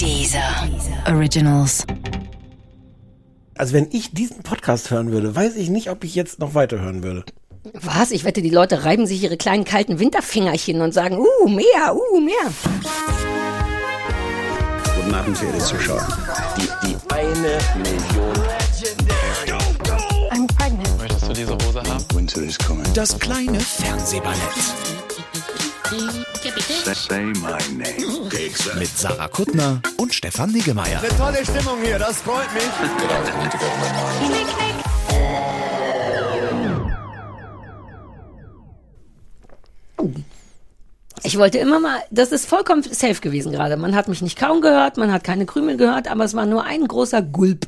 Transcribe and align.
Dieser 0.00 0.66
Originals. 1.06 1.84
Also 3.54 3.74
wenn 3.74 3.88
ich 3.92 4.12
diesen 4.12 4.42
Podcast 4.42 4.90
hören 4.90 5.12
würde, 5.12 5.36
weiß 5.36 5.56
ich 5.56 5.68
nicht, 5.68 5.90
ob 5.90 6.04
ich 6.04 6.14
jetzt 6.14 6.38
noch 6.38 6.54
weiterhören 6.54 7.02
würde. 7.02 7.24
Was? 7.74 8.10
Ich 8.10 8.24
wette, 8.24 8.40
die 8.40 8.48
Leute 8.48 8.84
reiben 8.84 9.06
sich 9.06 9.22
ihre 9.22 9.36
kleinen 9.36 9.64
kalten 9.64 9.98
Winterfingerchen 9.98 10.80
und 10.80 10.94
sagen, 10.94 11.18
uh, 11.18 11.48
mehr, 11.48 11.94
uh, 11.94 12.18
mehr. 12.18 12.34
Guten 14.96 15.14
Abend, 15.14 15.36
verehrte 15.36 15.58
Zuschauer. 15.58 16.08
Die, 16.56 16.88
die 16.88 16.96
eine 17.12 17.58
Million. 17.76 18.32
I'm 20.30 20.46
pregnant. 20.56 20.98
Möchtest 20.98 21.28
du 21.28 21.32
diese 21.34 21.52
Hose 21.52 21.82
haben? 21.82 22.04
Winter 22.14 22.40
is 22.40 22.58
coming. 22.58 22.86
Das 22.94 23.18
kleine 23.18 23.60
Fernsehballett. 23.60 24.38
Mit 28.78 28.88
Sarah 28.96 29.28
Kuttner 29.28 29.82
und 29.96 30.14
Stefan 30.14 30.52
Niggemeier. 30.52 31.00
Tolle 31.18 31.44
Stimmung 31.44 31.82
hier, 31.82 31.98
das 31.98 32.18
freut 32.18 32.46
mich. 32.54 32.62
Ich 41.24 41.36
wollte 41.38 41.58
immer 41.58 41.80
mal, 41.80 41.98
das 42.10 42.30
ist 42.32 42.46
vollkommen 42.46 42.82
safe 42.82 43.20
gewesen 43.20 43.50
gerade. 43.52 43.76
Man 43.76 43.96
hat 43.96 44.06
mich 44.08 44.22
nicht 44.22 44.38
kaum 44.38 44.60
gehört, 44.60 44.96
man 44.96 45.12
hat 45.12 45.24
keine 45.24 45.44
Krümel 45.44 45.76
gehört, 45.76 46.08
aber 46.08 46.24
es 46.24 46.34
war 46.34 46.46
nur 46.46 46.64
ein 46.64 46.86
großer 46.86 47.22
Gulp. 47.22 47.66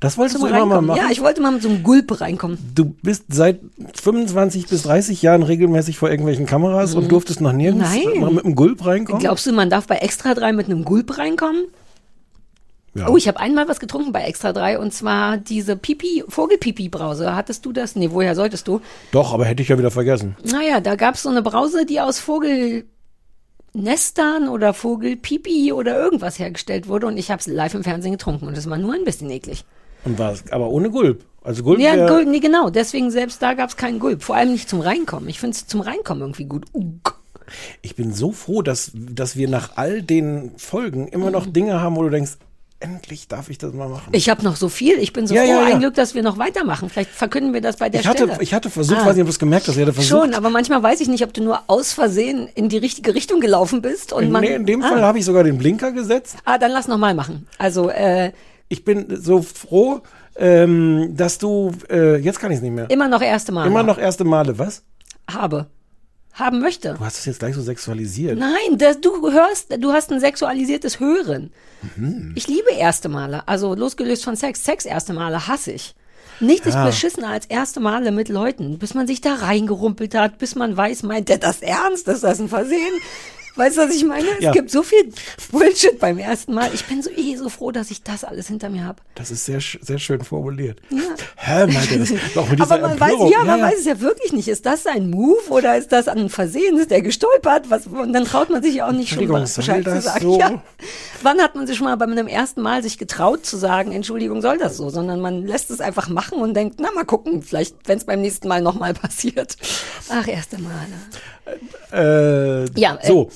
Das 0.00 0.16
wolltest 0.16 0.40
du 0.40 0.46
immer 0.46 0.64
mal 0.66 0.80
machen. 0.80 0.96
Ja, 0.96 1.10
ich 1.10 1.20
wollte 1.20 1.40
mal 1.42 1.52
mit 1.52 1.62
so 1.62 1.68
einem 1.68 1.82
Gulp 1.82 2.20
reinkommen. 2.20 2.58
du 2.74 2.94
bist 3.02 3.24
seit 3.28 3.60
25 4.00 4.66
bis 4.66 4.82
30 4.84 5.20
Jahren 5.22 5.42
regelmäßig 5.42 5.98
vor 5.98 6.10
irgendwelchen 6.10 6.46
Kameras 6.46 6.94
und 6.94 7.10
durftest 7.12 7.40
noch 7.40 7.52
nirgends 7.52 7.90
Nein. 7.90 8.20
mal 8.20 8.30
mit 8.30 8.44
einem 8.44 8.54
Gulp 8.54 8.84
reinkommen. 8.86 9.20
Glaubst 9.20 9.46
du, 9.46 9.52
man 9.52 9.70
darf 9.70 9.86
bei 9.86 9.96
Extra 9.96 10.34
3 10.34 10.52
mit 10.52 10.66
einem 10.66 10.84
Gulp 10.84 11.18
reinkommen? 11.18 11.64
ja. 12.94 13.08
Oh, 13.08 13.16
ich 13.16 13.26
habe 13.28 13.40
einmal 13.40 13.68
was 13.68 13.80
getrunken 13.80 14.12
bei 14.12 14.22
Extra 14.22 14.52
3 14.52 14.78
und 14.78 14.92
zwar 14.94 15.36
diese 15.36 15.76
Pipi, 15.76 16.24
Vogelpipi-Brause. 16.28 17.34
Hattest 17.34 17.66
du 17.66 17.72
das? 17.72 17.96
Nee, 17.96 18.10
woher 18.12 18.34
solltest 18.34 18.68
du? 18.68 18.80
Doch, 19.10 19.34
aber 19.34 19.44
hätte 19.44 19.62
ich 19.62 19.68
ja 19.68 19.78
wieder 19.78 19.90
vergessen. 19.90 20.36
Naja, 20.44 20.80
da 20.80 20.94
gab's 20.94 21.22
so 21.22 21.28
eine 21.28 21.42
Brause, 21.42 21.86
die 21.86 22.00
aus 22.00 22.18
Vogelnestern 23.74 24.48
oder 24.48 24.72
Vogelpipi 24.72 25.72
oder 25.72 25.98
irgendwas 25.98 26.38
hergestellt 26.38 26.88
wurde 26.88 27.06
und 27.06 27.16
ich 27.16 27.30
habe 27.30 27.40
es 27.40 27.46
live 27.46 27.74
im 27.74 27.82
Fernsehen 27.82 28.12
getrunken 28.12 28.46
und 28.46 28.56
das 28.56 28.70
war 28.70 28.78
nur 28.78 28.94
ein 28.94 29.04
bisschen 29.04 29.28
eklig. 29.30 29.64
Und 30.04 30.18
war 30.18 30.32
es 30.32 30.44
aber 30.52 30.68
ohne 30.68 30.90
Gulp. 30.90 31.24
Also 31.42 31.62
Gulp 31.62 31.80
Ja, 31.80 32.08
Gulp, 32.08 32.28
nee, 32.28 32.40
genau. 32.40 32.70
Deswegen 32.70 33.10
selbst 33.10 33.42
da 33.42 33.54
gab's 33.54 33.76
keinen 33.76 33.98
Gulp. 33.98 34.22
Vor 34.22 34.36
allem 34.36 34.52
nicht 34.52 34.68
zum 34.68 34.80
Reinkommen. 34.80 35.28
Ich 35.28 35.40
finde 35.40 35.56
es 35.56 35.66
zum 35.66 35.80
Reinkommen 35.80 36.22
irgendwie 36.22 36.44
gut. 36.44 36.66
Ugh. 36.72 37.12
Ich 37.82 37.96
bin 37.96 38.12
so 38.12 38.32
froh, 38.32 38.62
dass, 38.62 38.92
dass 38.94 39.36
wir 39.36 39.48
nach 39.48 39.76
all 39.76 40.02
den 40.02 40.52
Folgen 40.56 41.08
immer 41.08 41.30
noch 41.30 41.46
Dinge 41.46 41.80
haben, 41.80 41.96
wo 41.96 42.02
du 42.02 42.10
denkst, 42.10 42.38
endlich 42.84 43.28
darf 43.28 43.48
ich 43.50 43.58
das 43.58 43.72
mal 43.72 43.88
machen. 43.88 44.08
Ich 44.12 44.28
habe 44.28 44.42
noch 44.44 44.56
so 44.56 44.68
viel. 44.68 44.98
Ich 44.98 45.12
bin 45.12 45.26
so 45.26 45.34
Ja, 45.34 45.42
froh. 45.42 45.50
ja, 45.50 45.68
ja. 45.68 45.74
Ein 45.74 45.80
Glück, 45.80 45.94
dass 45.94 46.14
wir 46.14 46.22
noch 46.22 46.38
weitermachen. 46.38 46.88
Vielleicht 46.90 47.10
verkünden 47.10 47.52
wir 47.54 47.60
das 47.60 47.76
bei 47.78 47.88
der 47.88 48.00
Ich 48.02 48.06
hatte, 48.06 48.24
Stelle. 48.24 48.42
ich 48.42 48.52
hatte 48.54 48.70
versucht, 48.70 48.98
Ah. 49.00 49.06
weiß 49.06 49.14
nicht, 49.14 49.22
ob 49.22 49.26
du 49.28 49.32
es 49.32 49.38
gemerkt 49.38 49.66
hast, 49.68 49.76
ich 49.76 49.82
hatte 49.82 49.92
versucht. 49.92 50.10
Schon, 50.22 50.34
aber 50.34 50.50
manchmal 50.50 50.82
weiß 50.82 51.00
ich 51.00 51.08
nicht, 51.08 51.24
ob 51.24 51.32
du 51.32 51.42
nur 51.42 51.60
aus 51.66 51.92
Versehen 51.92 52.48
in 52.54 52.68
die 52.68 52.78
richtige 52.78 53.14
Richtung 53.14 53.40
gelaufen 53.40 53.82
bist 53.82 54.12
und 54.12 54.30
man. 54.30 54.42
nee, 54.42 54.54
in 54.54 54.66
dem 54.66 54.82
ah, 54.82 54.88
Fall 54.88 55.02
habe 55.02 55.18
ich 55.18 55.24
sogar 55.24 55.44
den 55.44 55.58
Blinker 55.58 55.92
gesetzt. 55.92 56.36
Ah, 56.44 56.58
dann 56.58 56.70
lass 56.72 56.86
noch 56.88 56.98
mal 56.98 57.14
machen. 57.14 57.46
Also 57.58 57.88
äh, 57.90 58.32
Ich 58.68 58.84
bin 58.84 59.06
so 59.20 59.42
froh, 59.42 60.00
ähm, 60.36 61.14
dass 61.16 61.38
du, 61.38 61.72
äh, 61.90 62.16
jetzt 62.16 62.38
kann 62.40 62.50
ich 62.50 62.56
es 62.58 62.62
nicht 62.62 62.72
mehr. 62.74 62.90
immer 62.90 63.08
noch 63.08 63.22
erste 63.22 63.52
Mal. 63.52 63.66
Immer 63.66 63.82
noch 63.82 63.98
erste 63.98 64.24
Male, 64.24 64.58
was? 64.58 64.82
habe. 65.30 65.66
Haben 66.34 66.58
möchte. 66.60 66.94
Du 66.98 67.04
hast 67.04 67.18
es 67.18 67.24
jetzt 67.26 67.38
gleich 67.38 67.54
so 67.54 67.62
sexualisiert. 67.62 68.36
Nein, 68.38 68.76
das, 68.78 69.00
du 69.00 69.30
hörst, 69.30 69.76
du 69.78 69.92
hast 69.92 70.10
ein 70.12 70.18
sexualisiertes 70.18 70.98
Hören. 70.98 71.52
Mhm. 71.96 72.32
Ich 72.34 72.48
liebe 72.48 72.70
erste 72.76 73.08
Male. 73.08 73.46
Also 73.46 73.74
losgelöst 73.74 74.24
von 74.24 74.34
Sex. 74.34 74.64
Sex 74.64 74.84
erste 74.84 75.12
Male 75.12 75.46
hasse 75.46 75.70
ich. 75.72 75.94
Nichts 76.40 76.66
ist 76.66 76.74
Ja. 76.74 76.84
beschissener 76.86 77.28
als 77.28 77.46
erste 77.46 77.78
Male 77.78 78.10
mit 78.10 78.28
Leuten, 78.28 78.78
bis 78.80 78.94
man 78.94 79.06
sich 79.06 79.20
da 79.20 79.34
reingerumpelt 79.34 80.16
hat, 80.16 80.38
bis 80.38 80.56
man 80.56 80.76
weiß, 80.76 81.04
meint 81.04 81.28
der 81.28 81.38
das 81.38 81.62
ernst? 81.62 82.08
Ist 82.08 82.24
das 82.24 82.40
ein 82.40 82.48
Versehen? 82.48 82.92
Weißt 83.56 83.76
du, 83.76 83.82
was 83.82 83.94
ich 83.94 84.04
meine? 84.04 84.26
Ja. 84.40 84.50
Es 84.50 84.54
gibt 84.56 84.70
so 84.70 84.82
viel 84.82 85.12
Bullshit 85.52 85.98
beim 86.00 86.18
ersten 86.18 86.54
Mal. 86.54 86.70
Ich 86.74 86.84
bin 86.86 87.02
so 87.02 87.10
eh 87.10 87.36
so 87.36 87.48
froh, 87.48 87.70
dass 87.70 87.90
ich 87.92 88.02
das 88.02 88.24
alles 88.24 88.48
hinter 88.48 88.68
mir 88.68 88.84
habe. 88.84 89.00
Das 89.14 89.30
ist 89.30 89.44
sehr, 89.44 89.60
sehr 89.60 89.98
schön 89.98 90.22
formuliert. 90.24 90.80
Hä, 91.36 91.66
meinte 91.66 91.98
das? 91.98 92.12
Auch 92.36 92.48
mit 92.48 92.60
Aber 92.60 92.78
man 92.78 92.98
weiß, 92.98 93.12
Empörung. 93.12 93.32
ja, 93.32 93.44
man 93.44 93.62
weiß 93.62 93.78
es 93.78 93.84
ja 93.84 94.00
wirklich 94.00 94.32
nicht. 94.32 94.48
Ist 94.48 94.66
das 94.66 94.86
ein 94.86 95.08
Move 95.08 95.48
oder 95.50 95.76
ist 95.76 95.92
das 95.92 96.08
ein 96.08 96.28
Versehen? 96.30 96.78
Ist 96.78 96.90
der 96.90 97.02
gestolpert? 97.02 97.70
Was, 97.70 97.86
und 97.86 98.12
dann 98.12 98.24
traut 98.24 98.50
man 98.50 98.62
sich 98.62 98.74
ja 98.76 98.88
auch 98.88 98.92
nicht 98.92 99.14
schon 99.14 99.26
mal 99.28 99.42
Bescheid 99.42 99.84
zu 99.84 100.00
sagen. 100.00 100.20
so? 100.20 100.38
Ja. 100.38 100.62
Wann 101.22 101.40
hat 101.40 101.54
man 101.54 101.66
sich 101.68 101.76
schon 101.76 101.86
mal 101.86 101.96
bei 101.96 102.06
einem 102.06 102.26
ersten 102.26 102.60
Mal 102.60 102.82
sich 102.82 102.98
getraut 102.98 103.46
zu 103.46 103.56
sagen, 103.56 103.92
Entschuldigung, 103.92 104.42
soll 104.42 104.58
das 104.58 104.76
so? 104.76 104.90
Sondern 104.90 105.20
man 105.20 105.46
lässt 105.46 105.70
es 105.70 105.80
einfach 105.80 106.08
machen 106.08 106.38
und 106.38 106.54
denkt, 106.54 106.80
na 106.80 106.90
mal 106.92 107.04
gucken, 107.04 107.42
vielleicht, 107.42 107.76
wenn 107.86 107.98
es 107.98 108.04
beim 108.04 108.20
nächsten 108.20 108.48
Mal 108.48 108.62
nochmal 108.62 108.94
passiert. 108.94 109.56
Ach, 110.08 110.26
erste 110.26 110.58
Male. 110.60 110.74
Äh, 111.92 112.64
Ja, 112.78 112.96
äh, 113.00 113.06
so. 113.06 113.30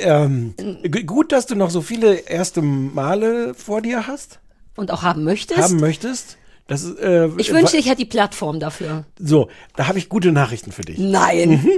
Ähm, 0.00 0.54
gut, 1.06 1.32
dass 1.32 1.46
du 1.46 1.54
noch 1.54 1.70
so 1.70 1.80
viele 1.82 2.14
erste 2.14 2.62
Male 2.62 3.54
vor 3.54 3.82
dir 3.82 4.06
hast, 4.06 4.40
Und 4.76 4.90
auch 4.90 5.02
haben 5.02 5.24
möchtest. 5.24 5.60
haben 5.60 5.76
möchtest. 5.78 6.38
Das 6.66 6.82
ist, 6.82 6.98
äh, 6.98 7.26
ich 7.36 7.52
wünschte, 7.52 7.76
ich 7.76 7.84
hätte 7.86 7.98
die 7.98 8.04
Plattform 8.06 8.58
dafür. 8.58 9.04
So, 9.18 9.50
da 9.76 9.86
habe 9.86 9.98
ich 9.98 10.08
gute 10.08 10.32
Nachrichten 10.32 10.72
für 10.72 10.80
dich. 10.80 10.96
Nein. 10.98 11.68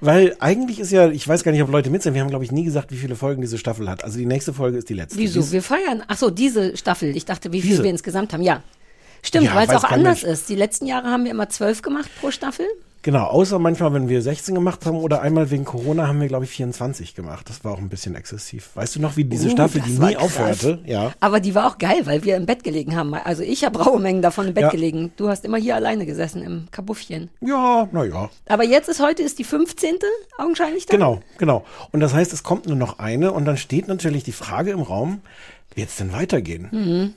Weil 0.00 0.36
eigentlich 0.38 0.78
ist 0.78 0.92
ja, 0.92 1.10
ich 1.10 1.26
weiß 1.26 1.42
gar 1.42 1.50
nicht, 1.50 1.62
ob 1.62 1.70
Leute 1.70 1.90
mit 1.90 2.04
sind, 2.04 2.14
wir 2.14 2.20
haben, 2.20 2.30
glaube 2.30 2.44
ich, 2.44 2.52
nie 2.52 2.62
gesagt, 2.62 2.92
wie 2.92 2.96
viele 2.96 3.16
Folgen 3.16 3.40
diese 3.42 3.58
Staffel 3.58 3.90
hat. 3.90 4.04
Also 4.04 4.18
die 4.18 4.26
nächste 4.26 4.52
Folge 4.54 4.78
ist 4.78 4.88
die 4.88 4.94
letzte. 4.94 5.18
Wieso? 5.18 5.40
Dies- 5.40 5.50
Wir 5.50 5.62
feiern. 5.62 6.04
Ach 6.06 6.16
so, 6.16 6.30
diese 6.30 6.76
Staffel. 6.76 7.16
Ich 7.16 7.24
dachte, 7.24 7.52
wie 7.52 7.60
viel 7.60 7.82
wir 7.82 7.90
insgesamt 7.90 8.32
haben. 8.32 8.42
Ja. 8.42 8.62
Stimmt, 9.24 9.46
Ja, 9.46 9.56
weil 9.56 9.66
es 9.68 9.74
auch 9.74 9.82
anders 9.82 10.22
Mensch. 10.22 10.32
ist. 10.32 10.48
Die 10.48 10.54
letzten 10.54 10.86
Jahre 10.86 11.08
haben 11.08 11.24
wir 11.24 11.32
immer 11.32 11.48
zwölf 11.48 11.82
gemacht 11.82 12.08
pro 12.20 12.30
Staffel. 12.30 12.66
Genau, 13.06 13.26
außer 13.26 13.60
manchmal, 13.60 13.94
wenn 13.94 14.08
wir 14.08 14.20
16 14.20 14.52
gemacht 14.52 14.84
haben 14.84 14.96
oder 14.96 15.22
einmal 15.22 15.48
wegen 15.52 15.64
Corona 15.64 16.08
haben 16.08 16.20
wir, 16.20 16.26
glaube 16.26 16.44
ich, 16.44 16.50
24 16.50 17.14
gemacht. 17.14 17.48
Das 17.48 17.62
war 17.64 17.70
auch 17.72 17.78
ein 17.78 17.88
bisschen 17.88 18.16
exzessiv. 18.16 18.70
Weißt 18.74 18.96
du 18.96 19.00
noch, 19.00 19.16
wie 19.16 19.22
diese 19.22 19.46
Uh, 19.46 19.50
Staffel, 19.52 19.80
die 19.80 19.90
nie 19.92 20.14
krass. 20.14 20.24
aufhörte? 20.24 20.80
Ja. 20.86 21.12
Aber 21.20 21.38
die 21.38 21.54
war 21.54 21.68
auch 21.68 21.78
geil, 21.78 22.00
weil 22.02 22.24
wir 22.24 22.34
im 22.36 22.46
Bett 22.46 22.64
gelegen 22.64 22.96
haben. 22.96 23.14
Also 23.14 23.44
ich 23.44 23.64
habe 23.64 23.80
raue 23.80 24.00
Mengen 24.00 24.22
davon 24.22 24.48
im 24.48 24.54
Bett 24.54 24.62
Ja. 24.64 24.70
gelegen. 24.70 25.12
Du 25.16 25.28
hast 25.28 25.44
immer 25.44 25.56
hier 25.56 25.76
alleine 25.76 26.04
gesessen 26.04 26.42
im 26.42 26.66
Kabuffchen. 26.72 27.30
Ja, 27.40 27.88
naja. 27.92 28.28
Aber 28.48 28.64
jetzt 28.64 28.88
ist 28.88 29.00
heute 29.00 29.22
ist 29.22 29.38
die 29.38 29.44
15. 29.44 29.94
augenscheinlich 30.36 30.86
dann. 30.86 30.98
Genau, 30.98 31.20
genau. 31.38 31.64
Und 31.92 32.00
das 32.00 32.12
heißt, 32.12 32.32
es 32.32 32.42
kommt 32.42 32.66
nur 32.66 32.74
noch 32.76 32.98
eine 32.98 33.30
und 33.30 33.44
dann 33.44 33.56
steht 33.56 33.86
natürlich 33.86 34.24
die 34.24 34.32
Frage 34.32 34.72
im 34.72 34.80
Raum, 34.82 35.20
wird 35.76 35.90
es 35.90 35.96
denn 35.96 36.12
weitergehen? 36.12 36.68
Mhm. 36.72 37.14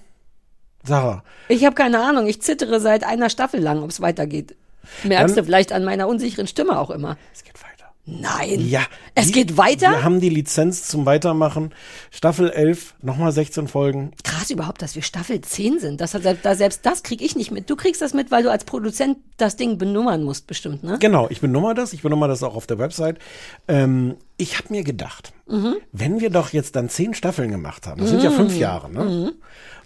Sarah, 0.83 1.23
Ich 1.47 1.66
habe 1.66 1.73
keine 1.73 2.00
Ahnung. 2.00 2.27
Ich 2.27 2.44
zittere 2.44 2.79
seit 2.79 3.03
einer 3.03 3.31
Staffel 3.31 3.59
lang, 3.59 3.81
ob 3.81 3.89
es 3.89 4.01
weitergeht. 4.01 4.56
Merkst 5.03 5.35
Dann- 5.38 5.44
du 5.44 5.45
vielleicht 5.45 5.72
an 5.72 5.84
meiner 5.84 6.07
unsicheren 6.07 6.47
Stimme 6.47 6.79
auch 6.79 6.90
immer. 6.90 7.17
es 7.34 7.44
geht 7.44 7.56
weiter. 7.62 7.66
Nein. 8.06 8.67
Ja. 8.67 8.81
Es 9.13 9.28
die- 9.28 9.34
geht 9.34 9.56
weiter? 9.57 9.91
Wir 9.91 10.03
haben 10.03 10.19
die 10.19 10.29
Lizenz 10.29 10.88
zum 10.88 11.06
Weitermachen. 11.06 11.75
Staffel 12.09 12.50
11, 12.50 12.95
nochmal 13.03 13.31
16 13.31 13.68
Folgen. 13.68 14.13
Krass 14.23 14.50
überhaupt, 14.50 14.81
dass 14.81 14.95
wir 14.95 15.03
Staffel 15.03 15.41
10 15.41 15.78
sind. 15.79 16.01
Das 16.01 16.18
da 16.41 16.56
selbst 16.56 16.85
das 16.88 17.03
krieg 17.03 17.22
ich 17.22 17.35
nicht 17.35 17.51
mit. 17.51 17.69
Du 17.69 17.75
kriegst 17.75 18.01
das 18.01 18.16
mit, 18.16 18.31
weil 18.31 18.41
du 18.41 18.50
als 18.50 18.63
Produzent 18.63 19.18
das 19.38 19.57
Ding 19.57 19.78
benummern 19.78 20.23
musst, 20.23 20.47
bestimmt, 20.47 20.84
ne? 20.84 20.97
Genau, 21.00 21.28
ich 21.29 21.39
benummer 21.39 21.75
das, 21.75 21.94
ich 21.94 22.01
benummer 22.01 22.28
das 22.28 22.41
auch 22.41 22.56
auf 22.56 22.66
der 22.66 22.79
Website. 22.79 23.19
Ähm, 23.68 24.16
ich 24.38 24.57
habe 24.57 24.69
mir 24.72 24.84
gedacht, 24.84 25.31
Mhm. 25.47 25.75
wenn 25.91 26.19
wir 26.19 26.31
doch 26.31 26.51
jetzt 26.51 26.75
dann 26.75 26.89
zehn 26.89 27.13
Staffeln 27.13 27.51
gemacht 27.51 27.85
haben, 27.85 28.01
das 28.01 28.09
sind 28.09 28.23
ja 28.23 28.31
fünf 28.31 28.57
Jahre, 28.57 28.89
ne? 28.91 29.03
Mhm. 29.03 29.31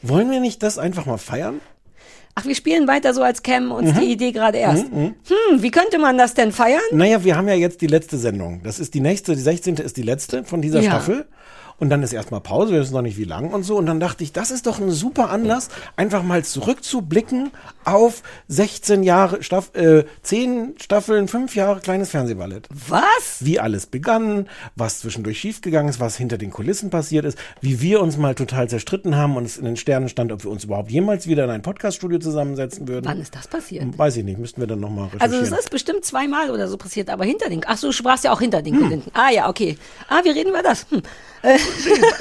Wollen 0.02 0.32
wir 0.32 0.40
nicht 0.40 0.64
das 0.64 0.78
einfach 0.78 1.06
mal 1.06 1.18
feiern? 1.18 1.60
Ach, 2.36 2.46
wir 2.46 2.56
spielen 2.56 2.88
weiter 2.88 3.14
so, 3.14 3.22
als 3.22 3.44
kämen 3.44 3.70
uns 3.72 3.94
Mhm. 3.94 4.00
die 4.00 4.12
Idee 4.12 4.32
gerade 4.32 4.58
erst. 4.58 4.86
Hm, 4.92 5.14
wie 5.58 5.70
könnte 5.70 6.00
man 6.00 6.18
das 6.18 6.34
denn 6.34 6.52
feiern? 6.52 6.82
Naja, 6.92 7.24
wir 7.24 7.36
haben 7.38 7.48
ja 7.48 7.54
jetzt 7.54 7.82
die 7.82 7.88
letzte 7.88 8.18
Sendung. 8.18 8.62
Das 8.64 8.80
ist 8.80 8.96
die 8.96 9.02
nächste, 9.02 9.36
die 9.36 9.42
16. 9.42 9.76
ist 9.76 9.98
die 9.98 10.02
letzte 10.02 10.44
von 10.44 10.62
dieser 10.62 10.80
Ja. 10.82 10.92
Staffel. 10.92 11.26
Und 11.80 11.90
dann 11.90 12.04
ist 12.04 12.14
erstmal 12.14 12.40
Pause, 12.42 12.72
wir 12.74 12.80
wissen 12.80 12.94
noch 12.94 13.02
nicht 13.02 13.18
wie 13.18 13.24
lang 13.24 13.52
und 13.52 13.64
so. 13.64 13.78
Und 13.78 13.86
dann 13.86 14.00
dachte 14.00 14.24
ich, 14.24 14.32
das 14.32 14.52
ist 14.52 14.68
doch 14.68 14.80
ein 14.80 14.92
super 14.92 15.30
Anlass, 15.30 15.70
einfach 15.96 16.24
mal 16.24 16.44
zurückzublicken 16.44 17.52
auf 17.86 18.24
16 18.48 19.04
Jahre, 19.04 19.44
Staff, 19.44 19.72
äh, 19.76 20.06
10 20.22 20.76
Staffeln, 20.80 21.28
5 21.28 21.56
Jahre 21.56 21.80
kleines 21.82 22.10
Fernsehballett. 22.12 22.68
Was? 22.88 23.38
Wie 23.40 23.60
alles 23.60 23.86
begann, 23.88 24.48
was 24.76 25.00
zwischendurch 25.00 25.40
schiefgegangen 25.40 25.90
ist, 25.90 26.00
was 26.00 26.16
hinter 26.16 26.38
den 26.38 26.52
Kulissen 26.52 26.90
passiert 26.90 27.26
ist, 27.26 27.38
wie 27.62 27.82
wir 27.82 28.02
uns 28.02 28.18
mal 28.18 28.36
total 28.36 28.70
zerstritten 28.70 29.16
haben 29.16 29.36
und 29.36 29.46
es 29.46 29.58
in 29.58 29.66
den 29.66 29.76
Sternen 29.78 30.10
stand, 30.10 30.32
ob 30.32 30.44
wir 30.44 30.52
uns 30.52 30.64
überhaupt 30.64 30.92
jemals 30.92 31.28
wieder 31.28 31.44
in 31.44 31.50
ein 31.50 31.62
Podcaststudio 31.62 32.20
zusammensetzen 32.20 32.88
würden. 32.88 33.06
Wann 33.06 33.20
ist 33.20 33.36
das 33.36 33.48
passiert? 33.48 33.98
Weiß 33.98 34.16
ich 34.18 34.24
nicht, 34.24 34.38
müssten 34.40 34.62
wir 34.62 34.68
dann 34.68 34.80
nochmal 34.80 35.06
Also 35.06 35.16
recherchieren. 35.36 35.54
es 35.54 35.60
ist 35.60 35.70
bestimmt 35.72 36.06
zweimal 36.06 36.50
oder 36.52 36.68
so 36.68 36.78
passiert, 36.78 37.10
aber 37.10 37.26
hinter 37.26 37.50
den. 37.50 37.62
Ach 37.66 37.78
so, 37.78 37.88
du 37.88 37.94
sprachst 37.94 38.24
ja 38.24 38.32
auch 38.32 38.40
hinter 38.42 38.62
den 38.62 38.78
Kulissen. 38.80 39.04
Ah 39.14 39.30
ja, 39.32 39.50
okay. 39.50 39.78
Ah, 40.08 40.22
wir 40.24 40.34
reden 40.36 40.50
über 40.50 40.64
das. 40.64 40.86
Hm. 40.90 41.02
Äh, 41.44 41.58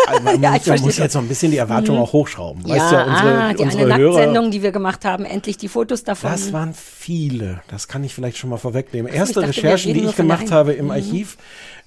Also 0.09 0.23
man 0.23 0.43
Ja, 0.43 0.51
muss, 0.51 0.61
ich 0.63 0.67
man 0.67 0.81
muss 0.81 0.99
jetzt 0.99 1.13
so 1.13 1.19
ein 1.21 1.29
bisschen 1.29 1.51
die 1.53 1.57
Erwartung 1.59 1.99
auch 1.99 2.13
hochschrauben. 2.13 2.67
Ja, 2.67 2.75
weißt 2.75 2.93
du, 2.93 2.97
unsere, 3.11 3.39
ah, 3.43 3.53
die 3.55 3.63
unsere 3.63 3.85
eine 3.85 3.97
Hörer. 3.97 4.13
Nachtsendung, 4.19 4.51
die 4.51 4.63
wir 4.63 4.73
gemacht 4.73 5.05
haben, 5.05 5.25
endlich 5.25 5.57
die 5.57 5.69
Fotos 5.69 6.05
davon. 6.05 6.31
Das 6.31 6.53
waren 6.53 6.75
viele. 6.75 7.63
Das 7.69 7.89
kann 7.89 8.05
ich 8.05 8.15
vielleicht 8.15 8.37
schon 8.37 8.51
mal 8.51 8.57
vorwegnehmen. 8.59 9.13
Erste 9.13 9.35
dachte, 9.41 9.49
Recherchen, 9.49 9.95
die 9.95 10.01
ich 10.05 10.17
gemacht 10.17 10.51
habe 10.51 10.73
im 10.73 10.91
Archiv, 10.91 11.37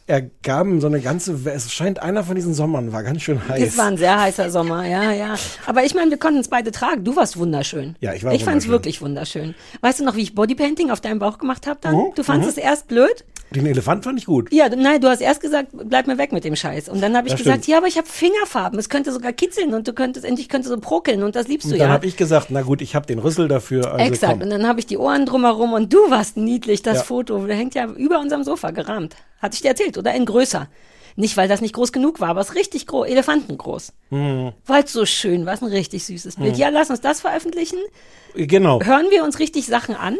ergaben 0.08 0.82
so 0.82 0.88
eine 0.88 1.02
ganze. 1.02 1.34
Es 1.46 1.72
scheint 1.74 2.02
einer 2.02 2.24
von 2.24 2.36
diesen 2.36 2.54
Sommern 2.54 2.92
war 2.94 3.02
ganz 3.04 3.24
schön 3.24 3.42
heiß. 3.50 3.62
Es 3.70 3.78
war 3.78 3.86
ein 3.88 3.98
sehr 3.98 4.20
heißer 4.22 4.52
Sommer, 4.52 4.86
ja, 4.86 5.12
ja. 5.12 5.36
Aber 5.66 5.84
ich 5.84 5.96
meine, 5.96 6.12
wir 6.12 6.18
konnten 6.18 6.40
es 6.40 6.48
beide 6.48 6.72
tragen. 6.72 7.04
Du 7.04 7.16
warst 7.16 7.38
wunderschön. 7.38 7.96
Ja, 8.02 8.14
ich 8.14 8.24
war 8.24 8.32
Ich 8.34 8.44
fand 8.44 8.62
es 8.62 8.68
wirklich 8.68 9.02
wunderschön. 9.02 9.56
Weißt 9.82 10.00
du 10.00 10.04
noch, 10.04 10.16
wie 10.16 10.22
ich 10.22 10.36
Bodypainting 10.36 10.92
auf 10.92 11.02
deinem 11.02 11.20
Bauch 11.20 11.38
gemacht 11.40 11.66
habe 11.68 11.80
dann? 11.82 11.96
Mhm, 11.96 12.12
Du 12.16 12.24
fandest 12.24 12.52
es 12.52 12.64
erst 12.64 12.88
blöd? 12.88 13.26
Den 13.52 13.66
Elefant 13.68 14.04
fand 14.04 14.20
ich 14.20 14.26
gut. 14.26 14.52
Ja, 14.52 14.68
nein, 14.70 15.00
du 15.00 15.08
hast 15.08 15.22
erst 15.22 15.40
gesagt, 15.40 15.70
bleib 15.72 16.08
mir 16.08 16.18
weg 16.18 16.32
mit 16.32 16.44
dem 16.44 16.56
Scheiß. 16.56 16.90
Und 16.90 17.02
dann 17.02 17.16
habe 17.16 17.28
ich 17.28 17.34
Das 17.34 17.42
gesagt, 17.44 17.60
stimmt. 17.64 17.68
ja, 17.72 17.78
aber 17.78 17.88
ich 17.88 17.98
habe 17.98 18.08
Fingerfarben. 18.08 18.78
Es 18.80 18.90
könnte 18.90 19.12
sogar 19.12 19.34
kitzeln 19.34 19.74
und 19.74 19.88
du 19.88 19.94
könntest 19.94 20.26
endlich 20.26 20.50
könnte 20.50 20.68
so 20.68 20.78
prokeln 20.80 21.22
und 21.24 21.36
das 21.36 21.48
liebst 21.48 21.68
du 21.70 21.74
Und 21.74 21.80
dann 21.80 21.90
ja. 21.90 21.94
habe 21.94 22.06
ich 22.08 22.18
gesagt, 22.18 22.48
na 22.50 22.64
gut, 22.64 22.82
ich 22.82 22.96
habe 22.96 23.06
den 23.06 23.20
Rüssel 23.20 23.48
dafür. 23.48 23.94
Also 23.94 24.06
Exakt. 24.12 24.34
Komm. 24.34 24.42
Und 24.42 24.50
dann 24.50 24.68
habe 24.68 24.80
ich 24.80 24.88
die 24.88 24.98
Ohren 24.98 25.26
drumherum 25.26 25.74
und 25.74 25.94
du 25.94 25.98
warst 26.10 26.38
niedlich, 26.38 26.82
das 26.82 26.98
Ja. 26.98 27.04
Foto. 27.04 27.46
Der 27.46 27.56
hängt 27.56 27.76
ja 27.76 27.86
über 27.86 28.20
unserem 28.20 28.44
Sofa 28.44 28.72
gerahmt. 28.72 29.16
Hatte 29.42 29.56
ich 29.56 29.62
dir 29.62 29.70
erzählt, 29.70 29.98
oder? 29.98 30.14
In 30.16 30.26
größer. 30.26 30.68
Nicht, 31.18 31.38
weil 31.38 31.48
das 31.48 31.62
nicht 31.62 31.74
groß 31.76 31.94
genug 31.94 32.20
war, 32.20 32.30
aber 32.30 32.42
es 32.42 32.50
ist 32.50 32.56
richtig 32.56 32.88
groß, 32.88 33.08
elefantengroß. 33.08 33.94
Mhm. 34.10 34.52
Weil 34.66 34.84
es 34.84 34.92
so 34.92 35.06
schön 35.06 35.46
war, 35.46 35.54
es 35.54 35.62
ein 35.62 35.68
richtig 35.70 36.04
süßes 36.04 36.36
Bild. 36.36 36.58
Ja, 36.58 36.68
lass 36.70 36.90
uns 36.90 37.00
das 37.00 37.22
veröffentlichen. 37.22 37.78
Genau. 38.36 38.82
Hören 38.84 39.06
wir 39.12 39.24
uns 39.24 39.40
richtig 39.40 39.66
Sachen 39.68 39.96
an? 39.96 40.18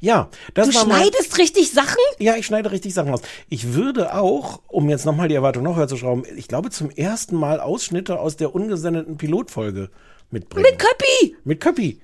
Ja, 0.00 0.28
das 0.54 0.68
Du 0.68 0.74
war 0.74 0.86
mal, 0.86 1.00
schneidest 1.00 1.38
richtig 1.38 1.70
Sachen? 1.70 1.96
Ja, 2.18 2.36
ich 2.36 2.46
schneide 2.46 2.70
richtig 2.70 2.94
Sachen 2.94 3.12
aus. 3.12 3.22
Ich 3.48 3.74
würde 3.74 4.14
auch, 4.14 4.60
um 4.68 4.88
jetzt 4.88 5.06
nochmal 5.06 5.28
die 5.28 5.34
Erwartung 5.34 5.62
noch 5.62 5.76
höher 5.76 5.88
zu 5.88 5.96
schrauben, 5.96 6.24
ich 6.36 6.48
glaube 6.48 6.70
zum 6.70 6.90
ersten 6.90 7.36
Mal 7.36 7.60
Ausschnitte 7.60 8.18
aus 8.18 8.36
der 8.36 8.54
ungesendeten 8.54 9.16
Pilotfolge 9.16 9.90
mitbringen. 10.30 10.66
Mit 10.70 10.78
Köppi! 10.78 11.36
Mit 11.44 11.60
Köppi. 11.60 12.00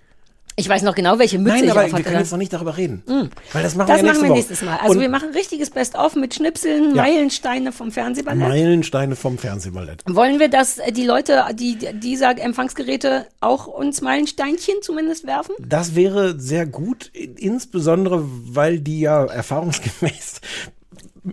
Ich 0.57 0.69
weiß 0.69 0.83
noch 0.83 0.95
genau, 0.95 1.19
welche 1.19 1.39
Mütze 1.39 1.57
Nein, 1.57 1.65
ich 1.65 1.71
aber 1.73 1.83
wir 1.97 2.05
können 2.05 2.19
jetzt 2.21 2.31
noch 2.31 2.39
nicht 2.39 2.53
darüber 2.53 2.77
reden. 2.77 3.03
Weil 3.53 3.63
das 3.65 3.75
machen 3.75 3.89
Das 3.89 4.03
wir 4.03 4.07
ja 4.07 4.13
machen 4.13 4.23
nächste 4.23 4.23
wir 4.23 4.29
Woche. 4.29 4.33
nächstes 4.39 4.63
Mal. 4.63 4.77
Also 4.79 4.93
Und 4.95 5.01
wir 5.01 5.09
machen 5.09 5.31
richtiges 5.31 5.71
Best-of 5.71 6.15
mit 6.15 6.33
Schnipseln, 6.35 6.95
Ja. 6.95 7.03
Meilensteine 7.03 7.73
vom 7.73 7.91
Fernsehballett. 7.91 8.41
Meilensteine 8.49 9.17
vom 9.17 9.37
Fernsehballett. 9.37 10.03
Wollen 10.07 10.39
wir, 10.39 10.49
dass 10.49 10.79
äh, 10.79 10.93
die 10.93 11.05
Leute, 11.05 11.45
die 11.55 11.77
dieser 11.95 12.39
Empfangsgeräte 12.39 13.27
auch 13.41 13.67
uns 13.67 14.01
Meilensteinchen 14.01 14.77
zumindest 14.81 15.27
werfen? 15.27 15.55
Das 15.59 15.97
wäre 15.97 16.39
sehr 16.39 16.67
gut, 16.67 17.11
insbesondere 17.15 18.23
weil 18.25 18.79
die 18.79 19.01
ja 19.01 19.25
erfahrungsgemäß 19.25 20.41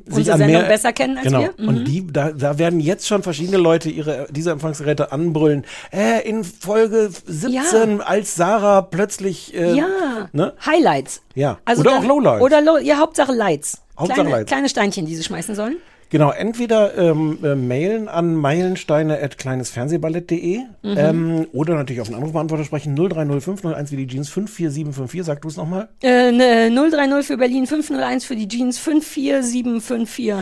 Unsere 0.09 0.37
Sendung 0.37 0.63
besser 0.67 0.93
kennen 0.93 1.17
als 1.17 1.27
genau. 1.27 1.39
wir? 1.41 1.53
Mhm. 1.57 1.67
Und 1.67 1.85
die, 1.85 2.07
da, 2.07 2.31
da 2.31 2.57
werden 2.57 2.79
jetzt 2.79 3.07
schon 3.07 3.23
verschiedene 3.23 3.57
Leute 3.57 3.89
ihre 3.89 4.27
diese 4.31 4.51
Empfangsgeräte 4.51 5.11
anbrüllen. 5.11 5.65
Äh, 5.91 6.27
in 6.27 6.43
Folge 6.45 7.09
17, 7.25 7.99
als 8.01 8.35
Sarah 8.35 8.81
plötzlich 8.83 9.53
äh, 9.53 9.73
Ja. 9.75 10.29
ne? 10.31 10.53
Highlights. 10.65 11.21
Ja. 11.35 11.57
Also 11.65 11.81
Oder 11.81 11.91
dann- 11.91 11.99
auch 12.03 12.07
Lowlights. 12.07 12.41
Oder 12.41 12.61
Low, 12.61 12.77
ja, 12.77 12.97
Hauptsache 12.99 13.33
Lights. 13.33 13.81
Hauptsache 13.97 14.21
kleine, 14.21 14.29
Lights. 14.37 14.47
kleine 14.47 14.69
Steinchen, 14.69 15.05
die 15.05 15.15
sie 15.15 15.23
schmeißen 15.23 15.55
sollen. 15.55 15.75
Genau, 16.11 16.29
entweder 16.31 16.95
ähm, 16.97 17.39
äh, 17.43 17.55
mailen 17.55 18.07
an 18.09 18.35
meilensteine.kleinesfernsehballett.de 18.35 20.59
Mhm. 20.83 20.97
ähm, 20.97 21.47
oder 21.53 21.75
natürlich 21.75 22.01
auf 22.01 22.07
den 22.07 22.15
Anrufbeantworter 22.17 22.63
sprechen 22.65 22.95
030501 22.95 23.91
wie 23.91 23.97
die 23.97 24.07
Jeans 24.07 24.29
54754. 24.29 25.23
Sag 25.25 25.41
du 25.41 25.47
es 25.47 25.57
nochmal. 25.57 25.89
Äh, 26.03 26.31
ne, 26.31 26.69
030 26.69 27.25
für 27.25 27.37
Berlin, 27.37 27.65
501 27.67 28.25
für 28.25 28.35
die 28.35 28.47
Jeans, 28.47 28.77
54754. 28.77 30.33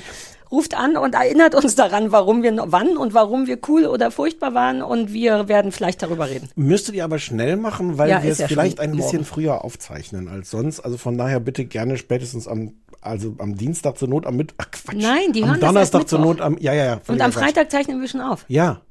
Ruft 0.51 0.75
an 0.75 0.98
und 0.98 1.13
erinnert 1.13 1.54
uns 1.54 1.75
daran, 1.75 2.12
warum 2.12 2.42
wir, 2.42 2.51
wann 2.66 2.98
und 2.98 3.13
warum 3.13 3.45
wir 3.45 3.60
cool 3.68 3.86
oder 3.86 4.10
furchtbar 4.10 4.56
waren 4.56 4.81
und 4.81 5.13
wir 5.13 5.48
werden 5.48 5.71
vielleicht 5.71 6.01
darüber 6.01 6.27
reden. 6.27 6.50
Müsstet 6.56 6.95
ihr 6.95 7.04
aber 7.04 7.19
schnell 7.19 7.56
machen, 7.56 8.00
weil 8.00 8.10
Ja, 8.10 8.24
wir 8.24 8.31
es 8.31 8.39
ja 8.39 8.48
vielleicht 8.48 8.80
ein 8.80 8.94
bisschen 8.95 9.19
morgen. 9.19 9.25
früher 9.25 9.63
aufzeichnen 9.63 10.27
als 10.27 10.50
sonst. 10.50 10.80
Also 10.80 10.98
von 10.98 11.19
daher 11.19 11.39
bitte 11.39 11.66
gerne 11.66 11.98
spätestens 11.98 12.48
am, 12.48 12.71
also 13.01 13.36
am 13.40 13.56
Dienstag 13.56 13.98
zur 13.98 14.07
Not, 14.07 14.25
am 14.25 14.36
Mittwoch. 14.36 14.57
Ach, 14.60 14.72
Quatsch. 14.72 14.98
Nein, 14.98 15.34
die 15.34 15.44
am 15.44 15.50
hören 15.50 15.60
das 15.60 15.69
Donnerstag 15.69 16.01
erst 16.01 16.10
zur. 16.10 16.19
Not, 16.19 16.42
am, 16.42 16.57
ja, 16.57 16.74
ja, 16.74 16.86
ja. 16.86 17.01
Und 17.07 17.22
am. 17.22 17.31
Freitag 17.31 17.72
zeichnen 17.72 18.00
wir 18.01 18.07
schon 18.07 18.22
auf. 18.22 18.46
Ja. 18.48 18.81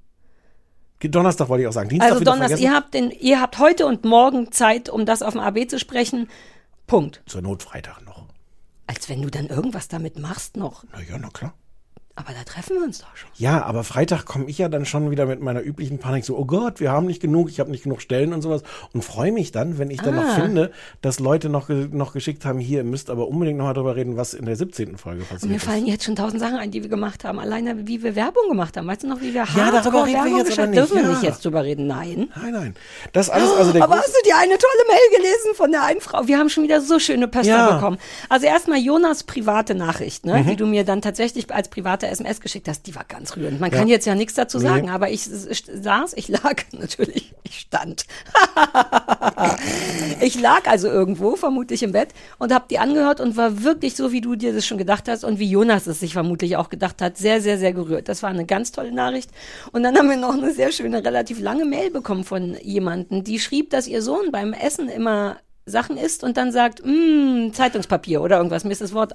Donnerstag 1.01 1.49
wollte 1.49 1.63
ich 1.63 1.69
auch 1.69 1.73
sagen. 1.73 1.89
Dienstag 1.89 2.11
Also 2.11 2.25
Donnerstag, 2.25 2.61
ihr 2.61 2.75
habt, 2.75 2.95
den, 2.95 3.11
ihr 3.13 3.41
habt 3.41 3.59
heute 3.59 3.87
und 3.87 4.05
morgen 4.05 4.51
Zeit, 4.51 4.89
um 4.89 5.07
das 5.07 5.23
auf 5.23 5.35
dem 5.35 5.41
AB 5.41 5.69
zu 5.69 5.79
sprechen. 5.79 6.29
Punkt. 6.87 7.23
Zur 7.27 7.43
Not 7.43 7.63
Freitag 7.63 8.05
noch. 8.05 8.27
Als 8.87 9.09
wenn 9.09 9.23
du 9.23 9.31
dann 9.31 9.47
irgendwas 9.47 9.89
damit 9.89 10.19
machst 10.19 10.57
noch. 10.57 10.85
Na 10.93 11.01
ja, 11.01 11.19
na 11.19 11.29
klar. 11.29 11.55
Aber 12.19 12.33
da 12.37 12.43
treffen 12.45 12.77
wir 12.77 12.83
uns 12.85 12.99
doch 12.99 13.15
schon. 13.17 13.31
Ja, 13.37 13.63
aber 13.63 13.85
Freitag 13.85 14.25
komme 14.25 14.47
ich 14.49 14.59
ja 14.59 14.69
dann 14.69 14.85
schon 14.85 15.11
wieder 15.13 15.25
mit 15.27 15.41
meiner 15.41 15.63
üblichen 15.63 15.99
Panik 15.99 16.25
so, 16.25 16.37
oh 16.37 16.45
Gott, 16.45 16.81
wir 16.81 16.91
haben 16.91 17.07
nicht 17.07 17.23
genug, 17.23 17.49
ich 17.49 17.61
habe 17.61 17.71
nicht 17.71 17.85
genug 17.85 18.03
Stellen 18.03 18.33
und 18.33 18.43
sowas 18.43 18.63
und 18.93 19.05
freue 19.05 19.31
mich 19.31 19.53
dann, 19.53 19.79
wenn 19.79 19.91
ich 19.91 20.01
dann 20.01 20.17
noch 20.17 20.25
Ah. 20.25 20.35
finde, 20.35 20.73
dass 21.01 21.21
Leute 21.21 21.49
noch, 21.49 21.69
noch 21.69 22.13
geschickt 22.13 22.45
haben, 22.45 22.59
hier, 22.59 22.79
ihr 22.79 22.85
müsst 22.85 23.09
aber 23.09 23.29
unbedingt 23.29 23.59
noch 23.59 23.67
mal 23.67 23.73
drüber 23.75 23.95
reden, 23.95 24.17
was 24.17 24.35
in 24.35 24.47
der 24.47 24.57
17. 24.57 24.97
Folge 24.99 25.21
Und 25.23 25.29
passiert 25.29 25.51
mir 25.51 25.57
ist. 25.59 25.65
fallen 25.65 25.87
jetzt 25.87 26.03
schon 26.05 26.17
tausend 26.17 26.41
Sachen 26.41 26.57
ein, 26.57 26.73
die 26.73 26.83
wir 26.83 26.89
gemacht 26.91 27.23
haben. 27.25 27.39
Alleine, 27.39 27.87
wie 27.87 28.03
wir 28.03 28.17
Werbung 28.17 28.49
gemacht 28.49 28.77
haben. 28.77 28.87
Weißt 28.89 29.05
du 29.05 29.07
noch, 29.09 29.21
wie 29.21 29.33
wir 29.33 29.45
Ja, 29.57 29.71
darüber 29.71 30.05
reden 30.07 30.13
wir 30.15 30.19
Hardcore-Werbung 30.23 30.39
jetzt 30.39 30.59
aber 30.59 30.67
nicht, 30.69 30.79
Dürfen 30.81 30.97
wir 30.97 31.03
ja. 31.03 31.09
nicht 31.11 31.23
jetzt 31.23 31.45
drüber 31.45 31.63
reden? 31.65 31.87
Nein. 31.87 32.29
Nein, 32.43 32.53
nein. 32.53 32.75
Das 33.13 33.31
alles, 33.31 33.51
also 33.53 33.73
der 33.73 33.85
Aber 33.85 33.97
hast 33.97 34.09
du 34.09 34.21
die 34.27 34.33
eine 34.33 34.59
tolle 34.59 34.85
Mail 34.89 35.17
gelesen 35.19 35.55
von 35.55 35.71
der 35.71 35.85
einen 35.85 36.01
Frau? 36.01 36.27
Wir 36.27 36.39
haben 36.39 36.49
schon 36.49 36.65
wieder 36.65 36.81
so 36.81 36.99
schöne 36.99 37.29
Pöster 37.29 37.49
Ja. 37.53 37.75
bekommen. 37.77 37.99
Also 38.29 38.47
erstmal 38.47 38.79
Jonas 38.79 39.23
private 39.23 39.75
Nachricht, 39.77 40.27
ne, 40.27 40.39
Mhm. 40.43 40.47
die 40.49 40.57
du 40.57 40.67
mir 40.67 40.85
dann 40.85 41.01
tatsächlich 41.03 41.53
als 41.55 41.69
private 41.69 42.08
SMS 42.09 42.41
geschickt 42.41 42.69
hast. 42.69 42.87
Die 42.87 42.95
war 42.95 43.05
ganz 43.05 43.37
rührend. 43.37 43.61
Man 43.61 43.71
kann 43.71 43.89
jetzt 43.89 44.07
ja 44.07 44.15
nichts 44.15 44.35
dazu 44.35 44.59
Nee. 44.59 44.65
sagen, 44.65 44.91
aber 44.91 45.11
ich 45.11 45.27
s- 45.27 45.63
saß, 45.73 46.15
ich 46.15 46.29
lag 46.29 46.63
natürlich, 46.73 47.35
ich 47.45 47.59
stand. 47.61 48.05
ich 50.21 50.41
lag 50.41 50.67
also 50.67 50.89
irgendwo, 50.89 51.37
vermutlich 51.37 51.83
im 51.83 51.93
Bett, 51.93 52.09
und 52.39 52.53
habe 52.53 52.67
die 52.71 52.79
angehört 52.79 53.21
und 53.21 53.37
war 53.37 53.63
wirklich 53.63 53.95
so, 53.97 54.13
wie 54.13 54.21
du 54.21 54.35
dir 54.37 54.53
das 54.53 54.67
schon 54.67 54.79
gedacht 54.79 55.09
hast 55.09 55.25
und 55.25 55.39
wie 55.39 55.51
Jonas 55.51 55.87
es 55.87 56.01
sich 56.01 56.13
vermutlich 56.13 56.57
auch 56.57 56.69
gedacht 56.71 57.01
hat, 57.03 57.17
sehr, 57.17 57.41
sehr, 57.41 57.59
sehr 57.59 57.73
gerührt. 57.73 58.09
Das 58.09 58.23
war 58.23 58.31
eine 58.31 58.47
ganz 58.47 58.73
tolle 58.73 58.93
Nachricht. 58.93 59.31
Und 59.73 59.83
dann 59.83 59.97
haben 59.97 60.09
wir 60.11 60.17
noch 60.17 60.35
eine 60.35 60.53
sehr 60.53 60.73
schöne, 60.73 61.05
relativ 61.05 61.41
lange 61.41 61.65
Mail 61.65 61.91
bekommen 61.91 62.25
von 62.25 62.57
jemandem, 62.63 63.25
die 63.25 63.39
schrieb, 63.39 63.71
dass 63.71 63.87
ihr 63.87 64.03
Sohn 64.03 64.31
beim 64.33 64.53
Essen 64.53 64.89
immer 64.89 65.39
Sachen 65.69 65.97
isst 65.97 66.25
und 66.25 66.37
dann 66.37 66.53
sagt, 66.53 66.83
"Mm, 66.85 67.53
Zeitungspapier 67.53 68.21
oder 68.23 68.37
irgendwas. 68.39 68.65
Mir 68.65 68.73
ist 68.73 68.81
das 68.81 68.93
Wort 68.93 69.13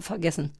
vergessen. 0.00 0.50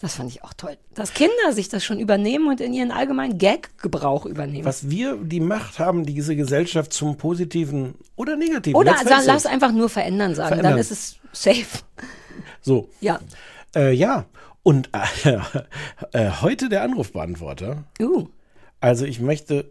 Das 0.00 0.14
fand 0.14 0.30
ich 0.30 0.44
auch 0.44 0.52
toll. 0.54 0.76
Dass 0.94 1.12
Kinder 1.12 1.52
sich 1.52 1.68
das 1.68 1.82
schon 1.84 1.98
übernehmen 1.98 2.48
und 2.48 2.60
in 2.60 2.72
ihren 2.72 2.92
allgemeinen 2.92 3.36
Gag-Gebrauch 3.38 4.26
übernehmen. 4.26 4.64
was 4.64 4.88
wir 4.90 5.16
die 5.16 5.40
Macht 5.40 5.78
haben, 5.78 6.04
diese 6.06 6.36
Gesellschaft 6.36 6.92
zum 6.92 7.16
Positiven 7.16 7.94
oder 8.16 8.36
Negativen. 8.36 8.76
Oder 8.76 8.92
it. 8.92 9.26
lass 9.26 9.46
einfach 9.46 9.72
nur 9.72 9.88
verändern 9.88 10.34
sagen, 10.34 10.48
Verändern. 10.48 10.72
dann 10.72 10.80
ist 10.80 10.90
es 10.92 11.16
safe. 11.32 11.66
So, 12.62 12.88
Ja. 13.00 13.18
äh, 13.74 13.92
ja. 13.92 14.24
Und 14.62 14.88
äh, 14.92 15.38
äh, 16.12 16.30
heute 16.40 16.68
der 16.68 16.82
Anrufbeantworter. 16.82 17.84
Uh, 18.00 18.28
Also 18.80 19.04
ich 19.04 19.20
möchte, 19.20 19.70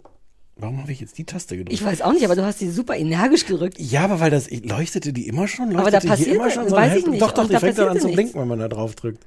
warum 0.63 0.81
habe 0.81 0.91
ich 0.91 0.99
jetzt 0.99 1.17
die 1.17 1.25
Taste 1.25 1.55
gedrückt? 1.57 1.73
ich 1.73 1.83
weiß 1.85 2.01
auch 2.01 2.13
nicht, 2.13 2.25
aber 2.25 2.35
du 2.35 2.43
hast 2.43 2.59
sie 2.59 2.69
super 2.71 2.95
energisch 2.97 3.45
gedrückt. 3.45 3.79
Ja, 3.79 4.03
aber 4.05 4.19
weil 4.19 4.31
das 4.31 4.49
leuchtete 4.49 5.13
die 5.13 5.27
immer 5.27 5.47
schon, 5.47 5.71
leuchtete 5.71 5.81
Aber 5.81 5.91
da 5.91 5.99
passiert- 6.07 6.35
immer 6.35 6.49
schon 6.49 6.67
so 6.69 6.75
weiß 6.75 6.95
ich 6.97 7.05
nicht. 7.07 7.21
Doch, 7.21 7.31
doch, 7.33 7.45
die 7.47 7.53
da 7.53 7.59
fängt 7.59 7.77
dann 7.77 7.89
an 7.89 7.99
zu 7.99 8.07
blinken, 8.07 8.39
wenn 8.41 8.47
man 8.47 8.59
da 8.59 8.67
drauf 8.67 8.95
drückt. 8.95 9.23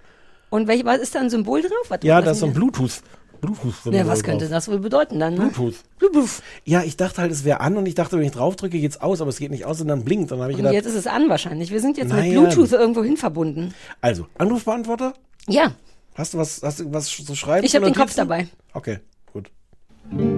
Und 0.50 0.66
welch, 0.68 0.84
was 0.84 0.98
ist 0.98 1.14
da 1.14 1.20
ein 1.20 1.30
Symbol 1.30 1.60
drauf? 1.62 1.70
Warte 1.88 2.06
Ja, 2.06 2.14
mal, 2.16 2.20
da 2.22 2.26
lass 2.28 2.36
ist 2.38 2.40
so 2.40 2.46
ein 2.46 2.52
Bluetooth. 2.54 3.02
Bluetooth 3.40 3.92
Ja, 3.92 4.06
was 4.06 4.22
könnte 4.24 4.48
das 4.48 4.66
wohl 4.68 4.78
bedeuten 4.78 5.20
dann? 5.20 5.34
Ne? 5.34 5.40
Bluetooth. 5.52 5.74
Bluetooth. 5.98 6.42
Ja, 6.64 6.82
ich 6.82 6.96
dachte 6.96 7.20
halt, 7.20 7.30
es 7.30 7.44
wäre 7.44 7.60
an 7.60 7.76
und 7.76 7.86
ich 7.86 7.94
dachte, 7.94 8.16
wenn 8.18 8.24
ich 8.24 8.32
drauf 8.32 8.56
drücke, 8.56 8.78
geht's 8.80 8.98
aus, 9.00 9.20
aber 9.20 9.28
es 9.28 9.38
geht 9.38 9.50
nicht 9.50 9.66
aus 9.66 9.80
und 9.80 9.88
dann 9.88 10.04
blinkt. 10.04 10.30
Dann 10.30 10.40
habe 10.40 10.50
ich 10.52 10.56
Und 10.56 10.62
gedacht, 10.62 10.74
jetzt 10.74 10.86
ist 10.86 10.94
es 10.94 11.06
an 11.06 11.28
wahrscheinlich. 11.28 11.70
Wir 11.70 11.80
sind 11.80 11.98
jetzt 11.98 12.08
mit 12.08 12.16
Naja. 12.18 12.40
Bluetooth 12.40 12.72
irgendwo 12.72 13.04
hin 13.04 13.16
verbunden. 13.18 13.74
also, 14.00 14.26
Anrufbeantworter? 14.38 15.12
Ja, 15.48 15.72
Hast 16.14 16.32
du 16.32 16.38
was, 16.38 16.62
hast 16.62 16.80
du 16.80 16.90
was 16.94 17.08
zu 17.08 17.34
schreiben? 17.34 17.66
ich 17.66 17.74
habe 17.76 17.84
den 17.84 17.94
Kopf 17.94 18.14
dabei. 18.14 18.48
Okay, 18.72 19.00
gut. 19.34 19.50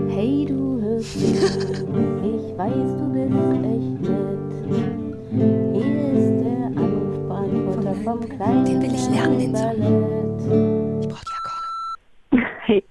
Hey, 0.09 0.45
du 0.49 0.78
mich, 0.99 1.17
ich 1.17 2.59
weiß, 2.59 2.89
du 2.99 3.05
bist 3.13 3.65
echt 3.65 4.01
nett. 4.03 4.53
Hier 5.75 6.13
ist 6.13 6.45
der 6.45 6.67
Anrufbeantworter 6.77 7.95
vom 8.05 8.21
kleinen 8.29 8.65
Den 8.65 8.83
will 8.83 8.95
ich 8.95 9.09
lernen, 9.11 9.39
den 9.39 9.57
Song. 9.57 9.79
Ballett. 9.79 11.03
Ich 11.03 11.09
brauche 11.09 11.25
die 11.25 11.37
Akkorde. 11.39 11.69
Hey, 12.63 12.83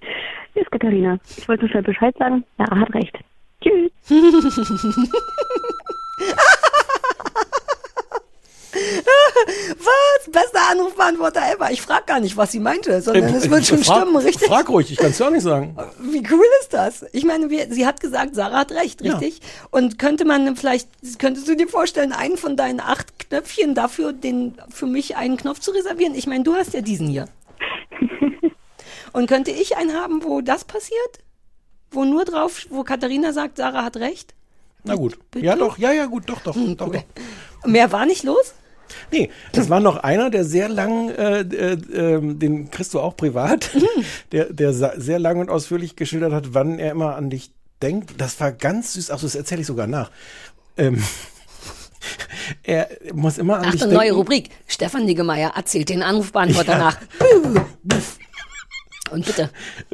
hier 0.53 0.61
ist 0.61 0.71
Katharina. 0.71 1.19
Ich 1.37 1.47
wollte 1.47 1.63
nur 1.63 1.69
schnell 1.69 1.83
Bescheid 1.83 2.15
sagen. 2.17 2.43
Lara 2.57 2.79
hat 2.79 2.93
recht. 2.93 3.17
Tschüss. 3.61 3.91
Was? 9.77 10.31
Bester 10.31 10.59
Anrufbeantworter 10.71 11.41
ever. 11.53 11.71
Ich 11.71 11.81
frage 11.81 12.05
gar 12.05 12.19
nicht, 12.19 12.35
was 12.37 12.51
sie 12.51 12.59
meinte, 12.59 13.01
sondern 13.01 13.33
es 13.33 13.49
wird 13.49 13.65
schon 13.65 13.83
frag, 13.83 14.01
stimmen, 14.01 14.17
richtig? 14.17 14.47
Frag 14.47 14.69
ruhig, 14.69 14.91
ich 14.91 14.97
kann 14.97 15.11
es 15.11 15.19
ja 15.19 15.27
auch 15.27 15.31
nicht 15.31 15.43
sagen. 15.43 15.75
Wie 15.99 16.23
cool 16.31 16.45
ist 16.61 16.73
das? 16.73 17.05
Ich 17.13 17.23
meine, 17.23 17.49
wir, 17.49 17.67
sie 17.71 17.85
hat 17.85 17.99
gesagt, 17.99 18.35
Sarah 18.35 18.59
hat 18.59 18.71
recht, 18.71 19.01
richtig? 19.03 19.41
Und 19.71 19.99
könnte 19.99 20.25
man 20.25 20.55
vielleicht, 20.55 20.89
könntest 21.19 21.47
du 21.47 21.55
dir 21.55 21.67
vorstellen, 21.67 22.11
einen 22.11 22.37
von 22.37 22.55
deinen 22.57 22.79
acht 22.79 23.19
Knöpfchen 23.19 23.75
dafür, 23.75 24.13
den, 24.13 24.57
für 24.69 24.85
mich 24.85 25.15
einen 25.15 25.37
Knopf 25.37 25.59
zu 25.59 25.71
reservieren? 25.71 26.15
Ich 26.15 26.27
meine, 26.27 26.43
du 26.43 26.55
hast 26.55 26.73
ja 26.73 26.81
diesen 26.81 27.07
hier. 27.07 27.27
Und 29.13 29.27
könnte 29.27 29.51
ich 29.51 29.77
einen 29.77 29.93
haben, 29.93 30.23
wo 30.23 30.41
das 30.41 30.65
passiert? 30.65 31.19
Wo 31.89 32.03
nur 32.05 32.25
drauf, 32.25 32.67
wo 32.69 32.83
Katharina 32.83 33.31
sagt, 33.33 33.57
Sarah 33.57 33.83
hat 33.83 33.97
recht? 33.97 34.33
Na 34.83 34.95
gut. 34.95 35.17
Bitte? 35.31 35.45
Ja, 35.45 35.55
doch, 35.55 35.77
ja, 35.77 35.91
ja, 35.91 36.05
gut, 36.05 36.23
doch, 36.27 36.41
doch, 36.41 36.55
Hm, 36.55 36.77
doch, 36.77 36.91
doch. 36.91 37.03
Mehr 37.65 37.91
war 37.91 38.05
nicht 38.05 38.23
los? 38.23 38.53
Nee, 39.11 39.29
es 39.53 39.69
war 39.69 39.79
noch 39.79 39.97
einer, 39.97 40.29
der 40.29 40.43
sehr 40.45 40.69
lang, 40.69 41.09
äh, 41.09 41.41
äh, 41.41 41.73
ähm, 41.93 42.39
den 42.39 42.71
kriegst 42.71 42.93
du 42.93 42.99
auch 42.99 43.15
privat, 43.17 43.69
der, 44.31 44.51
der 44.53 44.73
sa- 44.73 44.93
sehr 44.97 45.19
lang 45.19 45.39
und 45.39 45.49
ausführlich 45.49 45.95
geschildert 45.95 46.33
hat, 46.33 46.53
wann 46.53 46.79
er 46.79 46.91
immer 46.91 47.15
an 47.15 47.29
dich 47.29 47.51
denkt. 47.81 48.13
Das 48.19 48.39
war 48.39 48.51
ganz 48.51 48.93
süß. 48.93 49.11
Ach, 49.11 49.19
das 49.21 49.35
erzähle 49.35 49.61
ich 49.61 49.67
sogar 49.67 49.87
nach. 49.87 50.09
Ähm, 50.77 51.03
er 52.63 52.87
muss 53.13 53.37
immer 53.37 53.57
an 53.57 53.63
dich 53.71 53.81
Achtung, 53.81 53.89
denken. 53.89 53.95
neue 53.95 54.11
Rubrik. 54.13 54.49
Stefan 54.67 55.05
Niggemeier 55.05 55.53
erzählt 55.55 55.89
den 55.89 56.03
Anrufbeantworter 56.03 56.71
Ja. 56.73 56.77
nach. 56.79 56.97
Und 59.11 59.25
bitte. 59.25 59.49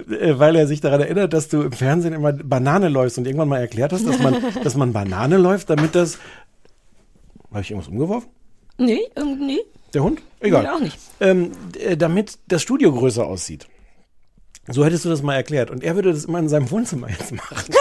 äh, 0.10 0.40
weil 0.40 0.56
er 0.56 0.66
sich 0.66 0.82
daran 0.82 1.00
erinnert, 1.02 1.34
dass 1.34 1.48
du 1.48 1.62
im 1.62 1.72
Fernsehen 1.72 2.14
immer 2.14 2.34
Banane 2.34 2.90
läufst 2.90 3.20
und 3.20 3.28
irgendwann 3.28 3.48
mal 3.48 3.60
erklärt 3.60 3.94
hast, 3.94 4.08
dass 4.08 4.18
man, 4.18 4.44
dass 4.64 4.76
man 4.76 4.92
Banane 4.92 5.38
läuft, 5.38 5.70
damit 5.70 5.94
das. 5.94 6.18
Habe 7.52 7.62
ich 7.62 7.70
irgendwas 7.70 7.92
umgeworfen? 7.92 8.28
Nee, 8.78 9.02
irgendwie. 9.16 9.62
Der 9.94 10.04
Hund? 10.04 10.22
Egal. 10.40 10.64
Nee, 10.64 10.70
auch 10.70 10.80
nicht. 10.80 10.98
Ähm, 11.20 11.52
äh, 11.80 11.96
damit 11.96 12.40
das 12.48 12.62
Studio 12.62 12.92
größer 12.92 13.26
aussieht. 13.26 13.68
So 14.68 14.86
hättest 14.86 15.06
du 15.06 15.10
das 15.10 15.22
mal 15.22 15.36
erklärt. 15.36 15.70
Und 15.70 15.84
er 15.84 15.96
würde 15.96 16.14
das 16.14 16.26
immer 16.26 16.40
in 16.40 16.50
seinem 16.50 16.72
Wohnzimmer 16.72 17.10
jetzt 17.10 17.32
machen. 17.32 17.76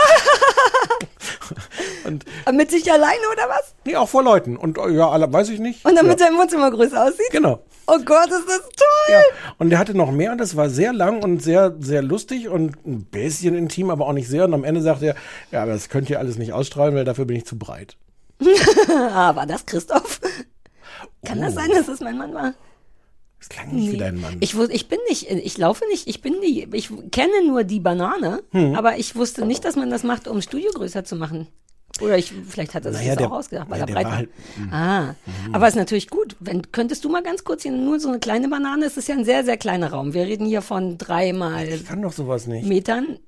und 2.05 2.25
Mit 2.53 2.71
sich 2.71 2.91
alleine 2.91 3.23
oder 3.33 3.49
was? 3.49 3.75
nee, 3.85 3.97
auch 3.97 4.09
vor 4.09 4.25
Leuten. 4.25 4.57
Und 4.57 4.79
äh, 4.79 4.91
ja, 4.91 5.09
alle, 5.09 5.33
weiß 5.33 5.49
ich 5.51 5.61
nicht. 5.61 5.85
Und 5.85 5.97
damit 5.97 6.19
ja. 6.19 6.27
sein 6.27 6.37
Wohnzimmer 6.37 6.71
größer 6.71 7.05
aussieht? 7.05 7.31
Genau. 7.31 7.63
Oh 7.87 7.99
Gott, 8.05 8.29
ist 8.29 8.49
das 8.49 8.61
toll! 8.61 9.11
Ja. 9.11 9.21
Und 9.59 9.71
der 9.71 9.79
hatte 9.79 9.97
noch 9.97 10.11
mehr 10.11 10.33
und 10.33 10.39
das 10.39 10.57
war 10.57 10.71
sehr 10.71 10.93
lang 10.93 11.23
und 11.23 11.43
sehr, 11.43 11.75
sehr 11.81 12.03
lustig 12.03 12.49
und 12.49 12.77
ein 12.87 13.05
bisschen 13.05 13.57
intim, 13.57 13.91
aber 13.91 14.07
auch 14.07 14.13
nicht 14.13 14.29
sehr. 14.29 14.45
Und 14.45 14.55
am 14.55 14.65
Ende 14.65 14.83
sagte 14.83 15.07
er, 15.07 15.15
ja, 15.51 15.63
aber 15.63 15.73
das 15.73 15.89
könnt 15.89 16.11
ihr 16.11 16.19
alles 16.19 16.37
nicht 16.37 16.53
ausstrahlen, 16.53 16.95
weil 16.95 17.05
dafür 17.05 17.25
bin 17.25 17.37
ich 17.37 17.47
zu 17.47 17.59
breit. 17.59 17.97
Ah, 18.89 19.35
war 19.37 19.47
das 19.47 19.65
Christoph? 19.67 20.21
Kann 21.25 21.41
das 21.41 21.53
Oh. 21.55 21.57
sein, 21.57 21.71
dass 21.71 21.87
das 21.87 22.01
mein 22.01 22.19
Mann 22.19 22.35
war? 22.35 22.55
Das 23.39 23.49
klang 23.49 23.73
nicht 23.75 23.93
wie 23.93 23.97
dein 23.97 24.21
Mann. 24.21 24.37
Ich, 24.41 24.57
ich 24.57 24.89
bin 24.89 24.99
nicht, 25.09 25.29
ich 25.31 25.59
laufe 25.59 25.85
nicht, 25.91 26.07
ich 26.09 26.21
bin 26.23 26.35
die, 26.41 26.69
ich 26.73 26.91
kenne 27.11 27.45
nur 27.47 27.65
die 27.65 27.81
Banane, 27.81 28.43
Hm. 28.53 28.75
aber 28.77 28.99
ich 28.99 29.17
wusste 29.17 29.45
nicht, 29.45 29.65
dass 29.65 29.75
man 29.77 29.91
das 29.91 30.05
macht, 30.05 30.29
um 30.29 30.37
das 30.37 30.45
Studio 30.45 30.71
größer 30.73 31.05
zu 31.05 31.17
machen. 31.17 31.49
Oder 32.01 32.17
ich, 32.17 32.33
vielleicht 32.49 32.73
hat 32.75 32.87
er 32.87 32.93
sich 32.93 33.03
Naja, 33.03 33.15
das 33.15 33.19
der- 33.19 33.33
auch 33.33 33.39
ausgedacht, 33.39 33.69
weil 33.71 33.81
ja, 33.81 33.85
er 33.87 33.93
breit 33.93 34.05
war 34.07 34.17
halt- 34.17 34.29
ah, 34.71 35.15
aber 35.53 35.69
ist 35.69 35.75
natürlich 35.75 36.09
gut. 36.09 36.37
Wenn, 36.41 36.71
könntest 36.73 37.05
du 37.05 37.09
mal 37.09 37.23
ganz 37.23 37.45
kurz 37.45 37.65
hier, 37.65 37.73
nur 37.73 38.01
so 38.01 38.09
eine 38.09 38.19
kleine 38.19 38.49
Banane, 38.49 38.87
es 38.87 38.97
ist 38.97 39.09
ja 39.09 39.15
ein 39.17 39.25
sehr, 39.25 39.45
sehr 39.45 39.57
kleiner 39.59 39.91
Raum. 39.91 40.15
Wir 40.15 40.23
reden 40.25 40.47
hier 40.47 40.63
von 40.63 40.97
dreimal 40.97 41.69
ich 41.69 41.85
kann 41.85 42.01
doch 42.01 42.13
sowas 42.13 42.47
nicht. 42.47 42.67
Metern. 42.67 43.19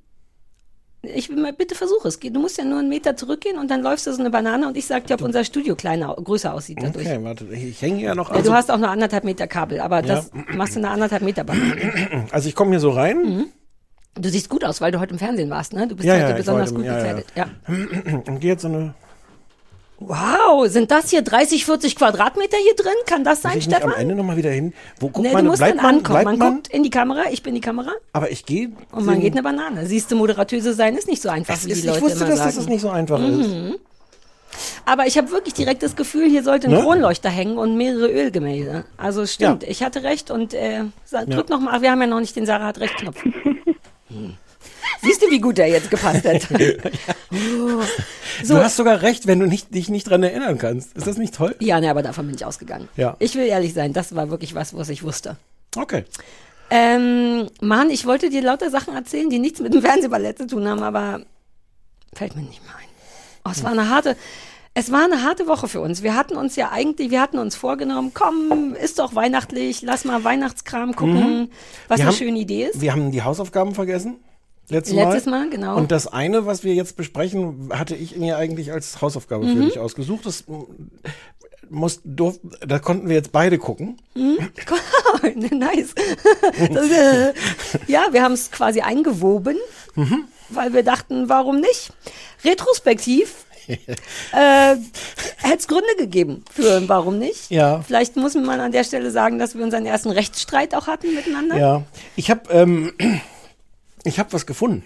Ich 1.07 1.29
will 1.29 1.37
mal, 1.37 1.53
bitte 1.53 1.75
versuch 1.75 2.05
es. 2.05 2.21
Geh- 2.21 2.31
Du 2.31 2.41
musst 2.41 2.59
ja 2.59 2.65
nur 2.65 2.79
einen 2.79 2.89
Meter 2.89 3.17
zurückgehen 3.17 3.59
und 3.59 3.71
dann 3.71 3.83
läufst 3.83 4.07
du 4.07 4.13
so 4.13 4.21
eine 4.21 4.31
Banane 4.31 4.67
und 4.69 4.77
ich 4.77 4.87
sag 4.87 5.07
dir, 5.07 5.15
ob 5.15 5.23
unser 5.23 5.45
Studio 5.45 5.75
kleiner, 5.77 6.15
größer 6.15 6.53
aussieht 6.55 6.79
dadurch. 6.81 7.07
Okay, 7.07 7.19
warte, 7.23 7.45
ich, 7.47 7.81
hänge 7.83 8.03
ja 8.03 8.15
noch 8.15 8.31
Ja, 8.31 8.37
also, 8.37 8.51
du 8.51 8.57
hast 8.57 8.71
auch 8.71 8.79
nur 8.79 8.89
anderthalb 8.91 9.25
Meter 9.25 9.47
Kabel, 9.47 9.81
aber 9.81 10.03
das 10.03 10.31
machst 10.55 10.75
du 10.77 10.81
eine 10.81 10.91
anderthalb 10.91 11.23
Meter 11.23 11.45
Banane. 11.45 12.27
also 12.31 12.49
ich 12.49 12.55
komme 12.55 12.71
hier 12.71 12.81
so 12.81 12.91
rein 12.91 13.19
Mhm. 13.23 13.47
Du 14.17 14.29
siehst 14.29 14.49
gut 14.49 14.65
aus, 14.65 14.81
weil 14.81 14.93
du 14.93 15.01
heute 15.01 15.13
im 15.13 15.19
Fernsehen 15.19 15.51
warst, 15.51 15.73
ne? 15.73 15.89
Du 15.89 15.97
bist 15.97 16.07
Ja, 16.07 16.15
heute 16.15 16.29
ja, 16.31 16.37
besonders 16.37 16.71
war 16.71 16.77
gut 16.77 16.87
ja, 16.87 16.93
ja. 17.05 17.15
gekleidet. 17.15 17.27
Ja. 17.35 17.47
und 18.29 18.41
gehe 18.41 18.53
jetzt 18.53 18.63
so 18.63 18.69
eine. 18.69 18.95
Wow, 20.01 20.67
sind 20.67 20.91
das 20.91 21.11
hier 21.11 21.23
30, 21.23 21.65
40 21.65 21.97
Quadratmeter 21.97 22.57
hier 22.59 22.75
drin? 22.75 22.93
Kann 23.07 23.23
das 23.25 23.39
Muss 23.39 23.43
sein, 23.53 23.59
ich 23.59 23.67
nicht 23.69 23.77
am 23.77 23.83
Stefan? 23.91 24.01
Ende 24.03 24.15
nochmal 24.17 24.37
wieder 24.37 24.51
hin? 24.51 24.73
Wo 24.99 25.09
guckt 25.09 25.27
Nee, 25.27 25.33
man? 25.33 25.45
du 25.45 25.51
musst 25.51 25.61
bleibt 25.61 25.79
dann 25.79 25.83
man? 25.85 25.95
ankommen. 25.97 26.25
Man 26.25 26.39
man? 26.39 26.55
guckt 26.57 26.69
in 26.69 26.83
die 26.83 26.91
Kamera, 26.91 27.23
ich 27.31 27.43
bin 27.43 27.55
die 27.55 27.61
Kamera 27.61 27.93
Aber 28.13 28.31
ich 28.31 28.45
gehe. 28.45 28.73
und 28.93 29.07
man 29.07 29.21
geht 29.21 29.33
eine 29.33 29.43
Banane. 29.43 29.87
Siehst 29.87 30.11
du, 30.11 30.17
moderatöse 30.17 30.75
sein 30.75 30.97
ist 30.97 31.07
nicht 31.09 31.23
so 31.23 31.29
einfach, 31.29 31.55
Es 31.55 31.67
wie 31.67 31.71
ist, 31.73 31.83
die 31.83 31.87
Leute 31.87 31.99
ich 32.01 32.05
wusste, 32.05 32.19
immer 32.25 32.27
dass 32.31 32.39
sagen. 32.41 32.51
Mhm. 32.53 32.57
das 32.57 32.67
nicht 32.69 32.81
so 32.81 32.91
einfach 32.91 33.21
ist. 33.21 33.51
Aber 34.85 35.07
ich 35.07 35.17
habe 35.17 35.31
wirklich 35.31 35.55
direkt 35.55 35.83
das 35.83 35.97
Gefühl, 35.97 36.29
hier 36.29 36.43
sollte 36.43 36.67
ein 36.69 36.73
Ja. 36.75 36.83
Kronleuchter 36.83 37.31
hängen 37.31 37.57
und 37.59 37.77
mehrere 37.77 38.09
Ölgemälde. 38.09 38.85
Also 38.97 39.23
es 39.23 39.33
stimmt, 39.35 39.63
Ja. 39.63 39.69
ich 39.69 39.83
hatte 39.83 40.03
recht 40.03 40.31
und 40.31 40.55
äh, 40.55 40.81
drück 41.11 41.29
Ja. 41.29 41.57
noch 41.57 41.61
mal, 41.61 41.81
wir 41.83 41.91
haben 41.91 42.01
ja 42.01 42.07
noch 42.07 42.21
nicht 42.21 42.37
den 42.37 42.47
Sarah 42.47 42.67
hat 42.67 42.79
recht 42.81 42.97
Knopf. 42.97 43.23
Hm. 44.11 44.35
Siehst 45.05 45.23
du, 45.23 45.31
wie 45.31 45.41
gut 45.41 45.59
der 45.59 45.69
jetzt 45.69 45.91
gepasst 45.91 46.25
hat? 46.25 46.49
Oh. 47.33 47.83
So. 48.45 48.55
Du 48.55 48.63
hast 48.63 48.77
sogar 48.77 49.03
recht, 49.03 49.27
wenn 49.27 49.41
du 49.41 49.47
nicht, 49.47 49.75
dich 49.75 49.89
nicht 49.89 50.09
dran 50.09 50.23
erinnern 50.23 50.57
kannst. 50.57 50.97
Ist 50.97 51.07
das 51.09 51.17
nicht 51.17 51.35
toll? 51.35 51.57
Ja, 51.59 51.81
ne, 51.81 51.91
aber 51.91 52.03
davon 52.03 52.27
bin 52.27 52.37
ich 52.37 52.45
ausgegangen. 52.45 52.89
Ja. 52.97 53.17
Ich 53.19 53.35
will 53.35 53.47
ehrlich 53.47 53.75
sein, 53.75 53.93
das 53.93 54.15
war 54.15 54.31
wirklich 54.31 54.55
was, 54.55 54.73
was 54.77 54.89
ich 54.89 55.03
wusste. 55.03 55.37
Okay. 55.77 56.05
Ähm, 56.71 57.49
Mann, 57.61 57.91
ich 57.91 58.07
wollte 58.07 58.31
dir 58.31 58.41
lauter 58.43 58.71
Sachen 58.71 58.95
erzählen, 58.95 59.31
die 59.31 59.41
nichts 59.41 59.61
mit 59.61 59.75
dem 59.75 59.83
Fernsehballett 59.83 60.39
zu 60.39 60.47
tun 60.47 60.69
haben, 60.69 60.83
aber 60.85 61.23
fällt 62.15 62.37
mir 62.37 62.43
nicht 62.43 62.63
mehr 62.63 62.75
ein. 62.77 62.85
Oh, 63.45 63.51
es 63.51 63.65
war 63.65 63.73
eine 63.73 63.89
harte, 63.89 64.17
es 64.75 64.93
war 64.93 65.05
eine 65.05 65.23
harte 65.25 65.47
Woche 65.49 65.67
für 65.67 65.81
uns. 65.81 66.03
Wir 66.05 66.15
hatten 66.15 66.37
uns 66.37 66.55
ja 66.57 66.71
eigentlich, 66.71 67.11
wir 67.11 67.21
hatten 67.21 67.39
uns 67.39 67.57
vorgenommen, 67.57 68.13
komm, 68.15 68.75
ist 68.81 69.01
doch 69.01 69.15
weihnachtlich, 69.17 69.83
lass 69.83 70.05
mal 70.05 70.23
Weihnachtskram 70.23 70.95
gucken, 70.95 71.51
was 71.89 71.99
Wir 71.99 72.05
eine 72.05 72.13
haben- 72.13 72.17
schöne 72.19 72.39
Idee 72.39 72.67
ist. 72.67 72.81
Wir 72.81 72.93
haben 72.93 73.11
die 73.11 73.23
Hausaufgaben 73.23 73.75
vergessen. 73.75 74.17
Letztes, 74.71 74.95
Letztes 74.95 75.27
Mal, 75.27 75.51
genau. 75.51 75.77
Und 75.77 75.93
das 75.93 76.07
eine, 76.07 76.47
was 76.47 76.65
wir 76.65 76.75
jetzt 76.75 76.97
besprechen, 76.97 77.69
hatte 77.73 77.95
ich 77.95 78.17
mir 78.17 78.39
eigentlich 78.39 78.73
als 78.73 79.03
Hausaufgabe 79.03 79.45
Mhm. 79.45 79.57
für 79.57 79.65
dich 79.67 79.79
ausgesucht. 79.79 80.25
Das 80.25 80.47
mm, 80.47 80.63
muss, 81.71 82.01
durf, 82.05 82.41
da 82.67 82.79
konnten 82.79 83.09
wir 83.09 83.15
jetzt 83.17 83.33
beide 83.33 83.59
gucken. 83.59 83.99
nice. 84.15 85.95
Das, 86.73 86.91
äh, 86.91 87.33
ja, 87.87 88.07
wir 88.13 88.23
haben 88.23 88.33
es 88.35 88.51
quasi 88.51 88.81
eingewoben, 88.81 89.59
Mhm. 89.97 90.25
weil 90.49 90.73
wir 90.73 90.83
dachten, 90.83 91.29
warum 91.29 91.61
nicht? 91.61 91.93
Retrospektiv 92.45 93.45
äh, 93.67 93.77
hätte 95.39 95.59
es 95.59 95.69
Gründe 95.69 95.95
gegeben 95.99 96.45
für 96.53 96.77
ein 96.77 96.89
warum 96.89 97.19
nicht. 97.19 97.51
Ja. 97.51 97.81
Vielleicht 97.83 98.17
muss 98.17 98.35
man 98.35 98.61
an 98.61 98.73
der 98.73 98.85
Stelle 98.85 99.11
sagen, 99.11 99.39
dass 99.39 99.55
wir 99.55 99.65
unseren 99.65 99.87
ersten 99.87 100.11
Rechtsstreit 100.11 100.75
auch 100.75 100.87
hatten 100.87 101.15
miteinander. 101.15 101.57
Ja. 101.59 101.83
Ich 102.17 102.31
habe 102.31 102.51
ähm, 102.53 102.93
ich 104.05 104.19
habe 104.19 104.33
was 104.33 104.47
gefunden. 104.47 104.85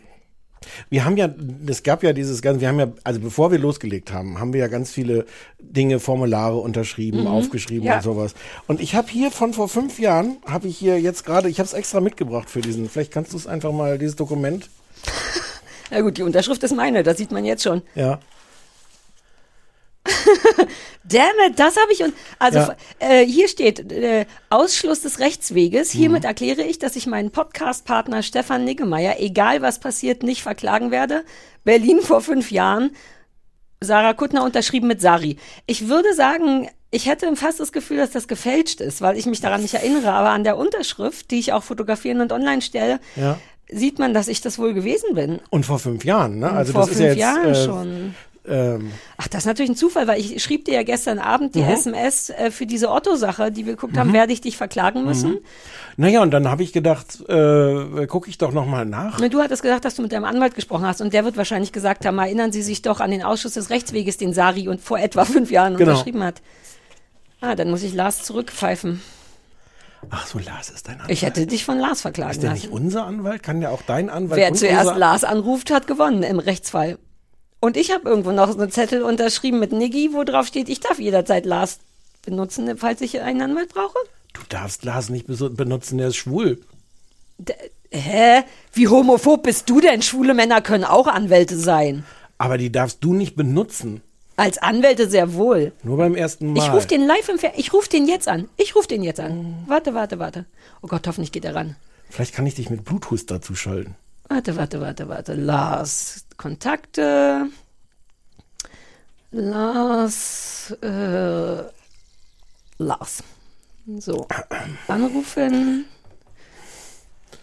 Wir 0.90 1.04
haben 1.04 1.16
ja, 1.16 1.28
es 1.68 1.84
gab 1.84 2.02
ja 2.02 2.12
dieses 2.12 2.42
ganze, 2.42 2.60
wir 2.62 2.68
haben 2.68 2.80
ja, 2.80 2.88
also 3.04 3.20
bevor 3.20 3.52
wir 3.52 3.58
losgelegt 3.60 4.12
haben, 4.12 4.40
haben 4.40 4.52
wir 4.52 4.58
ja 4.60 4.66
ganz 4.66 4.90
viele 4.90 5.24
Dinge, 5.60 6.00
Formulare 6.00 6.56
unterschrieben, 6.56 7.28
aufgeschrieben 7.28 7.84
Ja. 7.86 7.96
und 7.96 8.02
sowas. 8.02 8.34
Und 8.66 8.80
ich 8.80 8.96
habe 8.96 9.08
hier 9.08 9.30
von 9.30 9.52
vor 9.54 9.68
fünf 9.68 10.00
Jahren, 10.00 10.38
habe 10.46 10.66
ich 10.66 10.76
hier 10.76 11.00
jetzt 11.00 11.24
gerade, 11.24 11.48
ich 11.48 11.60
habe 11.60 11.66
es 11.68 11.74
extra 11.74 12.00
mitgebracht 12.00 12.50
für 12.50 12.60
diesen, 12.60 12.88
vielleicht 12.88 13.12
kannst 13.12 13.32
du 13.32 13.36
es 13.36 13.46
einfach 13.46 13.70
mal, 13.72 13.98
dieses 13.98 14.16
Dokument, 14.16 14.68
Na 15.90 16.00
gut, 16.00 16.18
die 16.18 16.22
Unterschrift 16.22 16.62
ist 16.64 16.74
meine, 16.74 17.02
das 17.04 17.16
sieht 17.18 17.30
man 17.30 17.44
jetzt 17.44 17.62
schon. 17.62 17.82
ja. 17.94 18.18
Damn 21.04 21.24
it, 21.48 21.58
das 21.58 21.76
habe 21.76 21.92
ich 21.92 22.02
und 22.02 22.12
also 22.38 22.58
Ja. 22.58 22.76
äh, 22.98 23.24
hier 23.24 23.48
steht 23.48 23.90
äh, 23.92 24.26
Ausschluss 24.50 25.00
des 25.00 25.20
Rechtsweges. 25.20 25.94
Mhm. 25.94 25.98
Hiermit 25.98 26.24
erkläre 26.24 26.62
ich, 26.62 26.78
dass 26.78 26.96
ich 26.96 27.06
meinen 27.06 27.30
Podcast-Partner 27.30 28.22
Stefan 28.22 28.64
Niggemeier, 28.64 29.16
egal 29.18 29.62
was 29.62 29.78
passiert, 29.80 30.22
nicht 30.22 30.42
verklagen 30.42 30.90
werde. 30.90 31.24
Berlin 31.64 32.00
vor 32.02 32.20
fünf 32.20 32.50
Jahren. 32.50 32.90
Sarah 33.80 34.12
Kuttner 34.14 34.42
unterschrieben 34.44 34.88
mit 34.88 35.00
Sari. 35.00 35.36
Ich 35.66 35.88
würde 35.88 36.12
sagen, 36.14 36.68
ich 36.90 37.06
hätte 37.06 37.34
fast 37.36 37.60
das 37.60 37.70
Gefühl, 37.72 37.98
dass 37.98 38.10
das 38.10 38.26
gefälscht 38.26 38.80
ist, 38.80 39.00
weil 39.00 39.16
ich 39.16 39.26
mich 39.26 39.40
daran 39.40 39.62
nicht 39.62 39.74
erinnere. 39.74 40.10
Aber 40.12 40.30
an 40.30 40.42
der 40.44 40.56
Unterschrift, 40.56 41.30
die 41.30 41.38
ich 41.38 41.52
auch 41.52 41.62
fotografieren 41.62 42.20
und 42.20 42.32
online 42.32 42.60
stelle, 42.60 42.98
Ja. 43.14 43.38
sieht 43.70 43.98
man, 44.00 44.14
dass 44.14 44.26
ich 44.26 44.40
das 44.40 44.58
wohl 44.58 44.74
gewesen 44.74 45.14
bin. 45.14 45.38
Und 45.50 45.64
vor 45.64 45.78
fünf 45.78 46.04
Jahren, 46.04 46.38
ne? 46.40 46.50
Also 46.50 46.72
vor 46.72 46.80
das 46.82 46.88
fünf 46.90 47.00
ist 47.00 47.04
ja 47.04 47.08
jetzt, 47.10 47.18
Jahren 47.20 47.48
äh, 47.54 47.64
schon. 47.64 48.14
Ähm, 48.48 48.92
Ach, 49.16 49.28
das 49.28 49.40
ist 49.42 49.46
natürlich 49.46 49.70
ein 49.70 49.76
Zufall, 49.76 50.06
weil 50.06 50.20
ich 50.20 50.42
schrieb 50.42 50.64
dir 50.64 50.74
ja 50.74 50.82
gestern 50.82 51.18
Abend 51.18 51.54
Mhm. 51.54 51.60
die 51.60 51.64
SMS 51.66 52.30
äh, 52.30 52.50
für 52.50 52.66
diese 52.66 52.90
Otto-Sache, 52.90 53.50
die 53.52 53.66
wir 53.66 53.74
geguckt 53.74 53.96
haben, 53.98 54.12
werde 54.12 54.32
ich 54.32 54.40
dich 54.40 54.56
verklagen 54.56 55.04
müssen. 55.04 55.38
naja, 55.96 56.22
und 56.22 56.30
dann 56.30 56.48
habe 56.48 56.62
ich 56.62 56.72
gedacht, 56.72 57.20
äh, 57.28 58.06
gucke 58.06 58.30
ich 58.30 58.38
doch 58.38 58.52
noch 58.52 58.66
mal 58.66 58.84
nach. 58.86 59.18
Ne, 59.20 59.28
Du 59.30 59.40
hattest 59.40 59.62
gesagt, 59.62 59.84
dass 59.84 59.94
du 59.96 60.02
mit 60.02 60.12
deinem 60.12 60.24
Anwalt 60.24 60.54
gesprochen 60.54 60.86
hast 60.86 61.00
und 61.00 61.12
der 61.12 61.24
wird 61.24 61.36
wahrscheinlich 61.36 61.72
gesagt 61.72 62.06
haben, 62.06 62.18
erinnern 62.18 62.52
Sie 62.52 62.62
sich 62.62 62.82
doch 62.82 63.00
an 63.00 63.10
den 63.10 63.22
Ausschuss 63.22 63.54
des 63.54 63.70
Rechtsweges, 63.70 64.16
den 64.16 64.32
Sari 64.32 64.68
und 64.68 64.80
vor 64.80 64.98
etwa 64.98 65.24
fünf 65.24 65.50
Jahren 65.50 65.76
Genau. 65.76 65.90
unterschrieben 65.90 66.22
hat. 66.22 66.40
Ah, 67.40 67.54
dann 67.54 67.70
muss 67.70 67.82
ich 67.82 67.94
Lars 67.94 68.22
zurückpfeifen. 68.24 69.00
Ach 70.10 70.26
so, 70.26 70.38
Lars 70.38 70.70
ist 70.70 70.86
dein 70.86 70.94
Anwalt. 70.94 71.10
Ich 71.10 71.22
hätte 71.22 71.44
dich 71.46 71.64
von 71.64 71.78
Lars 71.78 72.00
verklagen 72.02 72.30
ist 72.30 72.42
der 72.42 72.52
nicht 72.52 72.64
lassen. 72.66 72.74
unser 72.74 73.04
Anwalt? 73.04 73.42
Kann 73.42 73.60
der 73.60 73.72
auch 73.72 73.82
dein 73.82 74.08
Anwalt 74.10 74.40
Wer 74.40 74.48
und 74.50 74.56
zuerst 74.56 74.96
Lars 74.96 75.24
anruft, 75.24 75.70
hat 75.72 75.86
gewonnen 75.88 76.22
im 76.22 76.38
Rechtsfall. 76.38 76.98
Und 77.60 77.76
ich 77.76 77.90
habe 77.90 78.08
irgendwo 78.08 78.30
noch 78.30 78.52
so 78.52 78.58
einen 78.58 78.70
Zettel 78.70 79.02
unterschrieben 79.02 79.58
mit 79.58 79.72
Niggi, 79.72 80.10
wo 80.12 80.24
drauf 80.24 80.46
steht, 80.46 80.68
ich 80.68 80.80
darf 80.80 80.98
jederzeit 80.98 81.44
Lars 81.44 81.78
benutzen, 82.24 82.76
falls 82.76 83.00
ich 83.00 83.20
einen 83.20 83.42
Anwalt 83.42 83.74
brauche. 83.74 83.98
Du 84.32 84.40
darfst 84.48 84.84
Lars 84.84 85.08
nicht 85.08 85.26
benutzen, 85.26 85.98
der 85.98 86.08
ist 86.08 86.16
schwul. 86.16 86.60
D 87.38 87.54
hä? 87.90 88.42
Wie 88.72 88.88
homophob 88.88 89.42
bist 89.42 89.68
du 89.70 89.80
denn? 89.80 90.02
Schwule 90.02 90.34
Männer 90.34 90.60
können 90.60 90.84
auch 90.84 91.06
Anwälte 91.06 91.56
sein. 91.56 92.04
Aber 92.36 92.58
die 92.58 92.70
darfst 92.70 93.02
du 93.02 93.14
nicht 93.14 93.34
benutzen. 93.34 94.02
Als 94.36 94.58
Anwälte 94.58 95.08
sehr 95.08 95.34
wohl. 95.34 95.72
Nur 95.82 95.96
beim 95.96 96.14
ersten 96.14 96.52
Mal. 96.52 96.62
Ich 96.62 96.72
rufe 96.72 96.86
den 96.86 97.04
live 97.04 97.28
im 97.28 97.38
Fer 97.38 97.52
Ich 97.56 97.72
rufe 97.72 97.88
den 97.88 98.06
jetzt 98.06 98.28
an. 98.28 98.48
Ich 98.56 98.76
rufe 98.76 98.86
den 98.86 99.02
jetzt 99.02 99.18
an. 99.18 99.64
Warte, 99.66 99.94
warte, 99.94 100.20
warte. 100.20 100.44
Oh 100.80 100.86
Gott, 100.86 101.08
hoffentlich 101.08 101.32
geht 101.32 101.44
er 101.44 101.56
ran. 101.56 101.74
Vielleicht 102.08 102.34
kann 102.34 102.46
ich 102.46 102.54
dich 102.54 102.70
mit 102.70 102.84
Bluetooth 102.84 103.28
dazu 103.28 103.56
schalten. 103.56 103.96
Warte, 104.28 104.56
warte, 104.56 104.80
warte, 104.80 105.08
warte. 105.08 105.34
Lars, 105.34 106.24
Kontakte. 106.36 107.46
Lars, 109.30 110.70
äh, 110.82 111.62
Lars. 112.78 113.22
So, 113.98 114.26
anrufen. 114.88 115.86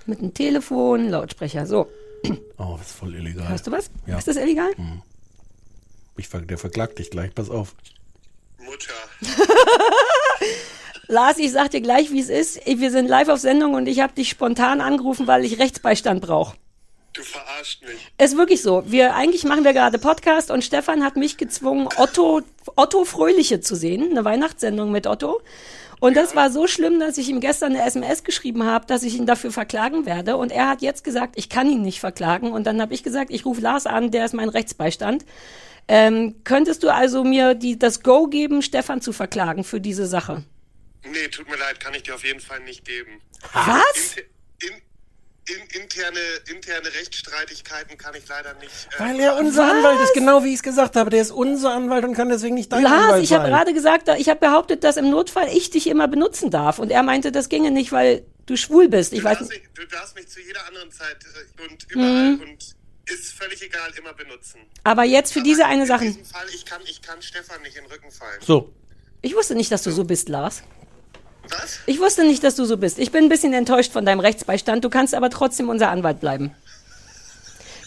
Mit 0.06 0.22
dem 0.22 0.34
Telefon, 0.34 1.10
Lautsprecher. 1.10 1.66
So, 1.66 1.88
Oh, 2.58 2.76
das 2.78 2.88
ist 2.88 2.96
voll 2.96 3.14
illegal. 3.16 3.50
hörst 3.50 3.68
du 3.68 3.72
was? 3.72 3.90
Ja. 4.08 4.18
Ist 4.18 4.28
das 4.28 4.38
illegal? 4.38 4.72
Ich, 6.18 6.28
ver- 6.28 6.42
der 6.42 6.58
verklagt 6.58 6.98
dich 7.00 7.10
gleich, 7.12 7.34
pass 7.36 7.50
auf. 7.50 7.76
Mutter. 8.60 8.94
Lars, 11.08 11.38
ich 11.38 11.52
sag 11.52 11.70
dir 11.72 11.82
gleich, 11.82 12.12
wie 12.12 12.20
es 12.20 12.30
ist. 12.30 12.66
Wir 12.66 12.90
sind 12.90 13.08
live 13.08 13.30
auf 13.30 13.40
Sendung 13.40 13.74
und 13.76 13.88
ich 13.88 14.00
habe 14.00 14.14
dich 14.14 14.30
spontan 14.30 14.82
angerufen, 14.82 15.28
weil 15.28 15.46
ich 15.46 15.60
Rechtsbeistand 15.60 16.22
brauche. 16.22 16.56
Du 17.16 17.24
verarscht 17.24 17.82
mich. 17.82 18.12
Ist 18.18 18.36
wirklich 18.36 18.62
so. 18.62 18.84
Wir 18.86 19.16
eigentlich 19.16 19.46
machen 19.46 19.64
wir 19.64 19.72
gerade 19.72 19.98
Podcast 20.00 20.52
und 20.52 20.66
Stefan 20.66 21.02
hat 21.02 21.16
mich 21.16 21.38
gezwungen, 21.38 21.88
Otto 21.96 22.42
Otto 22.76 23.06
Fröhliche 23.06 23.62
zu 23.62 23.76
sehen, 23.76 24.12
eine 24.12 24.26
Weihnachtssendung 24.26 24.92
mit 24.92 25.08
Otto. 25.08 25.42
Und 26.02 26.18
das 26.18 26.36
war 26.36 26.52
so 26.52 26.68
schlimm, 26.68 27.00
dass 27.00 27.18
ich 27.18 27.30
ihm 27.30 27.40
gestern 27.40 27.74
eine 27.74 27.86
SMS 27.86 28.26
geschrieben 28.26 28.66
habe, 28.66 28.86
dass 28.86 29.04
ich 29.04 29.16
ihn 29.16 29.26
dafür 29.26 29.54
verklagen 29.54 30.06
werde. 30.06 30.36
Und 30.36 30.52
er 30.52 30.68
hat 30.68 30.82
jetzt 30.82 31.06
gesagt, 31.06 31.36
ich 31.38 31.48
kann 31.48 31.70
ihn 31.70 31.84
nicht 31.84 32.02
verklagen. 32.02 32.52
Und 32.52 32.68
dann 32.68 32.82
habe 32.82 32.94
ich 32.94 33.02
gesagt, 33.02 33.32
ich 33.32 33.46
rufe 33.46 33.62
Lars 33.62 33.86
an, 33.86 34.12
der 34.12 34.26
ist 34.26 34.34
mein 34.34 34.50
Rechtsbeistand. 34.50 35.26
Ähm, 35.88 36.36
könntest 36.44 36.84
du 36.84 36.94
also 36.94 37.24
mir 37.24 37.54
die, 37.54 37.80
das 37.80 38.04
Go 38.04 38.28
geben, 38.28 38.62
Stefan 38.62 39.00
zu 39.00 39.14
verklagen 39.14 39.64
für 39.64 39.80
diese 39.80 40.06
Sache? 40.06 40.44
Nee, 41.06 41.28
tut 41.30 41.48
mir 41.48 41.58
leid, 41.58 41.80
kann 41.80 41.94
ich 41.94 42.04
dir 42.04 42.16
auf 42.16 42.26
jeden 42.26 42.42
Fall 42.42 42.60
nicht 42.62 42.84
geben. 42.84 43.22
Was? 43.54 44.16
Inter, 44.18 44.76
in, 44.76 44.82
in, 45.48 45.82
interne, 45.82 46.20
interne 46.52 46.88
Rechtsstreitigkeiten 46.94 47.98
kann 47.98 48.16
ich 48.16 48.28
leider 48.28 48.54
nicht. 48.56 48.72
Äh, 48.98 49.00
Weil 49.00 49.20
er 49.20 49.38
unser 49.38 49.64
Anwalt 49.72 50.00
ist, 50.02 50.14
genau 50.14 50.44
wie 50.44 50.50
ich 50.50 50.56
es 50.56 50.64
gesagt 50.64 50.96
habe. 50.96 51.10
Der 51.10 51.22
ist 51.22 51.32
unser 51.32 51.72
Anwalt 51.74 52.04
und 52.04 52.16
kann 52.16 52.30
deswegen 52.30 52.56
nicht 52.56 52.72
dein 52.72 52.84
Lars, 52.84 53.04
Anwalt 53.06 53.24
ich 53.24 53.32
habe 53.34 53.44
sein. 53.44 53.52
gerade 53.52 53.74
gesagt, 53.74 54.10
ich 54.18 54.30
habe 54.30 54.40
behauptet, 54.40 54.84
dass 54.84 54.98
im 54.98 55.10
Notfall 55.10 55.48
ich 55.54 55.70
dich 55.70 55.88
immer 55.88 56.08
benutzen 56.08 56.50
darf. 56.50 56.80
Und 56.80 56.90
er 56.92 57.04
meinte, 57.04 57.32
das 57.32 57.50
ginge 57.50 57.72
nicht, 57.72 57.92
weil 57.92 58.26
du 58.48 58.56
schwul 58.58 58.90
bist. 58.90 59.14
Ich 59.14 59.20
du, 59.20 59.26
weiß 59.26 59.38
darfst 59.40 59.52
nicht. 59.54 59.64
mich, 59.64 59.74
du 59.74 59.96
darfst 59.96 60.16
mich 60.16 60.28
zu 60.28 60.40
jeder 60.42 60.66
anderen 60.68 60.92
Zeit 60.92 61.18
äh, 61.24 61.62
und 61.72 61.84
überall 61.92 62.32
Mhm. 62.34 62.42
und 62.42 62.76
ist 63.08 63.34
völlig 63.34 63.62
egal, 63.62 63.92
immer 64.00 64.14
benutzen. 64.14 64.60
Aber 64.84 65.04
jetzt 65.04 65.32
für 65.32 65.44
diese 65.44 65.66
eine 65.66 65.84
in 65.84 65.88
Sache. 65.88 66.06
diesem 66.06 66.26
Fall, 66.26 66.46
ich 66.54 66.66
kann, 66.66 66.82
ich 66.86 67.04
kann 67.04 67.22
Stefan 67.22 67.62
nicht 67.62 67.76
in 67.78 67.84
den 67.84 67.92
Rücken 67.92 68.10
fallen. 68.10 68.42
So, 68.42 68.74
Ich 69.22 69.36
wusste 69.36 69.54
nicht, 69.54 69.72
dass 69.72 69.84
du 69.84 69.92
so 69.92 70.04
bist, 70.06 70.28
Lars. 70.28 70.64
Was? 71.50 71.80
Ich 71.86 72.00
wusste 72.00 72.24
nicht, 72.26 72.44
dass 72.44 72.56
du 72.56 72.66
so 72.66 72.78
bist. 72.78 73.00
Ich 73.00 73.12
bin 73.12 73.26
ein 73.26 73.30
bisschen 73.30 73.54
enttäuscht 73.54 73.92
von 73.92 74.06
deinem 74.06 74.20
Rechtsbeistand. 74.20 74.84
Du 74.84 74.90
kannst 74.90 75.14
aber 75.14 75.30
trotzdem 75.30 75.70
unser 75.70 75.90
Anwalt 75.90 76.20
bleiben. 76.20 76.54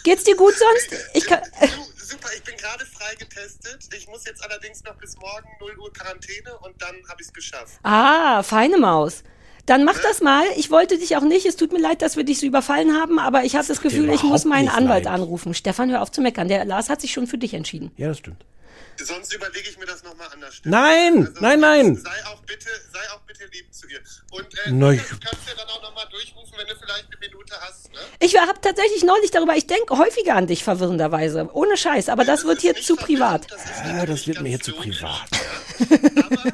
Geht's 0.04 0.24
dir 0.24 0.36
gut 0.36 0.54
sonst? 0.54 1.02
Ich 1.14 1.26
kann. 1.26 1.40
Du, 1.60 1.66
super, 2.04 2.28
ich 2.36 2.42
bin 2.44 2.56
gerade 2.56 2.84
frei 2.86 3.14
getestet. 3.18 3.80
Ich 3.96 4.06
muss 4.08 4.24
jetzt 4.24 4.42
allerdings 4.44 4.82
noch 4.84 4.94
bis 4.96 5.16
morgen 5.18 5.48
0 5.60 5.78
Uhr 5.78 5.92
Quarantäne 5.92 6.56
und 6.62 6.80
dann 6.80 6.94
habe 7.08 7.20
ich 7.20 7.26
es 7.28 7.32
geschafft. 7.32 7.78
Ah, 7.82 8.42
feine 8.42 8.78
Maus. 8.78 9.22
Dann 9.66 9.84
mach 9.84 9.98
das 10.00 10.22
mal. 10.22 10.44
Ich 10.56 10.70
wollte 10.70 10.96
dich 10.96 11.16
auch 11.16 11.22
nicht. 11.22 11.44
Es 11.44 11.56
tut 11.56 11.72
mir 11.72 11.80
leid, 11.80 12.00
dass 12.00 12.16
wir 12.16 12.24
dich 12.24 12.40
so 12.40 12.46
überfallen 12.46 12.94
haben, 12.98 13.18
aber 13.18 13.44
ich 13.44 13.54
habe 13.54 13.66
das 13.66 13.82
Gefühl, 13.82 14.08
ich 14.10 14.22
muss 14.22 14.46
meinen 14.46 14.68
Anwalt 14.70 15.04
leid. 15.04 15.12
anrufen. 15.12 15.52
Stefan, 15.52 15.90
hör 15.90 16.00
auf 16.00 16.10
zu 16.10 16.22
meckern. 16.22 16.48
Der 16.48 16.64
Lars 16.64 16.88
hat 16.88 17.02
sich 17.02 17.12
schon 17.12 17.26
für 17.26 17.36
dich 17.36 17.52
entschieden. 17.52 17.90
ja, 17.96 18.08
das 18.08 18.18
stimmt. 18.18 18.42
Sonst 19.00 19.32
überlege 19.32 19.68
ich 19.68 19.78
mir 19.78 19.86
das 19.86 20.02
nochmal 20.02 20.28
anders. 20.32 20.60
Nein, 20.64 21.32
nein, 21.40 21.60
nein. 21.60 21.96
Sei 21.96 22.26
auch 22.26 22.40
bitte, 22.42 22.68
sei 22.92 23.00
auch 23.14 23.20
bitte 23.20 23.44
lieb 23.52 23.72
zu 23.72 23.86
ihr. 23.88 24.00
Und 24.30 24.46
äh, 24.66 24.70
Nein. 24.70 25.00
du 25.08 25.18
kannst 25.20 25.48
ja 25.48 25.54
dann 25.56 25.68
auch 25.68 25.82
nochmal 25.82 26.06
durchrufen, 26.10 26.52
wenn 26.56 26.66
du 26.66 26.74
vielleicht 26.74 27.06
eine 27.06 27.16
Minute 27.20 27.54
hast. 27.60 27.92
Ne? 27.92 27.98
Ich 28.18 28.36
habe 28.36 28.60
tatsächlich 28.60 29.04
neulich 29.04 29.30
darüber, 29.30 29.56
ich 29.56 29.66
denke 29.66 29.96
häufiger 29.96 30.34
an 30.34 30.46
dich 30.48 30.64
verwirrenderweise. 30.64 31.48
Ohne 31.52 31.76
Scheiß, 31.76 32.08
aber 32.08 32.24
das 32.24 32.44
wird 32.44 32.56
ist 32.56 32.62
hier 32.62 32.74
zu 32.74 32.96
privat. 32.96 33.50
Das 33.50 33.64
Ja, 33.86 34.04
das 34.04 34.26
wird 34.26 34.40
mir 34.40 34.48
hier 34.48 34.60
zu 34.60 34.72
privat. 34.72 35.28
Aber 35.80 36.46
äh, 36.46 36.52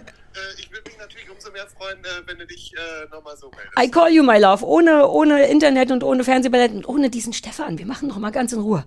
ich 0.58 0.70
würde 0.70 0.90
mich 0.90 0.98
natürlich 0.98 1.30
umso 1.30 1.50
mehr 1.50 1.66
freuen, 1.66 2.04
äh, 2.04 2.26
wenn 2.26 2.38
du 2.38 2.46
dich 2.46 2.74
äh, 2.74 3.08
nochmal 3.10 3.36
so 3.38 3.50
meldest. 3.50 3.78
I 3.80 3.90
call 3.90 4.10
you, 4.10 4.22
my 4.22 4.38
love. 4.38 4.64
Ohne, 4.64 5.08
ohne 5.08 5.46
Internet 5.48 5.90
und 5.90 6.04
ohne 6.04 6.24
Fernsehballett 6.24 6.72
und 6.72 6.86
ohne 6.86 7.08
diesen 7.08 7.32
Stefan. 7.32 7.78
Wir 7.78 7.86
machen 7.86 8.08
noch 8.08 8.18
mal 8.18 8.30
ganz 8.30 8.52
in 8.52 8.60
Ruhe. 8.60 8.84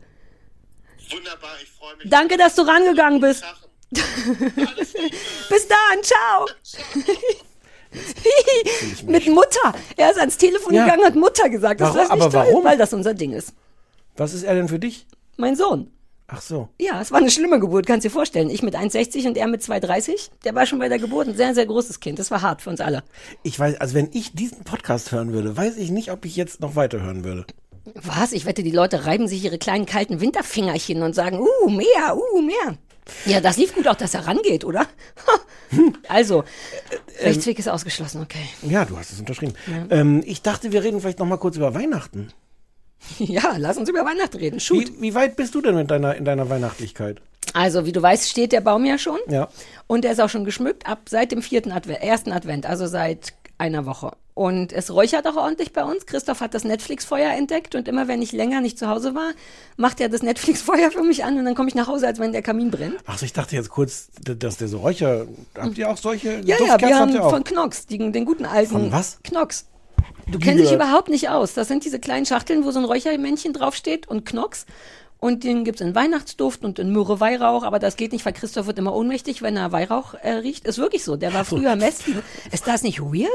Wunderbar, 1.12 1.50
ich 1.64 1.70
freue 1.70 1.96
mich. 1.98 2.10
Danke, 2.10 2.38
dass 2.38 2.56
du 2.56 2.62
rangegangen 2.64 3.20
bist. 3.22 3.44
Bis 3.92 5.68
dann, 5.68 6.04
ciao. 6.04 6.46
Mit 9.06 9.28
Mutter. 9.28 9.74
Er 9.96 10.12
ist 10.12 10.20
ans 10.20 10.38
Telefon 10.38 10.74
Ja. 10.74 10.84
gegangen, 10.86 11.06
hat 11.06 11.16
Mutter 11.16 11.50
gesagt. 11.50 11.80
Das 11.82 11.90
Warum? 11.90 12.02
ist 12.04 12.12
nicht 12.14 12.22
Aber 12.22 12.32
toll, 12.32 12.46
warum? 12.52 12.64
Weil 12.66 12.78
das 12.78 12.94
unser 12.94 13.14
Ding 13.14 13.32
ist. 13.32 13.54
Was 14.18 14.34
ist 14.34 14.44
er 14.44 14.56
denn 14.56 14.68
für 14.68 14.80
dich? 14.80 15.08
Mein 15.38 15.56
Sohn. 15.56 15.92
Ach 16.30 16.42
so. 16.42 16.68
Ja, 16.78 17.00
es 17.00 17.12
war 17.12 17.20
eine 17.20 17.32
schlimme 17.32 17.58
Geburt, 17.62 17.88
kannst 17.88 18.04
dir 18.04 18.10
vorstellen. 18.10 18.50
Ich 18.50 18.62
mit 18.62 18.76
1,60 18.76 19.28
und 19.28 19.38
er 19.38 19.48
mit 19.48 19.62
2,30. 19.62 20.30
Der 20.44 20.54
war 20.56 20.66
schon 20.66 20.80
bei 20.80 20.90
der 20.90 21.00
Geburt 21.00 21.30
ein 21.30 21.38
sehr, 21.38 21.56
sehr 21.56 21.66
großes 21.66 22.02
Kind. 22.02 22.20
Das 22.20 22.30
war 22.32 22.42
hart 22.42 22.62
für 22.62 22.70
uns 22.70 22.82
alle. 22.82 23.04
Ich 23.44 23.58
weiß, 23.58 23.80
also 23.80 23.94
wenn 23.96 24.10
ich 24.12 24.34
diesen 24.34 24.66
Podcast 24.66 25.14
hören 25.14 25.32
würde, 25.32 25.56
weiß 25.56 25.78
ich 25.78 25.90
nicht, 25.90 26.12
ob 26.12 26.26
ich 26.26 26.36
jetzt 26.36 26.60
noch 26.60 26.76
weiterhören 26.76 27.24
würde. 27.24 27.46
Was? 27.96 28.34
Ich 28.34 28.46
wette, 28.46 28.64
die 28.64 28.72
Leute 28.72 29.06
reiben 29.06 29.28
sich 29.28 29.44
ihre 29.44 29.58
kleinen 29.58 29.86
kalten 29.86 30.20
Winterfingerchen 30.22 31.02
und 31.04 31.14
sagen, 31.14 31.40
uh, 31.40 31.70
mehr, 31.70 32.16
uh, 32.16 32.42
mehr. 32.42 32.78
Ja, 33.26 33.40
das 33.40 33.58
lief 33.58 33.74
gut 33.74 33.88
auch, 33.88 33.96
dass 33.96 34.14
er 34.14 34.28
rangeht, 34.28 34.66
oder? 34.66 34.86
also, 36.08 36.44
Rechtsweg 37.22 37.60
ist 37.60 37.70
ausgeschlossen, 37.70 38.22
okay. 38.22 38.50
Ja, 38.62 38.86
du 38.86 38.98
hast 38.98 39.12
es 39.12 39.20
unterschrieben. 39.20 39.54
Ähm, 39.90 40.24
ich 40.26 40.42
dachte, 40.42 40.72
wir 40.72 40.84
reden 40.84 41.00
vielleicht 41.00 41.20
noch 41.20 41.26
mal 41.26 41.38
kurz 41.38 41.56
über 41.58 41.74
Weihnachten. 41.74 42.32
Ja, 43.20 43.56
lass 43.58 43.78
uns 43.78 43.90
über 43.90 44.04
Weihnachten 44.04 44.38
reden. 44.38 44.60
Shoot. 44.60 44.88
Wie, 44.88 45.02
wie 45.02 45.14
weit 45.14 45.36
bist 45.36 45.54
du 45.56 45.62
denn 45.62 45.76
mit 45.76 45.92
deiner, 45.92 46.16
in 46.16 46.26
deiner 46.26 46.50
Weihnachtlichkeit? 46.50 47.22
Also, 47.54 47.86
wie 47.86 47.92
du 47.92 48.02
weißt, 48.02 48.30
steht 48.30 48.52
der 48.52 48.62
Baum 48.62 48.86
ja 48.86 48.98
schon. 48.98 49.20
Ja. 49.30 49.50
Und 49.86 50.04
er 50.04 50.12
ist 50.12 50.20
auch 50.20 50.30
schon 50.30 50.46
geschmückt 50.46 50.88
ab 50.88 51.02
seit 51.08 51.32
dem 51.32 51.42
vierten 51.42 51.72
Advent, 51.72 52.02
ersten 52.02 52.32
Advent, 52.32 52.66
also 52.66 52.88
seit 52.88 53.34
einer 53.58 53.86
Woche. 53.86 54.12
Und 54.34 54.72
es 54.72 54.94
räuchert 54.94 55.28
auch 55.28 55.36
ordentlich 55.36 55.74
bei 55.74 55.84
uns. 55.84 56.06
Christoph 56.06 56.42
hat 56.42 56.54
das 56.54 56.64
Netflix-Feuer 56.64 57.32
entdeckt 57.32 57.74
und 57.74 57.88
immer 57.88 58.08
wenn 58.08 58.22
ich 58.22 58.32
länger 58.32 58.62
nicht 58.62 58.78
zu 58.78 58.88
Hause 58.88 59.16
war, 59.16 59.32
macht 59.78 60.00
er 60.00 60.10
das 60.10 60.22
Netflix-Feuer 60.22 60.92
für 60.92 61.02
mich 61.02 61.24
an 61.24 61.40
und 61.40 61.46
dann 61.46 61.56
komme 61.56 61.70
ich 61.70 61.76
nach 61.76 61.88
Hause, 61.88 62.06
als 62.06 62.20
wenn 62.20 62.32
der 62.32 62.44
Kamin 62.44 62.70
brennt. 62.70 62.98
Ach 63.08 63.18
so, 63.18 63.26
ich 63.26 63.34
dachte 63.34 63.56
jetzt 63.56 63.70
kurz, 63.70 64.10
dass 64.22 64.58
der 64.58 64.68
so 64.68 64.78
Räucher. 64.78 65.26
Habt 65.58 65.78
ihr 65.78 65.90
auch 65.90 65.98
solche 65.98 66.42
Ja, 66.46 66.58
ja, 66.64 66.80
wir 66.80 67.00
haben 67.00 67.14
von 67.14 67.44
Knox, 67.44 67.88
den, 67.88 68.14
den 68.14 68.26
guten 68.26 68.46
alten. 68.46 68.72
Von 68.72 68.92
was? 68.92 69.18
Knox. 69.24 69.66
Du 70.32 70.40
kennst 70.40 70.64
dich 70.64 70.72
überhaupt 70.72 71.10
nicht 71.10 71.30
aus. 71.30 71.54
Das 71.54 71.68
sind 71.68 71.86
diese 71.86 72.00
kleinen 72.00 72.26
Schachteln, 72.26 72.64
wo 72.64 72.72
so 72.72 72.80
ein 72.80 72.86
Räuchermännchen 72.86 73.54
draufsteht 73.54 74.08
und 74.08 74.26
Knox. 74.26 74.66
Und 75.20 75.44
den 75.44 75.64
gibt's 75.64 75.82
in 75.82 75.96
Weihnachtsduft 75.96 76.64
und 76.64 76.78
in 76.78 76.92
Myrrhe 76.92 77.20
Weihrauch, 77.20 77.64
aber 77.64 77.80
das 77.80 77.96
geht 77.96 78.12
nicht, 78.12 78.24
weil 78.26 78.34
Christoph 78.34 78.68
wird 78.68 78.78
immer 78.78 78.94
ohnmächtig, 78.96 79.42
wenn 79.42 79.58
er 79.58 79.72
Weihrauch 79.72 80.14
äh, 80.22 80.32
riecht. 80.34 80.68
Ist 80.68 80.78
wirklich 80.78 81.04
so. 81.04 81.16
Der 81.16 81.34
war 81.34 81.44
früher 81.44 81.76
Messi. 81.76 82.16
Ist 82.52 82.68
das 82.68 82.84
nicht 82.84 83.02
weird? 83.02 83.30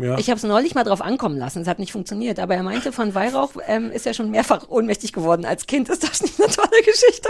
Ja. 0.00 0.18
Ich 0.18 0.28
habe 0.28 0.36
es 0.36 0.42
neulich 0.42 0.74
mal 0.74 0.82
drauf 0.84 1.00
ankommen 1.00 1.38
lassen. 1.38 1.62
Es 1.62 1.68
hat 1.68 1.78
nicht 1.78 1.92
funktioniert. 1.92 2.40
Aber 2.40 2.54
er 2.56 2.62
meinte, 2.64 2.92
von 2.92 3.14
Weihrauch 3.14 3.52
ähm, 3.68 3.90
ist 3.92 4.06
er 4.06 4.14
schon 4.14 4.30
mehrfach 4.32 4.68
ohnmächtig 4.68 5.12
geworden 5.12 5.44
als 5.46 5.66
Kind. 5.66 5.88
Ist 5.88 6.02
das 6.02 6.22
nicht 6.22 6.40
eine 6.42 6.52
tolle 6.52 6.82
Geschichte? 6.84 7.28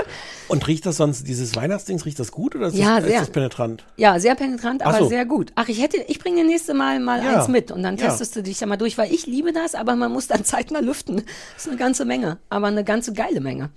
Und 0.49 0.67
riecht 0.67 0.85
das 0.87 0.97
sonst, 0.97 1.29
dieses 1.29 1.55
Weihnachtsdings, 1.55 2.05
riecht 2.07 2.19
das 2.19 2.33
gut 2.33 2.57
oder 2.57 2.69
ist, 2.69 2.77
Ja, 2.77 2.97
das, 2.97 3.05
sehr. 3.05 3.15
ist 3.17 3.21
das 3.21 3.31
penetrant? 3.31 3.85
Ja, 3.97 4.19
sehr 4.19 4.35
penetrant, 4.35 4.83
aber 4.85 4.99
so. 5.01 5.09
sehr 5.09 5.25
gut. 5.27 5.53
Ach, 5.55 5.69
ich 5.69 5.81
hätte, 5.83 5.99
ich 6.09 6.19
bringe 6.19 6.37
dir 6.43 6.45
nächste 6.47 6.73
Mal 6.75 6.99
mal 6.99 7.23
Ja. 7.23 7.39
eins 7.39 7.49
mit 7.49 7.71
und 7.71 7.83
dann 7.83 7.97
testest 7.99 8.35
du 8.37 8.43
dich 8.43 8.59
da 8.59 8.67
mal 8.67 8.77
durch, 8.77 8.97
weil 8.99 9.13
ich 9.13 9.27
liebe 9.27 9.53
das, 9.53 9.75
aber 9.75 9.95
man 9.97 10.11
muss 10.13 10.27
dann 10.29 10.45
zeitnah 10.47 10.81
lüften. 10.81 11.17
Das 11.55 11.65
ist 11.65 11.69
eine 11.69 11.77
ganze 11.77 12.05
Menge, 12.07 12.39
aber 12.49 12.67
eine 12.69 12.85
ganze 12.85 13.13
geile 13.13 13.41
Menge. 13.41 13.71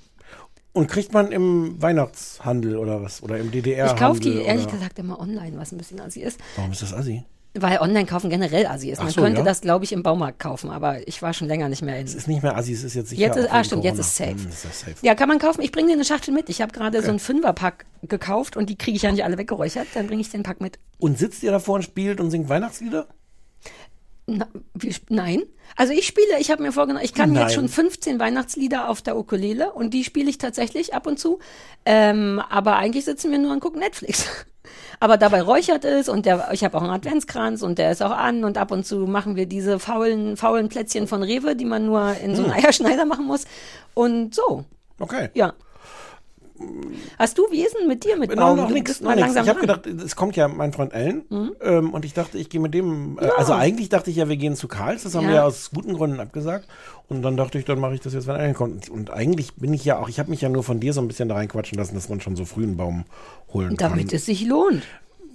Und 0.76 0.88
kriegt 0.88 1.14
man 1.14 1.32
im 1.32 1.82
Weihnachtshandel 1.82 2.76
oder 2.76 3.02
was? 3.02 3.24
Oder 3.24 3.38
im 3.38 3.50
DDR? 3.50 3.86
Ich 3.86 3.96
kaufe 3.96 4.20
die 4.20 4.42
ehrlich 4.42 4.66
oder? 4.66 4.74
gesagt 4.74 5.00
immer 5.00 5.22
online, 5.22 5.58
was 5.58 5.72
ein 5.72 5.78
bisschen 5.78 6.02
assi 6.02 6.20
ist. 6.20 6.38
Warum 6.58 6.74
ist 6.74 6.82
das 6.82 6.94
assi? 6.94 7.24
Weil 7.54 7.80
online 7.80 8.06
kaufen 8.06 8.30
generell 8.30 8.68
assi 8.68 8.90
ist. 8.90 9.02
Man 9.02 9.10
so, 9.10 9.22
könnte 9.22 9.40
ja? 9.40 9.46
das, 9.46 9.62
glaube 9.62 9.86
ich, 9.86 9.94
im 9.94 10.04
Baumarkt 10.04 10.38
kaufen, 10.40 10.70
aber 10.70 11.08
ich 11.08 11.22
war 11.22 11.34
schon 11.34 11.48
länger 11.48 11.70
nicht 11.70 11.82
mehr 11.82 11.98
in. 11.98 12.06
Es 12.06 12.14
ist 12.14 12.28
nicht 12.28 12.44
mehr 12.44 12.58
assi, 12.58 12.74
es 12.74 12.84
ist 12.84 12.94
jetzt 12.94 13.12
sicher. 13.12 13.22
Jetzt 13.22 13.38
ist, 13.38 13.54
ah, 13.54 13.64
stimmt, 13.64 13.86
jetzt 13.86 13.94
Corona. 13.94 14.06
ist 14.06 14.18
safe. 14.18 14.32
Hm, 14.32 14.50
ist 14.50 14.62
safe. 14.64 14.96
Ja, 15.02 15.16
kann 15.16 15.30
man 15.30 15.40
kaufen. 15.40 15.62
Ich 15.62 15.72
bringe 15.72 15.88
dir 15.88 15.94
eine 15.94 16.04
Schachtel 16.04 16.34
mit. 16.34 16.50
Ich 16.50 16.62
habe 16.62 16.74
gerade 16.74 17.02
so 17.02 17.08
einen 17.08 17.20
Fünferpack 17.20 17.86
gekauft 18.04 18.58
und 18.58 18.70
die 18.70 18.78
kriege 18.78 18.98
ich 18.98 19.04
ja 19.04 19.12
nicht 19.14 19.24
alle 19.24 19.38
weggeräuchert. 19.38 19.88
Dann 19.94 20.08
bringe 20.08 20.20
ich 20.20 20.30
den 20.30 20.44
Pack 20.44 20.60
mit. 20.60 20.78
Und 20.98 21.18
sitzt 21.18 21.42
ihr 21.42 21.52
davor 21.52 21.76
und 21.76 21.84
spielt 21.84 22.20
und 22.20 22.32
singt 22.32 22.50
Weihnachtslieder? 22.50 23.08
Na, 24.28 24.48
wie, 24.74 24.96
nein. 25.10 25.44
Also 25.76 25.94
ich 25.94 26.08
spiele, 26.08 26.40
ich 26.40 26.50
habe 26.50 26.64
mir 26.64 26.72
vorgenommen, 26.72 27.06
ich 27.06 27.14
kann 27.14 27.32
Nein. 27.34 27.44
jetzt 27.44 27.54
schon 27.54 27.68
15 27.70 28.20
Weihnachtslieder 28.20 28.90
auf 28.90 29.02
der 29.04 29.18
Ukulele 29.18 29.72
und 29.74 29.94
die 29.94 30.04
spiele 30.04 30.30
ich 30.30 30.38
tatsächlich 30.40 30.94
ab 30.96 31.06
und 31.06 31.20
zu. 31.20 31.40
Ähm, 31.86 32.42
aber 32.50 32.78
eigentlich 32.78 33.06
sitzen 33.06 33.30
wir 33.32 33.38
nur 33.38 33.52
und 33.52 33.60
gucken 33.60 33.80
Netflix. 33.82 34.26
Aber 35.00 35.18
dabei 35.18 35.42
räuchert 35.44 35.86
es 35.86 36.10
und 36.10 36.26
der, 36.26 36.50
ich 36.54 36.64
habe 36.64 36.76
auch 36.78 36.82
einen 36.82 36.90
Adventskranz 36.94 37.62
und 37.62 37.78
der 37.78 37.92
ist 37.92 38.02
auch 38.02 38.12
an 38.16 38.44
und 38.46 38.58
ab 38.58 38.72
und 38.72 38.84
zu 38.86 39.00
machen 39.06 39.36
wir 39.36 39.46
diese 39.46 39.78
faulen, 39.78 40.38
faulen 40.38 40.70
Plätzchen 40.70 41.06
von 41.08 41.22
Rewe, 41.22 41.56
die 41.56 41.66
man 41.66 41.86
nur 41.86 42.16
in 42.24 42.36
so 42.36 42.44
Hm. 42.44 42.52
einen 42.52 42.64
Eierschneider 42.64 43.06
machen 43.06 43.26
muss. 43.26 43.46
Und 43.94 44.34
so, 44.34 44.64
Okay. 45.00 45.30
ja. 45.34 45.54
Hast 47.20 47.38
du, 47.38 47.44
wie 47.52 47.62
ist 47.66 47.76
denn 47.78 47.88
mit 47.88 48.04
dir 48.04 48.18
mit 48.18 48.34
Baum? 48.36 48.58
noch 48.58 48.68
Du 48.68 48.74
nichts. 48.74 48.92
bist 48.92 49.02
Noch 49.04 49.14
nix. 49.16 49.32
Ich 49.36 49.38
habe. 49.50 49.56
Mhm. 49.56 49.62
gedacht, 49.62 49.86
es 49.88 50.16
kommt 50.16 50.36
ja 50.36 50.48
mein 50.48 50.72
Freund 50.74 50.94
Ellen. 50.94 51.24
Ähm, 51.62 51.94
und 51.94 52.06
ich 52.06 52.14
dachte, 52.14 52.38
ich 52.38 52.50
gehe 52.50 52.62
mit 52.62 52.74
dem. 52.74 53.18
Äh, 53.20 53.30
Also 53.38 53.54
eigentlich 53.54 53.90
dachte 53.90 54.10
ich 54.10 54.16
ja, 54.18 54.30
wir 54.30 54.38
gehen 54.38 54.56
zu 54.56 54.68
Karls. 54.68 55.04
Das 55.04 55.16
haben 55.16 55.24
Ja. 55.24 55.30
wir 55.30 55.36
ja 55.36 55.46
aus 55.46 55.72
guten 55.74 55.94
Gründen 55.94 56.20
abgesagt. 56.20 56.68
Und 57.10 57.22
dann 57.22 57.38
dachte 57.38 57.60
ich, 57.60 57.66
dann 57.66 57.80
mache 57.80 57.94
ich 57.96 58.00
das 58.02 58.14
jetzt, 58.14 58.26
wenn 58.28 58.36
Ellen 58.38 58.54
kommt. 58.54 58.90
Und 58.90 59.12
eigentlich 59.12 59.56
bin 59.56 59.74
ich 59.74 59.86
ja 59.86 60.00
auch, 60.00 60.10
ich 60.10 60.18
habe 60.20 60.30
mich 60.30 60.42
ja 60.42 60.50
nur 60.50 60.64
von 60.64 60.80
dir 60.80 60.94
so 60.94 61.02
ein 61.02 61.08
bisschen 61.08 61.30
da 61.30 61.36
reinquatschen 61.36 61.78
lassen, 61.78 61.94
dass 61.96 62.10
man 62.10 62.22
schon 62.22 62.36
so 62.36 62.46
früh 62.46 62.64
einen 62.64 62.78
Baum 62.78 63.04
holen 63.54 63.76
Damit 63.78 64.08
kann. 64.10 64.16
es 64.16 64.26
sich 64.26 64.46
lohnt. 64.46 64.82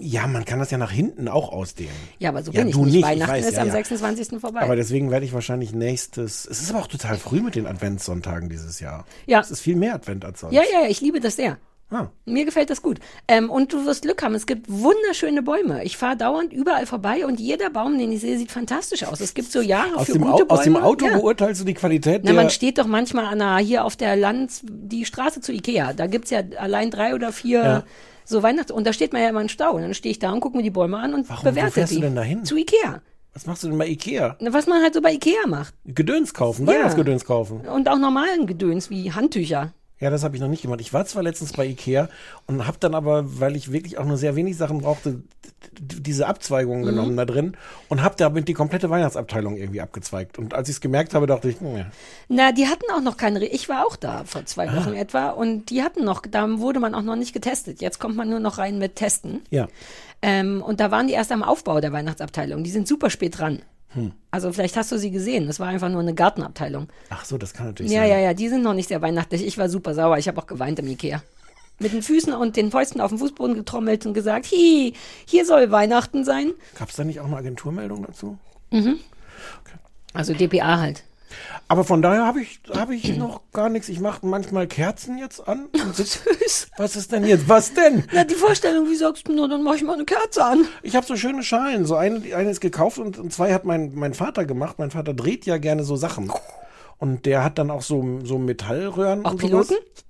Ja, 0.00 0.26
man 0.26 0.44
kann 0.44 0.58
das 0.58 0.70
ja 0.70 0.78
nach 0.78 0.90
hinten 0.90 1.28
auch 1.28 1.52
ausdehnen. 1.52 1.92
Ja, 2.18 2.30
aber 2.30 2.42
so 2.42 2.52
Ja, 2.52 2.60
bin 2.60 2.68
ich 2.68 2.74
du 2.74 2.84
nicht. 2.84 2.94
nicht, 2.94 3.04
ich 3.04 3.10
Weihnachten 3.10 3.32
weiß, 3.32 3.46
ist 3.46 3.54
ja, 3.54 3.62
am 3.62 3.68
ja. 3.68 3.72
26. 3.74 4.40
vorbei. 4.40 4.60
Aber 4.62 4.76
deswegen 4.76 5.10
werde 5.10 5.24
ich 5.26 5.32
wahrscheinlich 5.32 5.72
nächstes. 5.72 6.46
Es 6.46 6.60
ist 6.62 6.70
aber 6.70 6.80
auch 6.80 6.86
total 6.88 7.16
früh 7.16 7.40
mit 7.40 7.54
den 7.54 7.66
Adventssonntagen 7.66 8.48
dieses 8.48 8.80
Jahr. 8.80 9.04
Ja. 9.26 9.40
Es 9.40 9.50
ist 9.50 9.60
viel 9.60 9.76
mehr 9.76 9.94
Advent 9.94 10.24
als 10.24 10.40
sonst. 10.40 10.54
ja, 10.54 10.62
ja, 10.62 10.88
ich 10.88 11.00
liebe 11.00 11.20
das 11.20 11.36
sehr. 11.36 11.58
Ah. 11.92 12.06
Mir 12.24 12.44
gefällt 12.44 12.70
das 12.70 12.82
gut. 12.82 13.00
Ähm, 13.26 13.50
und 13.50 13.72
du 13.72 13.84
wirst 13.84 14.02
Glück 14.02 14.22
haben. 14.22 14.36
Es 14.36 14.46
gibt 14.46 14.66
wunderschöne 14.68 15.42
Bäume. 15.42 15.82
Ich 15.82 15.96
fahre 15.96 16.16
dauernd 16.16 16.52
überall 16.52 16.86
vorbei 16.86 17.26
und 17.26 17.40
jeder 17.40 17.68
Baum, 17.68 17.98
den 17.98 18.12
ich 18.12 18.20
sehe, 18.20 18.38
sieht 18.38 18.52
fantastisch 18.52 19.02
aus. 19.02 19.18
Es 19.20 19.34
gibt 19.34 19.50
so 19.50 19.60
Jahre 19.60 19.96
Aus, 19.96 20.06
für 20.06 20.12
dem 20.12 20.22
gute 20.22 20.44
Au 20.48 20.54
aus 20.54 20.62
dem 20.62 20.74
Bäume. 20.74 20.86
Auto 20.86 21.06
ja. 21.06 21.16
beurteilst 21.16 21.60
du 21.60 21.64
die 21.64 21.74
Qualität 21.74 22.20
Na, 22.22 22.30
der. 22.30 22.40
man 22.40 22.50
steht 22.50 22.78
doch 22.78 22.86
manchmal 22.86 23.24
an 23.24 23.40
der, 23.40 23.56
hier 23.58 23.84
auf 23.84 23.96
der 23.96 24.14
Lands, 24.14 24.60
die 24.62 25.04
Straße 25.04 25.40
zu 25.40 25.52
Ikea. 25.52 25.92
Da 25.92 26.06
gibt's 26.06 26.30
ja 26.30 26.42
allein 26.58 26.92
drei 26.92 27.12
oder 27.12 27.32
vier 27.32 27.58
Ja. 27.64 27.84
So 28.30 28.42
Weihnachts... 28.42 28.70
Und 28.70 28.86
da 28.86 28.92
steht 28.92 29.12
man 29.12 29.22
ja 29.22 29.28
immer 29.28 29.40
im 29.42 29.48
Stau. 29.48 29.72
Und 29.74 29.82
dann 29.82 29.94
stehe 29.94 30.10
ich 30.10 30.18
da 30.18 30.32
und 30.32 30.40
gucke 30.40 30.56
mir 30.56 30.62
die 30.62 30.70
Bäume 30.70 30.98
an 30.98 31.14
und 31.14 31.28
Warum? 31.28 31.44
Wo 31.44 31.50
bewerte 31.50 31.72
fährst 31.72 31.92
die. 31.92 31.96
du 31.96 32.02
denn 32.02 32.14
da 32.16 32.22
hin? 32.22 32.44
Zu 32.44 32.56
Ikea. 32.56 33.02
Was 33.32 33.46
machst 33.46 33.62
du 33.62 33.68
denn 33.68 33.78
bei 33.78 33.86
Ikea? 33.86 34.36
Na, 34.40 34.52
Was 34.52 34.66
man 34.66 34.82
halt 34.82 34.94
so 34.94 35.00
bei 35.00 35.12
Ikea 35.12 35.46
macht. 35.46 35.74
Gedöns 35.84 36.34
kaufen. 36.34 36.66
Weihnachtsgedöns 36.66 37.24
kaufen. 37.24 37.60
Und 37.60 37.88
auch 37.88 37.98
normalen 37.98 38.46
Gedöns 38.46 38.90
wie 38.90 39.12
Handtücher. 39.12 39.72
Ja, 40.00 40.08
das 40.10 40.24
habe 40.24 40.34
ich 40.34 40.40
noch 40.40 40.48
nicht 40.48 40.62
gemacht. 40.62 40.80
Ich 40.80 40.92
war 40.94 41.04
zwar 41.04 41.22
letztens 41.22 41.52
bei 41.52 41.66
Ikea 41.66 42.08
und 42.46 42.66
habe 42.66 42.78
dann 42.80 42.94
aber, 42.94 43.38
weil 43.38 43.54
ich 43.54 43.70
wirklich 43.70 43.98
auch 43.98 44.06
nur 44.06 44.16
sehr 44.16 44.34
wenig 44.34 44.56
Sachen 44.56 44.78
brauchte, 44.80 45.22
diese 45.78 46.26
Abzweigungen 46.26 46.84
genommen 46.84 47.16
da 47.18 47.26
drin 47.26 47.54
und 47.90 48.02
habe 48.02 48.14
damit 48.16 48.48
die 48.48 48.54
komplette 48.54 48.88
Weihnachtsabteilung 48.88 49.58
irgendwie 49.58 49.82
abgezweigt. 49.82 50.38
Und 50.38 50.54
als 50.54 50.68
ich 50.70 50.76
es 50.76 50.80
gemerkt 50.80 51.12
habe, 51.12 51.26
dachte 51.26 51.50
ich, 51.50 51.60
hm, 51.60 51.76
ja. 51.76 51.86
Na, 52.28 52.50
die 52.52 52.66
hatten 52.66 52.84
auch 52.94 53.02
noch 53.02 53.18
keine. 53.18 53.40
Re 53.42 53.46
ich 53.46 53.68
war 53.68 53.86
auch 53.86 53.96
da 53.96 54.24
vor 54.24 54.40
Ah. 54.40 54.46
zwei 54.46 54.74
Wochen 54.74 54.94
etwa 54.94 55.30
und 55.30 55.68
die 55.70 55.82
hatten 55.82 56.02
noch, 56.04 56.22
da 56.22 56.58
wurde 56.58 56.80
man 56.80 56.94
auch 56.94 57.02
noch 57.02 57.16
nicht 57.16 57.34
getestet. 57.34 57.82
Jetzt 57.82 57.98
kommt 57.98 58.16
man 58.16 58.30
nur 58.30 58.40
noch 58.40 58.56
rein 58.58 58.78
mit 58.78 58.96
Testen. 58.96 59.42
ja. 59.50 59.68
Ähm, 60.22 60.60
und 60.62 60.80
da 60.80 60.90
waren 60.90 61.06
die 61.06 61.14
erst 61.14 61.32
am 61.32 61.42
Aufbau 61.42 61.80
der 61.80 61.92
Weihnachtsabteilung. 61.92 62.62
Die 62.62 62.70
sind 62.70 62.86
super 62.86 63.08
spät 63.08 63.38
dran. 63.38 63.62
Hm. 63.92 64.12
Also 64.31 64.53
vielleicht 64.53 64.76
hast 64.76 64.92
du 64.92 64.98
sie 64.98 65.11
gesehen. 65.11 65.46
Das 65.46 65.59
war 65.61 65.66
einfach 65.68 65.88
nur 65.88 66.00
eine 66.00 66.14
Gartenabteilung. 66.14 66.88
Ach 67.11 67.24
so, 67.24 67.38
das 67.38 67.53
kann 67.53 67.66
natürlich 67.66 67.90
Ja, 67.92 68.03
sein. 68.03 68.11
ja, 68.11 68.18
ja, 68.18 68.35
die 68.35 68.48
sind 68.48 68.62
noch 68.62 68.74
nicht 68.74 68.88
sehr 68.88 69.03
weihnachtlich. 69.03 69.44
Ich 69.46 69.59
war 69.59 69.68
super 69.68 69.94
sauer. 69.94 70.18
Ich 70.18 70.29
habe 70.29 70.40
auch 70.40 70.46
geweint 70.46 70.79
im 70.79 70.87
Ikea. 70.87 71.22
Mit 71.81 71.92
den 71.92 72.03
Füßen 72.03 72.33
und 72.35 72.57
den 72.57 72.70
Fäusten 72.70 73.00
auf 73.00 73.11
den 73.11 73.18
Fußboden 73.18 73.55
getrommelt 73.55 74.05
und 74.07 74.12
gesagt, 74.14 74.46
hi, 74.53 74.92
hier 75.24 75.46
soll 75.46 75.70
Weihnachten 75.70 76.24
sein. 76.24 76.53
Gab 76.79 76.90
es 76.90 76.96
da 76.96 77.05
nicht 77.05 77.20
auch 77.20 77.24
eine 77.26 77.37
Agenturmeldung 77.37 78.05
dazu? 78.07 78.38
Also 80.12 80.35
DPA 80.35 80.79
halt. 80.79 81.05
Aber 81.68 81.84
von 81.84 82.02
daher 82.02 82.26
habe 82.26 82.40
ich, 82.40 82.60
hab 82.70 82.90
ich 82.90 83.16
noch 83.16 83.40
gar 83.52 83.68
nichts. 83.68 83.88
Ich 83.88 84.00
mache 84.00 84.26
manchmal 84.26 84.66
Kerzen 84.66 85.18
jetzt 85.18 85.46
an. 85.46 85.68
Sitz, 85.92 86.20
was 86.76 86.96
ist 86.96 87.12
denn 87.12 87.24
jetzt? 87.24 87.48
Was 87.48 87.74
denn? 87.74 88.04
Na, 88.12 88.24
die 88.24 88.34
Vorstellung, 88.34 88.88
wie 88.88 88.96
sagst 88.96 89.28
du 89.28 89.32
nur, 89.32 89.48
dann 89.48 89.62
mach 89.62 89.74
ich 89.74 89.82
mal 89.82 89.94
eine 89.94 90.04
Kerze 90.04 90.44
an. 90.44 90.66
Ich 90.82 90.96
habe 90.96 91.06
so 91.06 91.16
schöne 91.16 91.42
Schalen. 91.42 91.86
So 91.86 91.96
eine, 91.96 92.34
eine 92.34 92.50
ist 92.50 92.60
gekauft 92.60 92.98
und, 92.98 93.18
und 93.18 93.32
zwei 93.32 93.52
hat 93.52 93.64
mein, 93.64 93.94
mein 93.94 94.14
Vater 94.14 94.44
gemacht. 94.44 94.78
Mein 94.78 94.90
Vater 94.90 95.14
dreht 95.14 95.46
ja 95.46 95.58
gerne 95.58 95.84
so 95.84 95.96
Sachen. 95.96 96.32
Und 96.98 97.24
der 97.26 97.44
hat 97.44 97.58
dann 97.58 97.70
auch 97.70 97.82
so, 97.82 98.20
so 98.24 98.38
Metallröhren. 98.38 99.24
Auch 99.24 99.32
und 99.32 99.38
Piloten? 99.38 99.76
Sowas. 99.76 100.04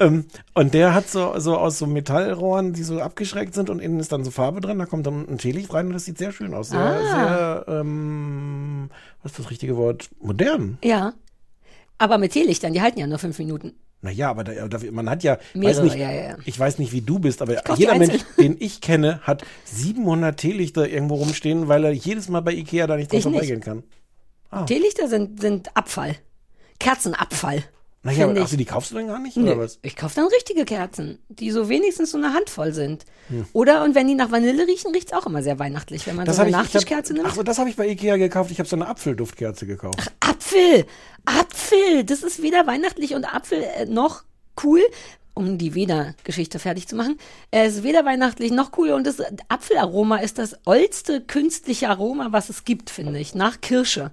Ähm, 0.00 0.24
und 0.54 0.74
der 0.74 0.92
hat 0.92 1.08
so, 1.08 1.38
so 1.38 1.56
aus 1.56 1.78
so 1.78 1.86
Metallrohren, 1.86 2.72
die 2.72 2.82
so 2.82 3.00
abgeschreckt 3.00 3.54
sind 3.54 3.70
und 3.70 3.78
innen 3.80 4.00
ist 4.00 4.10
dann 4.10 4.24
so 4.24 4.30
Farbe 4.30 4.60
drin. 4.60 4.78
Da 4.78 4.86
kommt 4.86 5.06
dann 5.06 5.28
ein 5.28 5.38
Teelicht 5.38 5.72
rein 5.72 5.86
und 5.86 5.92
das 5.92 6.04
sieht 6.04 6.18
sehr 6.18 6.32
schön 6.32 6.52
aus. 6.52 6.70
Sehr, 6.70 6.80
Ah. 6.80 7.64
sehr, 7.64 7.80
ähm, 7.80 8.90
was 9.22 9.32
ist 9.32 9.38
das 9.38 9.50
richtige 9.50 9.76
Wort? 9.76 10.10
Modern. 10.20 10.78
Ja. 10.82 11.12
Aber 11.98 12.18
mit 12.18 12.32
Teelichtern, 12.32 12.72
die 12.72 12.82
halten 12.82 12.98
ja 12.98 13.06
nur 13.06 13.18
fünf 13.18 13.38
Minuten. 13.38 13.74
Naja, 14.02 14.28
aber 14.30 14.44
da, 14.44 14.68
da, 14.68 14.78
man 14.90 15.08
hat 15.08 15.22
ja, 15.22 15.36
weiß 15.36 15.54
Mehrere, 15.54 15.82
nicht, 15.84 15.96
ja, 15.96 16.12
ja, 16.12 16.36
ich 16.44 16.58
weiß 16.58 16.78
nicht, 16.78 16.92
wie 16.92 17.00
du 17.00 17.18
bist, 17.20 17.40
aber 17.40 17.56
jeder 17.78 17.96
Mensch, 17.96 18.20
den 18.38 18.56
ich 18.60 18.82
kenne, 18.82 19.20
hat 19.22 19.44
700 19.64 20.36
Teelichter 20.36 20.86
irgendwo 20.86 21.14
rumstehen, 21.14 21.68
weil 21.68 21.84
er 21.84 21.92
jedes 21.92 22.28
Mal 22.28 22.40
bei 22.40 22.52
Ikea 22.52 22.86
da 22.86 22.96
nicht 22.96 23.10
dran 23.10 23.22
vorbeigehen 23.22 23.60
kann. 23.60 23.82
Ah. 24.50 24.64
Teelichter 24.64 25.08
sind, 25.08 25.40
sind 25.40 25.74
Abfall. 25.74 26.16
Kerzenabfall. 26.80 27.62
Naja, 28.04 28.24
aber 28.26 28.34
ich. 28.34 28.40
also 28.42 28.56
die 28.56 28.64
kaufst 28.66 28.90
du 28.90 28.94
dann 28.96 29.08
gar 29.08 29.18
nicht, 29.18 29.36
oder 29.36 29.56
Nö, 29.56 29.60
was? 29.62 29.78
ich 29.82 29.96
kaufe 29.96 30.14
dann 30.14 30.26
richtige 30.26 30.64
Kerzen, 30.64 31.18
die 31.28 31.50
so 31.50 31.68
wenigstens 31.68 32.10
so 32.12 32.18
eine 32.18 32.32
Handvoll 32.34 32.72
sind. 32.72 33.04
Hm. 33.28 33.46
Oder, 33.52 33.82
und 33.82 33.94
wenn 33.94 34.06
die 34.06 34.14
nach 34.14 34.30
Vanille 34.30 34.66
riechen, 34.66 34.92
riecht's 34.92 35.12
auch 35.12 35.26
immer 35.26 35.42
sehr 35.42 35.58
weihnachtlich, 35.58 36.06
wenn 36.06 36.14
man 36.16 36.26
Das 36.26 36.36
so 36.36 36.42
eine 36.42 36.50
ich, 36.50 36.54
ich 36.54 36.58
hab, 36.58 36.64
Nachtischkerze 36.66 37.14
nimmt. 37.14 37.26
ach 37.26 37.34
so, 37.34 37.42
das 37.42 37.58
habe 37.58 37.70
ich 37.70 37.76
bei 37.76 37.88
Ikea 37.88 38.16
gekauft. 38.18 38.50
Ich 38.50 38.58
habe 38.58 38.68
so 38.68 38.76
eine 38.76 38.86
Apfelduftkerze 38.88 39.66
gekauft. 39.66 40.12
Apfel! 40.20 40.84
Apfel! 41.24 42.04
Das 42.04 42.22
ist 42.22 42.42
weder 42.42 42.66
weihnachtlich 42.66 43.14
und 43.14 43.24
Apfel 43.24 43.62
äh, 43.62 43.86
noch 43.86 44.24
cool, 44.62 44.80
um 45.32 45.58
die 45.58 45.74
Weder-Geschichte 45.74 46.58
fertig 46.58 46.86
zu 46.86 46.94
machen. 46.96 47.18
Es 47.50 47.76
ist 47.76 47.82
weder 47.82 48.04
weihnachtlich 48.04 48.52
noch 48.52 48.72
cool 48.76 48.90
und 48.90 49.06
das 49.06 49.16
Apfelaroma 49.48 50.18
ist 50.18 50.38
das 50.38 50.56
ollste 50.64 51.20
künstliche 51.22 51.88
Aroma, 51.88 52.28
was 52.30 52.50
es 52.50 52.64
gibt, 52.64 52.90
finde 52.90 53.18
ich, 53.18 53.34
nach 53.34 53.60
Kirsche. 53.60 54.12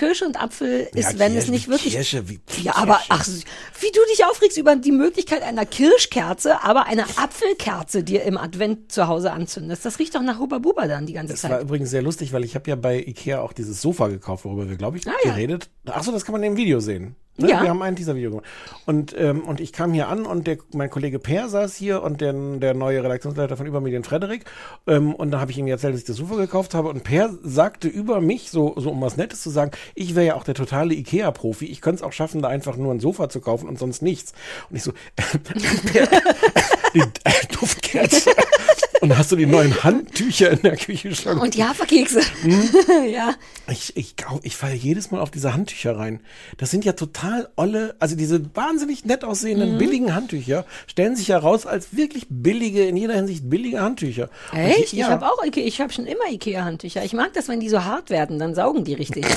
Kirsche 0.00 0.24
und 0.24 0.40
Apfel 0.42 0.88
ist, 0.94 1.12
Ja, 1.12 1.18
wenn 1.18 1.32
es 1.36 1.44
Kirsche, 1.44 1.50
nicht 1.50 1.66
wie 1.66 1.70
wirklich. 1.72 1.94
Kirsche, 1.94 2.28
wie 2.28 2.40
ja, 2.62 2.74
aber 2.76 3.00
ach, 3.10 3.26
wie 3.28 3.90
du 3.92 4.00
dich 4.10 4.24
aufregst 4.24 4.56
über 4.56 4.74
die 4.74 4.92
Möglichkeit 4.92 5.42
einer 5.42 5.66
Kirschkerze, 5.66 6.62
aber 6.64 6.86
eine 6.86 7.04
Apfelkerze 7.16 8.02
dir 8.02 8.22
im 8.22 8.38
Advent 8.38 8.90
zu 8.90 9.08
Hause 9.08 9.32
anzündest. 9.32 9.84
Das 9.84 9.98
riecht 9.98 10.14
doch 10.14 10.22
nach 10.22 10.38
Huba 10.38 10.58
Buba 10.58 10.86
dann 10.86 11.04
die 11.04 11.12
ganze 11.12 11.34
Das 11.34 11.42
Zeit. 11.42 11.50
war 11.50 11.60
übrigens 11.60 11.90
sehr 11.90 12.00
lustig, 12.02 12.32
weil 12.32 12.44
ich 12.44 12.54
habe 12.54 12.68
ja 12.70 12.76
bei 12.76 12.98
Ikea 12.98 13.40
auch 13.42 13.52
dieses 13.52 13.82
Sofa 13.82 14.08
gekauft, 14.08 14.44
worüber 14.46 14.68
wir, 14.68 14.76
glaube 14.76 14.96
ich, 14.96 15.06
Ah, 15.06 15.12
ja. 15.24 15.32
geredet. 15.32 15.68
Ach 15.86 16.02
so, 16.02 16.12
das 16.12 16.24
kann 16.24 16.32
man 16.32 16.42
im 16.44 16.56
Video 16.56 16.80
sehen. 16.80 17.14
Ne? 17.40 17.50
Ja. 17.50 17.62
Wir 17.62 17.70
haben 17.70 17.82
ein 17.82 17.94
dieser 17.94 18.14
Video 18.14 18.30
gemacht. 18.30 18.46
Und, 18.86 19.14
ähm, 19.18 19.42
und 19.42 19.60
ich 19.60 19.72
kam 19.72 19.92
hier 19.92 20.08
an 20.08 20.26
und 20.26 20.46
der, 20.46 20.58
mein 20.74 20.90
Kollege 20.90 21.18
Per 21.18 21.48
saß 21.48 21.74
hier 21.74 22.02
und 22.02 22.20
der, 22.20 22.32
der 22.32 22.74
neue 22.74 23.02
Redaktionsleiter 23.02 23.56
von 23.56 23.66
Übermedien 23.66 24.04
Frederik. 24.04 24.44
Ähm, 24.86 25.14
und 25.14 25.30
da 25.30 25.40
habe 25.40 25.50
ich 25.50 25.58
ihm 25.58 25.66
erzählt, 25.66 25.94
dass 25.94 26.00
ich 26.00 26.06
das 26.06 26.16
Sofa 26.16 26.36
gekauft 26.36 26.74
habe. 26.74 26.88
Und 26.88 27.04
Per 27.04 27.30
sagte 27.42 27.88
über 27.88 28.20
mich, 28.20 28.50
so, 28.50 28.74
so 28.76 28.90
um 28.90 29.00
was 29.00 29.16
Nettes 29.16 29.42
zu 29.42 29.50
sagen, 29.50 29.70
ich 29.94 30.14
wäre 30.14 30.26
ja 30.26 30.34
auch 30.34 30.44
der 30.44 30.54
totale 30.54 30.94
Ikea-Profi. 30.94 31.66
Ich 31.66 31.80
könnte 31.80 31.96
es 31.96 32.02
auch 32.02 32.12
schaffen, 32.12 32.42
da 32.42 32.48
einfach 32.48 32.76
nur 32.76 32.92
ein 32.92 33.00
Sofa 33.00 33.28
zu 33.28 33.40
kaufen 33.40 33.68
und 33.68 33.78
sonst 33.78 34.02
nichts. 34.02 34.32
Und 34.68 34.76
ich 34.76 34.82
so, 34.82 34.92
Per, 35.16 36.08
die 36.94 37.00
äh, 37.00 37.46
Duftkerze. 37.52 38.30
Und 39.00 39.16
hast 39.16 39.32
du 39.32 39.36
die 39.36 39.46
neuen 39.46 39.82
Handtücher 39.82 40.50
in 40.50 40.60
der 40.62 40.76
Küche 40.76 41.14
schon? 41.14 41.38
Und 41.38 41.54
die 41.54 41.64
Haferkekse. 41.64 42.20
Hm? 42.42 42.62
ja. 43.12 43.34
Ich, 43.70 43.96
ich, 43.96 44.14
ich 44.42 44.56
falle 44.56 44.74
jedes 44.74 45.10
Mal 45.10 45.20
auf 45.20 45.30
diese 45.30 45.54
Handtücher 45.54 45.96
rein. 45.96 46.20
Das 46.58 46.70
sind 46.70 46.84
ja 46.84 46.92
total 46.92 47.48
olle, 47.56 47.94
also 47.98 48.14
diese 48.16 48.42
wahnsinnig 48.54 49.04
nett 49.06 49.22
Mhm. 49.22 49.28
aussehenden 49.28 49.78
billigen 49.78 50.14
Handtücher 50.14 50.66
stellen 50.86 51.16
sich 51.16 51.28
heraus 51.30 51.66
als 51.66 51.96
wirklich 51.96 52.26
billige, 52.28 52.86
in 52.86 52.96
jeder 52.96 53.14
Hinsicht 53.14 53.48
billige 53.48 53.80
Handtücher. 53.80 54.28
Echt? 54.54 54.92
die- 54.92 54.98
Ich 55.00 55.04
habe 55.04 55.26
auch 55.26 55.42
Ikea, 55.44 55.64
ich 55.66 55.80
habe 55.80 55.92
schon 55.92 56.06
immer 56.06 56.26
Ikea-Handtücher. 56.30 57.04
Ich 57.04 57.12
mag 57.14 57.32
das, 57.32 57.48
wenn 57.48 57.60
die 57.60 57.68
so 57.68 57.84
hart 57.84 58.10
werden, 58.10 58.38
dann 58.38 58.54
saugen 58.54 58.84
die 58.84 58.94
richtig. 58.94 59.24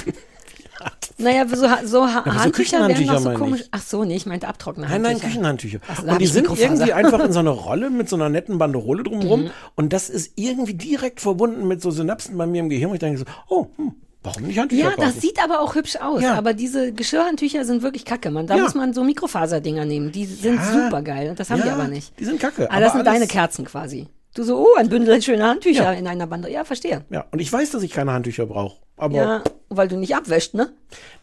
naja, 1.17 1.47
so, 1.47 1.55
so 1.55 1.67
so 1.85 2.07
Handtücher 2.07 2.33
werden 2.35 2.51
Küchenhandtücher 2.51 3.13
doch 3.13 3.19
so 3.21 3.33
komisch. 3.33 3.61
ich. 3.61 3.67
Ach 3.71 3.81
so, 3.81 4.03
nee, 4.03 4.15
ich 4.15 4.25
meinte 4.25 4.47
abtrocknende 4.47 4.89
Nein, 4.91 5.03
Handtücher. 5.05 5.21
nein, 5.23 5.31
Küchenhandtücher. 5.33 5.79
Ach 5.87 6.01
so, 6.03 6.07
und 6.11 6.19
die 6.21 6.27
sind 6.27 6.47
irgendwie 6.57 6.93
einfach 6.93 7.19
in 7.23 7.31
so 7.31 7.39
einer 7.39 7.51
Rolle 7.67 7.89
mit 7.89 8.09
so 8.09 8.15
einer 8.15 8.29
netten 8.29 8.57
Banderole 8.57 9.03
drumherum. 9.03 9.43
Mhm. 9.43 9.49
Und 9.75 9.93
das 9.93 10.09
ist 10.09 10.33
irgendwie 10.35 10.73
direkt 10.73 11.21
verbunden 11.21 11.67
mit 11.67 11.81
so 11.81 11.91
Synapsen 11.91 12.37
bei 12.37 12.45
mir 12.47 12.59
im 12.61 12.69
Gehirn. 12.69 12.89
Und 12.89 12.95
ich 12.95 12.99
denke 12.99 13.19
so, 13.19 13.25
oh, 13.49 13.67
hm, 13.77 13.93
warum 14.23 14.43
nicht 14.43 14.57
Handtücher 14.59 14.83
Ja, 14.83 14.89
kaufen? 14.91 15.01
das 15.01 15.21
sieht 15.21 15.41
aber 15.43 15.59
auch 15.61 15.75
hübsch 15.75 15.97
aus. 15.97 16.21
Ja. 16.21 16.33
Aber 16.35 16.53
diese 16.53 16.93
Geschirrhandtücher 16.93 17.65
sind 17.65 17.83
wirklich 17.83 18.05
kacke. 18.05 18.31
Man, 18.31 18.47
da 18.47 18.55
Ja. 18.57 18.63
muss 18.63 18.73
man 18.75 18.93
so 18.93 19.03
Mikrofaserdinger 19.03 19.85
nehmen. 19.85 20.11
Die 20.11 20.25
sind 20.25 20.55
Ja. 20.55 20.71
super 20.85 21.01
geil. 21.01 21.29
Und 21.29 21.39
das 21.39 21.49
haben 21.49 21.61
die 21.61 21.67
Ja, 21.67 21.73
aber 21.75 21.87
nicht. 21.87 22.19
die 22.19 22.25
sind 22.25 22.39
kacke, 22.39 22.69
Ah, 22.71 22.79
das 22.79 22.91
aber 22.91 22.99
sind 22.99 23.07
alles- 23.07 23.19
deine 23.19 23.27
Kerzen 23.27 23.65
quasi. 23.65 24.07
Du 24.33 24.43
so, 24.43 24.57
oh, 24.65 24.75
ein 24.77 24.89
Bündel 24.89 25.21
schöner 25.21 25.47
Handtücher 25.49 25.83
Ja. 25.83 25.91
in 25.93 26.07
einer 26.07 26.25
Bande. 26.27 26.49
Ja, 26.49 26.63
verstehe. 26.63 27.05
ja, 27.09 27.25
und 27.31 27.39
ich 27.39 27.51
weiß, 27.53 27.71
dass 27.71 27.83
ich 27.83 27.91
keine 27.91 28.13
Handtücher 28.13 28.45
brauche. 28.47 28.77
Aber 28.97 29.15
Ja, 29.15 29.43
weil 29.69 29.87
du 29.87 29.95
nicht 29.97 30.15
abwäscht, 30.15 30.53
ne? 30.53 30.71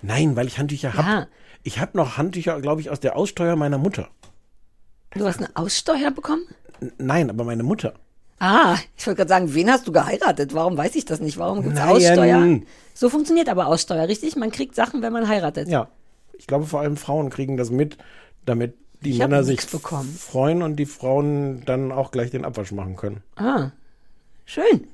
nein, 0.02 0.36
weil 0.36 0.46
ich 0.46 0.58
Handtücher 0.58 0.94
habe. 0.94 1.08
Ja. 1.08 1.26
Ich 1.62 1.78
habe 1.80 1.96
noch 1.96 2.16
Handtücher, 2.16 2.60
glaube 2.60 2.80
ich, 2.80 2.90
aus 2.90 3.00
der 3.00 3.16
Aussteuer 3.16 3.56
meiner 3.56 3.78
Mutter. 3.78 4.08
Du 5.14 5.26
hast 5.26 5.38
eine 5.38 5.48
Aussteuer 5.54 6.10
bekommen? 6.10 6.42
N- 6.80 6.92
Nein, 6.98 7.30
aber 7.30 7.44
meine 7.44 7.62
Mutter. 7.64 7.94
Ah, 8.38 8.76
ich 8.96 9.06
wollte 9.06 9.18
gerade 9.18 9.28
sagen, 9.28 9.54
wen 9.54 9.70
hast 9.70 9.86
du 9.86 9.92
geheiratet? 9.92 10.54
Warum 10.54 10.76
weiß 10.78 10.94
ich 10.94 11.04
das 11.04 11.20
nicht? 11.20 11.36
Warum 11.36 11.62
gibt's 11.62 11.78
Nein. 11.78 11.88
Aussteuer? 11.90 12.60
So 12.94 13.10
funktioniert 13.10 13.48
aber 13.50 13.66
Aussteuer, 13.66 14.08
richtig? 14.08 14.36
Man 14.36 14.50
kriegt 14.50 14.74
Sachen, 14.74 15.02
wenn 15.02 15.12
man 15.12 15.28
heiratet. 15.28 15.68
Ja. 15.68 15.88
Ich 16.38 16.46
glaube, 16.46 16.64
vor 16.64 16.80
allem 16.80 16.96
Frauen 16.96 17.28
kriegen 17.28 17.56
das 17.58 17.70
mit, 17.70 17.98
damit 18.46 18.74
die 19.02 19.10
Ich 19.10 19.18
Männer 19.18 19.42
sich 19.44 19.66
bekommen. 19.66 20.08
freuen 20.12 20.62
und 20.62 20.76
die 20.76 20.86
Frauen 20.86 21.62
dann 21.64 21.92
auch 21.92 22.10
gleich 22.10 22.30
den 22.30 22.44
Abwasch 22.44 22.72
machen 22.72 22.96
können. 22.96 23.22
Ah, 23.36 23.70
schön. 24.44 24.86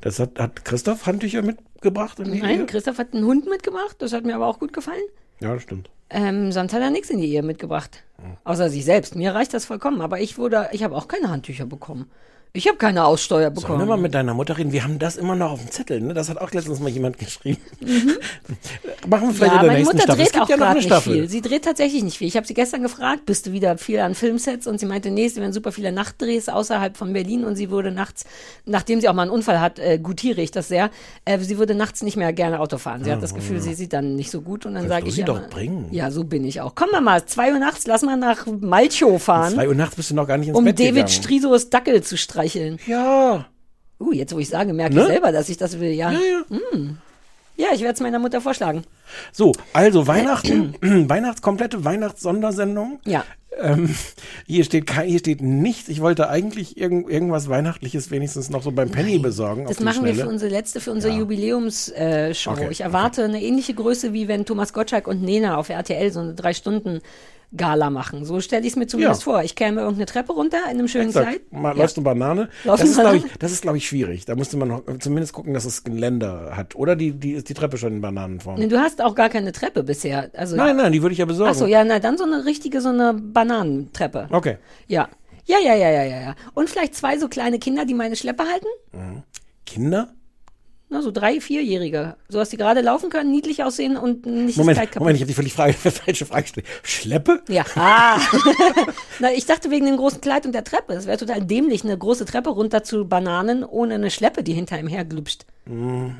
Das 0.00 0.18
hat, 0.18 0.38
hat 0.38 0.64
Christoph 0.64 1.06
Handtücher 1.06 1.42
mit 1.42 1.58
gebracht 1.80 2.18
in 2.20 2.32
die 2.32 2.40
Nein? 2.40 2.66
Christoph 2.66 2.98
hat 2.98 3.14
einen 3.14 3.24
Hund 3.24 3.48
mitgebracht, 3.48 3.96
das 3.98 4.12
hat 4.12 4.24
mir 4.24 4.34
aber 4.34 4.46
auch 4.48 4.58
gut 4.58 4.72
gefallen. 4.72 5.02
Ja, 5.40 5.54
das 5.54 5.62
stimmt. 5.62 5.88
Ähm, 6.10 6.52
sonst 6.52 6.72
hat 6.72 6.82
er 6.82 6.90
nichts 6.90 7.08
in 7.10 7.18
die 7.20 7.28
Ehe 7.32 7.42
mitgebracht. 7.42 8.02
Außer 8.44 8.68
sich 8.70 8.84
selbst. 8.84 9.16
Mir 9.16 9.34
reicht 9.34 9.54
das 9.54 9.64
vollkommen. 9.64 10.00
Aber 10.02 10.20
ich 10.20 10.36
wurde, 10.38 10.68
ich 10.72 10.84
habe 10.84 10.94
auch 10.94 11.08
keine 11.08 11.30
Handtücher 11.30 11.64
bekommen. 11.66 12.10
Ich 12.54 12.68
habe 12.68 12.76
keine 12.76 13.06
Aussteuer 13.06 13.44
Sollen 13.44 13.54
bekommen. 13.54 13.78
wir 13.80 13.86
mal 13.86 13.96
mit 13.96 14.12
deiner 14.14 14.34
Mutter 14.34 14.58
reden? 14.58 14.72
Wir 14.72 14.84
haben 14.84 14.98
das 14.98 15.16
immer 15.16 15.34
noch 15.34 15.52
auf 15.52 15.60
dem 15.60 15.70
Zettel, 15.70 16.02
ne? 16.02 16.12
Das 16.12 16.28
hat 16.28 16.36
auch 16.38 16.50
letztens 16.52 16.80
mal 16.80 16.90
jemand 16.90 17.18
geschrieben. 17.18 17.56
Machen 19.06 19.28
wir 19.28 19.34
vielleicht 19.34 19.40
Mhm. 19.40 19.40
ja, 19.42 19.44
in 19.44 19.48
der 19.50 19.62
meine 19.62 19.72
nächsten 19.78 19.84
Mutter 19.96 20.02
Staffel. 20.02 20.16
dreht 20.16 20.26
Es 20.26 20.32
gibt 20.32 20.44
auch 20.44 20.48
ja 20.50 20.56
noch 20.58 20.66
eine 20.66 20.74
nicht 20.76 20.84
Staffel. 20.86 21.12
viel. 21.14 21.28
Sie 21.28 21.40
dreht 21.40 21.64
tatsächlich 21.64 22.02
nicht 22.02 22.18
viel. 22.18 22.28
Ich 22.28 22.36
habe 22.36 22.46
sie 22.46 22.54
gestern 22.54 22.82
gefragt, 22.82 23.24
bist 23.26 23.46
du 23.46 23.52
wieder 23.52 23.78
viel 23.78 23.98
an 24.00 24.14
Filmsets? 24.14 24.66
Und 24.66 24.78
sie 24.80 24.86
meinte, 24.86 25.10
nee, 25.10 25.28
sie 25.28 25.40
werden 25.40 25.52
super 25.52 25.72
viele 25.72 25.92
Nachtdrehs 25.92 26.48
außerhalb 26.48 26.96
von 26.96 27.12
Berlin 27.12 27.44
und 27.44 27.56
sie 27.56 27.70
würde 27.70 27.90
nachts, 27.90 28.24
nachdem 28.66 29.00
sie 29.00 29.08
auch 29.08 29.14
mal 29.14 29.22
einen 29.22 29.30
Unfall 29.30 29.60
hat, 29.60 29.78
äh, 29.78 29.98
gutiere 29.98 30.40
ich 30.42 30.50
das 30.50 30.68
sehr, 30.68 30.90
äh, 31.24 31.38
sie 31.38 31.58
würde 31.58 31.74
nachts 31.74 32.02
nicht 32.02 32.16
mehr 32.16 32.32
gerne 32.34 32.60
Auto 32.60 32.78
fahren. 32.78 33.02
Sie 33.02 33.10
hat 33.10 33.22
das 33.22 33.34
Gefühl, 33.34 33.60
sie 33.60 33.74
sieht 33.74 33.92
dann 33.94 34.14
nicht 34.14 34.30
so 34.30 34.42
gut 34.42 34.66
und 34.66 34.74
dann 34.74 34.88
sage 34.88 35.08
ich 35.08 35.14
sie 35.14 35.20
ja, 35.20 35.26
doch 35.26 35.48
bringen. 35.48 35.88
ja, 35.90 36.10
so 36.10 36.24
bin 36.24 36.44
ich 36.44 36.60
auch. 36.60 36.74
Komm 36.74 36.90
mal 36.90 37.00
mal, 37.00 37.24
zwei 37.24 37.52
Uhr 37.52 37.58
nachts, 37.58 37.86
lass 37.86 38.02
mal 38.02 38.16
nach 38.16 38.46
Malchow 38.46 39.20
fahren, 39.22 39.54
Zwei 39.54 39.68
Uhr 39.68 39.74
nachts 39.74 39.96
bist 39.96 40.10
du 40.10 40.14
noch 40.14 40.26
gar 40.28 40.36
nicht 40.36 40.48
ins 40.48 40.58
um 40.58 40.64
Bett 40.64 40.78
David 40.78 40.94
gegangen. 40.94 41.08
Strisos 41.08 41.70
Dackel 41.70 42.02
zu 42.02 42.16
streicheln. 42.42 42.78
Ja. 42.86 43.46
Uh, 44.00 44.12
jetzt 44.12 44.34
wo 44.34 44.38
ich 44.38 44.48
sage, 44.48 44.72
merke 44.72 44.94
Ne? 44.94 45.02
ich 45.02 45.06
selber, 45.06 45.32
dass 45.32 45.48
ich 45.48 45.56
das 45.56 45.78
will, 45.78 45.92
ja. 45.92 46.10
Ja, 46.10 46.18
ja. 46.18 46.58
Ja, 47.56 47.68
ich 47.74 47.82
werde 47.82 47.94
es 47.94 48.00
meiner 48.00 48.18
Mutter 48.18 48.40
vorschlagen. 48.40 48.82
So, 49.30 49.52
also 49.72 50.06
Weihnachten, 50.06 50.74
Weihnachts, 50.80 51.42
komplette 51.42 51.84
Weihnachtssondersendung. 51.84 52.98
Ja. 53.04 53.24
Ähm, 53.60 53.94
hier 54.46 54.64
steht 54.64 54.90
hier 54.90 55.18
steht 55.18 55.42
nichts. 55.42 55.88
Ich 55.90 56.00
wollte 56.00 56.30
eigentlich 56.30 56.78
irgend, 56.78 57.10
irgendwas 57.10 57.50
Weihnachtliches 57.50 58.10
wenigstens 58.10 58.48
noch 58.48 58.62
so 58.62 58.72
beim 58.72 58.90
Penny 58.90 59.18
besorgen. 59.18 59.66
Das 59.66 59.80
machen 59.80 60.06
wir 60.06 60.14
für 60.14 60.26
unsere 60.26 60.50
letzte, 60.50 60.80
für 60.80 60.90
unsere 60.90 61.14
Jubiläumsshow. 61.14 61.92
Äh. 61.94 62.32
Okay, 62.46 62.68
ich 62.70 62.80
erwarte 62.80 63.24
eine 63.24 63.42
ähnliche 63.42 63.74
Größe, 63.74 64.14
wie 64.14 64.26
wenn 64.26 64.46
Thomas 64.46 64.72
Gottschalk 64.72 65.06
und 65.06 65.22
Nena 65.22 65.58
auf 65.58 65.68
RTL 65.68 66.10
so 66.10 66.20
eine 66.20 66.34
drei 66.34 66.54
Stunden 66.54 67.02
Gala 67.56 67.90
machen. 67.90 68.24
So 68.24 68.40
stelle 68.40 68.62
ich 68.62 68.68
es 68.72 68.76
mir 68.76 68.86
zumindest 68.86 69.22
Ja. 69.22 69.24
vor. 69.32 69.42
Ich 69.42 69.54
käme 69.54 69.80
irgendeine 69.80 70.06
Treppe 70.06 70.32
runter 70.32 70.58
in 70.64 70.70
einem 70.78 70.88
schönen 70.88 71.10
Sag, 71.10 71.24
Kleid. 71.24 71.52
mal, 71.52 71.72
Ja. 71.76 71.82
läufst 71.82 71.96
du 71.96 72.02
Banane? 72.02 72.48
Lauf 72.64 72.80
das 72.80 72.88
ist, 72.90 72.98
eine 72.98 73.02
glaube 73.04 73.16
ich, 73.18 73.22
Banane? 73.24 73.38
das 73.40 73.52
ist, 73.52 73.62
glaube 73.62 73.76
ich, 73.78 73.86
schwierig. 73.86 74.24
Da 74.24 74.34
musste 74.34 74.56
man 74.56 74.68
noch 74.68 74.82
zumindest 75.00 75.32
gucken, 75.32 75.52
dass 75.54 75.64
es 75.64 75.84
Geländer 75.84 76.52
hat. 76.56 76.74
Oder 76.76 76.96
die, 76.96 77.12
die 77.12 77.32
ist 77.32 77.48
die 77.48 77.54
Treppe 77.54 77.76
schon 77.76 77.92
in 77.94 78.00
Bananenform. 78.00 78.58
Nee, 78.58 78.68
Du 78.68 78.78
hast 78.78 79.02
auch 79.02 79.14
gar 79.14 79.28
keine 79.28 79.52
Treppe 79.52 79.82
bisher. 79.82 80.30
Also, 80.34 80.56
Nein, 80.56 80.76
nein, 80.76 80.92
die 80.92 81.02
würde 81.02 81.12
ich 81.12 81.18
ja 81.18 81.24
besorgen. 81.26 81.52
Ach 81.52 81.58
so, 81.58 81.66
ja, 81.66 81.84
na 81.84 81.98
dann 81.98 82.16
so 82.16 82.24
eine 82.24 82.44
richtige, 82.46 82.80
so 82.80 82.88
eine 82.88 83.12
Bananentreppe. 83.14 84.28
Okay. 84.30 84.56
Ja. 84.88 85.08
Ja, 85.44 85.58
ja, 85.58 85.74
ja, 85.74 85.90
ja, 85.90 86.04
ja, 86.04 86.20
ja. 86.20 86.34
Und 86.54 86.70
vielleicht 86.70 86.94
zwei 86.94 87.18
so 87.18 87.28
kleine 87.28 87.58
Kinder, 87.58 87.84
die 87.84 87.94
meine 87.94 88.16
Schleppe 88.16 88.44
halten. 88.44 88.66
Kinder? 89.66 90.14
Na, 90.92 91.00
so 91.00 91.10
drei, 91.10 91.40
vierjährige. 91.40 92.16
So 92.28 92.38
dass 92.38 92.50
die 92.50 92.58
gerade 92.58 92.82
laufen 92.82 93.08
können, 93.08 93.30
niedlich 93.30 93.64
aussehen 93.64 93.96
und 93.96 94.26
nicht 94.26 94.58
Moment, 94.58 94.76
Kleid 94.76 94.92
kaputt. 94.92 95.00
Moment, 95.00 95.16
ich 95.16 95.22
habe 95.22 95.28
die 95.28 95.34
völlig 95.34 95.54
Frage, 95.54 95.72
falsche 95.90 96.26
Frage 96.26 96.42
gestellt. 96.42 96.66
Schleppe? 96.82 97.42
Ja. 97.48 97.64
Ah. 97.76 98.20
Na, 99.18 99.32
ich 99.32 99.46
dachte 99.46 99.70
wegen 99.70 99.86
dem 99.86 99.96
großen 99.96 100.20
Kleid 100.20 100.44
und 100.44 100.52
der 100.52 100.64
Treppe. 100.64 100.92
Es 100.92 101.06
wäre 101.06 101.16
total 101.16 101.40
dämlich, 101.40 101.82
eine 101.82 101.96
große 101.96 102.26
Treppe 102.26 102.50
runter 102.50 102.84
zu 102.84 103.06
Bananen 103.06 103.64
ohne 103.64 103.94
eine 103.94 104.10
Schleppe, 104.10 104.42
die 104.42 104.52
hinter 104.52 104.78
ihm 104.78 104.86
herglüpscht. 104.86 105.46
Uh, 105.66 106.10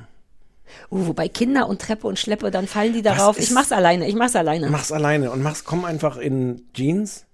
wobei 0.88 1.28
Kinder 1.28 1.68
und 1.68 1.82
Treppe 1.82 2.06
und 2.06 2.18
Schleppe, 2.18 2.50
dann 2.50 2.66
fallen 2.66 2.94
die 2.94 3.02
darauf. 3.02 3.38
Ich 3.38 3.50
mach's 3.50 3.72
alleine, 3.72 4.08
ich 4.08 4.14
mach's 4.14 4.34
alleine. 4.34 4.70
Mach's 4.70 4.90
alleine 4.90 5.30
und 5.30 5.42
mach's, 5.42 5.64
komm 5.64 5.84
einfach 5.84 6.16
in 6.16 6.62
Jeans. 6.72 7.26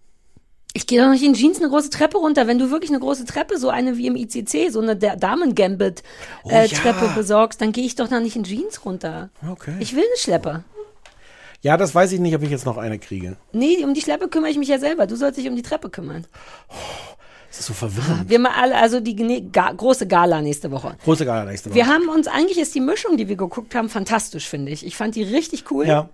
Ich 0.75 0.87
gehe 0.87 1.03
doch 1.03 1.11
nicht 1.11 1.25
in 1.25 1.35
Jeans 1.35 1.59
eine 1.59 1.69
große 1.71 1.91
Treppe 1.91 2.19
runter. 2.19 2.47
Wenn 2.47 2.59
du 2.59 2.71
wirklich 2.71 2.91
eine 2.91 3.01
große 3.01 3.25
Treppe, 3.25 3.59
so 3.59 3.71
eine 3.71 3.97
wie 3.97 4.07
im 4.07 4.17
ICC, 4.17 4.71
so 4.71 4.81
eine 4.81 4.97
Damen-Gambit-Treppe 4.97 6.03
Oh 6.45 6.51
ja. 7.07 7.13
besorgst, 7.15 7.61
dann 7.61 7.73
gehe 7.73 7.85
ich 7.85 7.95
doch 7.97 8.09
da 8.09 8.21
nicht 8.21 8.37
in 8.37 8.45
Jeans 8.45 8.85
runter. 8.85 9.31
Okay. 9.51 9.75
Ich 9.81 9.95
will 9.97 10.05
eine 10.05 10.17
Schleppe. 10.19 10.65
Ja, 11.63 11.77
das 11.77 11.95
weiß 11.95 12.13
ich 12.13 12.21
nicht, 12.21 12.37
ob 12.37 12.43
ich 12.43 12.51
jetzt 12.51 12.67
noch 12.67 12.77
eine 12.77 12.99
kriege. 12.99 13.37
Nee, 13.53 13.83
um 13.85 13.95
die 13.95 14.01
Schleppe 14.01 14.29
kümmere 14.29 14.51
ich 14.51 14.59
mich 14.59 14.69
ja 14.69 14.79
selber. 14.79 15.07
Du 15.09 15.17
sollst 15.17 15.39
dich 15.39 15.49
um 15.49 15.57
die 15.57 15.63
Treppe 15.63 15.91
kümmern. 15.91 16.25
Das 17.51 17.61
ist 17.61 17.67
so 17.67 17.73
verwirrend. 17.73 18.29
Wir 18.29 18.39
mal 18.39 18.53
alle, 18.53 18.77
also 18.77 19.01
die 19.01 19.17
Gene- 19.17 19.43
Ga 19.51 19.73
große 19.73 20.07
Gala 20.07 20.41
nächste 20.43 20.71
Woche. 20.71 20.97
Große 21.03 21.25
Gala 21.25 21.47
nächste 21.51 21.71
Woche. 21.71 21.77
Wir 21.77 21.87
haben 21.89 22.09
uns, 22.11 22.29
eigentlich 22.29 22.59
ist 22.59 22.75
die 22.75 22.81
Mischung, 22.81 23.17
die 23.17 23.27
wir 23.29 23.37
geguckt 23.37 23.75
haben, 23.75 23.89
fantastisch, 23.89 24.47
finde 24.49 24.71
ich. 24.71 24.87
Ich 24.87 24.97
fand 24.97 25.17
die 25.17 25.23
richtig 25.25 25.65
cool. 25.73 25.87
Ja. 25.89 26.11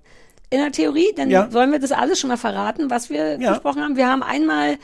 In 0.55 0.61
der 0.61 0.71
Theorie, 0.71 1.13
dann 1.17 1.31
Ja. 1.31 1.53
wollen 1.53 1.73
wir 1.73 1.81
das 1.81 1.91
alles 1.91 2.21
schon 2.21 2.29
mal 2.29 2.37
verraten, 2.37 2.89
was 2.89 3.11
wir 3.11 3.41
Ja. 3.41 3.51
besprochen 3.55 3.83
haben. 3.83 3.97
Wir 3.97 4.07
haben 4.09 4.23
einmal 4.23 4.79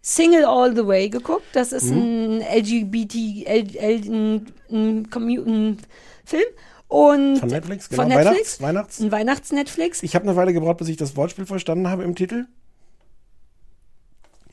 Single 0.00 0.46
All 0.46 0.74
the 0.74 0.86
Way 0.86 1.10
geguckt. 1.10 1.44
Das 1.52 1.72
ist 1.72 1.90
Mhm. 1.90 2.40
ein 2.40 2.40
LGBT, 2.40 3.44
L, 3.46 3.76
L, 3.76 4.00
ein, 4.00 4.46
ein, 4.70 5.08
ein 5.14 5.78
Film. 6.24 6.42
Und 6.88 7.36
Von 7.38 7.48
Netflix, 7.50 7.90
genau. 7.90 8.02
Von 8.02 8.08
Netflix. 8.08 8.30
Weihnachts, 8.30 8.60
Weihnachts. 8.62 9.00
Ein 9.00 9.12
Weihnachts-Netflix. 9.12 10.02
Ich 10.02 10.14
habe 10.14 10.26
eine 10.26 10.36
Weile 10.36 10.54
gebraucht, 10.54 10.78
bis 10.78 10.88
ich 10.88 10.96
das 10.96 11.16
Wortspiel 11.16 11.44
verstanden 11.44 11.88
habe 11.90 12.04
im 12.04 12.14
Titel. 12.14 12.46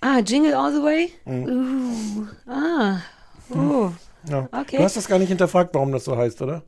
Ah, 0.02 0.20
Jingle 0.20 0.54
All 0.54 0.74
the 0.74 0.82
Way. 0.84 1.12
Mhm. 1.24 2.28
Uh, 2.46 2.52
ah. 2.52 2.98
Oh. 3.52 3.92
Ja. 4.30 4.50
Okay. 4.52 4.78
Du 4.78 4.84
hast 4.84 4.98
das 4.98 5.08
gar 5.08 5.18
nicht 5.20 5.30
hinterfragt, 5.30 5.74
warum 5.76 5.94
das 5.94 6.04
so 6.04 6.18
heißt, 6.18 6.42
oder? 6.42 6.64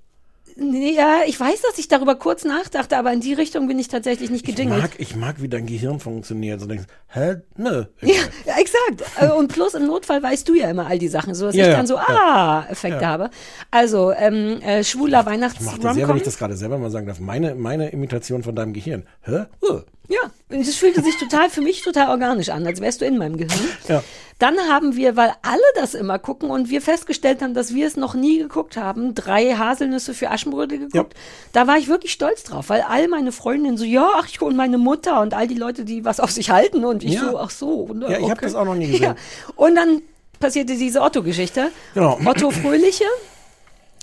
Nee, 0.56 0.94
ja, 0.96 1.22
ich 1.26 1.39
weiß, 1.39 1.62
dass 1.62 1.78
ich 1.80 1.88
darüber 1.88 2.16
kurz 2.16 2.46
nachdachte, 2.46 2.98
aber 2.98 3.12
in 3.12 3.20
die 3.22 3.34
Richtung 3.34 3.68
bin 3.68 3.80
ich 3.80 3.88
tatsächlich 3.88 4.30
nicht 4.30 4.48
Ich 4.48 4.56
gedingelt. 4.56 4.82
mag, 4.82 4.92
ich 4.98 5.16
mag, 5.16 5.42
wie 5.42 5.50
dein 5.50 5.66
Gehirn 5.66 6.00
funktioniert. 6.00 6.60
So 6.60 6.68
denkst, 6.68 6.86
hä? 7.08 7.36
Nö. 7.58 7.86
Ja, 8.02 8.13
ja, 8.46 8.54
exakt. 8.58 9.04
Äh, 9.20 9.30
Und 9.32 9.52
plus 9.52 9.74
im 9.74 9.86
Notfall 9.88 10.22
weißt 10.22 10.48
du 10.48 10.54
ja 10.56 10.70
immer 10.70 10.88
all 10.88 11.00
die 11.00 11.08
Sachen, 11.08 11.34
so 11.36 11.48
dass 11.48 11.56
Ja, 11.56 11.68
ich 11.70 11.74
dann 11.76 11.88
so 11.88 11.96
ja. 11.96 12.06
Ah-Effekte 12.08 13.02
Ja. 13.02 13.08
habe. 13.08 13.30
Also 13.72 14.12
ähm, 14.12 14.62
äh, 14.62 14.84
schwuler 14.84 15.22
Ich 15.22 15.62
mochte 15.62 15.94
sehr, 15.94 16.08
wenn 16.08 16.18
ich 16.18 16.24
das 16.24 16.38
gerade 16.38 16.56
selber 16.56 16.78
mal 16.78 16.92
sagen 16.92 17.08
darf. 17.08 17.20
Meine, 17.20 17.56
meine 17.56 17.89
Imitation 17.89 18.44
von 18.44 18.56
deinem 18.56 18.74
Gehirn. 18.74 19.04
Hä? 19.22 19.46
Uh. 19.62 19.82
Ja, 20.10 20.20
und 20.50 20.60
es 20.68 20.76
fühlte 20.76 21.02
sich 21.02 21.18
total 21.18 21.50
für 21.50 21.62
mich 21.62 21.82
total 21.82 22.10
organisch 22.10 22.50
an, 22.50 22.66
als 22.68 22.82
wärst 22.82 23.02
du 23.02 23.06
in 23.06 23.18
meinem 23.18 23.38
Gehirn. 23.38 23.68
Ja. 23.88 24.04
Dann 24.39 24.58
haben 24.70 24.96
wir, 24.98 25.16
weil 25.16 25.32
alle 25.44 25.62
das 25.76 25.94
immer 25.94 26.20
gucken 26.20 26.50
und 26.50 26.70
wir 26.70 26.82
festgestellt 26.82 27.42
haben, 27.42 27.54
dass 27.54 27.74
wir 27.74 27.88
es 27.88 27.96
noch 27.96 28.13
nie 28.13 28.39
geguckt 28.39 28.76
haben, 28.76 29.16
drei 29.16 29.54
Haselnüsse 29.56 30.13
für 30.13 30.30
Aschenbrödel 30.32 30.80
geguckt. 30.80 31.13
Da 31.54 31.68
war 31.68 31.78
ich 31.78 31.88
wirklich 31.88 32.12
stolz 32.12 32.44
drauf, 32.44 32.68
weil 32.68 32.82
all 32.82 33.08
meine 33.08 33.32
Freundinnen 33.32 33.78
so, 33.78 33.86
ja, 33.86 34.10
ach, 34.16 34.28
ich 34.28 34.42
und 34.42 34.58
meine 34.58 34.78
Mutter 34.78 35.22
und 35.22 35.34
all 35.34 35.48
die 35.48 35.56
Leute, 35.56 35.86
die 35.86 36.04
was 36.04 36.20
auf 36.20 36.32
sich 36.32 36.50
halten 36.50 36.84
und 36.84 37.04
ich 37.04 37.13
Ja. 37.13 37.32
so, 37.32 37.38
ach 37.39 37.50
so. 37.52 37.88
ne, 37.94 38.12
Ja, 38.12 38.20
ich 38.20 38.30
hab 38.30 38.42
das 38.42 38.56
auch 38.56 38.66
noch 38.66 38.76
nie 38.76 38.88
gesehen. 38.88 39.04
Ja. 39.04 39.16
Und 39.56 39.76
dann 39.76 40.02
passierte 40.42 40.76
diese 40.76 41.02
Otto-Geschichte. 41.02 41.72
Genau. 41.94 42.20
Otto 42.26 42.52
Fröhliche. 42.52 43.06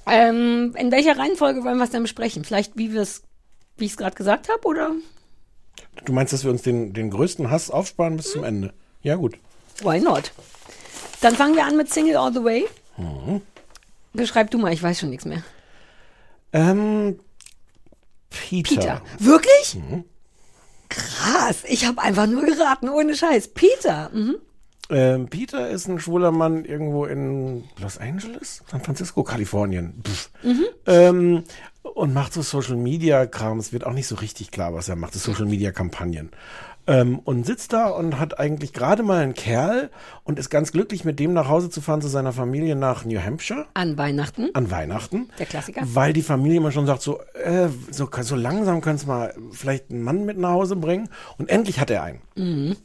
Ähm, 0.07 0.75
in 0.79 0.91
welcher 0.91 1.19
Reihenfolge 1.19 1.63
wollen 1.65 1.77
wir 1.77 1.85
es 1.85 1.91
denn 1.91 2.03
besprechen? 2.03 2.45
Vielleicht, 2.45 2.77
wie 2.79 2.93
wir 2.95 3.03
es, 3.03 3.23
wie 3.77 3.85
ich 3.85 3.91
es 3.93 3.97
gerade 3.99 4.17
gesagt 4.17 4.49
habe, 4.49 4.67
oder? 4.67 4.93
Du 6.05 6.13
meinst, 6.13 6.33
dass 6.33 6.45
wir 6.45 6.51
uns 6.51 6.63
den, 6.63 6.93
den 6.93 7.11
größten 7.11 7.51
Hass 7.51 7.71
aufsparen 7.71 8.17
bis 8.17 8.33
zum 8.33 8.45
Ende? 8.45 8.73
Ja, 9.03 9.17
gut. 9.17 9.37
Why 9.83 10.01
not? 10.01 10.33
Dann 11.21 11.35
fangen 11.35 11.55
wir 11.55 11.65
an 11.65 11.77
mit 11.77 11.93
Single 11.93 12.17
All 12.17 12.33
the 12.33 12.43
Way. 12.45 12.67
Mhm. 12.97 13.43
Beschreib 14.13 14.51
du 14.51 14.59
mal, 14.59 14.73
ich 14.73 14.83
weiß 14.83 15.01
schon 15.01 15.11
nichts 15.11 15.25
mehr. 15.25 15.43
Ähm, 16.53 17.21
Peter. 18.31 18.69
Peter. 18.75 19.03
Wirklich? 19.19 19.77
Mhm. 19.77 20.05
Krass, 20.89 21.63
ich 21.69 21.87
habe 21.87 22.03
einfach 22.03 22.27
nur 22.27 22.43
geraten, 22.45 22.89
ohne 22.89 23.15
Scheiß. 23.15 23.49
Peter. 23.49 24.11
Mhm. 24.13 24.37
Ähm, 24.91 25.29
Peter 25.29 25.71
ist 25.71 25.87
ein 25.87 26.01
schwuler 26.01 26.33
Mann 26.33 26.65
irgendwo 26.65 27.05
in 27.05 27.65
Los 27.79 27.99
Angeles, 27.99 28.65
San 28.69 28.83
Francisco, 28.83 29.23
Kalifornien. 29.23 30.03
Mhm. 30.43 30.65
Ähm, 30.87 31.45
und 31.83 32.14
macht 32.14 32.33
so 32.33 32.43
Social 32.43 32.77
Media 32.77 33.27
Kram. 33.27 33.59
Es 33.59 33.73
wird 33.73 33.85
auch 33.85 33.93
nicht 33.93 34.07
so 34.07 34.16
richtig 34.16 34.51
klar, 34.51 34.75
was 34.75 34.88
er 34.88 34.97
macht. 34.97 35.14
Das 35.14 35.23
Social 35.23 35.47
Media 35.47 35.73
Kampagnen. 35.73 36.31
Ähm, 36.87 37.19
und 37.21 37.45
sitzt 37.47 37.73
da 37.73 37.88
und 37.88 38.19
hat 38.19 38.40
eigentlich 38.40 38.73
gerade 38.73 39.03
mal 39.03 39.23
einen 39.23 39.35
Kerl 39.35 39.90
und 40.25 40.38
ist 40.38 40.49
ganz 40.49 40.73
glücklich, 40.73 41.05
mit 41.05 41.21
dem 41.21 41.35
nach 41.35 41.47
Hause 41.49 41.69
zu 41.69 41.81
fahren 41.83 42.01
zu 42.01 42.09
seiner 42.09 42.33
Familie 42.33 42.75
nach 42.75 43.05
New 43.05 43.21
Hampshire 43.21 43.66
An 43.75 43.99
Weihnachten. 43.99 44.49
an 44.55 44.71
Weihnachten. 44.71 45.29
Der 45.38 45.47
Klassiker. 45.47 45.83
Weil 45.85 46.12
die 46.14 46.23
Familie 46.23 46.57
immer 46.57 46.73
schon 46.73 46.87
sagt, 46.87 47.03
so, 47.03 47.21
äh, 47.45 47.69
so, 47.90 48.09
so 48.23 48.35
langsam 48.35 48.81
kannst 48.81 49.05
du 49.05 49.09
mal 49.09 49.35
vielleicht 49.53 49.90
einen 49.90 50.03
Mann 50.03 50.25
mit 50.25 50.38
nach 50.38 50.51
Hause 50.51 50.75
bringen. 50.77 51.11
Und 51.37 51.51
endlich 51.51 51.81
hat 51.81 51.90
er 51.90 52.03
einen. 52.03 52.23
Mhm. 52.35 52.77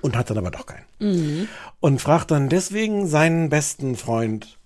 Und 0.00 0.16
hat 0.16 0.30
dann 0.30 0.38
aber 0.38 0.50
doch 0.50 0.64
keinen. 0.64 1.48
Und 1.80 2.00
fragt 2.00 2.30
dann 2.30 2.48
deswegen 2.48 3.06
seinen 3.06 3.50
besten 3.50 3.96
Freund 3.96 4.58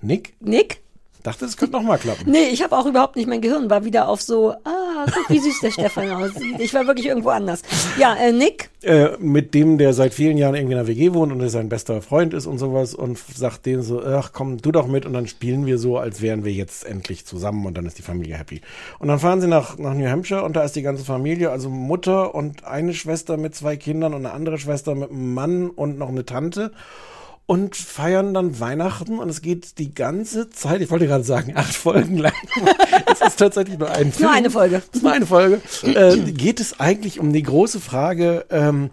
Nick. 0.00 0.34
Nick? 0.40 0.81
Dachte, 1.22 1.44
es 1.44 1.56
könnte 1.56 1.76
noch 1.76 1.82
mal 1.82 1.98
klappen. 1.98 2.30
Nee, 2.30 2.48
ich 2.50 2.62
habe 2.64 2.76
auch 2.76 2.86
überhaupt 2.86 3.14
nicht, 3.16 3.28
mein 3.28 3.40
Gehirn 3.40 3.70
war 3.70 3.84
wieder 3.84 4.08
auf 4.08 4.20
so, 4.20 4.50
ah, 4.64 5.06
guck, 5.06 5.30
wie 5.30 5.38
süß 5.38 5.60
der 5.60 5.70
Stefan 5.72 6.10
aussieht. 6.10 6.58
Ich 6.58 6.74
war 6.74 6.86
wirklich 6.86 7.06
irgendwo 7.06 7.28
anders. 7.30 7.62
Ja, 7.98 8.14
äh, 8.16 8.32
Nick, 8.32 8.70
Äh, 8.82 9.10
mit 9.20 9.54
dem, 9.54 9.78
der 9.78 9.92
seit 9.92 10.12
vielen 10.14 10.36
Jahren 10.36 10.56
irgendwie 10.56 10.72
in 10.72 10.78
einer 10.80 10.88
WG 10.88 11.12
wohnt 11.14 11.30
und 11.30 11.38
der 11.38 11.48
sein 11.50 11.68
bester 11.68 12.02
Freund 12.02 12.34
ist 12.34 12.46
und 12.46 12.58
sowas 12.58 12.94
und 12.94 13.18
sagt 13.18 13.66
denen 13.66 13.82
so, 13.82 14.02
ach 14.02 14.32
komm, 14.32 14.58
du 14.58 14.72
doch 14.72 14.88
mit 14.88 15.06
und 15.06 15.12
dann 15.12 15.28
spielen 15.28 15.66
wir 15.66 15.78
so, 15.78 15.98
als 15.98 16.20
wären 16.20 16.44
wir 16.44 16.52
jetzt 16.52 16.84
endlich 16.84 17.24
zusammen 17.24 17.64
und 17.66 17.76
dann 17.76 17.86
ist 17.86 17.98
die 17.98 18.02
Familie 18.02 18.36
happy. 18.36 18.60
Und 18.98 19.06
dann 19.06 19.20
fahren 19.20 19.40
sie 19.40 19.46
nach, 19.46 19.78
nach 19.78 19.94
New 19.94 20.08
Hampshire 20.08 20.42
und 20.42 20.56
da 20.56 20.64
ist 20.64 20.74
die 20.74 20.82
ganze 20.82 21.04
Familie, 21.04 21.50
also 21.50 21.70
Mutter 21.70 22.34
und 22.34 22.64
eine 22.64 22.94
Schwester 22.94 23.36
mit 23.36 23.54
zwei 23.54 23.76
Kindern 23.76 24.14
und 24.14 24.26
eine 24.26 24.34
andere 24.34 24.58
Schwester 24.58 24.96
mit 24.96 25.10
einem 25.10 25.32
Mann 25.34 25.70
und 25.70 25.98
noch 25.98 26.08
eine 26.08 26.26
Tante. 26.26 26.72
Und 27.46 27.76
feiern 27.76 28.34
dann 28.34 28.60
Weihnachten 28.60 29.18
und 29.18 29.28
es 29.28 29.42
geht 29.42 29.78
die 29.78 29.94
ganze 29.94 30.50
Zeit, 30.50 30.80
ich 30.80 30.90
wollte 30.90 31.06
gerade 31.06 31.24
sagen, 31.24 31.52
acht 31.56 31.74
Folgen 31.74 32.18
lang. 32.18 32.32
es 33.12 33.20
ist 33.20 33.36
tatsächlich 33.36 33.78
nur 33.78 33.90
ein 33.90 34.12
Film. 34.12 34.28
Nur 34.28 34.36
eine 34.36 34.50
Folge. 34.50 34.76
Es 34.76 34.96
ist 34.96 35.02
nur 35.02 35.12
eine 35.12 35.26
Folge. 35.26 35.60
Äh, 35.82 36.16
geht 36.32 36.60
es 36.60 36.78
eigentlich 36.80 37.20
um 37.20 37.32
die 37.32 37.42
große 37.42 37.80
Frage, 37.80 38.46
ähm, 38.50 38.90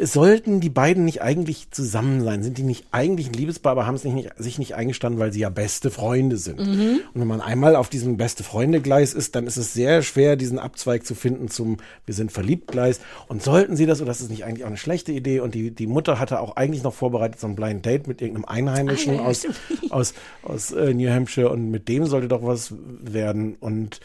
sollten 0.00 0.60
die 0.60 0.70
beiden 0.70 1.04
nicht 1.04 1.22
eigentlich 1.22 1.70
zusammen 1.70 2.22
sein? 2.22 2.42
Sind 2.42 2.58
die 2.58 2.62
nicht 2.62 2.86
eigentlich 2.92 3.28
ein 3.28 3.34
Liebespaar, 3.34 3.72
aber 3.72 3.86
haben 3.86 3.94
es 3.94 4.04
nicht, 4.04 4.14
nicht, 4.14 4.30
sich 4.38 4.58
nicht 4.58 4.74
eingestanden, 4.74 5.20
weil 5.20 5.32
sie 5.32 5.40
ja 5.40 5.50
beste 5.50 5.90
Freunde 5.90 6.36
sind? 6.36 6.60
Und 6.60 7.20
wenn 7.20 7.26
man 7.26 7.40
einmal 7.40 7.76
auf 7.76 7.88
diesem 7.88 8.16
beste 8.16 8.42
Freunde-Gleis 8.42 9.12
ist, 9.14 9.34
dann 9.34 9.46
ist 9.46 9.56
es 9.56 9.72
sehr 9.72 10.02
schwer, 10.02 10.36
diesen 10.36 10.58
Abzweig 10.58 11.04
zu 11.04 11.14
finden 11.14 11.48
zum 11.48 11.76
Wir 12.06 12.14
sind 12.14 12.32
verliebt-Gleis. 12.32 13.00
Und 13.28 13.42
sollten 13.42 13.76
sie 13.76 13.86
das, 13.86 14.00
oder 14.00 14.08
das 14.08 14.20
ist 14.20 14.30
nicht 14.30 14.44
eigentlich 14.44 14.64
auch 14.64 14.68
eine 14.68 14.76
schlechte 14.76 15.12
Idee, 15.12 15.40
und 15.40 15.54
die, 15.54 15.70
die 15.70 15.86
Mutter 15.86 16.18
hatte 16.18 16.40
auch 16.40 16.56
eigentlich 16.56 16.82
noch 16.82 16.94
vorbereitet 16.94 17.40
so 17.40 17.46
ein 17.46 17.56
Blind 17.56 17.84
Date 17.84 18.06
mit 18.06 18.22
irgendeinem 18.22 18.46
Einheimischen 18.46 19.14
Ah, 19.14 19.16
ja, 19.16 19.22
aus, 19.22 19.38
stimmt. 19.40 19.92
aus, 19.92 20.14
aus 20.42 20.72
äh, 20.72 20.94
New 20.94 21.10
Hampshire 21.10 21.50
und 21.50 21.70
mit 21.70 21.88
dem 21.88 22.06
sollte 22.06 22.28
doch 22.28 22.42
was 22.42 22.72
werden. 23.02 23.56
Und 23.60 24.00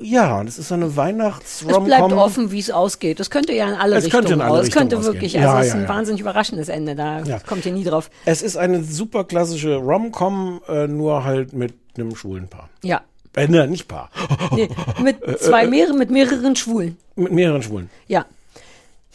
ja, 0.00 0.42
es 0.42 0.58
ist 0.58 0.68
so 0.68 0.74
eine 0.74 0.86
Es 0.86 1.64
bleibt 1.64 2.12
offen, 2.12 2.52
wie 2.52 2.58
es 2.60 2.70
ausgeht. 2.70 3.18
Das 3.20 3.30
könnte 3.30 3.52
ja 3.52 3.68
in 3.68 3.74
alle 3.74 3.96
Es 3.96 4.04
Richtungen 4.04 4.22
könnte 4.22 4.34
in 4.34 4.40
alle 4.40 4.60
aus. 4.60 4.66
Es 4.68 4.72
könnte 4.72 4.96
Richtungen 4.96 5.14
wirklich, 5.14 5.36
also 5.38 5.48
Ja, 5.48 5.60
es 5.60 5.66
ist 5.66 5.72
ja, 5.72 5.78
ein 5.80 5.82
ja. 5.82 5.88
wahnsinnig 5.88 6.20
überraschendes 6.20 6.68
Ende. 6.68 6.94
Da 6.94 7.22
kommt 7.46 7.66
ihr 7.66 7.72
nie 7.72 7.84
drauf. 7.84 8.10
Es 8.24 8.42
ist 8.42 8.56
eine 8.56 8.84
super 8.84 9.24
klassische 9.24 9.76
Rom-Com, 9.76 10.60
äh, 10.68 10.86
nur 10.86 11.24
halt 11.24 11.52
mit 11.52 11.74
einem 11.96 12.14
schwulen 12.14 12.48
Paar. 12.48 12.68
Ja. 12.82 13.02
Äh, 13.34 13.48
ne, 13.48 13.66
nicht 13.66 13.88
Paar. 13.88 14.10
Nee, 14.52 14.68
mit 15.02 15.18
zwei 15.40 15.66
mehreren, 15.66 15.98
mit 15.98 16.10
mehreren 16.10 16.56
Schwulen. 16.56 16.96
mit 17.16 17.32
mehreren 17.32 17.62
Schwulen. 17.62 17.90
Ja. 18.06 18.24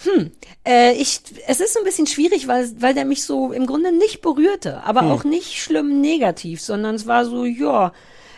Hm, 0.04 0.32
äh, 0.68 0.92
ich, 0.94 1.22
es 1.48 1.60
ist 1.62 1.74
so 1.74 1.80
ein 1.80 1.86
bisschen 1.86 2.08
schwierig, 2.08 2.48
weil, 2.48 2.70
weil 2.80 2.94
der 2.94 3.06
mich 3.06 3.24
so 3.24 3.52
im 3.54 3.66
Grunde 3.66 3.96
nicht 3.98 4.22
berührte, 4.22 4.84
aber 4.84 5.02
Hm. 5.02 5.12
auch 5.12 5.24
nicht 5.24 5.62
schlimm 5.62 6.02
negativ, 6.02 6.62
sondern 6.62 6.96
es 6.96 7.08
war 7.08 7.26
so, 7.26 7.46
ja, 7.46 7.94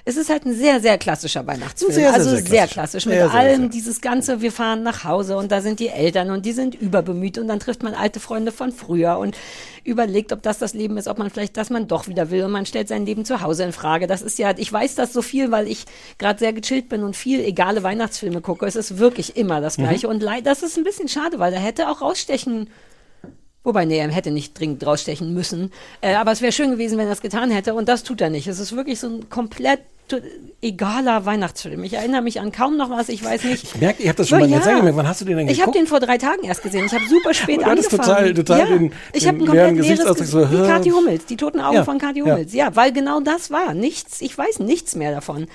es 0.08 0.18
ist 0.18 0.30
halt 0.30 0.46
ein 0.46 0.54
sehr, 0.54 0.80
sehr 0.80 1.00
klassischer 1.00 1.48
Weihnachtsfilm. 1.48 1.92
Sehr, 1.92 2.04
sehr, 2.04 2.14
also 2.14 2.30
sehr 2.30 2.40
sehr, 2.40 2.68
klassisch. 2.68 3.04
klassisch. 3.04 3.06
Mit 3.08 3.34
allem 3.34 3.72
dieses 3.72 4.02
Ganze, 4.02 4.40
wir 4.40 4.52
fahren 4.52 4.84
nach 4.84 5.04
Hause 5.04 5.36
und 5.36 5.52
da 5.52 5.62
sind 5.62 5.80
die 5.80 5.88
Eltern 5.88 6.30
und 6.30 6.46
die 6.46 6.52
sind 6.52 6.76
überbemüht 6.76 7.40
und 7.40 7.48
dann 7.48 7.60
trifft 7.60 7.82
man 7.82 7.96
alte 7.96 8.20
Freunde 8.20 8.52
von 8.52 8.72
früher 8.72 9.18
und 9.18 9.36
überlegt, 9.84 10.32
ob 10.32 10.44
das 10.44 10.60
das 10.60 10.76
Leben 10.76 10.98
ist, 10.98 11.08
ob 11.08 11.18
man 11.18 11.32
vielleicht 11.32 11.58
das 11.58 11.72
man 11.72 11.88
doch 11.88 12.08
wieder 12.08 12.30
will 12.30 12.44
und 12.44 12.52
man 12.52 12.68
stellt 12.68 12.88
sein 12.88 13.08
Leben 13.08 13.26
zu 13.26 13.42
Hause 13.42 13.64
in 13.64 13.72
Frage. 13.72 14.06
Das 14.06 14.22
ist 14.22 14.38
ja, 14.38 14.54
ich 14.56 14.72
weiß 14.72 14.94
das 14.94 15.12
so 15.12 15.24
viel, 15.24 15.50
weil 15.50 15.68
ich 15.68 15.86
gerade 16.20 16.38
sehr 16.38 16.54
gechillt 16.54 16.88
bin 16.88 17.04
und 17.04 17.16
viel 17.16 17.40
egale 17.40 17.82
Weihnachtsfilme 17.82 18.42
gucke. 18.42 18.68
Es 18.68 18.76
ist 18.76 19.00
wirklich 19.00 19.36
immer 19.36 19.60
das 19.60 19.78
Gleiche 19.78 20.08
und 20.08 20.22
leider, 20.22 20.52
das 20.52 20.62
ist 20.62 20.78
ein 20.78 20.84
bisschen 20.84 21.08
schade, 21.08 21.40
weil 21.40 21.52
da 21.52 21.58
hätte 21.58 21.90
auch 21.90 22.02
rausstechen 22.02 22.70
Wobei, 23.66 23.84
nee, 23.84 23.98
er 23.98 24.10
hätte 24.10 24.32
nicht 24.32 24.58
dringend 24.58 24.86
rausstechen 24.86 25.34
müssen. 25.34 25.74
Äh, 26.00 26.14
aber 26.16 26.32
es 26.32 26.42
wäre 26.42 26.54
schön 26.54 26.72
gewesen, 26.72 26.98
wenn 26.98 27.08
er 27.08 27.14
es 27.14 27.22
getan 27.22 27.52
hätte. 27.52 27.74
Und 27.74 27.90
das 27.90 28.04
tut 28.04 28.22
er 28.22 28.30
nicht. 28.30 28.48
Es 28.48 28.60
ist 28.60 28.74
wirklich 28.76 29.00
so 29.02 29.08
ein 29.08 29.30
komplett 29.30 29.80
egaler 30.62 31.26
Weihnachtsfilm. 31.26 31.84
Ich 31.84 31.94
erinnere 31.94 32.22
mich 32.22 32.40
an 32.40 32.52
kaum 32.52 32.78
noch 32.78 32.90
was. 32.92 33.10
Ich 33.10 33.24
weiß 33.24 33.44
nicht. 33.46 33.64
Ich 33.64 33.76
merke, 33.82 34.04
ihr 34.04 34.10
habt 34.10 34.20
das 34.20 34.30
schon 34.30 34.38
Oh, 34.38 34.42
mal 34.42 34.50
ja. 34.50 34.58
erzählt. 34.58 34.78
gemerkt. 34.78 34.98
Wann 34.98 35.08
hast 35.08 35.22
du 35.22 35.26
den 35.26 35.38
denn 35.38 35.48
Ich 35.48 35.62
habe 35.62 35.72
geguckt? 35.72 35.78
den 35.78 35.88
vor 35.88 36.00
drei 36.00 36.18
Tagen 36.20 36.44
erst 36.44 36.62
gesehen. 36.64 36.86
Ich 36.86 36.94
habe 36.94 37.06
super 37.08 37.34
spät 37.34 37.64
angefangen. 37.64 38.02
total- 38.04 38.34
total 38.36 38.60
ja, 38.60 38.66
den- 38.66 38.92
ich 39.14 39.28
habe 39.28 39.38
ein 39.38 39.46
komplett 39.46 39.72
leeres 39.74 39.78
Gesichtsausdruck, 39.78 40.18
Gesicht. 40.18 40.52
so, 40.52 40.64
Wie? 40.64 40.68
Kathi 40.68 40.90
Hummels, 40.92 41.26
die 41.26 41.38
toten 41.38 41.60
Augen 41.60 41.76
Ja, 41.76 41.84
von 41.84 41.98
Kathi 41.98 42.20
ja. 42.20 42.26
Hummels. 42.26 42.54
Ja. 42.54 42.76
weil 42.76 42.92
genau 42.94 43.20
das 43.20 43.50
war. 43.52 43.74
Nichts, 43.74 44.22
ich 44.22 44.38
weiß 44.38 44.60
nichts 44.60 44.96
mehr 44.96 45.12
davon. 45.12 45.48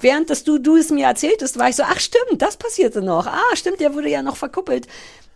Während 0.00 0.30
dass 0.30 0.44
du, 0.44 0.58
du 0.58 0.76
es 0.76 0.90
mir 0.90 1.06
erzähltest, 1.06 1.58
war 1.58 1.68
ich 1.68 1.76
so, 1.76 1.82
ach 1.84 2.00
stimmt, 2.00 2.40
das 2.40 2.56
passierte 2.56 3.02
noch. 3.02 3.26
Ah, 3.26 3.54
stimmt, 3.54 3.80
der 3.80 3.94
wurde 3.94 4.08
ja 4.08 4.22
noch 4.22 4.36
verkuppelt. 4.36 4.86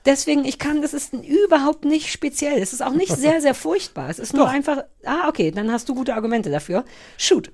Deswegen, 0.04 0.44
ich 0.44 0.58
kann, 0.58 0.82
das 0.82 0.94
ist 0.94 1.12
überhaupt 1.12 1.84
nicht 1.84 2.10
speziell. 2.10 2.60
Es 2.60 2.72
ist 2.72 2.82
auch 2.82 2.92
nicht 2.92 3.14
sehr, 3.14 3.40
sehr 3.40 3.54
furchtbar. 3.54 4.10
Es 4.10 4.18
ist 4.18 4.34
nur 4.34 4.46
Doch. 4.46 4.52
einfach, 4.52 4.84
ah, 5.04 5.28
okay, 5.28 5.52
dann 5.52 5.70
hast 5.70 5.88
du 5.88 5.94
gute 5.94 6.14
Argumente 6.14 6.50
dafür. 6.50 6.84
Shoot. 7.16 7.52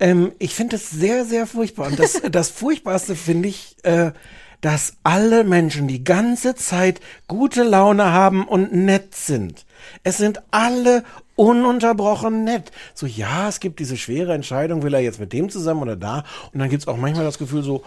Ähm, 0.00 0.32
ich 0.38 0.54
finde 0.54 0.76
das 0.76 0.90
sehr, 0.90 1.24
sehr 1.24 1.46
furchtbar. 1.46 1.86
Und 1.86 1.98
das, 1.98 2.20
das 2.30 2.50
Furchtbarste 2.50 3.14
finde 3.14 3.48
ich, 3.48 3.76
äh, 3.84 4.12
dass 4.60 4.94
alle 5.04 5.44
Menschen 5.44 5.88
die 5.88 6.04
ganze 6.04 6.54
Zeit 6.54 7.00
gute 7.26 7.62
Laune 7.62 8.12
haben 8.12 8.46
und 8.46 8.72
nett 8.72 9.14
sind. 9.14 9.64
Es 10.02 10.16
sind 10.16 10.42
alle 10.50 11.04
ununterbrochen 11.36 12.42
nett. 12.42 12.72
So, 12.94 13.06
ja, 13.06 13.48
es 13.48 13.60
gibt 13.60 13.78
diese 13.78 13.96
schwere 13.96 14.34
Entscheidung, 14.34 14.82
will 14.82 14.94
er 14.94 15.00
jetzt 15.00 15.20
mit 15.20 15.32
dem 15.32 15.48
zusammen 15.48 15.82
oder 15.82 15.94
da? 15.94 16.24
Und 16.52 16.58
dann 16.58 16.68
gibt's 16.68 16.88
auch 16.88 16.96
manchmal 16.96 17.24
das 17.24 17.38
Gefühl 17.38 17.62
so, 17.62 17.84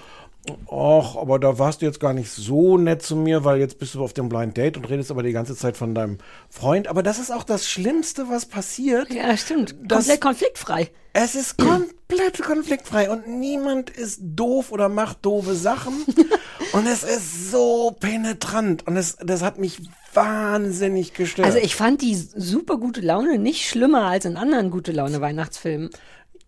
ach, 0.71 1.15
aber 1.15 1.39
da 1.39 1.59
warst 1.59 1.81
du 1.81 1.85
jetzt 1.85 1.99
gar 1.99 2.13
nicht 2.13 2.31
so 2.31 2.77
nett 2.77 3.01
zu 3.03 3.15
mir, 3.15 3.43
weil 3.43 3.59
jetzt 3.59 3.79
bist 3.79 3.95
du 3.95 4.03
auf 4.03 4.13
dem 4.13 4.29
Blind 4.29 4.57
Date 4.57 4.77
und 4.77 4.89
redest 4.89 5.11
aber 5.11 5.23
die 5.23 5.31
ganze 5.33 5.55
Zeit 5.55 5.77
von 5.77 5.93
deinem 5.93 6.17
Freund. 6.49 6.87
Aber 6.87 7.03
das 7.03 7.19
ist 7.19 7.31
auch 7.31 7.43
das 7.43 7.67
Schlimmste, 7.69 8.29
was 8.29 8.45
passiert. 8.45 9.13
Ja, 9.13 9.35
stimmt. 9.37 9.75
Das- 9.83 9.99
Komplett 9.99 10.21
konfliktfrei. 10.21 10.89
Es 11.13 11.35
ist 11.35 11.57
komplett 11.57 12.41
konfliktfrei 12.41 13.09
und 13.11 13.27
niemand 13.27 13.89
ist 13.89 14.19
doof 14.21 14.71
oder 14.71 14.87
macht 14.87 15.25
doofe 15.25 15.55
Sachen. 15.55 15.93
und 16.73 16.87
es 16.87 17.03
ist 17.03 17.51
so 17.51 17.95
penetrant 17.99 18.87
und 18.87 18.95
es, 18.95 19.17
das 19.17 19.41
hat 19.41 19.59
mich 19.59 19.79
wahnsinnig 20.13 21.13
gestört. 21.13 21.47
Also 21.47 21.57
ich 21.59 21.75
fand 21.75 22.01
die 22.01 22.15
super 22.15 22.77
gute 22.77 23.01
Laune 23.01 23.37
nicht 23.39 23.67
schlimmer 23.67 24.03
als 24.05 24.23
in 24.25 24.37
anderen 24.37 24.71
gute 24.71 24.91
Laune 24.93 25.19
Weihnachtsfilmen. 25.21 25.89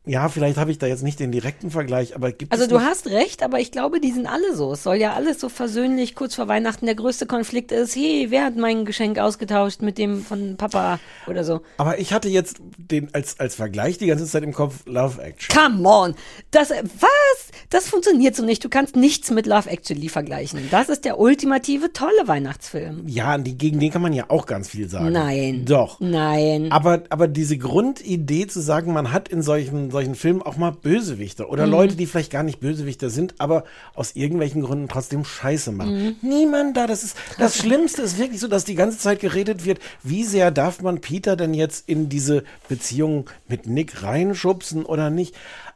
Ja, 0.06 0.28
vielleicht 0.28 0.58
habe 0.58 0.72
ich 0.72 0.78
da 0.80 0.88
jetzt 0.88 1.04
nicht 1.04 1.20
den 1.20 1.32
direkten 1.32 1.72
Vergleich, 1.72 2.16
aber 2.16 2.32
gibt 2.32 2.52
Also 2.52 2.66
es 2.66 2.70
du 2.70 2.82
hast 2.82 3.08
recht, 3.08 3.42
aber 3.42 3.60
ich 3.60 3.72
glaube, 3.72 4.02
die 4.02 4.12
sind 4.12 4.28
alle 4.28 4.54
so. 4.56 4.74
Es 4.74 4.84
soll 4.84 4.98
ja 4.98 5.14
alles 5.14 5.40
so 5.40 5.48
versöhnlich 5.48 6.14
kurz 6.14 6.36
vor 6.36 6.48
Weihnachten. 6.48 6.86
Der 6.86 6.96
größte 6.96 7.26
Konflikt 7.26 7.72
ist, 7.72 7.96
hey, 7.96 8.28
wer 8.30 8.46
hat 8.46 8.58
mein 8.58 8.84
Geschenk 8.84 9.18
ausgetauscht 9.18 9.82
mit 9.82 9.98
dem 9.98 10.24
von 10.24 10.58
Papa 10.58 11.00
oder 11.28 11.44
so. 11.44 11.62
aber 11.78 12.00
ich 12.00 12.12
hatte 12.12 12.28
jetzt 12.28 12.58
den 12.78 13.14
als 13.14 13.40
als 13.40 13.56
Vergleich 13.56 13.98
die 13.98 14.08
ganze 14.08 14.26
Zeit 14.26 14.44
im 14.44 14.54
Kopf 14.54 14.86
Love 14.86 15.22
Action. 15.22 15.56
Come 15.58 15.88
on. 15.88 16.16
Das, 16.52 16.70
was? 16.70 17.52
Das 17.70 17.88
funktioniert 17.88 18.36
so 18.36 18.44
nicht. 18.44 18.64
Du 18.64 18.70
kannst 18.70 18.96
nichts 18.96 19.32
mit 19.32 19.46
Love 19.48 19.70
Actually 19.70 20.10
vergleichen. 20.10 20.68
Das 20.70 20.90
ist 20.90 21.06
der 21.06 21.20
ultimative 21.20 21.94
tolle 21.94 22.28
Weihnachtsfilm. 22.28 23.08
Ja, 23.08 23.38
die, 23.38 23.58
gegen 23.58 23.80
den 23.80 23.92
kann 23.92 24.02
man 24.02 24.14
ja 24.14 24.26
auch 24.28 24.46
ganz 24.46 24.68
viel 24.70 24.90
sagen. 24.90 25.12
Nein. 25.12 25.66
Doch. 25.66 26.00
Nein. 26.00 26.72
Aber, 26.72 27.04
aber 27.10 27.28
diese 27.28 27.58
Grundidee 27.58 28.48
zu 28.48 28.60
sagen, 28.62 28.94
man 28.94 29.12
hat 29.12 29.30
in 29.30 29.42
solchen, 29.42 29.92
solchen 29.94 30.16
Filmen 30.16 30.42
auch 30.42 30.58
mal 30.58 30.72
Bösewichter 30.74 31.46
Mhm. 31.46 31.50
oder 31.52 31.66
Leute, 31.68 31.96
die 31.96 32.06
vielleicht 32.06 32.32
gar 32.32 32.44
nicht 32.44 32.60
Bösewichter 32.60 33.10
sind, 33.10 33.36
aber 33.40 33.64
aus 33.96 34.18
irgendwelchen 34.18 34.62
Gründen 34.62 34.90
trotzdem 34.90 35.24
Scheiße 35.24 35.72
machen. 35.72 36.04
Mhm. 36.04 36.16
Niemand 36.22 36.76
da, 36.76 36.86
das 36.86 37.04
ist, 37.04 37.16
das 37.40 37.56
Schlimmste 37.60 38.02
ist 38.02 38.18
wirklich 38.18 38.42
so, 38.42 38.50
dass 38.50 38.66
die 38.66 38.76
ganze 38.76 38.98
Zeit 38.98 39.22
geredet 39.22 39.64
wird, 39.64 39.80
wie 40.04 40.26
sehr 40.26 40.52
darf 40.52 40.82
man 40.82 41.00
Peter 41.00 41.38
denn 41.38 41.54
jetzt 41.54 41.88
in 41.88 42.10
diese 42.10 42.44
Beziehung 42.68 43.30
mit 43.48 43.68
Nick 43.68 44.04
reinschubsen 44.04 44.84
oder 44.84 45.10
nicht? 45.10 45.34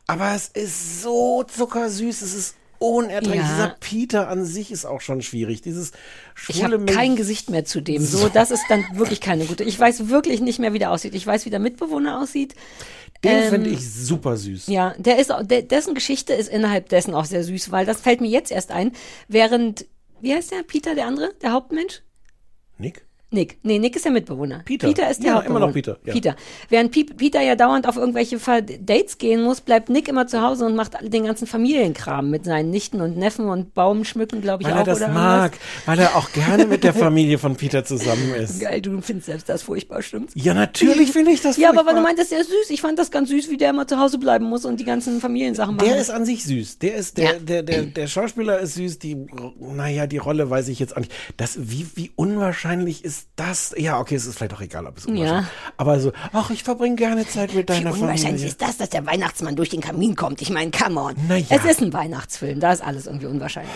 Aber 0.08 0.34
es 0.36 0.48
ist 0.50 1.02
so 1.02 1.44
zuckersüß, 1.44 2.22
es 2.22 2.34
ist 2.34 2.56
unerträglich. 2.80 3.42
Ja. 3.42 3.48
Dieser 3.48 3.76
Peter 3.80 4.28
an 4.30 4.46
sich 4.46 4.72
ist 4.72 4.86
auch 4.86 5.02
schon 5.02 5.22
schwierig. 5.22 5.62
Dieses 5.62 5.92
Ich 6.48 6.64
habe 6.64 6.84
kein 6.86 7.16
Gesicht 7.16 7.50
mehr 7.50 7.66
zu 7.66 7.82
dem. 7.82 8.04
So, 8.04 8.30
das 8.30 8.52
ist 8.52 8.64
dann 8.70 8.86
wirklich 8.94 9.22
keine 9.22 9.46
gute. 9.46 9.64
Ich 9.64 9.80
weiß 9.80 10.10
wirklich 10.10 10.42
nicht 10.42 10.60
mehr, 10.60 10.74
wie 10.74 10.80
der 10.80 10.92
aussieht. 10.92 11.16
Ich 11.16 11.26
weiß, 11.26 11.46
wie 11.46 11.50
der 11.50 11.60
Mitbewohner 11.60 12.22
aussieht. 12.22 12.56
Den 13.24 13.44
ähm, 13.44 13.50
finde 13.50 13.70
ich 13.72 13.90
super 13.90 14.38
süß. 14.38 14.68
Ja, 14.68 14.94
der 14.98 15.18
ist, 15.18 15.34
der, 15.42 15.64
dessen 15.64 15.96
Geschichte 15.96 16.34
ist 16.34 16.50
innerhalb 16.50 16.90
dessen 16.90 17.14
auch 17.14 17.26
sehr 17.26 17.44
süß, 17.44 17.72
weil 17.72 17.86
das 17.86 18.02
fällt 18.02 18.22
mir 18.22 18.30
jetzt 18.30 18.52
erst 18.52 18.72
ein, 18.72 18.92
während, 19.28 19.86
wie 20.22 20.34
heißt 20.34 20.52
der? 20.52 20.64
Peter, 20.64 20.94
der 20.94 21.08
andere? 21.08 21.34
Der 21.42 21.52
Hauptmensch? 21.52 22.04
Nick? 22.78 23.07
Nick. 23.38 23.60
Nee, 23.64 23.78
Nick 23.80 23.96
ist 23.96 24.04
der 24.06 24.12
Mitbewohner. 24.12 24.62
Peter. 24.66 24.88
Peter 24.88 25.10
ist 25.10 25.22
der 25.22 25.28
Ja, 25.30 25.36
Hauptbewohner. 25.36 25.58
immer 25.60 25.68
noch 25.68 25.74
Peter, 25.74 25.98
ja. 26.04 26.14
Peter. 26.14 26.36
Während 26.70 26.92
Pi 26.92 27.04
Peter 27.04 27.42
ja 27.42 27.56
dauernd 27.56 27.88
auf 27.88 27.96
irgendwelche 27.96 28.38
Dates 28.38 29.18
gehen 29.18 29.44
muss, 29.44 29.62
bleibt 29.62 29.90
Nick 29.90 30.08
immer 30.08 30.26
zu 30.28 30.42
Hause 30.42 30.66
und 30.66 30.76
macht 30.76 30.94
den 31.02 31.26
ganzen 31.26 31.46
Familienkram 31.48 32.30
mit 32.30 32.46
seinen 32.46 32.72
Nichten 32.72 33.00
und 33.02 33.16
Neffen 33.18 33.48
und 33.50 33.74
Baum 33.74 34.04
schmücken, 34.06 34.42
glaube 34.42 34.64
ich, 34.64 34.68
Weil 34.70 34.74
auch. 34.76 34.80
er 34.80 34.84
das 34.86 35.00
mag, 35.02 35.54
irgendwas. 35.54 35.60
weil 35.88 36.00
er 36.00 36.16
auch 36.16 36.32
gerne 36.32 36.66
mit 36.66 36.84
der 36.84 36.94
Familie 36.94 37.38
von 37.38 37.56
Peter 37.56 37.86
zusammen 37.86 38.34
ist. 38.34 38.60
Geil, 38.62 38.82
du 38.82 39.00
findest 39.02 39.28
selbst 39.28 39.48
das 39.50 39.62
furchtbar, 39.62 40.02
stimmt's? 40.02 40.34
Ja, 40.36 40.54
natürlich 40.54 41.12
finde 41.12 41.32
ich 41.32 41.42
das 41.42 41.58
Ja, 41.58 41.70
aber 41.70 41.78
weil 41.80 41.84
du 41.86 41.90
furchtbar. 41.92 42.04
meintest, 42.04 42.32
der 42.32 42.40
ist 42.42 42.50
süß. 42.50 42.70
Ich 42.72 42.82
fand 42.82 42.98
das 42.98 43.12
ganz 43.12 43.30
süß, 43.30 43.50
wie 43.52 43.58
der 43.58 43.70
immer 43.70 43.88
zu 43.88 44.00
Hause 44.00 44.18
bleiben 44.18 44.46
muss 44.46 44.66
und 44.66 44.80
die 44.80 44.86
ganzen 44.86 45.22
Familiensachen 45.22 45.76
machen. 45.76 45.88
Der 45.88 45.98
ist 46.00 46.10
an 46.10 46.26
sich 46.26 46.44
süß. 46.44 46.80
Der 46.80 46.96
ist, 46.96 47.18
der, 47.18 47.26
Ja. 47.26 47.34
der, 47.40 47.64
der, 47.64 47.84
der 47.84 48.08
Schauspieler 48.08 48.60
ist 48.60 48.74
süß. 48.76 49.00
Die, 49.00 49.16
naja, 49.60 50.08
die 50.08 50.18
Rolle 50.18 50.50
weiß 50.50 50.68
ich 50.70 50.80
jetzt 50.80 50.96
auch 50.96 51.00
nicht. 51.02 51.12
Das, 51.38 51.58
wie, 51.70 51.86
wie 51.96 52.12
unwahrscheinlich 52.16 53.04
ist 53.06 53.27
das? 53.36 53.74
Ja, 53.78 54.00
okay, 54.00 54.16
es 54.16 54.26
ist 54.26 54.38
vielleicht 54.38 54.54
auch 54.54 54.62
egal, 54.62 54.88
ob 54.88 54.98
es 54.98 55.06
unwahrscheinlich 55.06 55.48
ist. 55.48 55.54
Aber 55.78 56.00
so, 56.00 56.12
ach, 56.34 56.50
ich 56.50 56.64
verbringe 56.64 56.96
gerne 56.96 57.28
Zeit 57.28 57.54
mit 57.54 57.70
Wie 57.70 57.74
deiner 57.74 57.94
unwahrscheinlich 57.94 58.24
Familie. 58.24 58.48
ist 58.48 58.62
das, 58.62 58.78
dass 58.78 58.90
der 58.90 59.06
Weihnachtsmann 59.06 59.56
durch 59.56 59.70
den 59.70 59.82
Kamin 59.82 60.16
kommt? 60.16 60.42
Ich 60.42 60.50
meine, 60.50 60.72
come 60.72 61.00
on. 61.00 61.16
Na 61.28 61.38
ja. 61.38 61.46
Es 61.50 61.66
ist 61.66 61.82
ein 61.82 61.94
Weihnachtsfilm, 61.94 62.60
da 62.60 62.72
ist 62.72 62.84
alles 62.84 63.06
irgendwie 63.06 63.28
unwahrscheinlich. 63.28 63.72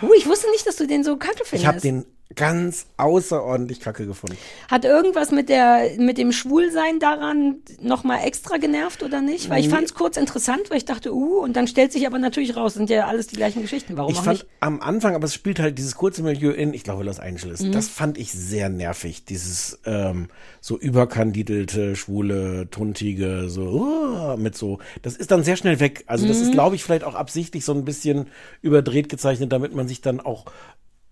Uh, 0.00 0.10
ich 0.16 0.26
wusste 0.26 0.50
nicht, 0.50 0.66
dass 0.66 0.76
du 0.76 0.86
den 0.86 1.02
so 1.04 1.16
kacke 1.16 1.44
findest. 1.44 1.62
Ich 1.62 1.66
habe 1.66 1.80
den 1.80 2.04
ganz 2.36 2.86
außerordentlich 2.98 3.80
kacke 3.80 4.06
gefunden. 4.06 4.36
Hat 4.70 4.84
irgendwas 4.84 5.30
mit 5.30 5.48
der 5.48 5.92
mit 5.98 6.18
dem 6.18 6.30
Schwulsein 6.30 7.00
daran 7.00 7.56
nochmal 7.80 8.20
extra 8.26 8.58
genervt 8.58 9.02
oder 9.02 9.22
nicht? 9.22 9.48
Weil 9.48 9.60
ich 9.60 9.70
fand 9.70 9.84
es 9.84 9.94
kurz 9.94 10.16
interessant, 10.18 10.68
weil 10.68 10.76
ich 10.76 10.84
dachte, 10.84 11.14
uh, 11.14 11.38
und 11.40 11.56
dann 11.56 11.66
stellt 11.66 11.90
sich 11.90 12.06
aber 12.06 12.18
natürlich 12.18 12.54
raus, 12.54 12.74
sind 12.74 12.90
ja 12.90 13.06
alles 13.06 13.28
die 13.28 13.36
gleichen 13.36 13.62
Geschichten. 13.62 13.96
Warum 13.96 14.12
Ich 14.12 14.18
auch 14.18 14.24
fand 14.24 14.40
nicht? 14.40 14.50
am 14.60 14.80
Anfang, 14.82 15.14
aber 15.14 15.24
es 15.24 15.32
spielt 15.34 15.58
halt 15.58 15.78
dieses 15.78 15.94
kurze 15.94 16.22
Milieu 16.22 16.50
in, 16.50 16.74
ich 16.74 16.84
glaube, 16.84 17.02
Los 17.02 17.18
Angeles. 17.18 17.60
Mhm. 17.62 17.72
Das 17.72 17.88
fand 17.88 18.18
ich 18.18 18.30
sehr 18.30 18.68
nervig. 18.68 19.24
Dieses 19.24 19.80
ähm, 19.86 20.28
so 20.60 20.78
überkandidelte, 20.78 21.96
schwule, 21.96 22.68
tuntige, 22.70 23.48
so 23.48 23.62
uh, 23.62 24.36
mit 24.36 24.54
so. 24.54 24.80
Das 25.00 25.16
ist 25.16 25.30
dann 25.30 25.44
sehr 25.44 25.56
schnell 25.56 25.80
weg. 25.80 26.04
Also 26.06 26.26
das 26.26 26.36
Mhm. 26.38 26.42
ist, 26.44 26.52
glaube 26.52 26.76
ich, 26.76 26.84
vielleicht 26.84 27.04
auch 27.04 27.14
absichtlich 27.14 27.64
so 27.64 27.72
ein 27.72 27.84
bisschen 27.86 28.26
überdreht 28.60 29.08
gezeichnet, 29.08 29.50
damit 29.50 29.74
man 29.74 29.88
sich 29.88 30.02
dann 30.02 30.20
auch 30.20 30.44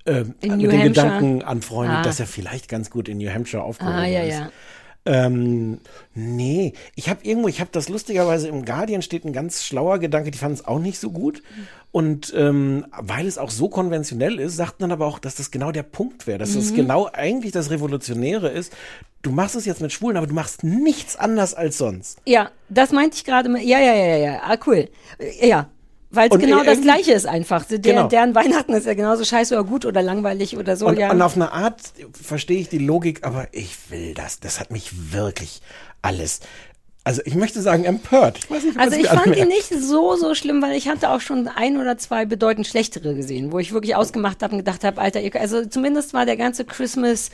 ähm, 0.06 0.34
mit 0.40 0.50
Hampshire. 0.52 0.82
Gedanken 0.82 1.42
anfreundet, 1.42 1.96
Ah. 1.98 2.02
dass 2.02 2.20
er 2.20 2.26
vielleicht 2.26 2.68
ganz 2.68 2.90
gut 2.90 3.08
in 3.08 3.18
New 3.18 3.28
Hampshire 3.32 3.62
aufgehoben 3.62 3.96
Ah, 3.96 4.06
ja, 4.06 4.22
ist. 4.22 4.34
ja. 4.34 4.50
Ähm, 5.08 5.78
nee, 6.14 6.72
ich 6.96 7.08
habe 7.08 7.20
irgendwo, 7.22 7.46
ich 7.46 7.60
habe 7.60 7.70
das 7.72 7.88
lustigerweise 7.88 8.48
im 8.48 8.64
Guardian 8.64 9.02
steht 9.02 9.24
ein 9.24 9.32
ganz 9.32 9.62
schlauer 9.64 10.00
Gedanke, 10.00 10.32
die 10.32 10.38
fanden 10.38 10.54
es 10.54 10.66
auch 10.66 10.80
nicht 10.80 10.98
so 10.98 11.12
gut. 11.12 11.44
Und 11.92 12.34
ähm, 12.36 12.86
weil 12.98 13.26
es 13.26 13.38
auch 13.38 13.50
so 13.50 13.68
konventionell 13.68 14.40
ist, 14.40 14.56
sagten 14.56 14.82
dann 14.82 14.90
aber 14.92 15.06
auch, 15.06 15.20
dass 15.20 15.36
das 15.36 15.52
genau 15.52 15.70
der 15.70 15.84
Punkt 15.84 16.26
wäre, 16.26 16.38
dass 16.38 16.54
das 16.54 16.72
Mhm. 16.72 16.76
genau 16.76 17.08
eigentlich 17.12 17.52
das 17.52 17.70
Revolutionäre 17.70 18.48
ist. 18.48 18.72
Du 19.22 19.30
machst 19.30 19.54
es 19.54 19.64
jetzt 19.64 19.80
mit 19.80 19.92
Schwulen, 19.92 20.16
aber 20.16 20.26
du 20.26 20.34
machst 20.34 20.64
nichts 20.64 21.14
anders 21.16 21.54
als 21.54 21.78
sonst. 21.78 22.18
Ja, 22.26 22.50
das 22.68 22.90
meinte 22.90 23.16
ich 23.16 23.24
gerade. 23.24 23.48
Ja, 23.60 23.78
ja, 23.78 23.94
ja, 23.94 24.06
ja, 24.06 24.16
ja. 24.16 24.40
Ah, 24.42 24.56
cool. 24.66 24.88
Ja. 25.40 25.68
Weil 26.10 26.28
es 26.30 26.38
genau 26.38 26.62
das 26.62 26.80
Gleiche 26.80 27.12
ist 27.12 27.26
einfach. 27.26 27.64
Der, 27.64 27.78
Genau. 27.78 28.08
Deren 28.08 28.34
Weihnachten 28.34 28.72
ist 28.74 28.86
ja 28.86 28.94
genauso 28.94 29.24
scheiße 29.24 29.54
oder 29.54 29.64
gut 29.64 29.84
oder 29.84 30.02
langweilig 30.02 30.56
oder 30.56 30.76
so. 30.76 30.86
Und, 30.86 30.98
ja. 30.98 31.10
und 31.10 31.20
auf 31.20 31.36
eine 31.36 31.52
Art 31.52 31.80
verstehe 32.12 32.60
ich 32.60 32.68
die 32.68 32.78
Logik, 32.78 33.26
aber 33.26 33.48
ich 33.52 33.76
will 33.90 34.14
das. 34.14 34.40
Das 34.40 34.60
hat 34.60 34.70
mich 34.70 35.12
wirklich 35.12 35.60
alles. 36.02 36.40
Also 37.06 37.22
ich 37.24 37.36
möchte 37.36 37.62
sagen 37.62 37.84
empört. 37.84 38.40
Ich 38.42 38.64
nicht, 38.64 38.78
Also 38.78 38.96
ich 38.96 39.06
fand 39.06 39.36
die 39.36 39.44
nicht 39.44 39.68
so, 39.68 40.16
so 40.16 40.34
schlimm, 40.34 40.60
weil 40.60 40.76
ich 40.76 40.88
hatte 40.88 41.10
auch 41.10 41.20
schon 41.20 41.46
ein 41.46 41.76
oder 41.76 41.98
zwei 41.98 42.24
bedeutend 42.24 42.66
schlechtere 42.66 43.14
gesehen, 43.14 43.52
wo 43.52 43.60
ich 43.60 43.72
wirklich 43.72 43.94
ausgemacht 43.94 44.42
habe 44.42 44.54
und 44.54 44.58
gedacht 44.58 44.82
habe, 44.82 45.00
Alter, 45.00 45.20
ihr, 45.20 45.32
also 45.36 45.64
zumindest 45.66 46.14
war 46.14 46.26
der 46.26 46.36
ganze 46.36 46.64
Christmas 46.64 47.30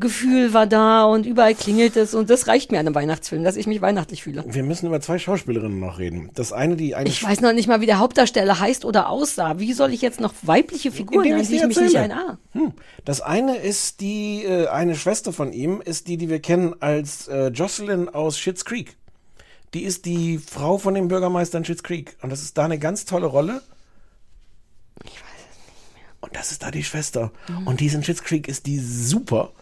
Gefühl 0.00 0.54
war 0.54 0.66
da 0.66 1.04
und 1.04 1.26
überall 1.26 1.54
klingelt 1.54 1.94
es 1.94 2.14
und 2.14 2.30
das 2.30 2.46
reicht 2.46 2.72
mir 2.72 2.78
an 2.80 2.86
einem 2.86 2.94
Weihnachtsfilm, 2.94 3.44
dass 3.44 3.56
ich 3.56 3.66
mich 3.66 3.82
weihnachtlich 3.82 4.22
fühle. 4.22 4.42
Wir 4.48 4.62
müssen 4.62 4.86
über 4.86 5.00
zwei 5.02 5.18
Schauspielerinnen 5.18 5.78
noch 5.78 5.98
reden. 5.98 6.30
Das 6.34 6.52
eine, 6.52 6.76
die 6.76 6.94
eine 6.94 7.08
Ich 7.08 7.22
weiß 7.22 7.42
noch 7.42 7.52
nicht 7.52 7.68
mal, 7.68 7.82
wie 7.82 7.86
der 7.86 7.98
Hauptdarsteller 7.98 8.58
heißt 8.58 8.86
oder 8.86 9.10
aussah. 9.10 9.58
Wie 9.58 9.74
soll 9.74 9.92
ich 9.92 10.00
jetzt 10.00 10.18
noch 10.20 10.32
weibliche 10.42 10.90
Figuren, 10.90 11.24
ich 11.26 11.48
die 11.48 11.56
ich 11.56 11.66
mich 11.66 11.78
nicht 11.78 11.96
ein... 11.96 12.12
Ah, 12.12 12.38
Hm. 12.52 12.72
Das 13.04 13.20
eine 13.20 13.56
ist 13.56 14.00
die, 14.00 14.42
äh, 14.42 14.68
eine 14.68 14.96
Schwester 14.96 15.32
von 15.32 15.52
ihm, 15.52 15.82
ist 15.82 16.08
die, 16.08 16.16
die 16.16 16.28
wir 16.30 16.40
kennen 16.40 16.74
als 16.80 17.28
äh, 17.28 17.48
Jocelyn 17.48 18.08
aus 18.08 18.38
Schitt's 18.38 18.64
Creek. 18.64 18.96
Die 19.74 19.82
ist 19.82 20.04
die 20.04 20.38
Frau 20.38 20.78
von 20.78 20.94
dem 20.94 21.08
Bürgermeister 21.08 21.58
in 21.58 21.64
Schitt's 21.64 21.82
Creek. 21.82 22.16
Und 22.22 22.30
das 22.30 22.42
ist 22.42 22.56
da 22.58 22.64
eine 22.64 22.78
ganz 22.78 23.04
tolle 23.04 23.26
Rolle. 23.26 23.62
Ich 25.04 25.12
weiß 25.12 25.40
es 25.50 25.66
nicht 25.66 25.94
mehr. 25.94 26.04
Und 26.20 26.34
das 26.34 26.50
ist 26.50 26.62
da 26.62 26.70
die 26.70 26.82
Schwester. 26.82 27.30
Mhm. 27.48 27.66
Und 27.66 27.80
die 27.80 27.86
in 27.86 28.02
Schitt's 28.02 28.24
Creek 28.24 28.48
ist 28.48 28.66
die 28.66 28.78
super. 28.78 29.52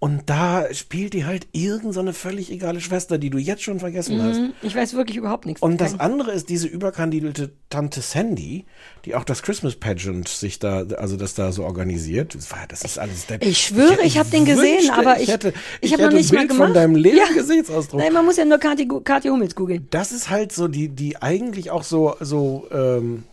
Und 0.00 0.30
da 0.30 0.72
spielt 0.74 1.12
die 1.12 1.24
halt 1.24 1.48
irgend 1.50 1.92
so 1.92 1.98
eine 1.98 2.12
völlig 2.12 2.52
egale 2.52 2.80
Schwester, 2.80 3.18
die 3.18 3.30
du 3.30 3.38
jetzt 3.38 3.64
schon 3.64 3.80
vergessen 3.80 4.22
hast. 4.22 4.36
hm, 4.36 4.52
ich 4.62 4.76
weiß 4.76 4.94
wirklich 4.94 5.16
überhaupt 5.16 5.44
nichts. 5.44 5.60
Und 5.60 5.80
das 5.80 5.98
andere 5.98 6.30
ist 6.30 6.48
diese 6.48 6.68
überkandidierte 6.68 7.50
Tante 7.68 8.00
Sandy, 8.00 8.64
die 9.04 9.16
auch 9.16 9.24
das 9.24 9.42
Christmas 9.42 9.74
Pageant 9.74 10.28
sich 10.28 10.60
da, 10.60 10.84
also 10.98 11.16
das 11.16 11.34
da 11.34 11.50
so 11.50 11.64
organisiert. 11.64 12.36
Das, 12.36 12.82
ist 12.84 12.98
alles. 12.98 13.26
Der, 13.26 13.42
Ich 13.42 13.58
schwöre, 13.58 13.98
ich 14.04 14.18
hab 14.18 14.30
den 14.30 14.44
gesehen, 14.44 14.88
aber 14.90 15.18
ich- 15.20 15.28
hätte, 15.30 15.52
ich 15.80 15.88
ich 15.88 15.92
hab 15.94 15.98
noch 16.00 16.06
hätte 16.06 16.16
nicht 16.16 16.32
mal 16.32 16.46
gemacht. 16.46 16.64
von 16.66 16.74
deinem 16.74 16.94
leeren 16.94 17.18
Ja. 17.18 17.34
Gesichtsausdruck. 17.34 18.00
Nein, 18.00 18.12
man 18.12 18.24
muss 18.24 18.36
ja 18.36 18.44
nur 18.44 18.58
Kathi, 18.58 18.86
Kathi 19.02 19.28
Hummels 19.30 19.56
googeln. 19.56 19.88
Das 19.90 20.12
ist 20.12 20.30
halt 20.30 20.52
so 20.52 20.68
die, 20.68 20.90
die 20.90 21.20
eigentlich 21.20 21.72
auch 21.72 21.82
so, 21.82 22.14
so, 22.20 22.68
ähm, 22.70 23.24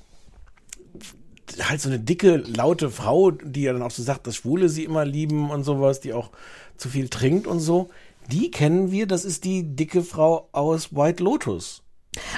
halt 1.62 1.82
so 1.82 1.90
eine 1.90 2.00
dicke, 2.00 2.38
laute 2.38 2.90
Frau, 2.90 3.32
die 3.32 3.64
ja 3.64 3.74
dann 3.74 3.82
auch 3.82 3.92
so 3.92 4.04
sagt, 4.04 4.28
dass 4.28 4.36
Schwule 4.36 4.70
sie 4.70 4.84
immer 4.84 5.06
lieben 5.06 5.50
und 5.50 5.64
sowas, 5.64 6.00
die 6.00 6.14
auch 6.14 6.32
zu 6.78 6.90
viel 6.90 7.10
trinkt 7.10 7.48
und 7.48 7.60
so. 7.60 7.90
Die 8.32 8.52
kennen 8.52 8.92
wir, 8.92 9.08
das 9.08 9.24
ist 9.26 9.44
die 9.44 9.64
dicke 9.64 10.04
Frau 10.04 10.50
aus 10.52 10.96
White 10.96 11.24
Lotus. 11.24 11.84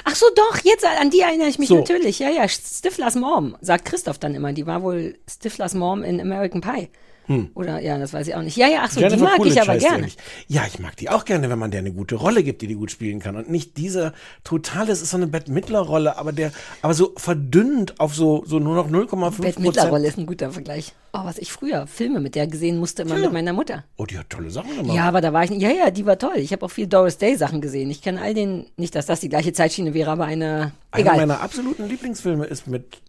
Ach 0.04 0.14
so, 0.14 0.26
doch, 0.34 0.58
jetzt 0.64 0.84
an 0.84 1.10
die 1.10 1.20
erinnere 1.20 1.48
ich 1.48 1.58
mich 1.58 1.68
So. 1.68 1.76
natürlich. 1.76 2.18
Ja, 2.18 2.30
ja, 2.30 2.48
Stiflers 2.48 3.14
Mom, 3.14 3.56
sagt 3.60 3.84
Christoph 3.84 4.18
dann 4.18 4.34
immer. 4.34 4.52
Die 4.52 4.66
war 4.66 4.82
wohl 4.82 5.16
Stiflers 5.30 5.74
Mom 5.74 6.02
in 6.02 6.20
American 6.20 6.60
Pie. 6.60 6.88
Oder, 7.54 7.80
ja, 7.80 7.98
das 7.98 8.12
weiß 8.12 8.26
ich 8.28 8.34
auch 8.34 8.42
nicht. 8.42 8.56
Ja, 8.56 8.68
ja, 8.68 8.80
ach 8.82 8.90
so, 8.90 9.00
die 9.00 9.16
mag 9.16 9.36
Coolidge 9.36 9.60
ich 9.60 9.62
aber 9.62 9.78
gerne. 9.78 9.96
eigentlich. 9.96 10.16
Ja, 10.46 10.62
ich 10.66 10.78
mag 10.78 10.96
die 10.96 11.10
auch 11.10 11.24
gerne, 11.24 11.50
wenn 11.50 11.58
man 11.58 11.70
der 11.70 11.80
eine 11.80 11.92
gute 11.92 12.14
Rolle 12.14 12.42
gibt, 12.42 12.62
die 12.62 12.66
die 12.66 12.74
gut 12.74 12.90
spielen 12.90 13.20
kann. 13.20 13.36
Und 13.36 13.50
nicht 13.50 13.76
diese 13.76 14.14
totale, 14.44 14.92
es 14.92 15.02
ist 15.02 15.10
so 15.10 15.16
eine 15.18 15.26
Bette 15.26 15.52
Midler-Rolle, 15.52 16.16
aber 16.16 16.32
der, 16.32 16.52
aber 16.80 16.94
so 16.94 17.12
verdünnt 17.16 18.00
auf 18.00 18.14
so, 18.14 18.44
so 18.46 18.58
nur 18.58 18.74
noch 18.74 18.88
0,5 18.88 19.42
Bette 19.42 19.60
Midler-Rolle 19.60 19.90
Prozent. 19.90 20.06
ist 20.06 20.18
ein 20.18 20.26
guter 20.26 20.50
Vergleich. 20.50 20.92
Oh, 21.12 21.20
was 21.24 21.38
ich 21.38 21.52
früher 21.52 21.86
Filme 21.86 22.20
mit 22.20 22.34
der 22.34 22.46
gesehen 22.46 22.78
musste, 22.78 23.02
immer 23.02 23.16
mit 23.16 23.32
meiner 23.32 23.52
Mutter. 23.52 23.84
Oh, 23.96 24.04
die 24.04 24.18
hat 24.18 24.28
tolle 24.30 24.50
Sachen 24.50 24.76
gemacht. 24.76 24.96
Ja, 24.96 25.04
aber 25.04 25.20
da 25.20 25.32
war 25.32 25.44
ich 25.44 25.50
nicht. 25.50 25.62
Ja, 25.62 25.70
ja, 25.70 25.90
die 25.90 26.06
war 26.06 26.18
toll. 26.18 26.36
Ich 26.36 26.52
habe 26.52 26.64
auch 26.64 26.70
viel 26.70 26.86
Doris 26.86 27.18
Day 27.18 27.36
Sachen 27.36 27.60
gesehen. 27.60 27.90
Ich 27.90 28.02
kenne 28.02 28.20
all 28.20 28.34
den, 28.34 28.66
nicht, 28.76 28.94
dass 28.94 29.06
das 29.06 29.20
die 29.20 29.28
gleiche 29.28 29.52
Zeitschiene 29.52 29.94
wäre, 29.94 30.10
aber 30.10 30.24
eine. 30.24 30.72
Einer 30.90 31.02
Egal. 31.02 31.16
meiner 31.16 31.40
absoluten 31.40 31.86
Lieblingsfilme 31.88 32.46
ist 32.46 32.66
mit 32.66 33.00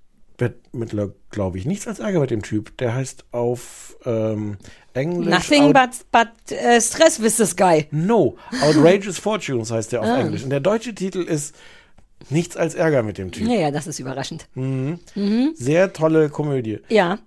Midler, 0.71 1.09
glaube 1.31 1.57
ich, 1.57 1.65
nichts 1.65 1.87
als 1.87 1.99
Ärger 1.99 2.19
mit 2.21 2.31
dem 2.31 2.41
Typ. 2.41 2.77
Der 2.77 2.93
heißt 2.95 3.25
auf 3.31 3.97
ähm, 4.05 4.57
Englisch. 4.93 5.29
Nothing 5.33 5.73
but, 5.73 5.89
but 6.11 6.51
äh, 6.57 6.79
Stress 6.81 7.21
with 7.21 7.35
this 7.37 7.55
guy. 7.55 7.87
No, 7.91 8.37
Outrageous 8.61 9.17
Fortunes 9.19 9.71
heißt 9.71 9.91
der 9.91 10.01
auf 10.01 10.07
Ah. 10.07 10.19
Englisch. 10.21 10.43
Und 10.43 10.49
der 10.49 10.59
deutsche 10.59 10.93
Titel 10.95 11.21
ist 11.21 11.55
Nichts 12.29 12.57
als 12.57 12.75
Ärger 12.75 13.01
mit 13.01 13.17
dem 13.17 13.31
Typ. 13.31 13.47
Naja, 13.47 13.71
das 13.71 13.87
ist 13.87 13.97
überraschend. 13.99 14.47
Sehr 15.55 15.93
tolle 15.93 16.27
Komödie. 16.29 16.79
Ja. 16.89 17.17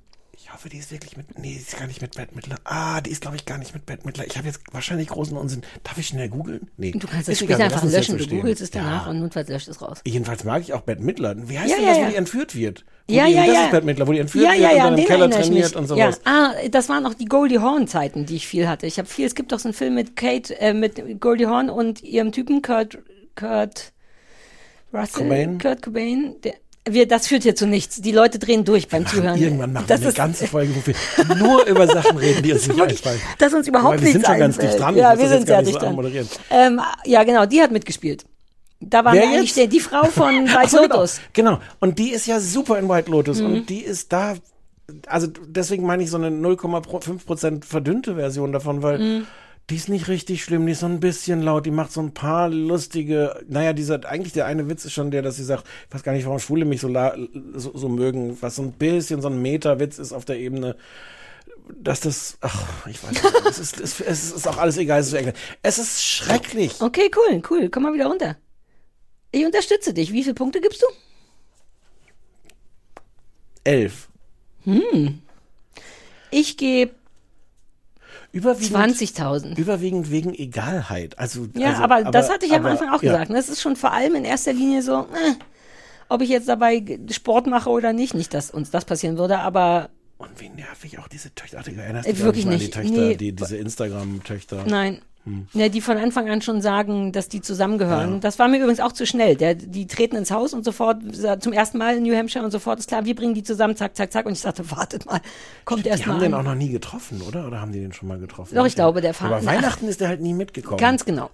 Hoffe, 0.63 0.69
die 0.69 0.79
ist 0.79 0.93
wirklich 0.93 1.17
mit. 1.17 1.37
Nee, 1.41 1.55
die 1.55 1.57
ist 1.57 1.77
gar 1.77 1.89
nicht 1.89 2.01
mit 2.01 2.15
Bette 2.15 2.37
Midler. 2.37 2.55
Ah, 2.63 3.01
die 3.01 3.11
ist, 3.11 3.21
glaube 3.21 3.35
ich, 3.35 3.45
gar 3.47 3.59
nicht 3.59 3.75
mit 3.75 3.85
Bette 3.85 4.07
Midler. 4.07 4.25
Ich 4.29 4.37
habe 4.39 4.47
jetzt 4.47 4.61
wahrscheinlich 4.71 5.09
großen 5.09 5.37
Unsinn. 5.37 5.63
Darf 5.83 5.99
ich 5.99 6.07
schnell 6.07 6.29
googeln? 6.29 6.71
Nee. 6.77 6.93
Du 6.93 7.09
kannst 7.09 7.27
das 7.29 7.41
wir 7.41 7.59
einfach 7.59 7.83
löschen. 7.83 8.17
Du 8.17 8.27
googelst 8.29 8.63
es 8.63 8.71
danach 8.71 9.07
Ja. 9.07 9.11
und 9.11 9.19
notfalls 9.19 9.49
löscht 9.49 9.67
es 9.67 9.83
raus. 9.83 9.99
Jedenfalls 10.05 10.45
mag 10.45 10.63
ich 10.63 10.73
auch 10.73 10.83
Bette 10.83 11.03
Midler. 11.03 11.35
Wie 11.49 11.59
heißt 11.59 11.69
Ja, 11.69 11.77
denn 11.79 11.85
ja, 11.85 11.91
das, 11.91 11.99
ja. 11.99 12.07
wo 12.07 12.11
die 12.11 12.17
entführt 12.17 12.55
wird? 12.55 12.85
Wo 13.09 13.13
Ja, 13.13 13.27
die, 13.27 13.33
ja, 13.33 13.45
das 13.47 13.55
ja. 13.57 13.65
ist 13.65 13.71
Bette 13.73 13.87
Midler, 13.87 14.07
wo 14.07 14.13
die 14.13 14.19
entführt 14.21 14.45
ja, 14.45 14.53
wird 14.53 14.61
ja, 14.63 14.69
und 14.71 14.77
ja, 14.77 14.85
dann 14.85 14.93
an 14.93 14.99
im 15.01 15.07
Keller 15.07 15.31
trainiert 15.31 15.75
und 15.75 15.83
Ja. 15.91 16.13
sowas. 16.13 16.21
Ah, 16.27 16.53
das 16.71 16.89
waren 16.89 17.07
auch 17.07 17.15
die 17.15 17.25
Goldie 17.25 17.59
Horn 17.59 17.89
Zeiten, 17.89 18.25
die 18.25 18.37
ich 18.37 18.47
viel 18.47 18.69
hatte. 18.69 18.87
Ich 18.87 18.99
habe 18.99 19.09
viel, 19.09 19.27
es 19.27 19.35
gibt 19.35 19.51
doch 19.51 19.59
so 19.59 19.67
einen 19.69 19.75
Film 19.75 19.95
mit 19.97 20.15
Kate, 20.15 20.57
äh, 20.61 20.75
mit 20.75 21.21
Goldie 21.21 21.47
Horn 21.47 21.71
und 21.71 22.05
ihrem 22.05 22.31
Typen 22.31 22.63
Kurt, 22.63 22.99
Kurt 23.35 23.93
Russell, 24.95 25.25
Cobain? 25.25 25.59
Kurt 25.59 25.83
Cobain. 25.83 26.37
Der, 26.45 26.55
wir, 26.89 27.07
das 27.07 27.28
führt 27.28 27.45
hier 27.45 27.55
zu 27.55 27.66
nichts. 27.66 28.01
Die 28.01 28.11
Leute 28.12 28.39
drehen 28.39 28.64
durch 28.64 28.89
beim 28.89 29.07
Zuhören. 29.07 29.41
Irgendwann 29.41 29.72
machen 29.72 29.85
das 29.87 30.01
wir 30.01 30.09
eine 30.09 30.16
ganze 30.16 30.47
Folge, 30.49 30.74
wo 30.74 30.85
wir 30.85 31.37
nur 31.37 31.64
über 31.66 31.87
Sachen 31.87 32.16
reden, 32.16 32.43
die 32.43 32.53
uns 32.53 32.66
nicht 32.66 32.80
einfallen. 32.80 33.20
dass 33.39 33.53
uns 33.53 33.68
überhaupt 33.68 33.99
Wobei, 33.99 34.07
wir 34.07 34.12
sind 34.12 34.26
schon 34.26 34.39
ganz 34.39 34.59
dicht 34.59 34.78
dran. 34.78 34.97
Ja, 34.97 35.16
wir 35.16 35.24
das 35.24 35.30
sind 35.30 35.47
sehr 35.47 35.59
nicht 35.62 35.68
dicht 35.68 35.80
so 35.80 36.03
dran. 36.03 36.28
Ähm, 36.51 36.80
ja, 37.05 37.22
genau, 37.24 37.47
die 37.47 37.62
hat 37.62 37.70
mitgespielt. 37.70 38.24
Da 38.80 39.05
war 39.05 39.12
eigentlich 39.12 39.55
der, 39.55 39.68
die 39.68 39.78
Frau 39.78 40.05
von 40.11 40.49
White 40.49 40.70
so, 40.70 40.78
genau. 40.78 40.95
Lotus. 40.97 41.20
Genau. 41.33 41.61
Und 41.78 41.99
die 42.01 42.11
ist 42.11 42.26
ja 42.26 42.41
super 42.41 42.78
in 42.78 42.89
White 42.89 43.11
Lotus. 43.11 43.41
Mhm. 43.41 43.47
Und 43.47 43.70
die 43.70 43.80
ist 43.80 44.12
da, 44.12 44.35
also 45.07 45.28
deswegen 45.47 45.87
meine 45.87 46.03
ich 46.03 46.11
so 46.11 46.16
eine 46.16 46.30
0,5% 46.30 47.64
verdünnte 47.64 48.16
Version 48.16 48.51
davon, 48.53 48.83
weil 48.83 48.99
Mhm. 48.99 49.26
Die 49.71 49.77
ist 49.77 49.89
nicht 49.89 50.09
richtig 50.09 50.43
schlimm, 50.43 50.67
die 50.67 50.73
ist 50.73 50.81
so 50.81 50.87
ein 50.87 51.01
bisschen 51.01 51.43
laut, 51.43 51.67
die 51.67 51.71
macht 51.71 51.93
so 51.93 52.01
ein 52.01 52.13
paar 52.13 52.49
lustige, 52.49 53.43
naja, 53.49 53.73
dieser, 53.73 54.05
eigentlich 54.07 54.33
der 54.33 54.47
eine 54.47 54.69
Witz 54.69 54.85
ist 54.85 54.93
schon 54.93 55.11
der, 55.11 55.23
dass 55.23 55.37
sie 55.37 55.45
sagt, 55.45 55.65
ich 55.89 55.95
weiß 55.95 56.03
gar 56.03 56.13
nicht, 56.13 56.27
warum 56.27 56.41
Schwule 56.41 56.65
mich 56.65 56.81
so, 56.81 56.89
la, 56.89 57.17
so, 57.55 57.77
so 57.77 57.89
mögen, 57.89 58.37
was 58.41 58.57
so 58.57 58.63
ein 58.63 58.73
bisschen 58.73 59.23
so 59.23 59.29
ein 59.29 59.41
Meta-Witz 59.41 59.99
ist 59.99 60.13
auf 60.13 60.25
der 60.25 60.39
Ebene 60.39 60.77
dass 61.69 62.01
das, 62.01 62.39
ach, 62.41 62.87
ich 62.87 63.03
weiß 63.03 63.11
nicht, 63.11 63.25
es 63.49 63.59
ist, 63.59 63.81
es, 63.81 64.01
es 64.01 64.33
ist 64.33 64.49
auch 64.49 64.59
alles 64.59 64.77
egal, 64.77 65.01
es 65.01 65.09
ist, 65.09 65.15
egal. 65.15 65.35
es 65.63 65.79
ist 65.79 66.05
schrecklich. 66.05 66.81
Okay, 66.81 67.11
cool, 67.17 67.43
cool. 67.51 67.71
Komm 67.71 67.85
mal 67.85 67.95
wieder 67.95 68.07
runter. 68.07 68.37
Ich 69.31 69.45
unterstütze 69.45 69.95
dich. 69.95 70.13
Wie 70.13 70.23
viele 70.23 70.35
Punkte 70.35 70.61
gibst 70.61 70.83
du? 70.83 70.87
Elf. 73.65 74.09
Ich 76.31 76.57
gebe 76.57 76.95
Überwiegend, 78.33 78.76
20.000. 78.97 79.57
Überwiegend 79.59 80.11
wegen 80.11 80.35
Egalheit. 80.35 81.18
Also, 81.18 81.49
Ja, 81.55 81.70
also, 81.70 81.83
aber, 81.83 82.03
das 82.11 82.30
hatte 82.30 82.47
ich 82.47 82.53
am 82.53 82.61
aber- 82.62 82.70
Anfang 82.70 82.89
auch 82.89 83.03
ja. 83.03 83.12
gesagt. 83.12 83.30
ne? 83.30 83.37
Das 83.37 83.49
ist 83.51 83.61
schon 83.61 83.76
vor 83.76 83.93
allem 83.93 84.14
in 84.14 84.24
erster 84.24 84.53
Linie 84.55 84.83
so, 84.83 85.01
äh, 85.01 85.35
ob 86.09 86.22
ich 86.22 86.30
jetzt 86.30 86.49
dabei 86.49 86.83
Sport 87.11 87.47
mache 87.47 87.68
oder 87.68 87.93
nicht. 87.93 88.14
Nicht, 88.14 88.33
dass 88.35 88.51
uns 88.51 88.70
das 88.70 88.85
passieren 88.87 89.18
würde, 89.18 89.39
aber 89.41 89.91
Und 90.18 90.41
wie 90.41 90.49
nervig 90.49 90.99
auch 90.99 91.09
diese 91.09 91.35
Töchter. 91.35 91.59
Ach, 91.61 91.64
du 91.64 91.72
erinnerst 91.72 92.09
Äh, 92.09 92.12
dich 92.14 92.22
wirklich 92.24 92.45
mal 92.47 92.53
nicht. 92.57 92.76
an 92.76 92.83
die 92.85 92.89
Töchter, 92.91 93.07
Nee. 93.09 93.14
die, 93.16 93.33
diese 93.37 93.57
Instagram-Töchter. 93.57 94.64
nein. 94.66 95.03
Ja, 95.53 95.68
die 95.68 95.81
von 95.81 95.97
Anfang 95.99 96.29
an 96.29 96.43
schon 96.43 96.61
sagen, 96.61 97.12
dass 97.12 97.29
die 97.29 97.41
zusammengehören. 97.41 98.20
Das 98.20 98.39
war 98.41 98.49
mir 98.49 98.59
übrigens 98.59 98.81
auch 98.81 98.91
zu 98.93 99.07
schnell. 99.07 99.37
Der, 99.37 99.55
die 99.55 99.87
treten 99.87 100.16
ins 100.16 100.31
Haus 100.33 100.53
und 100.53 100.64
sofort 100.64 100.99
zum 101.41 101.53
ersten 101.53 101.79
Mal 101.79 101.97
in 101.97 102.03
New 102.03 102.14
Hampshire 102.16 102.45
und 102.45 102.51
sofort 102.51 102.81
ist 102.81 102.89
klar, 102.89 103.05
wir 103.05 103.14
bringen 103.14 103.33
die 103.35 103.45
zusammen, 103.45 103.77
zack, 103.77 103.95
zack, 103.97 104.12
zack. 104.12 104.27
Und 104.27 104.33
ich 104.33 104.43
dachte, 104.43 104.68
wartet 104.73 105.07
mal, 105.07 105.20
kommt 105.64 105.87
erst 105.87 106.03
Die 106.05 106.09
mal 106.09 106.14
haben 106.14 106.20
den 106.23 106.35
an. 106.35 106.41
auch 106.41 106.45
noch 106.45 106.55
nie 106.57 106.70
getroffen, 106.70 107.23
oder? 107.23 107.47
Oder 107.47 107.61
haben 107.61 107.70
die 107.73 107.81
den 107.81 107.93
schon 107.93 108.09
mal 108.09 108.18
getroffen? 108.18 108.55
Doch, 108.57 108.66
ich 108.66 108.75
glaube, 108.75 109.01
der 109.01 109.14
Vater- 109.14 109.37
Aber 109.37 109.47
Weihnachten 109.47 109.87
ist 109.87 110.01
der 110.01 110.09
halt 110.09 110.20
nie 110.20 110.35
mitgekommen. 110.35 110.79
Ganz 110.79 111.05
genau. 111.05 111.31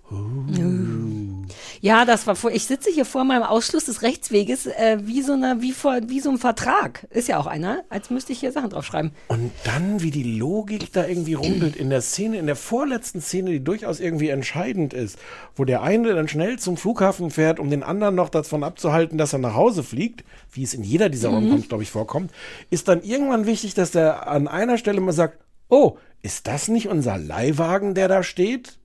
Ja, 1.81 2.05
das 2.05 2.27
war 2.27 2.37
vor. 2.37 2.51
Ich 2.51 2.67
sitze 2.67 2.91
hier 2.91 3.05
vor 3.05 3.25
meinem 3.25 3.43
Ausschluss 3.43 3.85
des 3.85 4.03
Rechtsweges 4.03 4.67
äh, 4.67 4.99
wie 5.03 5.23
so 5.23 5.33
eine, 5.33 5.61
wie 5.61 5.73
vor, 5.73 5.99
wie 6.07 6.21
so 6.21 6.31
ein 6.31 6.39
Vertrag. 6.39 7.07
Ist 7.11 7.29
ja 7.29 7.39
auch 7.39 7.47
einer, 7.47 7.85
als 7.89 8.11
müsste 8.11 8.33
ich 8.33 8.41
hier 8.41 8.53
Sachen 8.53 8.71
draufschreiben. 8.71 9.13
Und 9.29 9.51
dann, 9.65 10.03
wie 10.03 10.11
die 10.11 10.39
Logik 10.39 10.93
da 10.93 11.07
irgendwie 11.07 11.35
rumpelt 11.35 11.77
in 11.77 11.91
der 11.91 12.01
Szene, 12.01 12.39
in 12.39 12.47
der 12.47 12.57
vorletzten 12.57 13.21
Szene, 13.21 13.51
die 13.51 13.65
durchaus 13.65 14.01
irgendwie 14.01 14.29
entscheidend 14.29 14.95
ist, 14.95 15.19
wo 15.57 15.65
der 15.65 15.83
eine 15.83 16.15
dann 16.15 16.29
schnell 16.29 16.59
zum 16.59 16.77
Flughafen 16.77 17.31
fährt, 17.31 17.61
um 17.61 17.71
den 17.71 17.83
anderen 17.83 18.15
noch 18.15 18.29
davon 18.29 18.65
abzuhalten, 18.65 19.19
dass 19.19 19.33
er 19.33 19.39
nach 19.39 19.55
Hause 19.55 19.83
fliegt, 19.83 20.25
wie 20.53 20.63
es 20.63 20.75
in 20.75 20.83
jeder 20.83 21.09
dieser 21.09 21.29
Romcoms, 21.29 21.69
glaube 21.69 21.83
ich, 21.83 21.91
vorkommt, 21.91 22.33
ist 22.71 22.89
dann 22.89 23.03
irgendwann 23.03 23.47
wichtig, 23.47 23.75
dass 23.75 23.91
der 23.91 24.29
an 24.29 24.49
einer 24.49 24.79
Stelle 24.79 25.01
mal 25.01 25.13
sagt, 25.13 25.39
oh, 25.69 25.99
ist 26.23 26.47
das 26.47 26.69
nicht 26.69 26.89
unser 26.89 27.17
Leihwagen, 27.17 27.95
der 27.95 28.09
da 28.09 28.23
steht? 28.23 28.78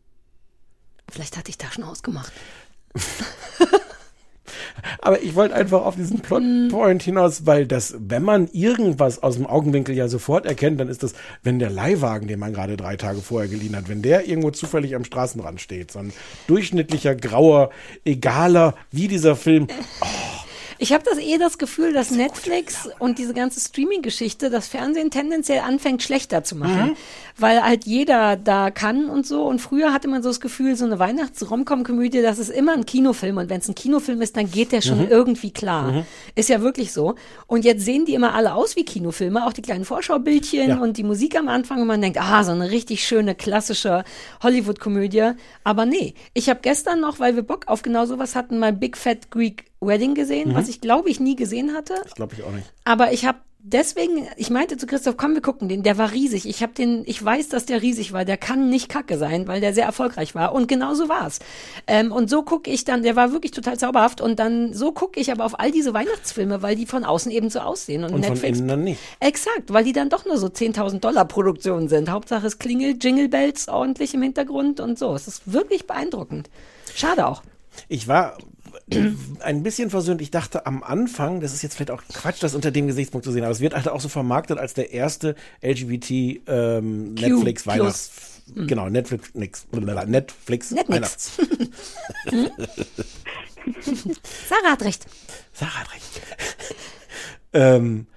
Vielleicht 1.09 1.37
hatte 1.37 1.49
ich 1.49 1.57
da 1.57 1.71
schon 1.71 1.83
ausgemacht. 1.83 2.31
Aber 5.01 5.21
ich 5.21 5.35
wollte 5.35 5.55
einfach 5.55 5.85
auf 5.85 5.95
diesen 5.95 6.19
Plotpoint 6.21 7.03
hinaus, 7.03 7.45
weil 7.45 7.67
das, 7.67 7.95
wenn 7.99 8.23
man 8.23 8.47
irgendwas 8.51 9.21
aus 9.21 9.35
dem 9.35 9.45
Augenwinkel 9.45 9.95
ja 9.95 10.07
sofort 10.07 10.45
erkennt, 10.45 10.79
dann 10.79 10.89
ist 10.89 11.03
das, 11.03 11.13
wenn 11.43 11.59
der 11.59 11.69
Leihwagen, 11.69 12.27
den 12.27 12.39
man 12.39 12.53
gerade 12.53 12.77
drei 12.77 12.95
Tage 12.95 13.21
vorher 13.21 13.49
geliehen 13.49 13.75
hat, 13.75 13.89
wenn 13.89 14.01
der 14.01 14.27
irgendwo 14.27 14.51
zufällig 14.51 14.95
am 14.95 15.03
Straßenrand 15.03 15.61
steht, 15.61 15.91
so 15.91 15.99
ein 15.99 16.13
durchschnittlicher, 16.47 17.15
grauer, 17.15 17.69
egaler, 18.05 18.75
wie 18.91 19.07
dieser 19.07 19.35
Film. 19.35 19.67
Ich 20.79 20.91
habe 20.91 21.03
das 21.05 21.17
eh 21.17 21.37
das 21.37 21.57
Gefühl, 21.57 21.93
dass 21.93 22.11
Netflix 22.11 22.89
und 22.99 23.17
diese 23.17 23.33
ganze 23.33 23.59
Streaming-Geschichte 23.59 24.49
das 24.49 24.67
Fernsehen 24.67 25.11
tendenziell 25.11 25.59
anfängt 25.59 26.03
schlechter 26.03 26.43
zu 26.43 26.55
machen, 26.55 26.97
weil 27.37 27.63
halt 27.63 27.85
jeder 27.85 28.35
da 28.35 28.71
kann 28.71 29.09
und 29.09 29.25
so. 29.25 29.43
Und 29.45 29.59
früher 29.59 29.93
hatte 29.93 30.07
man 30.07 30.21
so 30.23 30.29
das 30.29 30.39
Gefühl, 30.39 30.75
so 30.75 30.85
eine 30.85 30.99
Weihnachts-Romcom-Komödie, 30.99 32.21
das 32.21 32.39
ist 32.39 32.49
immer 32.49 32.73
ein 32.73 32.85
Kinofilm 32.85 33.37
und 33.37 33.49
wenn 33.49 33.59
es 33.59 33.67
ein 33.67 33.75
Kinofilm 33.75 34.21
ist, 34.21 34.37
dann 34.37 34.49
geht 34.49 34.71
der 34.71 34.81
schon 34.81 35.09
irgendwie 35.09 35.51
klar. 35.51 36.05
Ist 36.35 36.49
ja 36.49 36.61
wirklich 36.61 36.91
so. 36.93 37.15
Und 37.47 37.65
jetzt 37.65 37.83
sehen 37.85 38.05
die 38.05 38.13
immer 38.13 38.33
alle 38.33 38.53
aus 38.53 38.75
wie 38.75 38.85
Kinofilme, 38.85 39.45
auch 39.45 39.53
die 39.53 39.61
kleinen 39.61 39.85
Vorschaubildchen 39.85 40.69
Ja. 40.69 40.77
und 40.79 40.97
die 40.97 41.03
Musik 41.03 41.37
am 41.37 41.47
Anfang 41.47 41.81
und 41.81 41.87
man 41.87 42.01
denkt, 42.01 42.19
ah, 42.21 42.43
so 42.43 42.51
eine 42.51 42.71
richtig 42.71 43.05
schöne 43.05 43.35
klassische 43.35 44.03
Hollywood-Komödie. 44.41 45.31
Aber 45.63 45.85
nee, 45.85 46.13
ich 46.33 46.49
habe 46.49 46.59
gestern 46.61 46.99
noch, 47.01 47.19
weil 47.19 47.35
wir 47.35 47.43
Bock 47.43 47.67
auf 47.67 47.81
genau 47.81 48.05
sowas 48.05 48.35
hatten, 48.35 48.59
mal 48.59 48.73
Big 48.73 48.97
Fat 48.97 49.31
Greek 49.31 49.65
Wedding 49.81 50.15
gesehen, 50.15 50.55
was 50.55 50.69
ich 50.69 50.79
glaube 50.79 51.09
ich 51.09 51.19
nie 51.19 51.35
gesehen 51.35 51.73
hatte. 51.73 51.95
Das 52.03 52.15
glaube 52.15 52.35
ich 52.35 52.43
auch 52.43 52.51
nicht. 52.51 52.71
Aber 52.85 53.11
ich 53.11 53.25
habe 53.25 53.39
deswegen, 53.63 54.27
ich 54.37 54.49
meinte 54.49 54.77
zu 54.77 54.85
Christoph, 54.85 55.17
komm, 55.17 55.33
wir 55.33 55.41
gucken 55.41 55.69
den. 55.69 55.83
Der 55.83 55.97
war 55.97 56.11
riesig. 56.11 56.47
Ich 56.47 56.61
habe 56.61 56.73
den, 56.73 57.03
ich 57.05 57.23
weiß, 57.23 57.49
dass 57.49 57.65
der 57.65 57.81
riesig 57.81 58.11
war. 58.13 58.25
Der 58.25 58.37
kann 58.37 58.69
nicht 58.69 58.89
kacke 58.89 59.17
sein, 59.17 59.47
weil 59.47 59.61
der 59.61 59.73
sehr 59.73 59.85
erfolgreich 59.85 60.35
war. 60.35 60.53
Und 60.53 60.67
genau 60.67 60.93
so 60.93 61.09
war's. 61.09 61.39
Ähm, 61.87 62.11
und 62.11 62.29
so 62.29 62.43
gucke 62.43 62.69
ich 62.69 62.83
dann, 62.83 63.03
der 63.03 63.15
war 63.15 63.31
wirklich 63.31 63.51
total 63.51 63.79
zauberhaft. 63.79 64.21
Und 64.21 64.39
dann 64.39 64.73
so 64.73 64.91
gucke 64.91 65.19
ich 65.19 65.31
aber 65.31 65.45
auf 65.45 65.59
all 65.59 65.71
diese 65.71 65.93
Weihnachtsfilme, 65.93 66.61
weil 66.61 66.75
die 66.75 66.85
von 66.85 67.03
außen 67.03 67.31
eben 67.31 67.49
so 67.49 67.59
aussehen. 67.59 68.03
Und, 68.03 68.13
Und 68.13 68.25
von 68.25 68.33
Netflix. 68.33 68.59
innen 68.59 68.67
dann 68.67 68.83
nicht. 68.83 68.99
Exakt, 69.19 69.73
weil 69.73 69.83
die 69.83 69.93
dann 69.93 70.09
doch 70.09 70.25
nur 70.25 70.37
so 70.37 70.47
10.000 70.47 70.99
Dollar 70.99 71.25
Produktionen 71.25 71.87
sind. 71.87 72.09
Hauptsache 72.11 72.45
es 72.45 72.59
klingelt 72.59 73.03
Jingle 73.03 73.29
Bells 73.29 73.69
ordentlich 73.69 74.13
im 74.13 74.21
Hintergrund 74.21 74.79
und 74.79 74.99
so. 74.99 75.15
Es 75.15 75.27
ist 75.27 75.51
wirklich 75.51 75.87
beeindruckend. 75.87 76.49
Schade 76.93 77.25
auch. 77.25 77.41
Ich 77.87 78.07
war 78.07 78.37
ein 79.39 79.63
bisschen 79.63 79.89
versöhnt. 79.89 80.21
Ich 80.21 80.31
dachte 80.31 80.65
am 80.65 80.83
Anfang, 80.83 81.39
das 81.41 81.53
ist 81.53 81.61
jetzt 81.61 81.75
vielleicht 81.75 81.91
auch 81.91 82.01
Quatsch, 82.13 82.41
das 82.41 82.55
unter 82.55 82.71
dem 82.71 82.87
Gesichtspunkt 82.87 83.25
zu 83.25 83.31
sehen, 83.31 83.43
aber 83.43 83.51
es 83.51 83.59
wird 83.59 83.75
halt 83.75 83.87
auch 83.87 84.01
so 84.01 84.09
vermarktet 84.09 84.57
als 84.59 84.73
der 84.73 84.91
erste 84.91 85.35
LGBT 85.61 86.41
ähm, 86.47 87.15
Q 87.17 87.21
Netflix 87.21 87.63
plus. 87.63 87.77
Weihnachts. 87.77 88.11
Genau, 88.55 88.89
Netflix, 88.89 89.33
nix, 89.35 89.65
Netflix 89.71 90.71
Netflix. 90.71 90.89
Weihnachts. 90.89 91.31
Sarah 94.49 94.71
hat 94.71 94.83
recht. 94.83 95.05
Sarah 95.53 95.79
hat 95.79 95.93
recht. 95.93 96.21
ähm, 97.53 98.07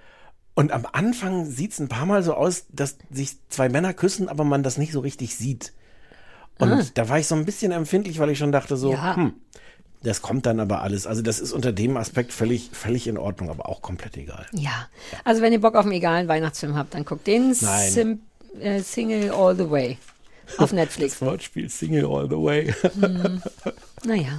und 0.55 0.73
am 0.73 0.87
Anfang 0.91 1.51
sieht 1.51 1.73
es 1.73 1.79
ein 1.79 1.89
paar 1.89 2.07
Mal 2.07 2.23
so 2.23 2.35
aus, 2.35 2.65
dass 2.73 2.97
sich 3.11 3.37
zwei 3.51 3.69
Männer 3.69 3.93
küssen, 3.95 4.29
aber 4.29 4.45
man 4.45 4.63
das 4.63 4.79
nicht 4.79 4.93
so 4.93 5.01
richtig 5.01 5.37
sieht. 5.37 5.73
Und 6.59 6.97
da 6.97 7.09
war 7.09 7.19
ich 7.19 7.27
so 7.27 7.35
ein 7.35 7.45
bisschen 7.45 7.73
empfindlich, 7.73 8.19
weil 8.19 8.31
ich 8.31 8.39
schon 8.39 8.53
dachte 8.53 8.77
so, 8.79 8.93
Ja. 8.93 9.17
hm, 9.17 9.35
das 10.03 10.23
kommt 10.23 10.47
dann 10.47 10.61
aber 10.61 10.83
alles. 10.83 11.07
Also 11.07 11.23
das 11.23 11.41
ist 11.41 11.53
unter 11.53 11.73
dem 11.73 11.97
Aspekt 11.97 12.33
völlig, 12.33 12.71
völlig 12.73 13.07
in 13.09 13.19
Ordnung, 13.19 13.51
aber 13.51 13.69
auch 13.69 13.83
komplett 13.83 14.17
egal. 14.17 14.47
Ja, 14.53 14.89
also 15.25 15.43
wenn 15.43 15.53
ihr 15.53 15.61
Bock 15.61 15.75
auf 15.75 15.85
einen 15.85 15.93
egalen 15.95 16.29
Weihnachtsfilm 16.29 16.77
habt, 16.77 16.95
dann 16.95 17.05
guckt 17.05 17.27
den. 17.27 17.55
Sim 17.55 18.21
äh, 18.61 18.81
Single 18.81 19.31
All 19.33 19.55
the 19.57 19.69
Way 19.71 19.99
auf 20.59 20.73
Netflix. 20.73 21.21
Wortspiel 21.21 21.69
Single 21.69 22.07
All 22.07 22.29
the 22.29 22.37
Way. 22.37 22.73
naja. 24.05 24.39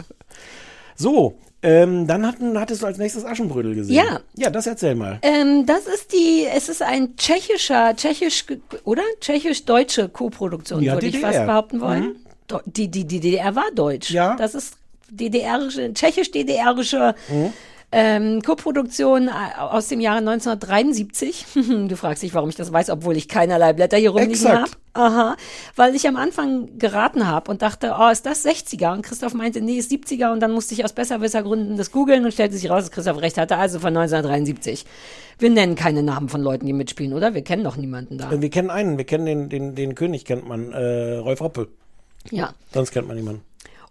so, 0.95 1.37
ähm, 1.63 2.07
dann 2.07 2.25
hatten, 2.25 2.57
hattest 2.59 2.81
du 2.83 2.85
als 2.85 2.97
nächstes 2.97 3.25
Aschenbrödel 3.25 3.75
gesehen. 3.75 3.95
Ja. 3.95 4.19
Ja, 4.35 4.49
das 4.49 4.67
erzähl 4.67 4.95
mal. 4.95 5.19
Ähm, 5.23 5.65
das 5.65 5.87
ist 5.87 6.13
die, 6.13 6.45
es 6.51 6.69
ist 6.69 6.81
ein 6.81 7.15
tschechischer, 7.17 7.95
tschechisch, 7.95 8.45
oder? 8.83 9.01
Tschechisch-deutsche 9.19 10.09
Co-Produktion, 10.09 10.81
Ja, 10.83 10.93
würde 10.93 11.07
ich 11.07 11.19
fast 11.19 11.45
behaupten 11.45 11.81
wollen. 11.81 12.15
Do- 12.47 12.61
Die, 12.65 12.87
die, 12.87 13.05
die 13.05 13.19
DDR 13.19 13.55
war 13.55 13.71
deutsch. 13.75 14.11
Ja. 14.11 14.35
Das 14.35 14.55
ist 14.55 14.77
DDR-ische, 15.11 15.93
tschechisch-DDR-ische 15.93 17.15
Mhm. 17.29 17.53
ähm, 17.91 18.41
Co-Produktion 18.41 19.27
äh, 19.29 19.59
aus 19.59 19.87
dem 19.87 20.01
Jahre 20.01 20.17
1973. 20.19 21.45
du 21.87 21.95
fragst 21.95 22.23
dich, 22.23 22.33
warum 22.33 22.49
ich 22.49 22.55
das 22.55 22.71
weiß, 22.73 22.89
obwohl 22.89 23.15
ich 23.15 23.27
keinerlei 23.27 23.73
Blätter 23.73 23.97
hier 23.97 24.09
rumliegen 24.11 24.47
habe. 24.47 24.71
Aha, 24.93 25.35
weil 25.75 25.95
ich 25.95 26.07
am 26.07 26.15
Anfang 26.15 26.79
geraten 26.79 27.27
habe 27.27 27.51
und 27.51 27.61
dachte, 27.61 27.95
oh, 27.99 28.09
ist 28.09 28.25
das 28.25 28.43
60er? 28.45 28.93
Und 28.93 29.03
Christoph 29.03 29.35
meinte, 29.35 29.61
nee, 29.61 29.77
ist 29.77 29.91
70er. 29.91 30.33
Und 30.33 30.39
dann 30.39 30.51
musste 30.51 30.73
ich 30.73 30.83
aus 30.83 30.91
Besserwissergründen 30.93 31.77
das 31.77 31.91
googeln 31.91 32.25
und 32.25 32.31
stellte 32.33 32.55
sich 32.57 32.67
raus, 32.69 32.83
dass 32.85 32.91
Christoph 32.91 33.21
recht 33.21 33.37
hatte, 33.37 33.57
also 33.57 33.79
von 33.79 33.95
1973. 33.95 34.85
Wir 35.39 35.51
nennen 35.51 35.75
keine 35.75 36.01
Namen 36.01 36.29
von 36.29 36.41
Leuten, 36.41 36.65
die 36.65 36.73
mitspielen, 36.73 37.13
oder? 37.13 37.35
Wir 37.35 37.43
kennen 37.43 37.63
doch 37.63 37.77
niemanden 37.77 38.17
da. 38.17 38.31
Äh, 38.31 38.41
Wir 38.41 38.49
kennen 38.49 38.71
einen, 38.71 38.97
wir 38.97 39.05
kennen 39.05 39.25
den, 39.27 39.49
den, 39.49 39.75
den 39.75 39.93
König, 39.93 40.25
kennt 40.25 40.47
man, 40.47 40.71
äh, 40.73 41.17
Rolf 41.17 41.41
Hoppe. 41.41 41.67
Ja. 42.31 42.53
Sonst 42.73 42.89
kennt 42.91 43.07
man 43.07 43.17
niemanden. 43.17 43.41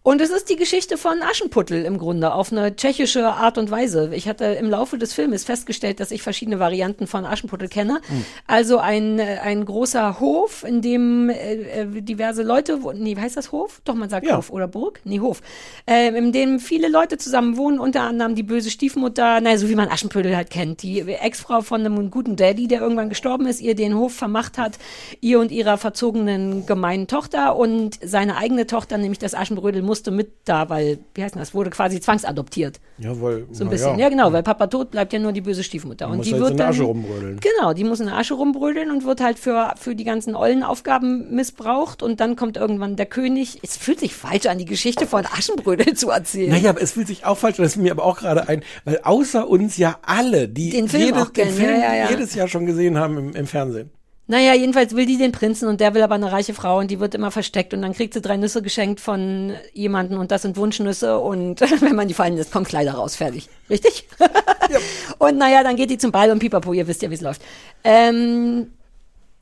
Und 0.07 0.21
es 0.21 0.31
ist 0.31 0.49
die 0.51 0.55
Geschichte 0.55 0.99
von 0.99 1.21
Aschenputtel 1.21 1.85
im 1.85 1.99
Grunde 1.99 2.33
auf 2.33 2.53
eine 2.53 2.77
tschechische 2.77 3.27
Art 3.27 3.59
und 3.59 3.73
Weise. 3.73 4.13
Ich 4.15 4.29
hatte 4.29 4.45
im 4.45 4.71
Laufe 4.71 4.99
des 4.99 5.13
Filmes 5.13 5.43
festgestellt, 5.43 5.99
dass 5.99 6.13
ich 6.13 6.23
verschiedene 6.23 6.61
Varianten 6.61 7.09
von 7.09 7.27
Aschenputtel 7.27 7.69
kenne. 7.69 8.01
Also 8.47 8.79
ein, 8.79 9.19
äh, 9.19 9.41
ein 9.43 9.65
großer 9.65 10.21
Hof, 10.21 10.63
in 10.63 10.81
dem 10.81 11.29
äh, 11.29 11.55
äh, 11.55 12.03
diverse 12.03 12.45
Leute, 12.45 12.79
nee, 12.95 13.17
wie 13.17 13.21
heißt 13.21 13.37
das 13.37 13.51
Hof? 13.51 13.81
Doch, 13.85 13.97
man 13.97 14.09
sagt 14.09 14.29
Ja. 14.29 14.37
Hof 14.37 14.51
oder 14.51 14.69
Burg? 14.69 15.01
Nee, 15.03 15.19
Hof. 15.19 15.43
Ähm, 15.89 16.15
in 16.15 16.31
dem 16.31 16.61
viele 16.61 16.87
Leute 16.87 17.19
zusammen 17.19 17.57
wohnen, 17.57 17.81
unter 17.81 18.03
anderem 18.03 18.37
die 18.37 18.45
böse 18.45 18.71
Stiefmutter, 18.71 19.41
naja, 19.41 19.59
so 19.59 19.69
wie 19.69 19.75
man 19.75 19.89
Aschenputtel 19.89 20.37
halt 20.37 20.51
kennt, 20.51 20.85
die 20.85 21.01
Ex-Frau 21.01 21.63
von 21.63 21.81
einem 21.81 22.13
guten 22.13 22.37
Daddy, 22.37 22.69
der 22.69 22.81
irgendwann 22.81 23.09
gestorben 23.09 23.47
ist, 23.47 23.61
ihr 23.61 23.75
den 23.75 23.97
Hof 23.97 24.15
vermacht 24.15 24.57
hat, 24.57 24.79
ihr 25.21 25.41
und 25.41 25.51
ihrer 25.51 25.79
verzogenen 25.79 26.65
gemeinen 26.65 27.09
Tochter 27.09 27.57
und 27.57 27.99
seine 28.05 28.37
eigene 28.37 28.69
Tochter, 28.69 28.99
nämlich 28.99 29.19
das 29.19 29.35
Aschenbrödel, 29.35 29.83
musste 29.97 30.11
mit 30.11 30.31
da, 30.45 30.69
weil, 30.69 30.99
wie 31.15 31.23
heißt 31.23 31.37
das, 31.37 31.55
wurde 31.55 31.71
quasi 31.71 32.01
zwangsadoptiert. 32.01 32.81
Jawohl. 32.99 33.47
So 33.51 33.65
ein 33.65 33.71
bisschen. 33.71 33.99
Ja. 33.99 34.11
genau, 34.11 34.31
weil 34.31 34.43
Papa 34.43 34.67
tot 34.67 34.91
bleibt 34.91 35.13
ja 35.15 35.19
nur 35.19 35.33
die 35.33 35.41
böse 35.41 35.65
Stiefmutter. 35.65 36.09
Und 36.09 36.19
muss 36.19 36.27
die 36.27 36.33
halt 36.33 36.43
wird 36.43 36.51
in 36.53 36.57
der 36.59 36.67
dann, 36.67 36.75
Asche 36.75 36.83
rumbrödeln. 36.83 37.41
Genau, 37.41 37.73
die 37.73 37.85
muss 37.85 38.01
in 38.01 38.07
der 38.07 38.17
Asche 38.17 38.35
rumbrödeln 38.35 38.91
und 38.91 39.05
wird 39.07 39.23
halt 39.23 39.39
für, 39.39 39.73
für 39.79 39.95
die 39.95 40.05
ganzen 40.05 40.37
ollen 40.37 40.63
Aufgaben 40.63 41.35
missbraucht 41.35 42.03
und 42.03 42.21
dann 42.21 42.37
kommt 42.37 42.59
irgendwann 42.59 42.97
der 42.97 43.07
König. 43.07 43.59
Es 43.63 43.79
fühlt 43.79 44.01
sich 44.01 44.15
falsch 44.15 44.47
an, 44.47 44.59
die 44.59 44.67
Geschichte 44.67 45.07
von 45.07 45.25
Aschenbrödel 45.25 45.95
zu 45.95 46.11
erzählen. 46.11 46.51
Naja, 46.51 46.71
aber 46.71 46.83
es 46.83 46.93
fühlt 46.93 47.07
sich 47.07 47.25
auch 47.25 47.39
falsch 47.39 47.59
an, 47.59 47.65
das 47.65 47.77
ist 47.77 47.83
mir 47.83 47.93
aber 47.93 48.05
auch 48.05 48.19
gerade 48.19 48.49
ein, 48.49 48.63
weil 48.85 49.01
außer 49.03 49.49
uns 49.49 49.79
ja 49.79 49.99
alle, 50.03 50.49
die 50.49 50.71
Den 50.71 50.89
Film 50.89 51.05
jedes, 51.05 51.23
auch 51.23 51.33
kennen, 51.33 51.53
Film 51.53 51.81
ja, 51.81 51.95
ja, 51.95 51.95
ja. 51.95 52.11
jedes 52.11 52.35
Jahr 52.35 52.49
schon 52.49 52.67
gesehen 52.67 52.99
haben 52.99 53.17
im, 53.17 53.35
im 53.35 53.47
Fernsehen. 53.47 53.91
Naja, 54.29 54.55
jedenfalls 54.55 54.97
will 54.97 55.07
die 55.07 55.19
den 55.19 55.31
Prinzen 55.31 55.69
und 55.69 55.81
der 55.81 55.95
will 55.95 56.03
aber 56.03 56.17
eine 56.17 56.33
reiche 56.33 56.53
Frau 56.53 56.79
und 56.81 56.91
die 56.91 56.99
wird 56.99 57.15
immer 57.15 57.31
versteckt 57.31 57.73
und 57.73 57.83
dann 57.83 57.93
kriegt 57.93 58.13
sie 58.13 58.21
drei 58.21 58.37
Nüsse 58.37 58.61
geschenkt 58.61 58.99
von 59.01 59.55
jemandem 59.73 60.19
und 60.19 60.33
das 60.33 60.43
sind 60.43 60.57
Wunschnüsse 60.57 61.19
und 61.21 61.61
wenn 61.81 61.95
man 61.95 62.09
die 62.09 62.15
fallen 62.15 62.37
lässt, 62.37 62.51
kommt 62.51 62.67
Kleider 62.67 62.95
raus, 62.95 63.15
fertig. 63.15 63.49
Richtig? 63.71 64.09
Und 65.19 65.39
naja, 65.39 65.63
dann 65.63 65.77
geht 65.77 65.91
die 65.91 65.99
zum 65.99 66.11
Ball 66.11 66.31
und 66.31 66.41
pipapo, 66.41 66.73
ihr 66.73 66.87
wisst 66.89 67.03
ja, 67.03 67.11
wie 67.11 67.15
es 67.15 67.21
läuft. 67.21 67.41
Ähm, 67.85 68.73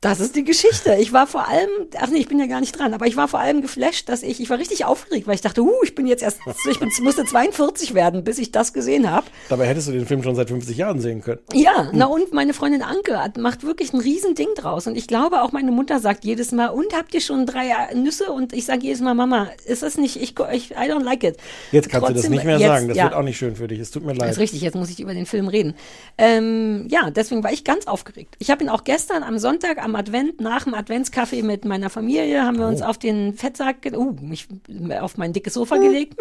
Das 0.04 0.20
ist 0.20 0.36
die 0.36 0.44
Geschichte. 0.44 0.96
Ich 1.00 1.14
war 1.14 1.26
vor 1.26 1.48
allem, 1.48 1.70
ach 1.98 2.10
nee, 2.10 2.18
ich 2.18 2.28
bin 2.28 2.38
ja 2.38 2.44
gar 2.44 2.60
nicht 2.60 2.78
dran, 2.78 2.92
aber 2.92 3.06
ich 3.06 3.16
war 3.16 3.26
vor 3.26 3.40
allem 3.40 3.62
geflasht, 3.62 4.10
dass 4.10 4.22
ich, 4.22 4.38
ich 4.38 4.50
war 4.50 4.58
richtig 4.58 4.84
aufgeregt, 4.84 5.26
weil 5.26 5.34
ich 5.34 5.40
dachte, 5.40 5.62
uh, 5.62 5.72
ich 5.82 5.94
bin 5.94 6.06
jetzt 6.06 6.22
erst, 6.22 6.40
ich 6.70 6.78
bin, 6.78 6.90
musste 7.00 7.24
42 7.24 7.94
werden, 7.94 8.22
bis 8.22 8.38
ich 8.38 8.52
das 8.52 8.74
gesehen 8.74 9.10
habe. 9.10 9.24
Dabei 9.48 9.66
hättest 9.66 9.88
du 9.88 9.92
den 9.92 10.04
Film 10.04 10.22
schon 10.22 10.34
seit 10.34 10.50
50 10.50 10.76
Jahren 10.76 11.00
sehen 11.00 11.22
können. 11.22 11.40
Ja, 11.54 11.88
na 11.94 12.04
und 12.04 12.34
meine 12.34 12.52
Freundin 12.52 12.82
Anke 12.82 13.18
hat, 13.18 13.38
macht 13.38 13.64
wirklich 13.64 13.94
ein 13.94 14.00
Riesending 14.00 14.48
draus. 14.54 14.86
Und 14.86 14.94
ich 14.94 15.06
glaube 15.06 15.40
auch 15.40 15.52
meine 15.52 15.72
Mutter 15.72 15.98
sagt 16.00 16.26
jedes 16.26 16.52
Mal, 16.52 16.68
und 16.68 16.94
habt 16.94 17.14
ihr 17.14 17.22
schon 17.22 17.46
drei 17.46 17.72
Nüsse? 17.94 18.30
Und 18.30 18.52
ich 18.52 18.66
sage 18.66 18.82
jedes 18.82 19.00
Mal, 19.00 19.14
Mama, 19.14 19.48
ist 19.64 19.82
das 19.82 19.96
nicht, 19.96 20.16
ich, 20.16 20.34
ich 20.52 20.72
I 20.72 20.74
don't 20.74 21.02
like 21.02 21.24
it. 21.24 21.38
Jetzt 21.72 21.88
kannst 21.88 22.10
du 22.10 22.12
das 22.12 22.22
Trotzdem- 22.24 22.32
nicht 22.32 22.44
mehr 22.44 22.58
jetzt, 22.58 22.68
sagen. 22.68 22.88
Das 22.88 22.98
ja. 22.98 23.04
wird 23.04 23.14
auch 23.14 23.22
nicht 23.22 23.38
schön 23.38 23.56
für 23.56 23.68
dich. 23.68 23.80
Es 23.80 23.90
tut 23.90 24.04
mir 24.04 24.12
Das 24.12 24.18
leid. 24.18 24.30
ist 24.32 24.38
richtig, 24.38 24.60
jetzt 24.60 24.74
muss 24.74 24.90
ich 24.90 25.00
über 25.00 25.14
den 25.14 25.24
Film 25.24 25.48
reden. 25.48 25.74
Ähm, 26.18 26.88
ja, 26.90 27.08
deswegen 27.10 27.42
war 27.42 27.54
ich 27.54 27.64
ganz 27.64 27.86
aufgeregt. 27.86 28.34
Ich 28.38 28.50
habe 28.50 28.62
ihn 28.62 28.68
auch 28.68 28.84
gestern 28.84 29.22
am 29.22 29.38
Sonntag 29.38 29.82
am 29.82 29.93
Advent, 29.96 30.40
nach 30.40 30.64
dem 30.64 30.74
Adventskaffee 30.74 31.42
mit 31.42 31.64
meiner 31.64 31.90
Familie, 31.90 32.42
haben 32.44 32.58
wir 32.58 32.66
uns 32.66 32.82
Oh. 32.82 32.86
auf 32.86 32.98
den 32.98 33.34
Fettsack, 33.34 33.76
uh, 33.94 34.12
mich 34.20 34.46
auf 35.00 35.16
mein 35.16 35.32
dickes 35.32 35.54
Sofa 35.54 35.76
gelegt 35.76 36.16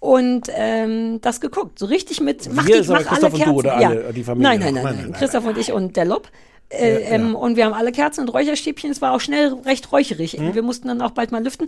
und 0.00 0.48
ähm, 0.54 1.20
das 1.20 1.40
geguckt. 1.40 1.78
So 1.78 1.86
richtig 1.86 2.20
mit, 2.20 2.48
mach, 2.52 2.68
ist 2.68 2.88
aber 2.90 3.00
mach 3.00 3.08
Christoph 3.08 3.14
alle 3.14 3.24
und 3.24 3.32
du 3.32 3.38
Kerzen. 3.38 3.54
oder 3.54 3.74
alle, 3.76 4.04
ja. 4.06 4.12
die 4.12 4.24
Familie 4.24 4.48
Nein, 4.48 4.60
nein, 4.60 4.74
nein, 4.74 4.74
Nein, 4.74 4.84
nein, 4.84 4.94
nein, 4.96 5.10
nein, 5.10 5.18
Christoph 5.18 5.46
und 5.46 5.58
ich 5.58 5.72
und 5.72 5.96
der 5.96 6.04
Lob. 6.04 6.28
Äh, 6.70 7.02
Ja, 7.02 7.08
ähm, 7.10 7.30
ja. 7.32 7.38
Und 7.38 7.56
wir 7.56 7.64
haben 7.66 7.74
alle 7.74 7.92
Kerzen 7.92 8.22
und 8.22 8.28
Räucherstäbchen. 8.30 8.90
Es 8.90 9.02
war 9.02 9.12
auch 9.12 9.20
schnell 9.20 9.52
recht 9.66 9.92
räucherig. 9.92 10.32
Hm? 10.34 10.54
Wir 10.54 10.62
mussten 10.62 10.88
dann 10.88 11.02
auch 11.02 11.10
bald 11.10 11.30
mal 11.32 11.42
lüften. 11.44 11.66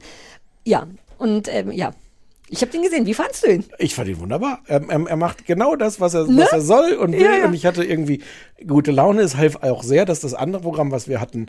Ja, 0.65 0.87
und 1.19 1.47
ähm, 1.53 1.71
ja. 1.73 1.93
Ich 2.55 2.63
habe 2.63 2.73
den 2.73 2.83
gesehen. 2.83 3.07
Wie 3.07 3.15
fandst 3.15 3.45
du 3.45 3.51
ihn? 3.51 3.65
Ich 3.79 3.95
fand 3.95 4.09
ihn 4.09 4.21
wunderbar. 4.21 4.61
Er, 4.67 4.83
er, 4.89 5.07
er 5.09 5.17
macht 5.17 5.47
genau 5.47 5.77
das, 5.77 6.01
was 6.01 6.15
er, 6.15 6.27
Ne? 6.27 6.43
was 6.43 6.53
er 6.53 6.61
soll 6.61 6.93
und 6.95 7.13
will. 7.13 7.21
Ja, 7.23 7.37
ja. 7.39 7.47
Und 7.47 7.55
ich 7.55 7.67
hatte 7.67 7.85
irgendwie 7.85 8.23
gute 8.67 8.91
Laune. 8.93 9.23
Es 9.23 9.37
half 9.37 9.57
auch 9.63 9.83
sehr, 9.83 10.05
dass 10.05 10.21
das 10.21 10.35
andere 10.35 10.63
Programm, 10.63 10.91
was 10.91 11.09
wir 11.09 11.21
hatten, 11.21 11.47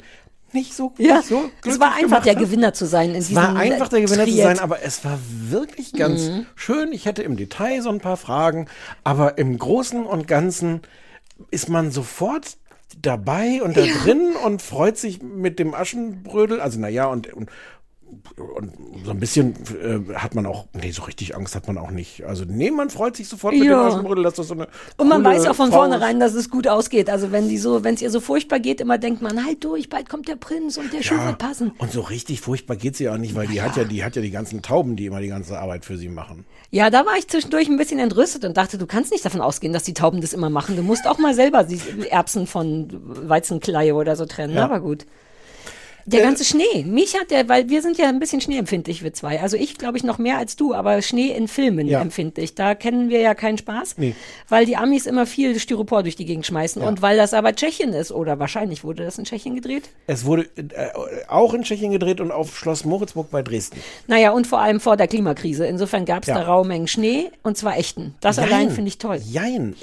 nicht 0.52 0.74
so, 0.74 0.94
Ja, 0.98 1.18
nicht 1.18 1.28
so 1.28 1.50
es 1.66 1.80
war 1.80 1.96
einfach 1.96 2.24
der 2.24 2.34
hat. 2.36 2.40
Gewinner 2.42 2.74
zu 2.74 2.86
sein 2.86 3.10
in 3.12 3.16
Es 3.18 3.36
war 3.36 3.56
einfach 3.56 3.90
der 3.90 4.02
Gewinner 4.02 4.24
zu 4.26 4.32
Triett. 4.32 4.44
sein, 4.44 4.60
aber 4.60 4.82
es 4.84 5.04
war 5.04 5.20
wirklich 5.50 5.92
ganz 5.94 6.30
Mhm. 6.30 6.46
schön. 6.56 6.92
Ich 6.94 7.06
hätte 7.06 7.24
im 7.24 7.36
Detail 7.36 7.82
so 7.82 7.90
ein 7.90 8.00
paar 8.00 8.16
Fragen, 8.18 8.68
aber 9.04 9.38
im 9.38 9.58
Großen 9.58 10.06
und 10.06 10.28
Ganzen 10.28 10.82
ist 11.52 11.68
man 11.70 11.92
sofort 11.92 12.58
dabei 13.02 13.62
und 13.64 13.76
da 13.76 13.82
drin 14.04 14.34
und 14.46 14.62
freut 14.62 14.98
sich 14.98 15.22
mit 15.22 15.60
dem 15.60 15.74
Aschenbrödel. 15.74 16.62
Also 16.62 16.80
naja, 16.80 17.08
und, 17.08 17.34
und, 17.34 17.50
und 18.38 18.74
so 19.04 19.12
ein 19.12 19.20
bisschen 19.20 19.54
äh, 19.82 20.14
hat 20.16 20.36
man 20.36 20.46
auch, 20.46 20.66
nee, 20.74 20.92
so 20.92 21.04
richtig 21.04 21.36
Angst 21.36 21.56
hat 21.56 21.68
man 21.68 21.78
auch 21.78 21.92
nicht. 21.92 22.24
Also 22.26 22.44
nee, 22.48 22.72
man 22.72 22.90
freut 22.90 23.16
sich 23.16 23.28
sofort 23.28 23.54
mit 23.54 23.64
Ja. 23.64 23.84
dem 23.84 23.88
Aschenbrödel, 23.94 24.24
dass 24.24 24.36
das 24.36 24.48
so 24.48 24.54
eine 24.54 24.68
Und 24.98 25.08
man 25.08 25.24
weiß 25.24 25.48
auch 25.48 25.56
von 25.56 25.70
Frau 25.70 25.78
vornherein, 25.80 26.20
dass 26.20 26.34
es 26.34 26.50
gut 26.50 26.68
ausgeht. 26.68 27.10
Also 27.10 27.32
wenn 27.32 27.50
die 27.50 27.58
so, 27.58 27.84
wenn 27.84 27.96
es 27.96 28.02
ihr 28.02 28.10
so 28.10 28.20
furchtbar 28.20 28.60
geht, 28.60 28.82
immer 28.82 28.98
denkt 28.98 29.22
man, 29.22 29.46
halt 29.46 29.64
durch, 29.64 29.90
bald 29.90 30.10
kommt 30.10 30.28
der 30.28 30.36
Prinz 30.36 30.78
und 30.78 30.92
der 30.94 31.04
Schuh 31.04 31.18
wird 31.24 31.38
passen. 31.38 31.72
Und 31.78 31.92
so 31.92 32.02
richtig 32.02 32.42
furchtbar 32.42 32.76
geht 32.76 32.96
sie 32.96 33.10
auch 33.10 33.18
nicht, 33.18 33.36
weil 33.36 33.48
die 33.48 33.62
hat 33.62 33.78
ja, 33.78 33.84
die 33.84 34.04
hat 34.04 34.16
ja 34.16 34.22
die 34.22 34.32
ganzen 34.32 34.62
Tauben, 34.62 34.96
die 34.96 35.06
immer 35.06 35.22
die 35.22 35.28
ganze 35.30 35.60
Arbeit 35.60 35.86
für 35.86 35.98
sie 35.98 36.10
machen. 36.10 36.46
Ja, 36.72 36.90
da 36.90 37.06
war 37.06 37.18
ich 37.18 37.28
zwischendurch 37.28 37.70
ein 37.70 37.78
bisschen 37.78 38.00
entrüstet 38.00 38.44
und 38.44 38.58
dachte, 38.58 38.78
du 38.78 38.86
kannst 38.86 39.12
nicht 39.12 39.24
davon 39.24 39.42
ausgehen, 39.42 39.72
dass 39.72 39.84
die 39.84 39.94
Tauben 39.94 40.22
das 40.22 40.34
immer 40.34 40.50
machen. 40.50 40.76
Du 40.76 40.82
musst 40.82 41.08
auch 41.08 41.20
mal 41.20 41.34
selber 41.34 41.64
die 41.64 41.80
Erbsen 42.10 42.48
von 42.48 42.90
Weizenkleie 43.30 43.94
oder 43.96 44.16
so 44.16 44.26
trennen. 44.26 44.56
Ja. 44.56 44.66
Aber 44.66 44.80
gut. 44.80 45.06
Der 46.08 46.22
ganze 46.22 46.46
Schnee. 46.46 46.84
Mich 46.86 47.16
hat 47.20 47.32
der, 47.32 47.50
weil 47.50 47.68
wir 47.70 47.82
sind 47.82 47.98
ja 47.98 48.08
ein 48.10 48.20
bisschen 48.20 48.40
schneeempfindlich, 48.40 49.04
wir 49.04 49.12
zwei. 49.14 49.42
Also 49.42 49.58
ich 49.58 49.76
glaube 49.78 49.98
ich 49.98 50.04
noch 50.04 50.20
mehr 50.20 50.38
als 50.38 50.56
du, 50.56 50.74
aber 50.76 51.02
Schnee 51.02 51.30
in 51.36 51.48
Filmen 51.48 51.88
Ja. 51.88 52.00
empfindlich. 52.00 52.54
Da 52.54 52.76
kennen 52.76 53.10
wir 53.10 53.22
ja 53.22 53.34
keinen 53.34 53.58
Spaß, 53.58 53.96
Nee. 53.98 54.14
weil 54.48 54.68
die 54.68 54.78
Amis 54.78 55.08
immer 55.08 55.26
viel 55.26 55.58
Styropor 55.60 56.04
durch 56.04 56.16
die 56.16 56.26
Gegend 56.26 56.46
schmeißen. 56.46 56.82
Und 56.82 57.02
weil 57.02 57.18
das 57.18 57.34
aber 57.34 57.56
Tschechien 57.56 57.94
ist, 57.94 58.12
oder 58.12 58.38
wahrscheinlich 58.38 58.84
wurde 58.84 59.04
das 59.04 59.18
in 59.18 59.26
Tschechien 59.26 59.56
gedreht. 59.56 59.90
Es 60.06 60.26
wurde 60.26 60.44
äh, 60.58 60.90
auch 61.28 61.54
in 61.56 61.64
Tschechien 61.64 61.92
gedreht 61.92 62.22
und 62.22 62.32
auf 62.32 62.56
Schloss 62.56 62.86
Moritzburg 62.86 63.32
bei 63.32 63.42
Dresden. 63.42 63.80
Naja, 64.06 64.32
und 64.32 64.46
vor 64.46 64.60
allem 64.60 64.80
vor 64.80 64.98
der 64.98 65.08
Klimakrise. 65.08 65.66
Insofern 65.66 66.06
gab 66.06 66.22
es 66.22 66.28
Ja. 66.28 66.36
da 66.36 66.44
raue 66.44 66.68
Mengen 66.68 66.88
Schnee 66.88 67.32
und 67.42 67.58
zwar 67.58 67.78
echten. 67.78 68.14
Das 68.22 68.36
Jein. 68.38 68.46
allein 68.46 68.70
finde 68.70 68.90
ich 68.90 69.00
toll. 69.00 69.20
Jein. 69.26 69.76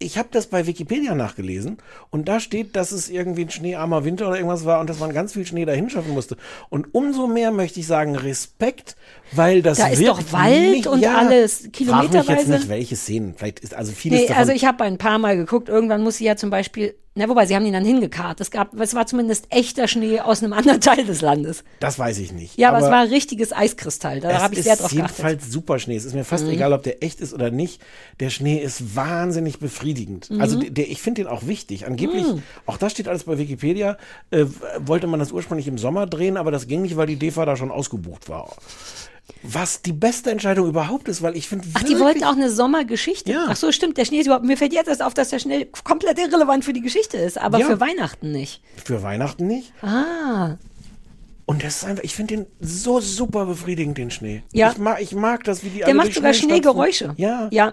Ich 0.00 0.16
habe 0.16 0.28
das 0.30 0.46
bei 0.46 0.66
Wikipedia 0.66 1.16
nachgelesen 1.16 1.78
und 2.10 2.28
da 2.28 2.38
steht, 2.38 2.76
dass 2.76 2.92
es 2.92 3.10
irgendwie 3.10 3.42
ein 3.42 3.50
schneearmer 3.50 4.04
Winter 4.04 4.28
oder 4.28 4.36
irgendwas 4.36 4.64
war 4.64 4.78
und 4.78 4.88
dass 4.88 5.00
man 5.00 5.12
ganz 5.12 5.32
viel 5.32 5.44
Schnee 5.44 5.64
dahin 5.64 5.90
schaffen 5.90 6.14
musste. 6.14 6.36
Und 6.68 6.94
umso 6.94 7.26
mehr 7.26 7.50
möchte 7.50 7.80
ich 7.80 7.88
sagen, 7.88 8.14
Respekt, 8.14 8.96
weil 9.32 9.62
das 9.62 9.78
Da 9.78 9.88
ist 9.88 10.06
doch 10.06 10.20
Wald 10.32 10.70
nicht, 10.70 10.86
und 10.86 11.00
ja, 11.00 11.16
alles 11.18 11.52
Frag 11.54 11.62
mich 11.62 11.64
jetzt 11.64 11.72
kilometerweise. 11.76 12.50
nicht, 12.52 12.68
welche 12.68 12.96
Szenen. 12.96 13.34
Vielleicht 13.36 13.60
ist 13.60 13.74
also 13.74 13.92
vieles 13.92 14.20
Nee, 14.20 14.26
davon. 14.28 14.40
also 14.40 14.52
ich 14.52 14.64
habe 14.64 14.84
ein 14.84 14.98
paar 14.98 15.18
Mal 15.18 15.36
geguckt. 15.36 15.68
Irgendwann 15.68 16.02
muss 16.02 16.16
sie 16.16 16.24
ja 16.24 16.36
zum 16.36 16.50
Beispiel, 16.50 16.94
na 17.14 17.28
wobei, 17.28 17.46
sie 17.46 17.56
haben 17.56 17.66
ihn 17.66 17.72
dann 17.72 17.84
hingekarrt. 17.84 18.40
Es 18.40 18.50
gab, 18.52 18.78
es 18.80 18.94
war 18.94 19.06
zumindest 19.06 19.46
echter 19.50 19.88
Schnee 19.88 20.20
aus 20.20 20.40
einem 20.42 20.52
anderen 20.54 20.80
Teil 20.80 21.04
des 21.04 21.20
Landes. 21.20 21.64
das 21.80 21.98
weiß 21.98 22.18
ich 22.18 22.32
nicht. 22.32 22.56
Ja, 22.56 22.68
aber, 22.68 22.78
es 22.78 22.84
war 22.90 23.10
richtiges 23.10 23.52
Eiskristall. 23.52 24.20
Da 24.20 24.40
habe 24.40 24.54
ich 24.54 24.60
ist 24.60 24.66
sehr 24.66 24.76
drauf 24.76 24.90
geachtet. 24.92 25.18
jedenfalls 25.18 25.50
super 25.50 25.78
Schnee. 25.80 25.96
Es 25.96 26.04
ist 26.04 26.14
mir 26.14 26.24
fast 26.24 26.44
Mhm. 26.44 26.50
egal, 26.52 26.72
ob 26.72 26.84
der 26.84 27.02
echt 27.02 27.20
ist 27.20 27.34
oder 27.34 27.50
nicht. 27.50 27.82
Der 28.20 28.30
Schnee 28.30 28.58
ist 28.58 28.94
wahnsinnig 28.94 29.58
befriedigend. 29.58 30.30
Mhm. 30.30 30.40
Also 30.40 30.60
der, 30.60 30.70
der, 30.70 30.88
ich 30.90 31.02
finde 31.02 31.22
den 31.24 31.30
auch 31.30 31.46
wichtig. 31.46 31.86
Angeblich, 31.86 32.24
auch 32.66 32.76
das 32.78 32.92
steht 32.92 33.08
alles 33.08 33.24
bei 33.24 33.36
Wikipedia, 33.36 33.96
äh, 34.30 34.44
wollte 34.78 35.06
man 35.08 35.18
das 35.18 35.32
ursprünglich 35.32 35.66
im 35.66 35.76
Sommer 35.78 36.06
drehen, 36.06 36.36
aber 36.36 36.52
das 36.52 36.68
ging 36.68 36.82
nicht, 36.82 36.96
weil 36.96 37.06
die 37.08 37.16
DEFA 37.16 37.44
da 37.46 37.56
schon 37.56 37.72
ausgebucht 37.72 38.28
war. 38.28 38.54
Was 39.42 39.82
die 39.82 39.92
beste 39.92 40.30
Entscheidung 40.30 40.68
überhaupt 40.68 41.08
ist, 41.08 41.22
weil 41.22 41.36
ich 41.36 41.48
finde 41.48 41.66
Ach, 41.74 41.82
die 41.82 41.98
wollten 41.98 42.24
auch 42.24 42.32
eine 42.32 42.50
Sommergeschichte. 42.50 43.30
Ja. 43.32 43.46
Ach 43.48 43.56
so, 43.56 43.70
stimmt. 43.72 43.96
Der 43.98 44.04
Schnee 44.04 44.18
ist 44.20 44.26
überhaupt, 44.26 44.44
mir 44.44 44.56
fällt 44.56 44.72
jetzt 44.72 44.88
erst 44.88 45.02
auf, 45.02 45.14
dass 45.14 45.28
der 45.30 45.38
Schnee 45.38 45.68
komplett 45.84 46.18
irrelevant 46.18 46.64
für 46.64 46.72
die 46.72 46.80
Geschichte 46.80 47.16
ist, 47.18 47.38
aber 47.38 47.58
Ja. 47.58 47.66
für 47.66 47.80
Weihnachten 47.80 48.32
nicht. 48.32 48.62
für 48.84 49.02
Weihnachten 49.02 49.46
nicht. 49.46 49.72
Ah. 49.82 50.56
Und 51.48 51.64
das 51.64 51.78
ist 51.78 51.84
einfach, 51.84 52.04
ich 52.04 52.14
finde 52.14 52.36
den 52.36 52.46
so 52.60 53.00
super 53.00 53.46
befriedigend, 53.46 53.96
den 53.96 54.10
Schnee. 54.10 54.42
Ja. 54.52 54.70
Ich 54.70 54.76
mag, 54.76 55.00
ich 55.00 55.14
mag 55.14 55.44
das, 55.44 55.64
wie 55.64 55.70
die 55.70 55.78
Der 55.78 55.94
macht 55.94 56.12
sogar. 56.12 56.34
Schneegeräusche. 56.34 57.14
Ja. 57.16 57.48
Ja. 57.50 57.72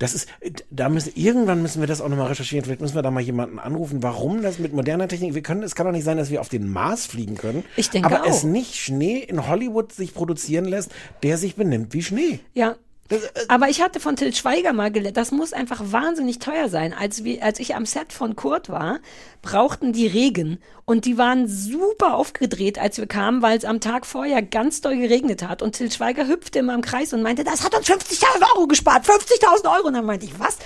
Das 0.00 0.12
ist, 0.12 0.28
da 0.70 0.88
müssen, 0.88 1.12
irgendwann 1.14 1.62
müssen 1.62 1.80
wir 1.80 1.86
das 1.86 2.00
auch 2.00 2.08
nochmal 2.08 2.26
recherchieren. 2.26 2.64
Vielleicht 2.64 2.80
müssen 2.80 2.96
wir 2.96 3.02
da 3.02 3.12
mal 3.12 3.20
jemanden 3.20 3.60
anrufen, 3.60 4.02
warum 4.02 4.42
das 4.42 4.58
mit 4.58 4.72
moderner 4.72 5.06
Technik, 5.06 5.36
wir 5.36 5.42
können, 5.42 5.62
es 5.62 5.76
kann 5.76 5.86
doch 5.86 5.92
nicht 5.92 6.02
sein, 6.02 6.16
dass 6.16 6.30
wir 6.30 6.40
auf 6.40 6.48
den 6.48 6.68
Mars 6.68 7.06
fliegen 7.06 7.36
können. 7.36 7.62
Ich 7.76 7.90
denke 7.90 8.08
Aber 8.10 8.26
es 8.26 8.40
auch. 8.40 8.48
nicht 8.48 8.74
Schnee 8.74 9.18
in 9.18 9.46
Hollywood 9.46 9.92
sich 9.92 10.12
produzieren 10.12 10.64
lässt, 10.64 10.90
der 11.22 11.38
sich 11.38 11.54
benimmt 11.54 11.94
wie 11.94 12.02
Schnee. 12.02 12.40
Ja. 12.54 12.74
Äh, 13.08 13.18
Aber 13.48 13.68
ich 13.68 13.82
hatte 13.82 14.00
von 14.00 14.16
Till 14.16 14.34
Schweiger 14.34 14.72
mal 14.72 14.90
gelernt, 14.90 15.16
das 15.16 15.30
muss 15.30 15.52
einfach 15.52 15.80
wahnsinnig 15.92 16.38
teuer 16.38 16.68
sein. 16.68 16.92
Als, 16.92 17.24
wir, 17.24 17.42
als 17.44 17.60
ich 17.60 17.74
am 17.74 17.86
Set 17.86 18.12
von 18.12 18.36
Kurt 18.36 18.68
war, 18.68 18.98
brauchten 19.42 19.92
die 19.92 20.06
Regen. 20.06 20.58
Und 20.88 21.04
die 21.04 21.18
waren 21.18 21.48
super 21.48 22.14
aufgedreht, 22.14 22.78
als 22.78 22.98
wir 22.98 23.06
kamen, 23.08 23.42
weil 23.42 23.58
es 23.58 23.64
am 23.64 23.80
Tag 23.80 24.06
vorher 24.06 24.40
ganz 24.40 24.80
doll 24.82 24.96
geregnet 24.96 25.42
hat. 25.42 25.60
Und 25.60 25.72
Till 25.76 25.90
Schweiger 25.90 26.28
hüpfte 26.28 26.60
immer 26.60 26.74
im 26.74 26.80
Kreis 26.80 27.12
und 27.12 27.22
meinte, 27.22 27.42
das 27.42 27.64
hat 27.64 27.76
uns 27.76 27.88
50.000 27.88 28.24
Euro 28.54 28.68
gespart. 28.68 29.04
50.000 29.04 29.64
Euro. 29.76 29.88
Und 29.88 29.94
dann 29.94 30.04
meinte 30.04 30.26
ich, 30.26 30.38
was? 30.38 30.58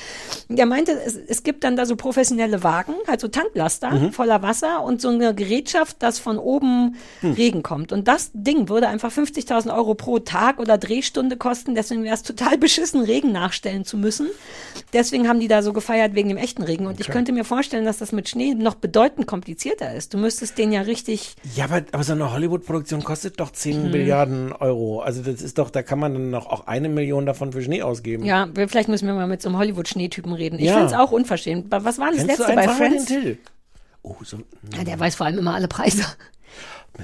Und 0.48 0.58
er 0.58 0.66
meinte, 0.66 0.92
es, 0.92 1.16
es 1.16 1.42
gibt 1.42 1.64
dann 1.64 1.74
da 1.76 1.86
so 1.86 1.96
professionelle 1.96 2.62
Wagen, 2.62 2.94
halt 3.06 3.20
so 3.20 3.28
Tanklaster 3.28 3.90
Mhm. 3.90 4.12
voller 4.12 4.42
Wasser 4.42 4.82
und 4.82 5.00
so 5.00 5.08
eine 5.08 5.34
Gerätschaft, 5.34 6.02
dass 6.02 6.18
von 6.18 6.38
oben 6.38 6.96
Hm. 7.20 7.32
Regen 7.32 7.62
kommt. 7.62 7.90
Und 7.92 8.06
das 8.06 8.30
Ding 8.34 8.68
würde 8.68 8.88
einfach 8.88 9.10
50.000 9.10 9.74
Euro 9.74 9.94
pro 9.94 10.18
Tag 10.18 10.58
oder 10.58 10.76
Drehstunde 10.76 11.36
kosten. 11.38 11.74
Deswegen 11.74 12.04
wäre 12.04 12.14
es 12.14 12.22
total 12.36 12.58
beschissen, 12.58 13.02
Regen 13.02 13.32
nachstellen 13.32 13.84
zu 13.84 13.96
müssen. 13.96 14.28
Deswegen 14.92 15.28
haben 15.28 15.40
die 15.40 15.48
da 15.48 15.62
so 15.62 15.72
gefeiert 15.72 16.14
wegen 16.14 16.28
dem 16.28 16.38
echten 16.38 16.62
Regen. 16.62 16.86
Und 16.86 17.00
ich 17.00 17.08
könnte 17.08 17.32
mir 17.32 17.44
vorstellen, 17.44 17.84
dass 17.84 17.98
das 17.98 18.12
mit 18.12 18.28
Schnee 18.28 18.54
noch 18.54 18.74
bedeutend 18.74 19.26
komplizierter 19.26 19.94
ist. 19.94 20.14
Du 20.14 20.18
müsstest 20.18 20.58
den 20.58 20.72
ja 20.72 20.82
richtig. 20.82 21.34
Ja, 21.54 21.64
aber, 21.64 21.82
aber 21.92 22.02
so 22.04 22.12
eine 22.12 22.32
Hollywood-Produktion 22.32 23.02
kostet 23.04 23.38
doch 23.40 23.50
10 23.50 23.84
Mhm. 23.86 23.90
Milliarden 23.90 24.52
Euro. 24.52 25.00
Also 25.00 25.22
das 25.22 25.42
ist 25.42 25.58
doch, 25.58 25.70
da 25.70 25.82
kann 25.82 25.98
man 25.98 26.12
dann 26.14 26.30
noch 26.30 26.46
auch 26.46 26.66
eine 26.66 26.88
Million 26.88 27.26
davon 27.26 27.52
für 27.52 27.62
Schnee 27.62 27.82
ausgeben. 27.82 28.24
Ja, 28.24 28.48
vielleicht 28.68 28.88
müssen 28.88 29.06
wir 29.06 29.14
mal 29.14 29.26
mit 29.26 29.42
so 29.42 29.48
einem 29.48 29.58
Hollywood-Schneetypen 29.58 30.32
reden. 30.32 30.58
Ich 30.58 30.66
Ja. 30.66 30.74
finde 30.74 30.86
es 30.86 30.92
auch 30.94 31.12
unverschämt. 31.12 31.66
Was 31.70 31.98
war 31.98 32.08
das 32.10 32.18
Kennst 32.26 32.38
letzte 32.38 32.54
bei 32.54 32.68
Friends? 32.68 33.12
Oh, 34.02 34.16
so, 34.22 34.38
Ja, 34.76 34.82
der 34.84 34.98
weiß 34.98 35.14
vor 35.16 35.26
allem 35.26 35.38
immer 35.38 35.54
alle 35.54 35.68
Preise. 35.68 36.04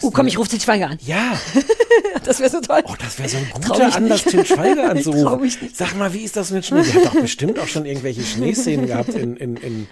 Oh, 0.03 0.11
komm, 0.11 0.27
ich 0.27 0.39
rufe 0.39 0.51
Til 0.51 0.61
Schweiger 0.61 0.91
an. 0.91 0.99
ja, 1.07 1.33
Das 2.25 2.41
wäre 2.41 2.51
so 2.51 2.61
toll. 2.61 2.83
oh, 2.87 2.95
das 2.99 3.19
wäre 3.19 3.29
so 3.29 3.37
ein 3.39 3.47
guter 3.55 3.95
Anlass. 3.95 4.25
Till 4.25 4.45
Schweiger 4.45 4.85
Ich 4.85 4.91
anzurufen. 5.07 5.41
mich 5.41 5.63
nicht. 5.63 5.77
Sag 5.77 5.97
mal, 5.97 6.13
wie 6.13 6.23
ist 6.25 6.37
das 6.37 6.51
mit 6.51 6.67
Schnee? 6.67 6.83
Der 6.83 6.95
hat 6.95 7.05
doch 7.15 7.21
bestimmt 7.21 7.59
auch 7.59 7.69
schon 7.69 7.87
irgendwelche 7.87 8.23
Schneeszenen 8.23 8.87
gehabt 8.87 9.11
in, 9.15 9.37
in, 9.37 9.57
in, 9.57 9.87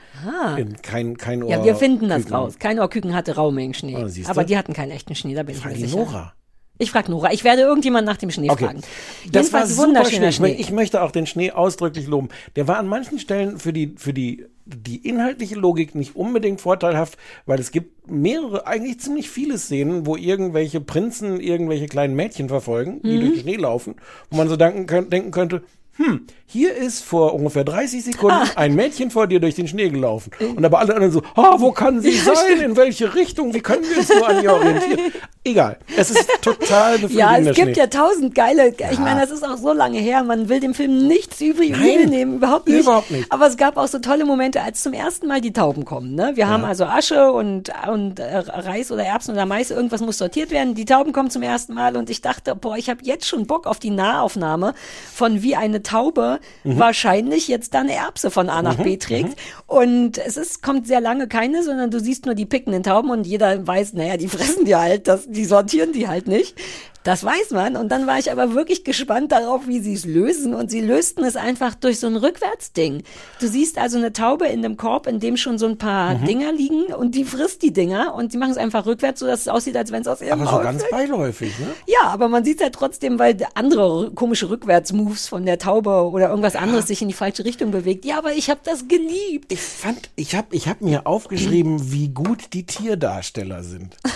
in 0.57 0.83
kein, 0.83 1.17
kein 1.17 1.43
Ohr. 1.43 1.53
Ah. 1.53 1.57
Ja, 1.59 1.65
wir 1.65 1.77
finden 1.77 2.09
das 2.09 2.23
Küken. 2.25 2.35
raus. 2.37 2.55
Kein 2.59 2.79
Ohrküken 2.81 3.15
hatte 3.15 3.37
Raumengen 3.37 3.73
Schnee. 3.75 3.97
Oh, 3.97 4.09
aber 4.31 4.45
die 4.45 4.59
hatten 4.59 4.73
keinen 4.73 4.91
echten 4.91 5.15
Schnee, 5.15 5.35
da 5.35 5.43
bin 5.45 5.57
ich 5.57 5.65
mir 5.65 5.71
Frag 5.71 5.79
sicher. 5.81 5.97
Nora. 5.97 6.35
Ich 6.79 6.91
frage 6.91 7.11
Nora. 7.11 7.33
Ich 7.33 7.45
werde 7.45 7.62
irgendjemand 7.62 8.05
nach 8.07 8.16
dem 8.16 8.31
Schnee 8.31 8.51
Okay. 8.51 8.64
fragen. 8.64 8.81
Das 8.81 9.53
war 9.53 9.61
Jedenfalls 9.62 9.77
super 9.77 9.89
wunderschöner 9.89 10.33
Schnee. 10.33 10.51
Schnee. 10.55 10.61
Ich 10.61 10.72
möchte 10.72 11.03
auch 11.03 11.12
den 11.12 11.27
Schnee 11.27 11.53
ausdrücklich 11.53 12.07
loben. 12.09 12.31
Der 12.57 12.66
war 12.66 12.79
an 12.79 12.89
manchen 12.89 13.20
Stellen 13.20 13.59
für 13.59 13.72
die, 13.72 13.95
für 13.97 14.12
die, 14.12 14.45
die 14.66 14.97
inhaltliche 15.09 15.55
Logik 15.55 15.95
nicht 15.95 16.16
unbedingt 16.16 16.61
vorteilhaft, 16.61 17.16
weil 17.47 17.61
es 17.61 17.70
gibt 17.70 18.11
mehrere, 18.11 18.66
eigentlich 18.66 18.99
ziemlich 18.99 19.31
viele 19.31 19.57
Szenen, 19.59 20.05
wo 20.05 20.16
irgendwelche 20.16 20.81
Prinzen 20.81 21.39
irgendwelche 21.39 21.87
kleinen 21.87 22.16
Mädchen 22.16 22.49
verfolgen, 22.49 23.01
die 23.03 23.16
Mhm. 23.16 23.20
durch 23.20 23.33
den 23.35 23.41
Schnee 23.43 23.57
laufen, 23.57 23.95
wo 24.31 24.37
man 24.39 24.49
so 24.49 24.57
denken 24.57 25.31
könnte, 25.31 25.62
hm, 25.97 26.27
hier 26.47 26.75
ist 26.75 27.05
vor 27.05 27.35
ungefähr 27.35 27.65
30 27.65 28.05
Sekunden 28.05 28.37
Ah. 28.37 28.47
ein 28.57 28.75
Mädchen 28.75 29.11
vor 29.11 29.27
dir 29.27 29.41
durch 29.41 29.55
den 29.55 29.67
Schnee 29.69 29.89
gelaufen. 29.91 30.31
Und 30.57 30.65
aber 30.65 30.79
alle 30.79 30.95
anderen 30.95 31.13
so, 31.13 31.23
ah, 31.37 31.55
wo 31.59 31.73
kann 31.73 32.01
sie 32.01 32.17
sein? 32.17 32.61
In 32.63 32.77
welche 32.77 33.15
Richtung? 33.15 33.55
Wie 33.55 33.61
können 33.61 33.85
wir 33.89 33.99
uns 33.99 34.09
nur 34.09 34.29
an 34.29 34.43
ihr 34.43 34.53
orientieren? 34.53 35.01
Egal. 35.47 35.79
Es 35.97 36.11
ist 36.11 36.27
total 36.43 36.95
befriedigender 36.99 37.19
Ja, 37.19 37.39
es 37.51 37.57
gibt 37.57 37.69
Schnee. 37.77 37.79
ja 37.79 37.87
tausend 37.89 38.35
geile. 38.35 38.75
Ich 38.91 38.99
meine, 38.99 39.21
das 39.21 39.31
ist 39.31 39.45
auch 39.45 39.59
so 39.59 39.73
lange 39.75 39.99
her. 39.99 40.23
Man 40.25 40.49
will 40.49 40.59
dem 40.61 40.73
Film 40.75 41.07
nichts 41.07 41.41
übrig 41.41 41.73
Nein, 41.73 42.09
nehmen, 42.09 42.37
überhaupt 42.37 42.67
nicht. 42.69 42.81
überhaupt 42.81 43.11
nicht. 43.11 43.31
Aber 43.31 43.47
es 43.47 43.57
gab 43.59 43.77
auch 43.77 43.87
so 43.89 43.99
tolle 43.99 44.25
Momente, 44.25 44.63
als 44.63 44.83
zum 44.83 44.95
ersten 44.95 45.27
Mal 45.27 45.41
die 45.43 45.53
Tauben 45.53 45.85
kommen. 45.85 46.15
Ne? 46.15 46.33
Wir 46.35 46.49
haben 46.49 46.65
also 46.65 46.85
Asche 46.87 47.31
und, 47.33 47.71
und 47.91 48.21
äh, 48.21 48.39
Reis 48.39 48.91
oder 48.91 49.05
Erbsen 49.05 49.33
oder 49.35 49.45
Mais, 49.45 49.71
irgendwas 49.71 50.01
muss 50.01 50.17
sortiert 50.19 50.51
werden. 50.51 50.75
Die 50.75 50.87
Tauben 50.87 51.13
kommen 51.13 51.31
zum 51.31 51.43
ersten 51.43 51.75
Mal 51.75 51.97
und 51.97 52.09
ich 52.11 52.23
dachte, 52.23 52.55
boah, 52.57 52.77
ich 52.79 52.89
habe 52.89 53.01
jetzt 53.03 53.27
schon 53.27 53.47
Bock 53.47 53.67
auf 53.67 53.79
die 53.79 53.91
Nahaufnahme 53.91 54.73
von 55.13 55.43
wie 55.43 55.57
eine 55.57 55.83
Taube 55.85 56.41
Mhm. 56.64 56.78
wahrscheinlich 56.80 57.47
jetzt 57.47 57.74
dann 57.74 57.89
Erbse 57.89 58.30
von 58.32 58.49
A 58.49 58.61
nach 58.62 58.76
B 58.76 58.97
trägt. 58.97 59.37
Und 59.68 60.18
es 60.18 60.37
ist, 60.37 60.62
kommt 60.62 60.89
sehr 60.89 61.01
lange 61.01 61.28
keine, 61.28 61.62
sondern 61.62 61.91
du 61.93 62.01
siehst 62.01 62.26
nur 62.26 62.35
die 62.35 62.47
pickenden 62.47 62.82
Tauben 62.82 63.11
und 63.11 63.26
jeder 63.26 63.64
weiß, 63.64 63.93
naja, 63.93 64.16
die 64.16 64.28
fressen 64.35 64.64
die 64.64 64.74
halt, 64.74 65.07
das, 65.07 65.26
die 65.28 65.45
sortieren 65.45 65.93
die 65.93 66.09
halt 66.09 66.26
nicht. 66.26 66.57
Das 67.05 67.23
weiß 67.23 67.51
man. 67.51 67.77
Und 67.77 67.91
dann 67.91 68.07
war 68.07 68.19
ich 68.19 68.33
aber 68.33 68.55
wirklich 68.55 68.83
gespannt 68.83 69.31
darauf, 69.31 69.67
wie 69.69 69.79
sie 69.81 69.93
es 69.95 70.05
lösen. 70.07 70.55
Und 70.55 70.71
sie 70.71 70.81
lösten 70.81 71.23
es 71.25 71.37
einfach 71.37 71.75
durch 71.75 72.01
so 72.01 72.07
ein 72.07 72.17
Rückwärtsding. 72.17 73.03
Du 73.41 73.47
siehst 73.47 73.79
also 73.79 73.99
eine 73.99 74.13
Taube 74.13 74.47
in 74.47 74.65
einem 74.65 74.77
Korb, 74.77 75.07
in 75.07 75.21
dem 75.21 75.37
schon 75.37 75.59
so 75.59 75.67
ein 75.67 75.77
paar 75.79 76.15
Mhm. 76.15 76.25
Dinger 76.25 76.53
liegen 76.53 76.85
und 76.95 77.15
die 77.15 77.25
frisst 77.25 77.63
die 77.63 77.73
Dinger 77.73 78.15
und 78.15 78.33
die 78.33 78.39
machen 78.39 78.53
es 78.53 78.57
einfach 78.57 78.87
rückwärts, 78.87 79.21
sodass 79.21 79.41
es 79.43 79.49
aussieht, 79.49 79.77
als 79.77 79.93
wenn 79.93 80.01
es 80.03 80.09
aus 80.09 80.21
ihrem 80.23 80.41
aber 80.41 80.51
so 80.51 80.63
ganz 80.63 80.81
fällt. 80.83 80.93
beiläufig, 80.93 81.59
ne? 81.59 81.67
Ja, 81.87 82.09
aber 82.09 82.29
man 82.29 82.43
sieht 82.45 82.57
es 82.59 82.63
halt 82.65 82.75
trotzdem, 82.75 83.19
weil 83.19 83.37
andere 83.55 84.11
komische 84.15 84.49
Rückwärtsmoves 84.49 85.29
von 85.29 85.45
der 85.45 85.59
Taube 85.59 85.91
oder 86.11 86.31
irgendwas 86.31 86.57
anderes 86.57 86.87
sich 86.87 87.03
in 87.03 87.09
die 87.09 87.15
falsche 87.15 87.45
Richtung 87.45 87.71
bewegt. 87.71 88.05
Ja, 88.05 88.17
aber 88.19 88.33
ich 88.33 88.49
habe 88.51 88.61
das 88.65 88.89
geliebt. 88.89 89.53
Ich 89.53 89.61
fand, 89.61 90.09
ich 90.17 90.35
habe 90.35 90.49
ich 90.57 90.69
hab 90.69 90.81
mir 90.81 91.07
aufgeschrieben, 91.07 91.93
wie 91.93 92.09
gut 92.09 92.53
die 92.55 92.65
Tierdarsteller 92.65 93.63
sind. 93.63 93.97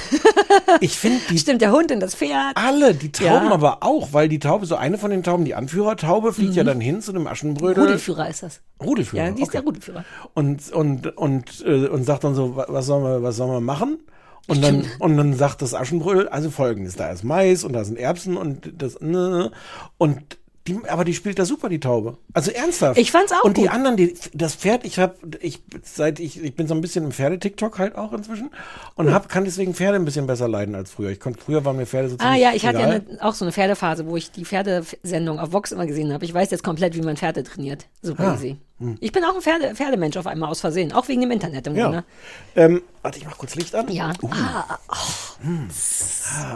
Ich 0.80 0.97
finde 0.99 1.20
die 1.30 1.39
Stimmt, 1.39 1.61
der 1.62 1.72
Hund 1.72 1.91
und 1.93 2.01
das 2.01 2.14
Pferd. 2.14 2.57
alle, 2.57 2.78
die 2.95 3.12
Tauben 3.12 3.47
Ja. 3.47 3.53
aber 3.53 3.79
auch, 3.83 4.12
weil 4.12 4.29
die 4.29 4.39
Taube, 4.39 4.66
so 4.66 4.76
eine 4.76 4.99
von 4.99 5.11
den 5.11 5.22
Tauben, 5.22 5.45
die 5.45 5.55
Anführertaube, 5.55 6.33
fliegt 6.33 6.55
ja 6.55 6.64
dann 6.64 6.81
hin 6.81 7.01
zu 7.03 7.12
dem 7.12 7.26
Aschenbrödel. 7.26 7.85
Rudelführer 7.85 8.29
ist 8.29 8.43
das. 8.43 8.61
Rudelführer. 8.83 9.24
Ja, 9.26 9.31
die 9.31 9.43
ist 9.43 9.49
okay. 9.49 9.59
der 9.59 9.64
Rudelführer. 9.64 10.05
Und, 10.35 10.70
und, 10.72 11.16
und, 11.16 11.64
äh, 11.66 11.87
und 11.89 12.05
sagt 12.05 12.24
dann 12.24 12.35
so, 12.35 12.57
wa- 12.57 12.66
was 12.68 12.87
sollen 12.87 13.05
wir, 13.05 13.22
was 13.22 13.37
sollen 13.37 13.51
wir 13.53 13.61
machen? 13.61 13.99
Und 14.47 14.62
dann, 14.64 14.85
und 14.99 15.16
dann 15.18 15.35
sagt 15.35 15.61
das 15.61 15.74
Aschenbrödel, 15.74 16.29
also 16.29 16.51
folgendes, 16.51 16.97
da 16.97 17.11
ist 17.11 17.22
Mais 17.22 17.64
und 17.64 17.74
da 17.74 17.85
sind 17.85 17.99
Erbsen 17.99 18.37
und 18.39 18.72
das, 18.79 18.99
ne, 19.01 19.51
und 19.99 20.39
die, 20.68 20.78
aber 20.88 21.04
die 21.04 21.14
spielt 21.14 21.38
da 21.38 21.44
super, 21.44 21.68
die 21.68 21.80
Taube. 21.80 22.16
Also 22.32 22.50
ernsthaft. 22.50 22.98
Ich 23.00 23.10
fand's 23.10 23.32
auch 23.32 23.42
Und 23.44 23.56
die 23.56 23.62
gut. 23.62 23.70
anderen, 23.70 23.96
die, 23.96 24.14
das 24.34 24.54
Pferd, 24.54 24.84
ich 24.84 24.98
hab, 24.98 25.16
ich, 25.42 25.60
seit 25.82 26.20
ich, 26.20 26.42
ich 26.42 26.54
bin 26.54 26.66
so 26.68 26.74
ein 26.74 26.80
bisschen 26.80 27.04
im 27.04 27.12
Pferde-TikTok 27.12 27.78
halt 27.78 27.96
auch 27.96 28.12
inzwischen 28.12 28.50
und 28.94 29.12
hab, 29.12 29.28
kann 29.28 29.44
deswegen 29.44 29.74
Pferde 29.74 29.96
ein 29.96 30.04
bisschen 30.04 30.26
besser 30.26 30.46
leiden 30.48 30.74
als 30.74 30.90
früher. 30.92 31.10
Ich 31.10 31.20
konnte, 31.20 31.40
früher 31.42 31.64
waren 31.64 31.76
mir 31.76 31.86
Pferde 31.86 32.08
so 32.10 32.16
Ah 32.20 32.34
ja, 32.36 32.52
ich 32.54 32.64
hatte 32.66 32.78
ja 32.80 32.86
egal. 32.88 33.02
eine, 33.08 33.22
auch 33.24 33.34
so 33.34 33.44
eine 33.44 33.52
Pferdephase, 33.52 34.06
wo 34.06 34.16
ich 34.16 34.30
die 34.30 34.44
Pferdesendung 34.44 35.38
auf 35.40 35.52
Vox 35.52 35.72
immer 35.72 35.86
gesehen 35.86 36.12
habe. 36.12 36.24
Ich 36.24 36.32
weiß 36.34 36.50
jetzt 36.50 36.62
komplett, 36.62 36.94
wie 36.94 37.02
man 37.02 37.16
Pferde 37.16 37.42
trainiert. 37.42 37.86
Super 38.02 38.28
Ah. 38.28 38.34
easy. 38.34 38.56
Ich 39.01 39.11
bin 39.12 39.24
auch 39.24 39.35
ein 39.35 39.41
Pferde, 39.43 39.74
Pferdemensch 39.74 40.16
auf 40.16 40.26
einmal 40.26 40.51
aus 40.51 40.61
Versehen, 40.61 40.93
auch 40.93 41.09
wegen 41.09 41.20
dem 41.20 41.31
Internet 41.33 41.66
im 41.66 41.74
Ja. 41.76 41.85
Grunde. 41.85 42.05
Ähm, 42.55 42.83
warte, 43.03 43.18
ich 43.18 43.24
mach 43.26 43.37
kurz 43.37 43.55
Licht 43.57 43.74
an. 43.74 43.89
Ja. 43.91 44.12
Uh, 44.22 44.29
Ah, 44.33 44.79
oh. 44.89 44.95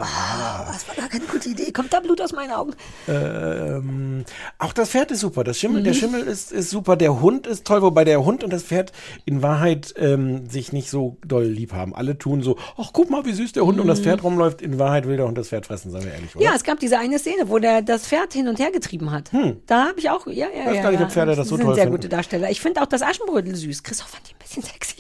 ah, 0.03 0.65
das 0.73 0.87
war 0.89 0.95
gar 0.97 1.09
keine 1.09 1.25
gute 1.25 1.49
Idee. 1.49 1.73
Kommt 1.73 1.93
da 1.93 2.01
Blut 2.01 2.21
aus 2.21 2.33
meinen 2.33 2.53
Augen? 2.53 2.73
Ähm, 3.09 4.25
auch 4.59 4.73
das 4.73 4.91
Pferd 4.91 5.11
ist 5.11 5.21
super. 5.21 5.45
Das 5.45 5.59
Schimmel, 5.59 5.81
Mhm. 5.81 5.85
Der 5.85 5.95
Schimmel 5.95 6.23
ist, 6.23 6.53
ist 6.53 6.71
super. 6.71 6.97
Der 6.97 7.21
Hund 7.21 7.47
ist 7.47 7.67
toll, 7.67 7.83
wobei 7.83 8.05
der 8.05 8.25
Hund 8.25 8.45
und 8.45 8.53
das 8.53 8.63
Pferd 8.65 8.93
in 9.25 9.43
Wahrheit 9.43 9.95
ähm, 9.97 10.49
sich 10.49 10.73
nicht 10.73 10.91
so 10.91 11.17
doll 11.27 11.45
lieb 11.45 11.73
haben. 11.73 11.95
Alle 11.95 12.19
tun 12.19 12.43
so, 12.43 12.57
ach 12.77 12.91
guck 12.93 13.11
mal, 13.11 13.25
wie 13.25 13.33
süß 13.33 13.53
der 13.53 13.65
Hund 13.65 13.81
und 13.81 13.87
das 13.89 14.01
Pferd 14.01 14.23
rumläuft. 14.23 14.63
In 14.63 14.79
Wahrheit 14.79 15.07
will 15.07 15.17
der 15.17 15.27
Hund 15.27 15.39
das 15.39 15.49
Pferd 15.49 15.67
fressen, 15.67 15.91
sagen 15.91 16.05
wir 16.05 16.13
ehrlich, 16.13 16.35
oder? 16.37 16.45
Mhm. 16.45 16.51
Ja, 16.51 16.57
es 16.57 16.65
gab 16.65 16.79
diese 16.81 16.99
eine 16.99 17.19
Szene, 17.19 17.49
wo 17.49 17.59
der 17.59 17.83
das 17.83 18.07
Pferd 18.07 18.33
hin 18.33 18.49
und 18.49 18.59
her 18.59 18.71
getrieben 18.73 19.11
hat. 19.11 19.31
Da 19.67 19.89
habe 19.89 19.99
ich 19.99 20.11
auch, 20.11 20.27
ja, 20.27 20.47
ja, 20.55 20.67
Weiß 20.67 20.77
ja. 20.77 20.83
gar 20.83 20.91
nicht, 20.91 21.01
ja. 21.01 21.07
ob 21.07 21.13
Pferde 21.13 21.37
das 21.37 21.49
so 21.49 21.57
toll 21.57 21.75
sehr 21.75 21.85
finden. 21.85 22.09
Darsteller. 22.13 22.51
Ich 22.51 22.61
finde 22.61 22.83
auch 22.83 22.87
das 22.87 23.03
Aschenbrödel 23.03 23.55
süß. 23.55 23.83
Christoph 23.83 24.09
fand 24.09 24.29
die 24.29 24.35
ein 24.35 24.39
bisschen 24.39 24.63
sexy. 24.63 24.97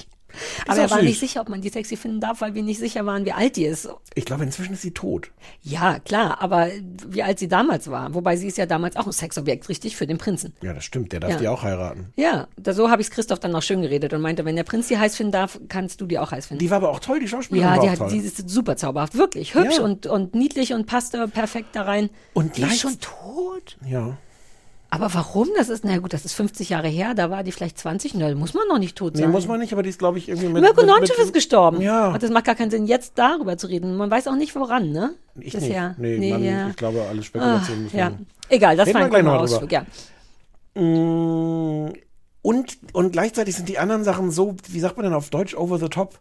Aber 0.66 0.72
auch 0.72 0.82
er 0.84 0.90
war 0.90 0.98
süß. 1.00 1.08
nicht 1.08 1.20
sicher, 1.20 1.42
ob 1.42 1.50
man 1.50 1.60
die 1.60 1.68
sexy 1.68 1.94
finden 1.94 2.18
darf, 2.18 2.40
weil 2.40 2.54
wir 2.54 2.62
nicht 2.62 2.78
sicher 2.80 3.04
waren, 3.04 3.26
wie 3.26 3.32
alt 3.32 3.56
die 3.56 3.66
ist. 3.66 3.86
Ich 4.14 4.24
glaube, 4.24 4.44
inzwischen 4.44 4.72
ist 4.72 4.80
sie 4.80 4.92
tot. 4.92 5.30
Ja, 5.60 5.98
klar, 5.98 6.40
aber 6.40 6.68
wie 7.06 7.22
alt 7.22 7.38
sie 7.38 7.48
damals 7.48 7.90
war. 7.90 8.14
Wobei 8.14 8.36
sie 8.36 8.46
ist 8.46 8.56
ja 8.56 8.64
damals 8.64 8.96
auch 8.96 9.04
ein 9.06 9.12
Sexobjekt, 9.12 9.68
richtig, 9.68 9.94
für 9.94 10.06
den 10.06 10.16
Prinzen. 10.16 10.54
Ja, 10.62 10.72
das 10.72 10.84
stimmt. 10.84 11.12
Der 11.12 11.20
darf 11.20 11.32
Ja. 11.32 11.36
die 11.36 11.48
auch 11.48 11.62
heiraten. 11.62 12.14
Ja, 12.16 12.48
da, 12.56 12.72
so 12.72 12.90
habe 12.90 13.02
ich 13.02 13.08
es 13.08 13.14
Christoph 13.14 13.40
dann 13.40 13.50
noch 13.50 13.60
schön 13.62 13.82
geredet 13.82 14.14
und 14.14 14.22
meinte, 14.22 14.46
wenn 14.46 14.56
der 14.56 14.64
Prinz 14.64 14.88
die 14.88 14.96
heiß 14.98 15.16
finden 15.16 15.32
darf, 15.32 15.60
kannst 15.68 16.00
du 16.00 16.06
die 16.06 16.18
auch 16.18 16.30
heiß 16.32 16.46
finden. 16.46 16.60
Die 16.60 16.70
war 16.70 16.78
aber 16.78 16.88
auch 16.88 17.00
toll, 17.00 17.20
die 17.20 17.28
Schauspielerin 17.28 17.74
ja, 17.76 17.82
die, 17.82 17.90
hat, 17.90 17.98
toll. 17.98 18.08
die 18.10 18.18
ist 18.18 18.48
super 18.48 18.76
zauberhaft, 18.76 19.14
wirklich 19.18 19.54
hübsch 19.54 19.76
Ja. 19.76 19.84
und, 19.84 20.06
und 20.06 20.34
niedlich 20.34 20.72
und 20.72 20.86
passte 20.86 21.28
perfekt 21.28 21.68
da 21.76 21.82
rein. 21.82 22.08
Und 22.32 22.56
die 22.56 22.62
ist 22.62 22.80
schon 22.80 22.98
tot. 23.00 23.76
ja. 23.86 24.16
Aber 24.94 25.14
warum? 25.14 25.48
Das 25.56 25.70
ist, 25.70 25.86
na 25.86 25.96
gut, 25.96 26.12
das 26.12 26.26
ist 26.26 26.34
50 26.34 26.68
Jahre 26.68 26.86
her, 26.86 27.14
da 27.14 27.30
war 27.30 27.42
die 27.44 27.50
vielleicht 27.50 27.78
20, 27.78 28.12
na, 28.12 28.34
muss 28.34 28.52
man 28.52 28.68
noch 28.68 28.78
nicht 28.78 28.94
tot 28.94 29.14
Nee, 29.14 29.22
sein. 29.22 29.30
muss 29.30 29.46
man 29.48 29.58
nicht, 29.58 29.72
aber 29.72 29.82
die 29.82 29.88
ist, 29.88 29.98
glaube 29.98 30.18
ich, 30.18 30.28
irgendwie 30.28 30.48
mit. 30.48 30.62
Mirko 30.62 30.84
Nonchev 30.84 31.18
ist 31.18 31.32
gestorben. 31.32 31.80
Ja. 31.80 32.08
Und 32.12 32.22
das 32.22 32.30
macht 32.30 32.44
gar 32.44 32.54
keinen 32.54 32.70
Sinn, 32.70 32.86
jetzt 32.86 33.14
darüber 33.14 33.56
zu 33.56 33.68
reden. 33.68 33.96
Man 33.96 34.10
weiß 34.10 34.28
auch 34.28 34.36
nicht, 34.36 34.54
woran, 34.54 34.90
ne? 34.92 35.14
Ich 35.40 35.54
Bisher. 35.54 35.94
nicht. 35.96 36.20
Nee, 36.20 36.30
man, 36.30 36.44
ja. 36.44 36.68
ich 36.68 36.76
glaube, 36.76 37.00
alle 37.08 37.20
Ah, 37.20 37.22
Spekulationen 37.22 37.84
müssen 37.84 37.96
ja. 37.96 38.12
Egal, 38.50 38.76
das 38.76 38.86
Reden 38.86 39.00
war 39.00 39.10
wir 39.10 39.18
ein 39.18 39.24
noch 39.24 39.40
Ausflug, 39.40 39.72
ja. 39.72 39.86
Mm, 40.74 41.92
Und, 42.42 42.78
und 42.92 43.12
gleichzeitig 43.12 43.56
sind 43.56 43.70
die 43.70 43.78
anderen 43.78 44.04
Sachen 44.04 44.30
so, 44.30 44.56
wie 44.68 44.80
sagt 44.80 44.98
man 44.98 45.04
denn 45.04 45.14
auf 45.14 45.30
Deutsch, 45.30 45.54
over 45.54 45.78
the 45.78 45.88
top. 45.88 46.20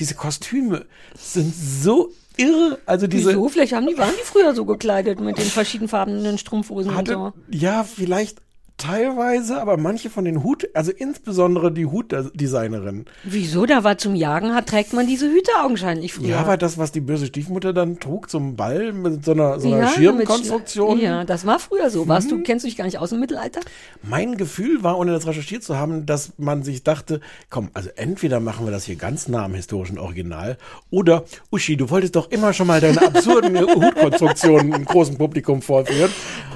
Diese 0.00 0.16
Kostüme 0.16 0.86
sind 1.16 1.54
so 1.54 2.10
irre. 2.40 2.78
Also 2.86 3.06
diese. 3.06 3.30
Wieso? 3.30 3.48
Vielleicht 3.48 3.72
haben 3.72 3.86
die, 3.86 3.96
waren 3.98 4.14
die 4.18 4.24
früher 4.24 4.54
so 4.54 4.64
gekleidet 4.64 5.20
mit 5.20 5.38
den 5.38 5.44
verschiedenfarbenen 5.44 6.38
Strumpfhosen 6.38 6.92
und 6.92 6.96
Hatte, 6.96 7.12
so. 7.12 7.32
Ja, 7.50 7.84
vielleicht 7.84 8.42
teilweise, 8.80 9.60
aber 9.60 9.76
manche 9.76 10.10
von 10.10 10.24
den 10.24 10.42
Hut, 10.42 10.68
also 10.74 10.90
insbesondere 10.90 11.70
die 11.70 11.86
Hutdesignerin. 11.86 13.04
Wieso? 13.24 13.66
Da 13.66 13.84
war 13.84 13.98
zum 13.98 14.14
Jagen, 14.14 14.54
hat, 14.54 14.66
trägt 14.68 14.92
man 14.92 15.06
diese 15.06 15.26
Hüte 15.30 15.50
augenscheinlich 15.62 16.14
früher. 16.14 16.28
Ja, 16.28 16.46
war 16.46 16.56
das, 16.56 16.78
was 16.78 16.90
die 16.90 17.00
böse 17.00 17.26
Stiefmutter 17.26 17.72
dann 17.72 18.00
trug 18.00 18.30
zum 18.30 18.56
Ball 18.56 18.92
mit 18.92 19.24
so 19.24 19.32
einer, 19.32 19.60
so 19.60 19.68
einer 19.68 19.82
Ja, 19.84 19.88
Schirmkonstruktion? 19.88 20.98
Ja, 21.00 21.24
das 21.24 21.46
war 21.46 21.58
früher 21.58 21.90
so. 21.90 22.08
Warst 22.08 22.30
Mhm. 22.30 22.38
du, 22.38 22.42
kennst 22.42 22.64
du 22.64 22.68
dich 22.68 22.76
gar 22.76 22.84
nicht 22.84 22.98
aus 22.98 23.10
dem 23.10 23.20
Mittelalter? 23.20 23.60
Mein 24.02 24.36
Gefühl 24.36 24.82
war, 24.82 24.98
ohne 24.98 25.12
das 25.12 25.26
recherchiert 25.26 25.62
zu 25.62 25.76
haben, 25.76 26.06
dass 26.06 26.32
man 26.38 26.62
sich 26.62 26.82
dachte, 26.82 27.20
komm, 27.50 27.70
also 27.74 27.90
entweder 27.96 28.40
machen 28.40 28.66
wir 28.66 28.72
das 28.72 28.84
hier 28.84 28.96
ganz 28.96 29.28
nah 29.28 29.44
am 29.44 29.54
historischen 29.54 29.98
Original 29.98 30.56
oder, 30.90 31.24
Uschi, 31.50 31.76
du 31.76 31.90
wolltest 31.90 32.16
doch 32.16 32.30
immer 32.30 32.52
schon 32.52 32.66
mal 32.66 32.80
deine 32.80 33.02
absurden 33.02 33.58
Hutkonstruktionen 33.60 34.72
im 34.72 34.84
großen 34.84 35.18
Publikum 35.18 35.60
vorführen. 35.62 36.10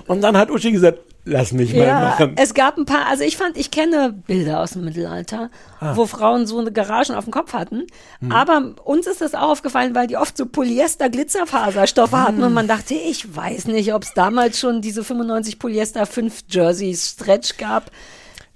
Und 0.06 0.22
dann 0.22 0.36
hat 0.36 0.50
Uschi 0.50 0.72
gesagt, 0.72 0.98
lass 1.24 1.52
mich 1.52 1.72
mal 1.74 1.86
Ja, 1.86 2.00
machen. 2.00 2.34
es 2.36 2.54
gab 2.54 2.76
ein 2.76 2.84
paar, 2.84 3.06
also 3.08 3.24
ich 3.24 3.36
fand, 3.36 3.56
ich 3.56 3.70
kenne 3.70 4.12
Bilder 4.26 4.60
aus 4.60 4.72
dem 4.72 4.84
Mittelalter, 4.84 5.50
Ah. 5.80 5.96
wo 5.96 6.06
Frauen 6.06 6.46
so 6.46 6.58
eine 6.58 6.70
Garagen 6.72 7.14
auf 7.14 7.24
dem 7.24 7.32
Kopf 7.32 7.52
hatten. 7.52 7.86
Hm. 8.20 8.32
Aber 8.32 8.74
uns 8.84 9.06
ist 9.06 9.20
das 9.20 9.34
auch 9.34 9.50
aufgefallen, 9.50 9.94
weil 9.94 10.06
die 10.06 10.16
oft 10.16 10.36
so 10.36 10.46
Polyester-Glitzerfaserstoffe 10.46 12.12
hatten 12.12 12.38
Hm. 12.38 12.44
und 12.44 12.52
man 12.54 12.68
dachte, 12.68 12.94
ich 12.94 13.34
weiß 13.34 13.66
nicht, 13.66 13.92
ob 13.94 14.02
es 14.02 14.12
damals 14.14 14.58
schon 14.58 14.82
diese 14.82 15.04
95 15.04 15.58
Polyester 15.58 16.06
5 16.06 16.42
Jerseys 16.48 17.10
Stretch 17.10 17.56
gab. 17.56 17.90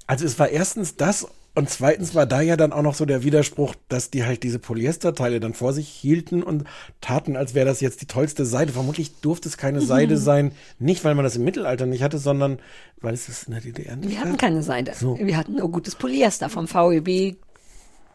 Also 0.07 0.25
es 0.25 0.39
war 0.39 0.49
erstens 0.49 0.97
das 0.97 1.27
und 1.59 1.69
zweitens 1.69 2.15
war 2.15 2.25
da 2.25 2.41
ja 2.41 2.57
dann 2.57 2.73
auch 2.73 2.83
noch 2.83 2.95
so 2.95 3.05
der 3.05 3.25
Widerspruch, 3.25 3.75
dass 3.89 4.11
die 4.11 4.25
halt 4.25 4.45
diese 4.45 4.61
Polyesterteile 4.61 5.41
dann 5.41 5.55
vor 5.55 5.73
sich 5.73 5.89
hielten 5.89 6.45
und 6.45 6.63
taten, 7.01 7.37
als 7.37 7.53
wäre 7.53 7.67
das 7.67 7.81
jetzt 7.81 8.01
die 8.01 8.07
tollste 8.07 8.47
Seide. 8.47 8.73
Vermutlich 8.73 9.21
durfte 9.23 9.49
es 9.49 9.57
keine 9.57 9.81
Seide 9.81 10.19
sein, 10.19 10.53
nicht 10.79 11.03
weil 11.03 11.17
man 11.17 11.25
das 11.25 11.35
im 11.35 11.43
Mittelalter 11.43 11.87
nicht 11.87 12.05
hatte, 12.05 12.19
sondern 12.19 12.61
weil 13.01 13.13
es 13.13 13.27
das 13.27 13.43
in 13.43 13.55
der 13.55 13.63
DDR 13.63 13.97
nicht 13.97 14.09
Wir 14.09 14.21
hatten 14.21 14.37
keine 14.37 14.63
Seide. 14.63 14.93
So. 14.95 15.19
Wir 15.19 15.37
hatten 15.37 15.57
nur 15.57 15.69
gutes 15.69 15.97
Polyester 15.97 16.49
vom 16.49 16.69
VEB 16.69 17.37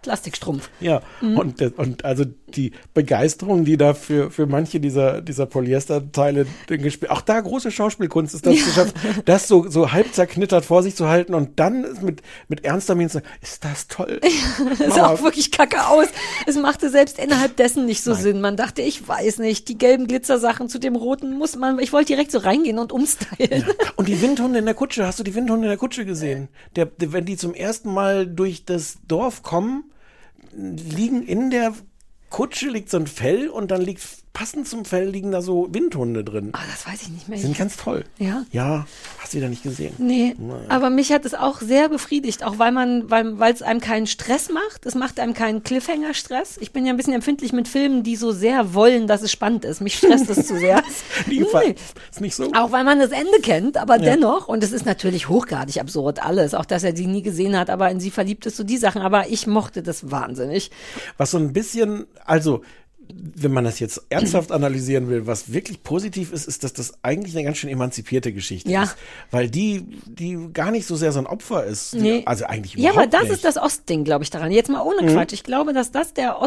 Plastikstrumpf. 0.03 0.69
Ja, 0.79 1.01
Mhm. 1.21 1.37
und, 1.37 1.61
und 1.79 2.05
also 2.05 2.25
die 2.55 2.71
Begeisterung, 2.93 3.65
die 3.65 3.77
da 3.77 3.93
für, 3.95 4.29
für 4.29 4.45
manche 4.45 4.79
dieser, 4.79 5.21
dieser 5.21 5.45
Polyesterteile 5.47 6.45
gespielt, 6.67 7.11
auch 7.11 7.21
da 7.21 7.39
große 7.39 7.71
Schauspielkunst 7.71 8.35
ist 8.35 8.45
das 8.45 8.53
geschafft, 8.63 8.95
das 9.25 9.47
so, 9.47 9.67
so 9.69 9.91
halb 9.91 10.13
zerknittert 10.13 10.65
vor 10.65 10.83
sich 10.83 10.95
zu 10.95 11.07
halten 11.09 11.33
und 11.33 11.59
dann 11.59 11.85
mit, 12.03 12.21
mit 12.47 12.63
ernster 12.63 12.95
Miene 12.95 13.09
zu 13.09 13.13
sagen, 13.17 13.27
ist 13.41 13.63
das 13.65 13.87
toll. 13.87 14.19
Das 14.79 14.95
sah 14.95 15.07
auch 15.07 15.23
wirklich 15.23 15.51
kacke 15.51 15.87
aus. 15.87 16.07
Es 16.45 16.55
machte 16.57 16.89
selbst 16.89 17.17
innerhalb 17.19 17.55
dessen 17.57 17.85
nicht 17.85 18.03
so 18.03 18.13
Sinn. 18.13 18.41
Man 18.41 18.55
dachte, 18.57 18.81
ich 18.81 19.07
weiß 19.07 19.39
nicht, 19.39 19.67
die 19.69 19.77
gelben 19.77 20.07
Glitzersachen 20.07 20.69
zu 20.69 20.79
dem 20.79 20.95
roten 20.95 21.37
muss 21.37 21.55
man, 21.55 21.79
ich 21.79 21.93
wollte 21.93 22.07
direkt 22.07 22.31
so 22.31 22.39
reingehen 22.39 22.77
und 22.79 22.91
umstylen. 22.91 23.63
Und 23.95 24.07
die 24.07 24.21
Windhunde 24.21 24.59
in 24.59 24.65
der 24.65 24.73
Kutsche, 24.73 25.05
hast 25.07 25.19
du 25.19 25.23
die 25.23 25.33
Windhunde 25.35 25.65
in 25.65 25.69
der 25.69 25.77
Kutsche 25.77 26.05
gesehen? 26.05 26.49
Der, 26.75 26.85
der, 26.85 27.13
wenn 27.13 27.25
die 27.25 27.37
zum 27.37 27.53
ersten 27.53 27.93
Mal 27.93 28.27
durch 28.27 28.65
das 28.65 28.97
Dorf 29.07 29.41
kommen, 29.43 29.85
liegen 30.55 31.23
in 31.23 31.49
der 31.49 31.73
Kutsche 32.29 32.69
liegt 32.69 32.89
so 32.89 32.97
ein 32.97 33.07
Fell 33.07 33.49
und 33.49 33.69
dann 33.71 33.81
liegt 33.81 34.22
passend 34.33 34.67
zum 34.67 34.83
Fell 34.83 35.09
liegen 35.09 35.31
da 35.31 35.41
so 35.41 35.67
Windhunde 35.71 36.23
drin. 36.23 36.49
Ah, 36.53 36.59
das 36.71 36.87
weiß 36.87 37.03
ich 37.03 37.09
nicht 37.09 37.29
mehr. 37.29 37.37
Die 37.37 37.43
sind 37.43 37.57
ganz 37.57 37.77
toll. 37.77 38.03
Ja? 38.17 38.45
Ja, 38.51 38.87
hast 39.19 39.33
du 39.33 39.37
wieder 39.37 39.47
nicht 39.47 39.61
gesehen. 39.61 39.93
Nee, 39.99 40.35
aber 40.69 40.89
mich 40.89 41.11
hat 41.11 41.23
es 41.25 41.35
auch 41.35 41.61
sehr 41.61 41.87
befriedigt, 41.87 42.43
auch 42.43 42.57
weil 42.57 42.71
man, 42.71 43.09
weil 43.11 43.53
es 43.53 43.61
einem 43.61 43.79
keinen 43.79 44.07
Stress 44.07 44.49
macht. 44.49 44.85
Es 44.85 44.95
macht 44.95 45.19
einem 45.19 45.35
keinen 45.35 45.63
Cliffhanger-Stress. 45.63 46.57
Ich 46.59 46.71
bin 46.71 46.85
ja 46.85 46.93
ein 46.93 46.97
bisschen 46.97 47.13
empfindlich 47.13 47.53
mit 47.53 47.67
Filmen, 47.67 48.01
die 48.01 48.15
so 48.15 48.31
sehr 48.31 48.73
wollen, 48.73 49.05
dass 49.05 49.21
es 49.21 49.31
spannend 49.31 49.65
ist. 49.65 49.81
Mich 49.81 49.97
stresst 49.97 50.29
es 50.29 50.47
zu 50.47 50.57
sehr. 50.57 50.81
Nee. 51.27 51.45
Ist 52.11 52.21
nicht 52.21 52.35
so? 52.35 52.51
Auch 52.53 52.71
weil 52.71 52.83
man 52.83 52.99
das 52.99 53.11
Ende 53.11 53.39
kennt, 53.41 53.77
aber 53.77 53.97
dennoch, 53.97 54.47
und 54.47 54.63
es 54.63 54.71
ist 54.71 54.85
natürlich 54.85 55.29
hochgradig 55.29 55.79
absurd, 55.79 56.23
alles, 56.23 56.53
auch 56.53 56.65
dass 56.65 56.83
er 56.83 56.95
sie 56.95 57.07
nie 57.07 57.21
gesehen 57.21 57.57
hat, 57.57 57.69
aber 57.69 57.89
in 57.89 57.99
sie 57.99 58.11
verliebt 58.11 58.45
ist, 58.45 58.57
so 58.57 58.63
die 58.63 58.77
Sachen, 58.77 59.01
aber 59.01 59.29
ich 59.29 59.47
mochte 59.47 59.83
das 59.83 60.11
wahnsinnig. 60.11 60.71
Was 61.17 61.31
so 61.31 61.37
ein 61.37 61.53
bisschen, 61.53 62.05
also 62.25 62.61
wenn 63.35 63.51
man 63.51 63.63
das 63.63 63.79
jetzt 63.79 64.01
ernsthaft 64.09 64.51
analysieren 64.51 65.07
will, 65.09 65.27
was 65.27 65.51
wirklich 65.53 65.83
positiv 65.83 66.31
ist, 66.31 66.47
ist, 66.47 66.63
dass 66.63 66.73
das 66.73 66.93
eigentlich 67.03 67.35
eine 67.35 67.43
ganz 67.45 67.57
schön 67.57 67.69
emanzipierte 67.69 68.31
Geschichte 68.33 68.69
Ja. 68.69 68.83
ist. 68.83 68.95
Weil 69.31 69.49
die, 69.49 69.85
die 70.05 70.49
gar 70.53 70.71
nicht 70.71 70.85
so 70.87 70.95
sehr 70.95 71.11
so 71.11 71.19
ein 71.19 71.27
Opfer 71.27 71.65
ist. 71.65 71.95
Nee. 71.95 72.23
Also 72.25 72.45
eigentlich 72.45 72.73
Ja, 72.75 72.91
überhaupt 72.91 72.97
aber 72.99 73.07
das 73.07 73.21
nicht. 73.23 73.29
Mhm. 73.29 73.35
ist 73.35 73.45
das 73.45 73.57
Ostding, 73.57 74.03
glaube 74.03 74.23
ich, 74.23 74.29
daran. 74.29 74.51
Jetzt 74.51 74.69
mal 74.69 74.81
ohne 74.81 75.11
Quatsch. 75.11 75.33
Ich 75.33 75.43
glaube, 75.43 75.73
dass 75.73 75.91
das 75.91 76.13
der 76.13 76.41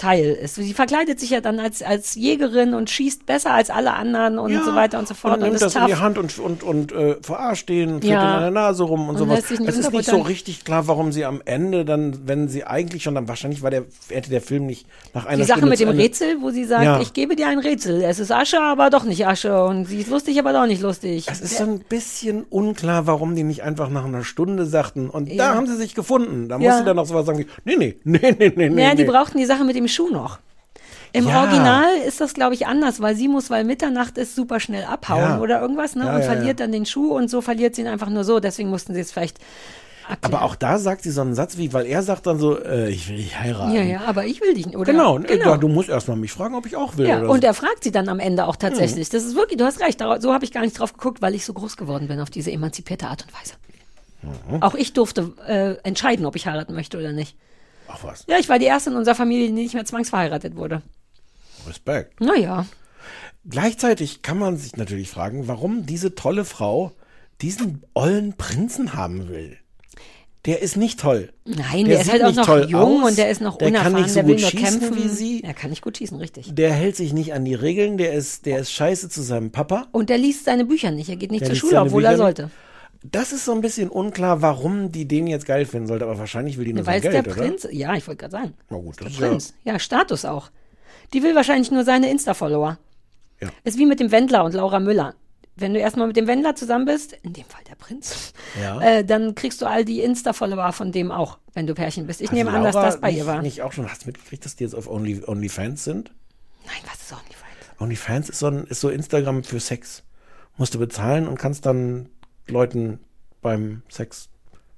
Ostteil 0.00 0.30
ist. 0.32 0.54
Sie 0.54 0.72
verkleidet 0.72 1.20
sich 1.20 1.30
ja 1.30 1.40
dann 1.40 1.58
als, 1.60 1.82
als 1.82 2.14
Jägerin 2.14 2.74
und 2.74 2.88
schießt 2.90 3.26
besser 3.26 3.52
als 3.52 3.68
alle 3.70 3.92
anderen 3.92 4.38
und 4.38 4.50
Ja, 4.52 4.62
so 4.64 4.74
weiter 4.74 4.98
und 4.98 5.06
so 5.06 5.14
fort. 5.14 5.34
Und 5.34 5.40
nimmt 5.42 5.54
ist 5.56 5.62
das 5.62 5.74
in 5.74 5.86
die 5.86 5.92
tough. 5.92 6.00
Hand 6.00 6.18
und, 6.18 6.38
und, 6.38 6.62
und 6.62 6.92
äh, 6.92 7.16
verarscht 7.22 7.68
den, 7.68 8.00
tritt 8.00 8.10
Ja. 8.10 8.36
in 8.36 8.40
der 8.42 8.50
Nase 8.50 8.84
rum 8.84 9.02
und, 9.08 9.16
Und 9.16 9.18
sowas. 9.28 9.44
Es 9.50 9.76
ist 9.76 9.92
nicht 9.92 10.04
so 10.08 10.18
richtig 10.20 10.64
klar, 10.64 10.86
warum 10.88 11.12
sie 11.12 11.24
am 11.24 11.42
Ende 11.44 11.84
dann, 11.84 12.26
wenn 12.26 12.48
sie 12.48 12.64
eigentlich 12.64 13.02
schon, 13.02 13.14
dann 13.14 13.28
wahrscheinlich 13.28 13.62
war 13.62 13.70
der, 13.70 13.84
hätte 14.08 14.30
der 14.30 14.40
Film 14.40 14.66
nicht 14.66 14.86
nach 15.12 15.26
einer 15.26 15.38
Die 15.38 15.44
Sache 15.44 15.58
Stunde 15.58 15.70
mit 15.70 15.80
dem 15.80 15.88
Rätsel, 15.90 16.36
wo 16.40 16.50
sie 16.50 16.64
sagt, 16.64 16.84
Ja. 16.84 17.00
ich 17.00 17.12
gebe 17.12 17.36
dir 17.36 17.48
ein 17.48 17.58
Rätsel. 17.58 18.02
Es 18.02 18.18
ist 18.20 18.30
Asche, 18.32 18.60
aber 18.60 18.88
doch 18.90 19.04
nicht 19.04 19.26
Asche. 19.26 19.64
Und 19.64 19.84
sie 19.86 20.00
ist 20.00 20.10
lustig, 20.10 20.38
aber 20.38 20.52
doch 20.52 20.66
nicht 20.66 20.80
lustig. 20.82 21.26
Es 21.30 21.40
ist 21.40 21.58
so 21.58 21.64
ein 21.64 21.80
bisschen 21.80 22.44
unklar, 22.48 23.06
warum 23.06 23.34
die 23.36 23.42
nicht 23.42 23.62
einfach 23.62 23.90
nach 23.90 24.04
einer 24.06 24.24
Stunde 24.24 24.64
sagten, 24.66 25.10
und 25.10 25.28
Ja. 25.28 25.48
da 25.50 25.54
haben 25.56 25.66
sie 25.66 25.76
sich 25.76 25.94
gefunden. 25.94 26.48
Da 26.48 26.56
muss 26.58 26.66
Ja. 26.66 26.78
sie 26.78 26.84
dann 26.84 26.96
noch 26.96 27.06
sowas 27.06 27.26
sagen 27.26 27.38
wie, 27.40 27.46
nee, 27.64 27.76
nee, 27.76 27.96
nee, 28.04 28.34
nee, 28.38 28.52
nee, 28.56 28.68
nee. 28.70 28.94
die 28.94 29.04
brauchten 29.04 29.38
die 29.38 29.44
Sache 29.46 29.64
mit 29.64 29.76
dem 29.76 29.88
Schuh 29.90 30.08
noch. 30.10 30.38
Im 31.12 31.26
Ja. 31.28 31.40
Original 31.40 31.88
ist 32.06 32.20
das, 32.20 32.34
glaube 32.34 32.54
ich, 32.54 32.66
anders, 32.66 33.00
weil 33.00 33.16
sie 33.16 33.26
muss, 33.28 33.50
weil 33.50 33.64
Mitternacht 33.64 34.16
ist, 34.16 34.36
super 34.36 34.60
schnell 34.60 34.84
abhauen 34.84 35.20
Ja. 35.22 35.40
oder 35.40 35.60
irgendwas, 35.60 35.96
ne? 35.96 36.04
Ja, 36.04 36.16
und 36.16 36.22
verliert 36.24 36.60
dann 36.60 36.70
den 36.72 36.86
Schuh 36.86 37.14
und 37.16 37.28
so 37.28 37.40
verliert 37.40 37.74
sie 37.74 37.82
ihn 37.82 37.88
einfach 37.88 38.08
nur 38.10 38.22
so. 38.24 38.38
Deswegen 38.38 38.70
mussten 38.70 38.94
sie 38.94 39.00
es 39.00 39.10
vielleicht 39.10 39.38
erklären. 40.08 40.34
Aber 40.34 40.44
auch 40.44 40.54
da 40.54 40.78
sagt 40.78 41.02
sie 41.02 41.10
so 41.10 41.20
einen 41.22 41.34
Satz 41.34 41.56
wie, 41.56 41.72
weil 41.72 41.86
er 41.86 42.02
sagt 42.04 42.26
dann 42.28 42.38
so, 42.38 42.56
äh, 42.62 42.90
ich 42.90 43.08
will 43.08 43.16
dich 43.16 43.36
heiraten. 43.38 43.74
Ja, 43.74 43.82
ja, 43.82 44.00
aber 44.06 44.24
ich 44.26 44.40
will 44.40 44.54
dich 44.54 44.66
nicht, 44.66 44.76
oder? 44.76 44.92
Genau, 44.92 45.18
genau. 45.18 45.56
Du 45.56 45.66
musst 45.66 45.88
erstmal 45.88 46.16
mich 46.16 46.30
fragen, 46.32 46.54
ob 46.54 46.64
ich 46.66 46.76
auch 46.76 46.96
will. 46.96 47.08
Ja, 47.08 47.22
und 47.22 47.40
so. 47.40 47.46
er 47.46 47.54
fragt 47.54 47.82
sie 47.82 47.90
dann 47.90 48.08
am 48.08 48.20
Ende 48.20 48.46
auch 48.46 48.54
tatsächlich. 48.56 49.08
Das 49.08 49.24
ist 49.24 49.34
wirklich, 49.34 49.58
du 49.58 49.64
hast 49.64 49.80
recht, 49.80 50.00
so 50.20 50.32
habe 50.32 50.44
ich 50.44 50.52
gar 50.52 50.60
nicht 50.62 50.78
drauf 50.78 50.92
geguckt, 50.92 51.20
weil 51.22 51.34
ich 51.34 51.44
so 51.44 51.52
groß 51.52 51.76
geworden 51.76 52.06
bin 52.06 52.20
auf 52.20 52.30
diese 52.30 52.52
emanzipierte 52.52 53.08
Art 53.08 53.24
und 53.26 53.34
Weise. 53.34 53.54
Mhm. 54.52 54.62
Auch 54.62 54.74
ich 54.74 54.92
durfte 54.92 55.32
äh, 55.46 55.74
entscheiden, 55.82 56.24
ob 56.26 56.36
ich 56.36 56.46
heiraten 56.46 56.74
möchte 56.74 56.98
oder 56.98 57.12
nicht. 57.12 57.36
Ach 57.92 58.04
was, 58.04 58.24
Ja, 58.28 58.38
ich 58.38 58.48
war 58.48 58.58
die 58.58 58.66
erste 58.66 58.90
in 58.90 58.96
unserer 58.96 59.14
Familie, 59.14 59.46
die 59.48 59.52
nicht 59.52 59.74
mehr 59.74 59.84
zwangsverheiratet 59.84 60.56
wurde. 60.56 60.82
Respekt. 61.66 62.20
Naja. 62.20 62.66
Gleichzeitig 63.48 64.22
kann 64.22 64.38
man 64.38 64.56
sich 64.56 64.76
natürlich 64.76 65.08
fragen, 65.08 65.48
warum 65.48 65.86
diese 65.86 66.14
tolle 66.14 66.44
Frau 66.44 66.92
diesen 67.40 67.84
ollen 67.94 68.34
Prinzen 68.36 68.94
haben 68.94 69.28
will. 69.28 69.56
Der 70.46 70.62
ist 70.62 70.76
nicht 70.76 70.98
toll. 71.00 71.32
Nein, 71.44 71.84
Der 71.84 71.96
der, 71.96 72.00
ist 72.00 72.10
halt 72.12 72.22
auch 72.24 72.34
noch 72.34 72.46
toll 72.46 72.66
jung 72.70 73.02
aus. 73.02 73.10
und 73.10 73.18
der 73.18 73.30
ist 73.30 73.40
noch 73.42 73.58
Der 73.58 73.72
kann 73.72 73.92
unerfahren, 73.92 74.02
nicht 74.02 74.08
so 74.10 74.14
der 74.20 74.26
will 74.26 74.34
gut 74.36 74.42
nur 74.42 74.50
schießen 74.50 74.80
kämpfen. 74.80 75.04
wie 75.04 75.08
sie. 75.08 75.42
Er 75.44 75.52
kann 75.52 75.68
nicht 75.68 75.82
gut 75.82 75.98
schießen, 75.98 76.16
richtig. 76.18 76.54
Der 76.54 76.72
hält 76.72 76.96
sich 76.96 77.12
nicht 77.12 77.34
an 77.34 77.44
die 77.44 77.54
Regeln, 77.54 77.98
der 77.98 78.14
ist, 78.14 78.46
der 78.46 78.60
ist 78.60 78.72
scheiße 78.72 79.10
zu 79.10 79.20
seinem 79.22 79.50
Papa. 79.50 79.88
Und 79.92 80.08
der 80.08 80.16
liest 80.16 80.46
seine 80.46 80.64
Bücher 80.64 80.92
nicht. 80.92 81.10
Er 81.10 81.16
geht 81.16 81.30
nicht 81.30 81.42
Der 81.42 81.48
zur 81.48 81.56
Schule, 81.56 81.80
obwohl 81.82 82.02
Bücher 82.02 82.12
er 82.18 82.28
nicht. 82.44 82.50
Das 83.02 83.32
ist 83.32 83.46
so 83.46 83.52
ein 83.52 83.62
bisschen 83.62 83.88
unklar, 83.88 84.42
warum 84.42 84.92
die 84.92 85.06
den 85.06 85.26
jetzt 85.26 85.46
geil 85.46 85.64
finden 85.64 85.86
sollte, 85.86 86.04
aber 86.04 86.18
wahrscheinlich 86.18 86.58
will 86.58 86.66
die 86.66 86.74
nur 86.74 86.86
Weil 86.86 87.00
sein 87.02 87.08
es 87.08 87.14
der 87.14 87.22
Geld, 87.22 87.36
oder? 87.36 87.46
Prinz, 87.46 87.68
ja, 87.70 87.94
ich 87.94 88.06
wollte 88.06 88.20
gerade 88.20 88.32
sagen. 88.32 88.54
Na 88.68 88.76
gut, 88.76 88.96
das 88.96 88.98
Der 88.98 89.06
ist 89.08 89.20
ja, 89.20 89.28
Prinz. 89.28 89.54
Ja, 89.64 89.78
Status 89.78 90.24
auch. 90.24 90.50
Die 91.14 91.22
will 91.22 91.34
wahrscheinlich 91.34 91.70
nur 91.70 91.84
seine 91.84 92.10
Insta-Follower. 92.10 92.78
Ja. 93.40 93.48
Ist 93.64 93.78
wie 93.78 93.86
mit 93.86 94.00
dem 94.00 94.10
Wendler 94.10 94.44
und 94.44 94.52
Laura 94.52 94.80
Müller. 94.80 95.14
Wenn 95.56 95.74
du 95.74 95.80
erstmal 95.80 96.06
mit 96.06 96.16
dem 96.16 96.26
Wendler 96.26 96.54
zusammen 96.54 96.84
bist, 96.84 97.14
in 97.22 97.32
dem 97.32 97.44
Fall 97.44 97.62
der 97.68 97.74
Prinz, 97.74 98.32
Ja. 98.60 98.80
äh, 98.98 99.04
dann 99.04 99.34
kriegst 99.34 99.62
du 99.62 99.66
all 99.66 99.84
die 99.84 100.00
Insta-Follower 100.00 100.72
von 100.72 100.92
dem 100.92 101.10
auch, 101.10 101.38
wenn 101.54 101.66
du 101.66 101.74
Pärchen 101.74 102.06
bist. 102.06 102.20
Ich 102.20 102.28
Hat 102.28 102.34
nehme 102.34 102.50
an, 102.50 102.62
dass 102.62 102.74
Laura 102.74 102.86
das 102.86 103.00
bei 103.00 103.08
nicht, 103.08 103.18
ihr 103.18 103.26
war. 103.26 103.40
Nicht 103.42 103.62
auch 103.62 103.72
schon, 103.72 103.90
hast 103.90 104.02
du 104.02 104.08
mitgekriegt, 104.08 104.44
dass 104.44 104.56
die 104.56 104.64
jetzt 104.64 104.74
auf 104.74 104.88
Only, 104.88 105.22
OnlyFans 105.26 105.84
sind? 105.84 106.12
Nein, 106.66 106.76
was 106.84 107.00
ist 107.00 107.12
weit. 107.12 107.20
OnlyFans 107.80 108.28
ist 108.28 108.38
so, 108.38 108.46
ein, 108.46 108.64
ist 108.64 108.80
so 108.80 108.90
Instagram 108.90 109.42
für 109.42 109.58
Sex. 109.58 110.02
Musst 110.58 110.74
du 110.74 110.78
bezahlen 110.78 111.26
und 111.26 111.38
kannst 111.38 111.64
dann 111.64 112.10
Leuten 112.50 112.98
beim 113.42 113.82
Sex 113.88 114.28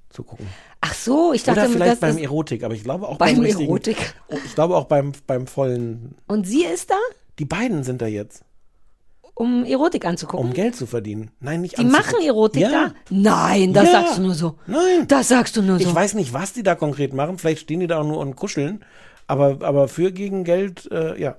zugucken. 0.09 0.47
Ach 0.81 0.93
so, 0.93 1.33
ich 1.33 1.43
dachte, 1.43 1.61
Oder 1.61 1.69
vielleicht 1.69 1.91
das 1.93 1.99
beim 1.99 2.17
ist, 2.17 2.23
Erotik, 2.23 2.63
aber 2.63 2.73
ich 2.73 2.83
glaube 2.83 3.07
auch 3.07 3.17
Beim 3.17 3.37
beim, 3.37 3.45
Erotik. 3.45 3.97
Ich 4.45 4.53
glaube 4.55 4.75
auch 4.75 4.85
beim, 4.85 5.11
beim 5.27 5.47
vollen. 5.47 6.15
Und 6.27 6.45
sie 6.45 6.63
ist 6.65 6.89
da, 6.91 6.95
Die 7.39 7.45
beiden 7.45 7.83
sind 7.83 8.01
da 8.01 8.05
jetzt, 8.07 8.43
um 9.33 9.65
Erotik 9.65 10.05
anzugucken. 10.05 10.47
um 10.47 10.53
Geld 10.53 10.75
zu 10.75 10.85
verdienen. 10.85 11.31
Nein, 11.39 11.61
nicht 11.61 11.77
die 11.77 11.85
machen 11.85 12.21
Erotik 12.23 12.61
ja. 12.63 12.69
da? 12.69 12.93
Nein, 13.09 13.73
das 13.73 13.85
Ja. 13.85 13.91
sagst 14.01 14.17
du 14.17 14.21
nur 14.21 14.35
so. 14.35 14.55
Nein. 14.67 15.07
Das 15.07 15.29
sagst 15.29 15.55
du 15.57 15.61
nur 15.63 15.79
so. 15.79 15.87
Ich 15.87 15.95
weiß 15.95 16.13
nicht, 16.13 16.33
was 16.33 16.53
die 16.53 16.63
da 16.63 16.75
konkret 16.75 17.13
machen. 17.13 17.37
Vielleicht 17.39 17.61
stehen 17.61 17.79
die 17.79 17.87
da 17.87 17.99
auch 18.01 18.05
nur 18.05 18.19
und 18.19 18.35
kuscheln. 18.35 18.85
Aber, 19.25 19.65
aber 19.65 19.87
für 19.87 20.11
gegen 20.11 20.43
Geld, 20.43 20.91
äh, 20.91 21.19
ja. 21.19 21.37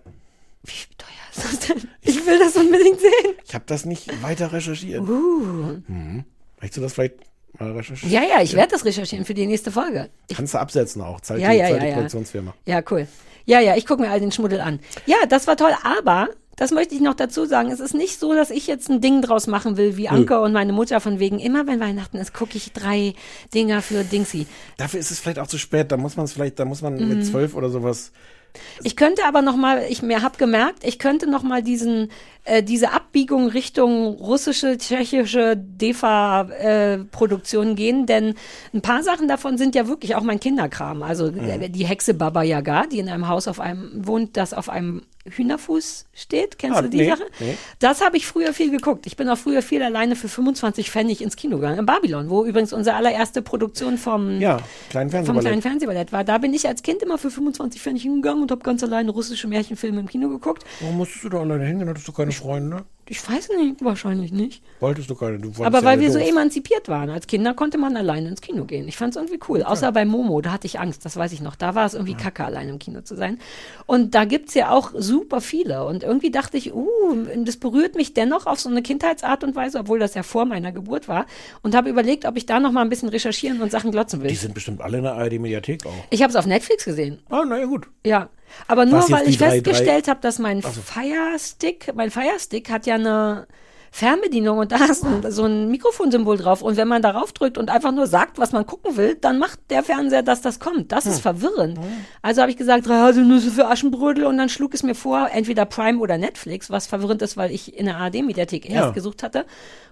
Wie 0.64 0.72
teuer 0.98 1.08
ist 1.36 1.44
das 1.44 1.58
denn? 1.68 1.88
Ich 2.02 2.26
will 2.26 2.38
das 2.38 2.56
unbedingt 2.56 3.00
sehen. 3.00 3.34
Ich 3.46 3.54
habe 3.54 3.64
das 3.66 3.84
nicht 3.84 4.22
weiter 4.22 4.52
recherchiert. 4.52 5.00
Uh. 5.00 5.80
Mhm. 5.86 6.24
Möchtest 6.60 6.76
du 6.78 6.80
das 6.82 6.92
vielleicht 6.94 7.14
mal 7.58 7.72
recherchieren? 7.72 8.12
Ja, 8.12 8.22
ja, 8.22 8.42
ich 8.42 8.54
werde 8.54 8.70
das 8.72 8.84
recherchieren 8.84 9.24
für 9.24 9.34
die 9.34 9.46
nächste 9.46 9.70
Folge. 9.70 10.10
Ich, 10.28 10.36
Kannst 10.36 10.54
du 10.54 10.58
absetzen 10.58 11.02
auch. 11.02 11.20
Zahlt 11.20 11.40
Ja, 11.40 11.50
die, 11.50 11.56
ja, 11.58 11.68
ja, 11.68 11.78
die. 11.78 11.92
Produktionsfirma. 11.92 12.54
ja, 12.66 12.82
cool. 12.90 13.06
Ja, 13.46 13.60
ja, 13.60 13.76
ich 13.76 13.84
gucke 13.86 14.00
mir 14.02 14.10
all 14.10 14.20
den 14.20 14.32
Schmuddel 14.32 14.60
an. 14.60 14.80
Ja, 15.04 15.16
das 15.28 15.46
war 15.46 15.56
toll, 15.58 15.74
aber 15.82 16.30
das 16.56 16.70
möchte 16.70 16.94
ich 16.94 17.02
noch 17.02 17.12
dazu 17.14 17.44
sagen. 17.44 17.70
Es 17.70 17.78
ist 17.80 17.92
nicht 17.94 18.18
so, 18.18 18.32
dass 18.32 18.50
ich 18.50 18.66
jetzt 18.66 18.88
ein 18.88 19.02
Ding 19.02 19.20
draus 19.20 19.46
machen 19.46 19.76
will, 19.76 19.98
wie 19.98 20.08
Anke 20.08 20.40
und 20.40 20.52
meine 20.52 20.72
Mutter 20.72 20.98
von 21.00 21.18
wegen, 21.18 21.38
immer 21.40 21.66
wenn 21.66 21.78
Weihnachten 21.78 22.16
ist, 22.16 22.32
gucke 22.32 22.56
ich 22.56 22.72
drei 22.72 23.12
Dinger 23.52 23.82
für 23.82 24.02
Dingsy. 24.02 24.46
Dafür 24.78 24.98
ist 25.00 25.10
es 25.10 25.20
vielleicht 25.20 25.38
auch 25.40 25.46
zu 25.46 25.58
spät. 25.58 25.92
Da 25.92 25.98
muss 25.98 26.16
man 26.16 26.24
es 26.24 26.32
vielleicht, 26.32 26.58
da 26.58 26.64
muss 26.64 26.80
man 26.80 26.94
Mhm. 26.94 27.08
mit 27.08 27.26
zwölf 27.26 27.54
oder 27.54 27.68
sowas. 27.68 28.12
Ich 28.82 28.96
könnte 28.96 29.24
aber 29.26 29.42
noch 29.42 29.56
mal, 29.56 29.84
ich 29.88 30.02
mir 30.02 30.22
hab 30.22 30.38
gemerkt, 30.38 30.84
ich 30.84 30.98
könnte 30.98 31.28
noch 31.28 31.42
mal 31.42 31.62
diesen 31.62 32.08
äh, 32.44 32.62
diese 32.62 32.92
Abbiegung 32.92 33.48
Richtung 33.48 34.16
russische, 34.16 34.76
tschechische 34.76 35.56
DEFA-Produktion 35.56 37.74
gehen, 37.74 38.04
denn 38.06 38.34
ein 38.72 38.82
paar 38.82 39.02
Sachen 39.02 39.28
davon 39.28 39.56
sind 39.56 39.74
ja 39.74 39.88
wirklich 39.88 40.14
auch 40.14 40.22
mein 40.22 40.40
Kinderkram. 40.40 41.02
Also 41.02 41.28
äh, 41.28 41.70
die 41.70 41.86
Hexe 41.86 42.12
Baba 42.14 42.42
Yaga, 42.42 42.86
die 42.86 42.98
in 42.98 43.08
einem 43.08 43.28
Haus 43.28 43.48
auf 43.48 43.60
einem 43.60 44.06
wohnt, 44.06 44.36
das 44.36 44.52
auf 44.52 44.68
einem 44.68 45.00
Hühnerfuß 45.28 46.06
steht. 46.12 46.58
Kennst 46.58 46.78
Ah, 46.78 46.82
du 46.82 46.88
die 46.90 46.98
nee, 46.98 47.08
Sache? 47.10 47.24
nee. 47.40 47.56
Das 47.78 48.04
habe 48.04 48.16
ich 48.16 48.26
früher 48.26 48.52
viel 48.52 48.70
geguckt. 48.70 49.06
Ich 49.06 49.16
bin 49.16 49.28
auch 49.28 49.38
früher 49.38 49.62
viel 49.62 49.82
alleine 49.82 50.16
für 50.16 50.28
25 50.28 50.90
Pfennig 50.90 51.22
ins 51.22 51.36
Kino 51.36 51.56
gegangen. 51.56 51.78
In 51.78 51.86
Babylon, 51.86 52.28
wo 52.30 52.44
übrigens 52.44 52.72
unsere 52.72 52.96
allererste 52.96 53.42
Produktion 53.42 53.96
vom 53.98 54.40
Ja, 54.40 54.58
kleinen 54.90 55.08
vom 55.10 55.16
Fernsehballett. 55.18 55.44
kleinen 55.46 55.62
Fernsehballett 55.62 56.12
war. 56.12 56.24
Da 56.24 56.38
bin 56.38 56.52
ich 56.54 56.68
als 56.68 56.82
Kind 56.82 57.02
immer 57.02 57.18
für 57.18 57.30
25 57.30 57.80
Pfennig 57.80 58.02
hingegangen 58.02 58.42
und 58.42 58.50
habe 58.50 58.62
ganz 58.62 58.82
alleine 58.82 59.10
russische 59.10 59.48
Märchenfilme 59.48 60.00
im 60.00 60.08
Kino 60.08 60.28
geguckt. 60.28 60.64
Warum 60.80 60.98
musstest 60.98 61.24
du 61.24 61.28
da 61.30 61.40
alleine 61.40 61.64
hingehen? 61.66 61.88
Hattest 61.88 62.06
du 62.08 62.12
keine 62.12 62.32
Freunde? 62.32 62.84
Ich 63.06 63.28
weiß 63.28 63.50
nicht, 63.58 63.84
wahrscheinlich 63.84 64.32
nicht. 64.32 64.62
Wolltest 64.80 65.10
du 65.10 65.14
keine? 65.14 65.38
Du 65.38 65.52
Aber 65.62 65.78
ja 65.80 65.84
weil 65.84 66.00
wir 66.00 66.10
so 66.10 66.18
doof. 66.18 66.28
emanzipiert 66.28 66.88
waren. 66.88 67.10
Als 67.10 67.26
Kinder 67.26 67.52
konnte 67.52 67.76
man 67.76 67.96
alleine 67.96 68.28
ins 68.28 68.40
Kino 68.40 68.64
gehen. 68.64 68.88
Ich 68.88 68.96
fand 68.96 69.14
es 69.14 69.16
irgendwie 69.16 69.38
cool. 69.48 69.62
Außer 69.62 69.92
bei 69.92 70.06
Momo, 70.06 70.40
da 70.40 70.52
hatte 70.52 70.66
ich 70.66 70.80
Angst, 70.80 71.04
das 71.04 71.16
weiß 71.16 71.32
ich 71.32 71.42
noch. 71.42 71.54
Da 71.54 71.74
war 71.74 71.84
es 71.84 71.94
irgendwie 71.94 72.14
kacke, 72.14 72.44
alleine 72.44 72.70
im 72.70 72.78
Kino 72.78 73.02
zu 73.02 73.14
sein. 73.14 73.38
Und 73.84 74.14
da 74.14 74.24
gibt's 74.24 74.54
ja 74.54 74.70
auch 74.70 74.92
super 74.94 75.42
viele. 75.42 75.84
Und 75.84 76.02
irgendwie 76.02 76.30
dachte 76.30 76.56
ich, 76.56 76.74
uh, 76.74 77.16
das 77.44 77.58
berührt 77.58 77.94
mich 77.94 78.14
dennoch 78.14 78.46
auf 78.46 78.58
so 78.58 78.70
eine 78.70 78.80
Kindheitsart 78.82 79.44
und 79.44 79.54
Weise, 79.54 79.80
obwohl 79.80 79.98
das 79.98 80.14
ja 80.14 80.22
vor 80.22 80.46
meiner 80.46 80.72
Geburt 80.72 81.06
war. 81.06 81.26
Und 81.62 81.74
habe 81.74 81.90
überlegt, 81.90 82.24
ob 82.24 82.36
ich 82.36 82.46
da 82.46 82.58
noch 82.58 82.72
mal 82.72 82.82
ein 82.82 82.88
bisschen 82.88 83.10
recherchieren 83.10 83.60
und 83.60 83.70
Sachen 83.70 83.90
glotzen 83.90 84.22
will. 84.22 84.28
Die 84.28 84.34
sind 84.34 84.54
bestimmt 84.54 84.80
alle 84.80 84.98
in 84.98 85.04
der 85.04 85.14
ARD-Mediathek 85.14 85.84
auch. 85.84 85.92
Ich 86.08 86.22
habe 86.22 86.30
es 86.30 86.36
auf 86.36 86.46
Netflix 86.46 86.84
gesehen. 86.86 87.18
Ah, 87.28 87.44
naja, 87.44 87.66
gut. 87.66 87.86
Ja, 88.06 88.30
aber 88.68 88.86
nur 88.86 89.08
weil 89.10 89.28
ich 89.28 89.38
drei- 89.38 89.50
festgestellt 89.50 90.08
habe, 90.08 90.20
dass 90.20 90.38
mein 90.38 90.62
Fire 90.62 91.38
Stick, 91.38 91.92
mein 91.94 92.10
Fire 92.10 92.38
Stick 92.38 92.70
hat 92.70 92.86
ja 92.86 92.94
eine 92.94 93.46
Fernbedienung 93.90 94.58
und 94.58 94.72
da 94.72 94.78
du 94.88 95.30
so 95.30 95.44
ein 95.44 95.70
Mikrofonsymbol 95.70 96.36
drauf. 96.36 96.62
Und 96.62 96.76
wenn 96.76 96.88
man 96.88 97.00
darauf 97.00 97.32
drückt 97.32 97.56
und 97.58 97.70
einfach 97.70 97.92
nur 97.92 98.08
sagt, 98.08 98.38
was 98.38 98.50
man 98.50 98.66
gucken 98.66 98.96
will, 98.96 99.14
dann 99.20 99.38
macht 99.38 99.60
der 99.70 99.84
Fernseher, 99.84 100.24
dass 100.24 100.40
das 100.40 100.58
kommt. 100.58 100.90
Das 100.90 101.06
ist 101.06 101.20
verwirrend. 101.20 101.78
Also 102.20 102.40
habe 102.40 102.50
ich 102.50 102.56
gesagt, 102.56 102.88
drei 102.88 102.96
Haselnüsse 102.98 103.52
für 103.52 103.68
Aschenbrödel 103.68 104.24
und 104.24 104.36
dann 104.36 104.48
schlug 104.48 104.74
es 104.74 104.82
mir 104.82 104.96
vor, 104.96 105.28
entweder 105.32 105.64
Prime 105.64 106.00
oder 106.00 106.18
Netflix, 106.18 106.70
was 106.70 106.88
verwirrend 106.88 107.22
ist, 107.22 107.36
weil 107.36 107.52
ich 107.52 107.78
in 107.78 107.86
der 107.86 107.96
ARD-Mediathek 107.98 108.64
erst 108.68 108.74
Ja. 108.86 108.90
gesucht 108.90 109.22
hatte 109.22 109.46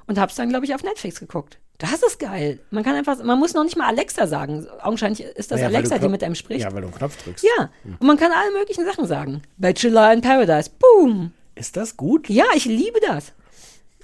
und 0.08 0.18
habe 0.18 0.30
es 0.30 0.36
dann, 0.36 0.48
glaube 0.48 0.64
ich, 0.64 0.74
auf 0.74 0.82
Netflix 0.82 1.20
geguckt. 1.20 1.58
Das 1.82 2.00
ist 2.00 2.20
geil. 2.20 2.60
Man 2.70 2.84
kann 2.84 2.94
einfach, 2.94 3.20
man 3.24 3.40
muss 3.40 3.54
noch 3.54 3.64
nicht 3.64 3.76
mal 3.76 3.88
Alexa 3.88 4.28
sagen. 4.28 4.68
Augenscheinlich 4.82 5.22
ist 5.22 5.50
das 5.50 5.60
Naja, 5.60 5.76
Alexa, 5.76 5.98
die 5.98 6.08
mit 6.08 6.22
einem 6.22 6.36
spricht. 6.36 6.60
Ja, 6.60 6.72
weil 6.72 6.82
du 6.82 6.86
einen 6.86 6.96
Knopf 6.96 7.20
drückst. 7.20 7.44
Ja, 7.44 7.70
und 7.84 8.06
man 8.06 8.16
kann 8.16 8.30
alle 8.30 8.52
möglichen 8.56 8.84
Sachen 8.84 9.04
sagen. 9.08 9.42
Bachelor 9.56 10.12
in 10.12 10.20
Paradise. 10.20 10.70
Boom. 10.78 11.32
Ist 11.56 11.76
das 11.76 11.96
gut? 11.96 12.28
Ja, 12.28 12.44
ich 12.54 12.66
liebe 12.66 13.00
das. 13.04 13.32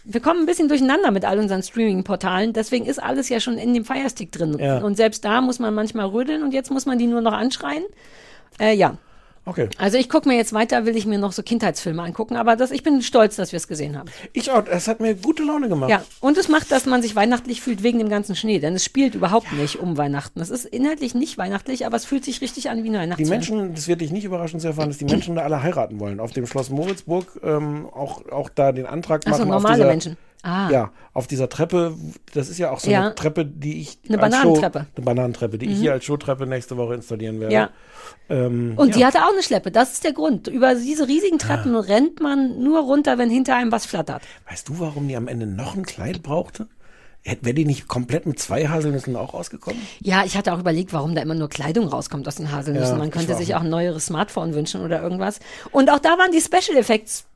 Wir 0.02 0.20
kommen 0.20 0.40
ein 0.40 0.46
bisschen 0.46 0.66
durcheinander 0.66 1.12
mit 1.12 1.24
all 1.24 1.38
unseren 1.38 1.62
Streaming-Portalen. 1.62 2.52
Deswegen 2.52 2.84
ist 2.84 3.00
alles 3.00 3.28
ja 3.28 3.38
schon 3.38 3.58
in 3.58 3.72
dem 3.74 3.84
Firestick 3.84 4.32
drin. 4.32 4.58
Ja. 4.58 4.78
Und 4.78 4.96
selbst 4.96 5.24
da 5.24 5.40
muss 5.40 5.60
man 5.60 5.72
manchmal 5.72 6.06
rödeln 6.06 6.42
und 6.42 6.52
jetzt 6.52 6.72
muss 6.72 6.84
man 6.84 6.98
die 6.98 7.06
nur 7.06 7.20
noch 7.20 7.32
anschreien. 7.32 7.84
Äh, 8.58 8.74
ja. 8.74 8.96
Okay. 9.48 9.70
Also 9.78 9.96
ich 9.96 10.10
gucke 10.10 10.28
mir 10.28 10.36
jetzt 10.36 10.52
weiter, 10.52 10.84
will 10.84 10.94
ich 10.94 11.06
mir 11.06 11.18
noch 11.18 11.32
so 11.32 11.42
Kindheitsfilme 11.42 12.02
angucken. 12.02 12.36
Aber 12.36 12.54
das, 12.54 12.70
ich 12.70 12.82
bin 12.82 13.00
stolz, 13.00 13.36
dass 13.36 13.50
wir 13.52 13.56
es 13.56 13.66
gesehen 13.66 13.96
haben. 13.96 14.10
Ich 14.34 14.50
auch, 14.50 14.62
das 14.62 14.88
hat 14.88 15.00
mir 15.00 15.14
gute 15.14 15.42
Laune 15.42 15.70
gemacht. 15.70 15.88
Ja, 15.88 16.04
und 16.20 16.36
es 16.36 16.48
macht, 16.48 16.70
dass 16.70 16.84
man 16.84 17.00
sich 17.00 17.16
weihnachtlich 17.16 17.62
fühlt 17.62 17.82
wegen 17.82 17.98
dem 17.98 18.10
ganzen 18.10 18.36
Schnee. 18.36 18.58
Denn 18.58 18.74
es 18.74 18.84
spielt 18.84 19.14
überhaupt 19.14 19.50
nicht 19.54 19.76
um 19.76 19.96
Weihnachten. 19.96 20.40
Es 20.40 20.50
ist 20.50 20.66
inhaltlich 20.66 21.14
nicht 21.14 21.38
weihnachtlich, 21.38 21.86
aber 21.86 21.96
es 21.96 22.04
fühlt 22.04 22.26
sich 22.26 22.42
richtig 22.42 22.68
an 22.68 22.84
wie 22.84 22.88
ein 22.88 22.92
Die 22.92 22.98
Weihnachtsfilm. 22.98 23.30
Menschen, 23.30 23.74
das 23.74 23.88
wird 23.88 24.02
dich 24.02 24.12
nicht 24.12 24.24
überraschen 24.24 24.60
zu 24.60 24.66
erfahren, 24.66 24.88
dass 24.88 24.98
die 24.98 25.06
Menschen 25.06 25.34
da 25.34 25.42
alle 25.42 25.62
heiraten 25.62 25.98
wollen. 25.98 26.20
Auf 26.20 26.32
dem 26.32 26.46
Schloss 26.46 26.68
Moritzburg 26.68 27.40
ähm, 27.42 27.86
auch, 27.86 28.30
auch 28.30 28.50
da 28.54 28.72
den 28.72 28.84
Antrag 28.84 29.22
Ach 29.24 29.30
machen. 29.30 29.42
auf 29.44 29.48
normale 29.48 29.76
dieser, 29.76 29.88
Menschen. 29.88 30.16
Ah. 30.42 30.70
Ja, 30.70 30.92
auf 31.14 31.26
dieser 31.26 31.48
Treppe, 31.48 31.96
das 32.32 32.48
ist 32.48 32.58
ja 32.58 32.70
auch 32.70 32.78
so 32.78 32.90
Ja. 32.90 33.06
eine 33.06 33.14
Treppe, 33.14 33.44
die 33.44 33.80
ich. 33.80 33.98
Eine 34.08 34.18
Bananentreppe. 34.18 34.78
Mhm. 34.80 34.82
Show, 34.84 34.90
eine 34.96 35.04
Bananentreppe, 35.04 35.58
die 35.58 35.66
ich 35.66 35.78
hier 35.78 35.92
als 35.92 36.04
Showtreppe 36.04 36.46
nächste 36.46 36.76
Woche 36.76 36.94
installieren 36.94 37.40
werde. 37.40 37.54
Ja. 37.54 37.70
Ähm, 38.28 38.74
Und 38.76 38.90
ja. 38.90 38.94
die 38.96 39.04
hatte 39.06 39.24
auch 39.24 39.32
eine 39.32 39.42
Schleppe. 39.42 39.70
Das 39.72 39.92
ist 39.94 40.04
der 40.04 40.12
Grund. 40.12 40.46
Über 40.46 40.74
diese 40.76 41.08
riesigen 41.08 41.38
Treppen 41.38 41.74
rennt 41.74 42.20
man 42.20 42.62
nur 42.62 42.80
runter, 42.82 43.18
wenn 43.18 43.30
hinter 43.30 43.56
einem 43.56 43.72
was 43.72 43.84
flattert. 43.86 44.22
Weißt 44.48 44.68
du, 44.68 44.78
warum 44.78 45.08
die 45.08 45.16
am 45.16 45.26
Ende 45.28 45.46
noch 45.46 45.74
ein 45.76 45.84
Kleid 45.84 46.22
brauchte? 46.22 46.68
Wäre 47.24 47.52
die 47.54 47.64
nicht 47.66 47.88
komplett 47.88 48.24
mit 48.26 48.38
zwei 48.38 48.68
Haselnüssen 48.68 49.16
auch 49.16 49.34
rausgekommen? 49.34 49.82
Ja, 50.00 50.22
ich 50.24 50.36
hatte 50.36 50.54
auch 50.54 50.60
überlegt, 50.60 50.92
warum 50.92 51.14
da 51.16 51.20
immer 51.20 51.34
nur 51.34 51.48
Kleidung 51.50 51.88
rauskommt 51.88 52.26
aus 52.28 52.36
den 52.36 52.52
Haselnüssen. 52.52 52.92
Ja, 52.92 52.96
man 52.98 53.10
könnte 53.10 53.34
sich 53.34 53.54
auch- 53.54 53.58
auch 53.58 53.64
ein 53.64 53.70
neueres 53.70 54.06
Smartphone 54.06 54.54
wünschen 54.54 54.82
oder 54.82 55.02
irgendwas. 55.02 55.40
Und 55.72 55.90
auch 55.90 55.98
da 55.98 56.10
waren 56.10 56.30
die 56.32 56.40
Special 56.40 56.78
Effects. 56.78 57.26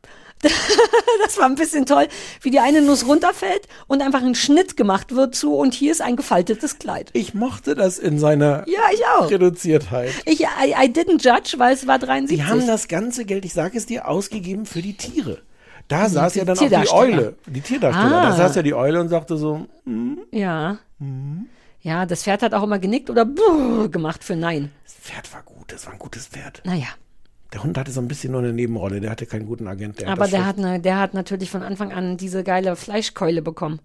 das 1.24 1.38
war 1.38 1.46
ein 1.46 1.54
bisschen 1.54 1.86
toll, 1.86 2.08
wie 2.40 2.50
die 2.50 2.58
eine 2.58 2.82
Nuss 2.82 3.06
runterfällt 3.06 3.68
und 3.86 4.02
einfach 4.02 4.22
ein 4.22 4.34
Schnitt 4.34 4.76
gemacht 4.76 5.14
wird 5.14 5.34
zu 5.34 5.54
und 5.54 5.74
hier 5.74 5.92
ist 5.92 6.00
ein 6.00 6.16
gefaltetes 6.16 6.78
Kleid. 6.78 7.10
Ich 7.12 7.34
mochte 7.34 7.74
das 7.74 7.98
in 7.98 8.18
seiner 8.18 8.64
Ja, 8.68 8.80
ich 8.92 9.02
auch. 9.06 9.30
Reduziertheit. 9.30 10.12
Ich, 10.26 10.40
I, 10.40 10.74
I 10.76 10.88
didn't 10.88 11.22
judge, 11.22 11.54
weil 11.58 11.74
es 11.74 11.86
war 11.86 11.98
73. 11.98 12.36
Die 12.36 12.44
haben 12.44 12.66
das 12.66 12.88
ganze 12.88 13.24
Geld, 13.24 13.44
ich 13.44 13.54
sage 13.54 13.78
es 13.78 13.86
dir, 13.86 14.08
ausgegeben 14.08 14.66
für 14.66 14.82
die 14.82 14.96
Tiere. 14.96 15.42
Da 15.88 16.08
saß 16.08 16.34
ja 16.36 16.44
dann 16.44 16.58
auch 16.58 16.68
die. 16.68 16.92
Eule, 16.92 17.36
die 17.46 17.60
Tierdarsteller. 17.60 18.22
Ah. 18.22 18.30
Da 18.30 18.36
saß 18.36 18.56
ja 18.56 18.62
die 18.62 18.74
Eule 18.74 19.00
und 19.00 19.08
sagte 19.08 19.36
so, 19.36 19.66
ja. 20.30 20.78
Mhm. 20.98 21.48
Ja, 21.80 22.06
das 22.06 22.22
Pferd 22.22 22.42
hat 22.42 22.54
auch 22.54 22.62
immer 22.62 22.78
genickt 22.78 23.10
oder 23.10 23.26
gemacht 23.88 24.22
für 24.22 24.36
Nein. 24.36 24.70
das 24.84 24.94
Pferd 24.94 25.32
war 25.32 25.42
gut, 25.42 25.72
das 25.72 25.84
war 25.86 25.92
ein 25.92 25.98
gutes 25.98 26.28
Pferd. 26.28 26.62
Naja. 26.64 26.86
Der 27.52 27.62
Hund 27.62 27.76
hatte 27.76 27.90
so 27.92 28.00
ein 28.00 28.08
bisschen 28.08 28.32
nur 28.32 28.40
eine 28.40 28.52
Nebenrolle, 28.52 29.00
der 29.00 29.10
hatte 29.10 29.26
keinen 29.26 29.46
guten 29.46 29.66
Agent. 29.68 30.00
Der 30.00 30.08
Aber 30.08 30.22
das 30.22 30.30
der 30.30 30.46
hat, 30.46 30.58
ne, 30.58 30.80
der 30.80 30.98
hat 30.98 31.12
natürlich 31.14 31.50
von 31.50 31.62
Anfang 31.62 31.92
an 31.92 32.16
diese 32.16 32.42
geile 32.44 32.76
Fleischkeule 32.76 33.42
bekommen. 33.42 33.80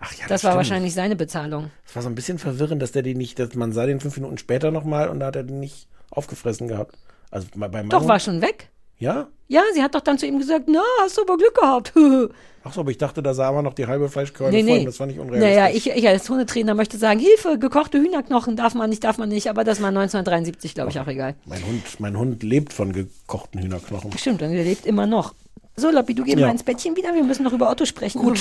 Ach 0.00 0.12
ja, 0.14 0.26
Das 0.26 0.44
war 0.44 0.50
stimmt. 0.52 0.56
wahrscheinlich 0.56 0.94
seine 0.94 1.16
Bezahlung. 1.16 1.70
Das 1.86 1.96
war 1.96 2.02
so 2.02 2.08
ein 2.08 2.14
bisschen 2.14 2.38
verwirrend, 2.38 2.80
dass 2.82 2.92
der 2.92 3.02
die 3.02 3.14
nicht, 3.14 3.38
dass 3.38 3.54
man 3.54 3.72
sah 3.72 3.86
den 3.86 4.00
fünf 4.00 4.16
Minuten 4.16 4.38
später 4.38 4.70
nochmal 4.70 5.08
und 5.08 5.20
da 5.20 5.26
hat 5.26 5.36
er 5.36 5.44
den 5.44 5.60
nicht 5.60 5.88
aufgefressen 6.10 6.68
gehabt. 6.68 6.96
Also 7.30 7.48
bei 7.56 7.68
bei 7.68 7.82
Doch, 7.82 8.06
war 8.06 8.20
schon 8.20 8.40
weg. 8.40 8.68
Ja? 8.98 9.28
Ja, 9.48 9.62
sie 9.74 9.82
hat 9.82 9.94
doch 9.94 10.00
dann 10.00 10.18
zu 10.18 10.26
ihm 10.26 10.38
gesagt, 10.38 10.64
na, 10.68 10.82
hast 11.02 11.18
du 11.18 11.22
aber 11.22 11.36
Glück 11.36 11.54
gehabt. 11.54 11.92
Ach 12.66 12.72
so, 12.72 12.80
aber 12.80 12.90
ich 12.90 12.96
dachte, 12.96 13.22
da 13.22 13.34
sah 13.34 13.52
man 13.52 13.62
noch 13.62 13.74
die 13.74 13.86
halbe 13.86 14.08
Fleischkeule 14.08 14.50
nee, 14.50 14.64
vor 14.64 14.72
nee. 14.72 14.80
ihm. 14.80 14.86
Das 14.86 14.96
fand 14.96 15.12
ich 15.12 15.18
unrealistisch. 15.18 15.54
Naja, 15.54 15.74
ich, 15.74 15.90
ich 15.90 16.08
als 16.08 16.30
Hundetrainer 16.30 16.74
möchte 16.74 16.96
sagen, 16.96 17.20
Hilfe, 17.20 17.58
gekochte 17.58 17.98
Hühnerknochen 17.98 18.56
darf 18.56 18.74
man 18.74 18.88
nicht, 18.88 19.04
darf 19.04 19.18
man 19.18 19.28
nicht. 19.28 19.50
Aber 19.50 19.64
das 19.64 19.82
war 19.82 19.88
1973, 19.88 20.74
glaube 20.74 20.90
ich, 20.90 20.98
auch 20.98 21.06
egal. 21.06 21.34
mein, 21.44 21.64
Hund, 21.66 21.82
mein 22.00 22.18
Hund 22.18 22.42
lebt 22.42 22.72
von 22.72 22.94
gekochten 22.94 23.60
Hühnerknochen. 23.60 24.16
Stimmt, 24.16 24.40
und 24.40 24.50
er 24.52 24.64
lebt 24.64 24.86
immer 24.86 25.04
noch. 25.06 25.34
So, 25.76 25.90
Loppi, 25.90 26.14
du 26.14 26.24
geh 26.24 26.32
Ja. 26.32 26.46
mal 26.46 26.52
ins 26.52 26.62
Bettchen 26.62 26.96
wieder. 26.96 27.14
Wir 27.14 27.22
müssen 27.22 27.42
noch 27.42 27.52
über 27.52 27.70
Otto 27.70 27.84
sprechen. 27.84 28.22
Gut. 28.22 28.40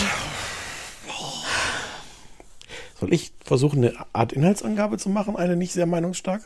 Soll 3.00 3.14
ich 3.14 3.34
versuchen, 3.44 3.80
eine 3.80 3.94
Art 4.14 4.32
Inhaltsangabe 4.32 4.98
zu 4.98 5.10
machen, 5.10 5.36
eine 5.36 5.58
nicht 5.58 5.74
sehr 5.74 5.86
meinungsstarke? 5.86 6.46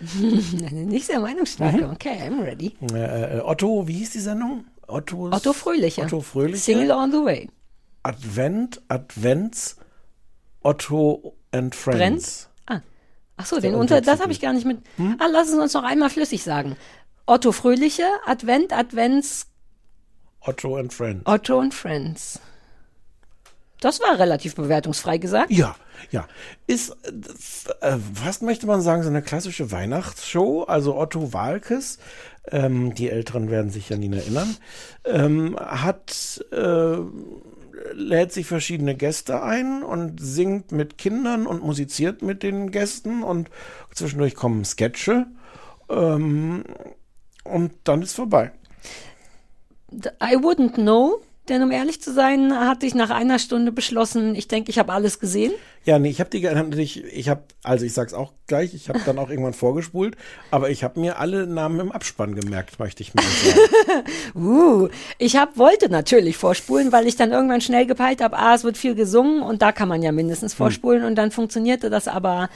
Nicht 0.72 1.06
sehr 1.06 1.20
meinungsstark. 1.20 1.74
Mhm. 1.74 1.90
Okay, 1.90 2.20
I'm 2.22 2.42
ready. 2.42 2.76
Äh, 2.92 3.38
äh, 3.38 3.40
Otto, 3.40 3.86
wie 3.86 3.94
hieß 3.94 4.10
die 4.10 4.20
Sendung? 4.20 4.64
Ottos, 4.86 5.32
Otto 5.32 5.52
Fröhliche. 5.52 6.02
Otto 6.02 6.20
Fröhliche. 6.20 6.58
Single 6.58 6.90
on 6.92 7.10
the 7.10 7.18
way. 7.18 7.48
Advent, 8.02 8.82
Advents, 8.88 9.76
Otto 10.62 11.36
and 11.52 11.74
Friends. 11.74 12.48
Brennt? 12.66 12.82
Ah. 12.82 12.84
Ach 13.36 13.46
so, 13.46 13.60
den 13.60 13.74
unter, 13.74 14.00
das 14.00 14.20
habe 14.20 14.32
ich 14.32 14.40
gar 14.40 14.52
nicht 14.52 14.66
mit. 14.66 14.78
Ah, 15.18 15.26
lass 15.30 15.48
es 15.48 15.54
uns 15.54 15.72
noch 15.72 15.84
einmal 15.84 16.10
flüssig 16.10 16.42
sagen. 16.42 16.76
Otto 17.26 17.52
Fröhliche, 17.52 18.04
Advent, 18.26 18.72
Advents, 18.72 19.46
Otto 20.46 20.76
and 20.76 20.92
Friends. 20.92 21.22
Otto 21.24 21.58
und 21.58 21.72
Friends. 21.72 22.40
Das 23.80 24.00
war 24.00 24.18
relativ 24.18 24.54
bewertungsfrei 24.54 25.18
gesagt. 25.18 25.50
Ja, 25.50 25.74
ja. 26.10 26.26
Ist, 26.66 26.96
äh, 27.80 27.96
fast 28.14 28.42
möchte 28.42 28.66
man 28.66 28.80
sagen, 28.80 29.02
so 29.02 29.08
eine 29.08 29.22
klassische 29.22 29.70
Weihnachtsshow. 29.70 30.64
Also 30.64 30.96
Otto 30.96 31.32
Walkes, 31.32 31.98
ähm, 32.50 32.94
die 32.94 33.10
Älteren 33.10 33.50
werden 33.50 33.70
sich 33.70 33.92
an 33.92 34.02
ihn 34.02 34.12
erinnern, 34.12 34.56
ähm, 35.04 35.56
hat, 35.58 36.44
äh, 36.52 36.96
lädt 37.92 38.32
sich 38.32 38.46
verschiedene 38.46 38.94
Gäste 38.94 39.42
ein 39.42 39.82
und 39.82 40.20
singt 40.20 40.72
mit 40.72 40.98
Kindern 40.98 41.46
und 41.46 41.62
musiziert 41.62 42.22
mit 42.22 42.42
den 42.42 42.70
Gästen 42.70 43.22
und 43.22 43.50
zwischendurch 43.92 44.34
kommen 44.34 44.64
Sketche. 44.64 45.26
Ähm, 45.88 46.64
und 47.44 47.72
dann 47.84 48.02
ist 48.02 48.14
vorbei. 48.14 48.52
I 49.92 50.36
wouldn't 50.36 50.74
know, 50.74 51.20
denn 51.48 51.62
um 51.62 51.70
ehrlich 51.70 52.00
zu 52.00 52.12
sein, 52.12 52.58
hatte 52.58 52.86
ich 52.86 52.94
nach 52.94 53.10
einer 53.10 53.38
Stunde 53.38 53.70
beschlossen, 53.70 54.34
ich 54.34 54.48
denke, 54.48 54.70
ich 54.70 54.78
habe 54.78 54.92
alles 54.92 55.20
gesehen. 55.20 55.52
Ja, 55.84 55.98
nee, 55.98 56.08
ich 56.08 56.20
habe 56.20 56.30
die 56.30 56.40
natürlich, 56.40 57.04
ich 57.04 57.28
habe, 57.28 57.42
also 57.62 57.84
ich 57.84 57.92
sag's 57.92 58.14
auch 58.14 58.32
gleich, 58.46 58.72
ich 58.72 58.88
habe 58.88 59.00
dann 59.04 59.18
auch 59.18 59.28
irgendwann 59.28 59.52
vorgespult, 59.52 60.16
aber 60.50 60.70
ich 60.70 60.82
habe 60.82 60.98
mir 60.98 61.18
alle 61.18 61.46
Namen 61.46 61.78
im 61.80 61.92
Abspann 61.92 62.34
gemerkt, 62.34 62.78
möchte 62.78 63.02
ich 63.02 63.14
mal 63.14 63.22
sagen. 63.22 63.58
Uh, 64.34 64.88
ich 65.18 65.36
hab, 65.36 65.58
wollte 65.58 65.88
natürlich 65.88 66.36
vorspulen, 66.36 66.90
weil 66.92 67.06
ich 67.06 67.16
dann 67.16 67.30
irgendwann 67.30 67.60
schnell 67.60 67.86
gepeilt 67.86 68.22
habe, 68.22 68.36
ah, 68.36 68.54
es 68.54 68.64
wird 68.64 68.78
viel 68.78 68.94
gesungen 68.94 69.42
und 69.42 69.62
da 69.62 69.72
kann 69.72 69.88
man 69.88 70.02
ja 70.02 70.12
mindestens 70.12 70.54
vorspulen 70.54 71.04
und 71.04 71.14
dann 71.16 71.30
funktionierte 71.30 71.90
das 71.90 72.08
aber 72.08 72.48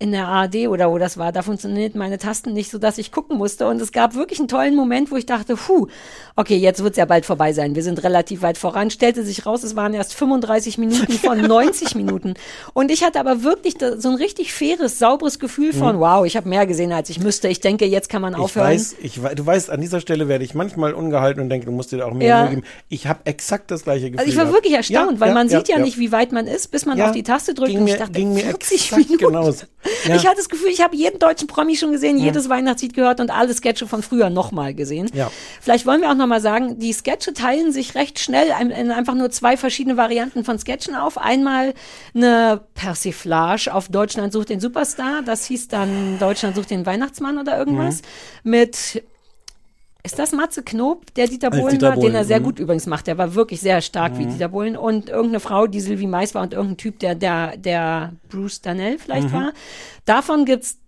in 0.00 0.12
der 0.12 0.26
ARD 0.26 0.66
oder 0.68 0.90
wo 0.90 0.96
das 0.98 1.18
war, 1.18 1.30
da 1.30 1.42
funktioniert 1.42 1.94
meine 1.94 2.16
Tasten 2.18 2.52
nicht, 2.54 2.70
so 2.70 2.78
dass 2.78 2.96
ich 2.98 3.12
gucken 3.12 3.36
musste 3.36 3.68
und 3.68 3.80
es 3.82 3.92
gab 3.92 4.14
wirklich 4.14 4.38
einen 4.38 4.48
tollen 4.48 4.74
Moment, 4.74 5.10
wo 5.12 5.16
ich 5.16 5.26
dachte, 5.26 5.56
puh, 5.56 5.88
okay, 6.36 6.56
jetzt 6.56 6.82
wird's 6.82 6.96
ja 6.96 7.04
bald 7.04 7.26
vorbei 7.26 7.52
sein, 7.52 7.74
wir 7.74 7.82
sind 7.82 8.02
relativ 8.02 8.40
weit 8.40 8.56
voran, 8.56 8.90
stellte 8.90 9.22
sich 9.24 9.44
raus, 9.44 9.62
es 9.62 9.76
waren 9.76 9.92
erst 9.92 10.14
35 10.14 10.78
Minuten 10.78 11.12
von 11.12 11.38
90 11.46 11.94
Minuten 11.96 12.32
und 12.72 12.90
ich 12.90 13.04
hatte 13.04 13.20
aber 13.20 13.42
wirklich 13.42 13.74
so 13.98 14.08
ein 14.08 14.14
richtig 14.14 14.54
faires, 14.54 14.98
sauberes 14.98 15.38
Gefühl 15.38 15.72
von, 15.74 16.00
wow, 16.00 16.24
ich 16.24 16.34
habe 16.36 16.48
mehr 16.48 16.66
gesehen, 16.66 16.92
als 16.92 17.10
ich 17.10 17.20
müsste, 17.20 17.48
ich 17.48 17.60
denke, 17.60 17.84
jetzt 17.84 18.08
kann 18.08 18.22
man 18.22 18.32
Mhm. 18.32 18.38
Ich 18.38 18.44
aufhören. 18.44 18.68
weiß, 18.68 18.96
ich, 19.02 19.20
du 19.20 19.44
weißt, 19.46 19.68
an 19.68 19.82
dieser 19.82 20.00
Stelle 20.00 20.28
werde 20.28 20.44
ich 20.44 20.54
manchmal 20.54 20.94
ungehalten 20.94 21.42
und 21.42 21.50
denke, 21.50 21.66
du 21.66 21.72
musst 21.72 21.92
dir 21.92 21.98
da 21.98 22.06
auch 22.06 22.14
mehr 22.14 22.26
Ja. 22.26 22.46
Geben. 22.46 22.62
Ich 22.88 23.06
habe 23.06 23.20
exakt 23.24 23.70
das 23.70 23.84
gleiche 23.84 24.06
Gefühl. 24.10 24.20
Also 24.20 24.30
ich 24.30 24.36
war 24.38 24.44
gehabt. 24.44 24.56
wirklich 24.56 24.74
erstaunt, 24.74 25.12
Ja, 25.14 25.20
weil 25.20 25.28
ja, 25.28 25.34
man 25.34 25.48
sieht 25.50 25.68
ja, 25.68 25.78
nicht, 25.78 25.98
wie 25.98 26.10
weit 26.10 26.32
man 26.32 26.46
ist, 26.46 26.68
bis 26.70 26.86
man 26.86 26.98
auf 27.02 27.12
die 27.12 27.22
Taste 27.22 27.52
drückt. 27.52 27.70
ging 27.70 27.80
und 27.80 27.86
ich 27.88 27.92
mir- 27.94 27.98
dachte, 27.98 28.12
ging 28.12 28.32
mir 28.32 28.40
40 28.44 28.80
exakt 28.92 28.96
Minuten. 29.10 29.26
genauso. 29.26 29.64
Ja. 30.06 30.16
Ich 30.16 30.26
hatte 30.26 30.36
das 30.36 30.48
Gefühl, 30.48 30.68
ich 30.70 30.82
habe 30.82 30.96
jeden 30.96 31.18
deutschen 31.18 31.46
Promi 31.46 31.76
schon 31.76 31.92
gesehen, 31.92 32.18
jedes 32.18 32.48
Weihnachtslied 32.48 32.94
gehört 32.94 33.20
und 33.20 33.30
alle 33.30 33.52
Sketche 33.54 33.86
von 33.86 34.02
früher 34.02 34.30
nochmal 34.30 34.74
gesehen. 34.74 35.10
Ja. 35.14 35.30
Vielleicht 35.60 35.86
wollen 35.86 36.00
wir 36.00 36.10
auch 36.10 36.14
nochmal 36.14 36.40
sagen, 36.40 36.78
die 36.78 36.92
Sketche 36.92 37.32
teilen 37.32 37.72
sich 37.72 37.94
recht 37.94 38.18
schnell 38.18 38.48
in 38.60 38.70
in 38.70 38.90
einfach 38.90 39.14
nur 39.14 39.30
zwei 39.30 39.56
verschiedene 39.56 39.96
Varianten 39.96 40.44
von 40.44 40.58
Sketchen 40.58 40.94
auf. 40.94 41.18
Einmal 41.18 41.74
eine 42.14 42.60
Persiflage 42.74 43.72
auf 43.72 43.88
Deutschland 43.88 44.32
sucht 44.32 44.48
den 44.48 44.60
Superstar. 44.60 45.22
Das 45.22 45.44
hieß 45.46 45.68
dann 45.68 46.18
Deutschland 46.18 46.56
sucht 46.56 46.70
den 46.70 46.86
Weihnachtsmann 46.86 47.38
oder 47.38 47.58
irgendwas. 47.58 48.02
Mhm. 48.44 48.50
Mit 48.50 49.02
ist 50.02 50.18
das 50.18 50.32
Matze 50.32 50.62
Knob, 50.62 51.12
der 51.14 51.26
Dieter 51.26 51.52
Als 51.52 51.60
Bohlen 51.60 51.72
Dieter 51.72 51.88
war, 51.88 51.96
den 51.96 52.04
er 52.04 52.10
Bohlen, 52.10 52.24
sehr 52.24 52.40
mhm. 52.40 52.44
gut 52.44 52.58
übrigens 52.58 52.86
macht. 52.86 53.06
Der 53.06 53.18
war 53.18 53.34
wirklich 53.34 53.60
sehr 53.60 53.80
stark 53.80 54.18
wie 54.18 54.26
Dieter 54.26 54.48
Bohlen. 54.48 54.76
Und 54.76 55.08
irgendeine 55.08 55.40
Frau, 55.40 55.66
die 55.66 55.80
Sylvie 55.80 56.06
Mais 56.06 56.34
war 56.34 56.42
und 56.42 56.54
irgendein 56.54 56.76
Typ, 56.78 56.98
der, 57.00 57.14
der, 57.14 57.56
der 57.56 58.12
Bruce 58.28 58.60
Danell 58.60 58.98
vielleicht 58.98 59.28
Mhm. 59.28 59.32
war. 59.32 59.52
Davon 60.04 60.44
gibt's 60.44 60.78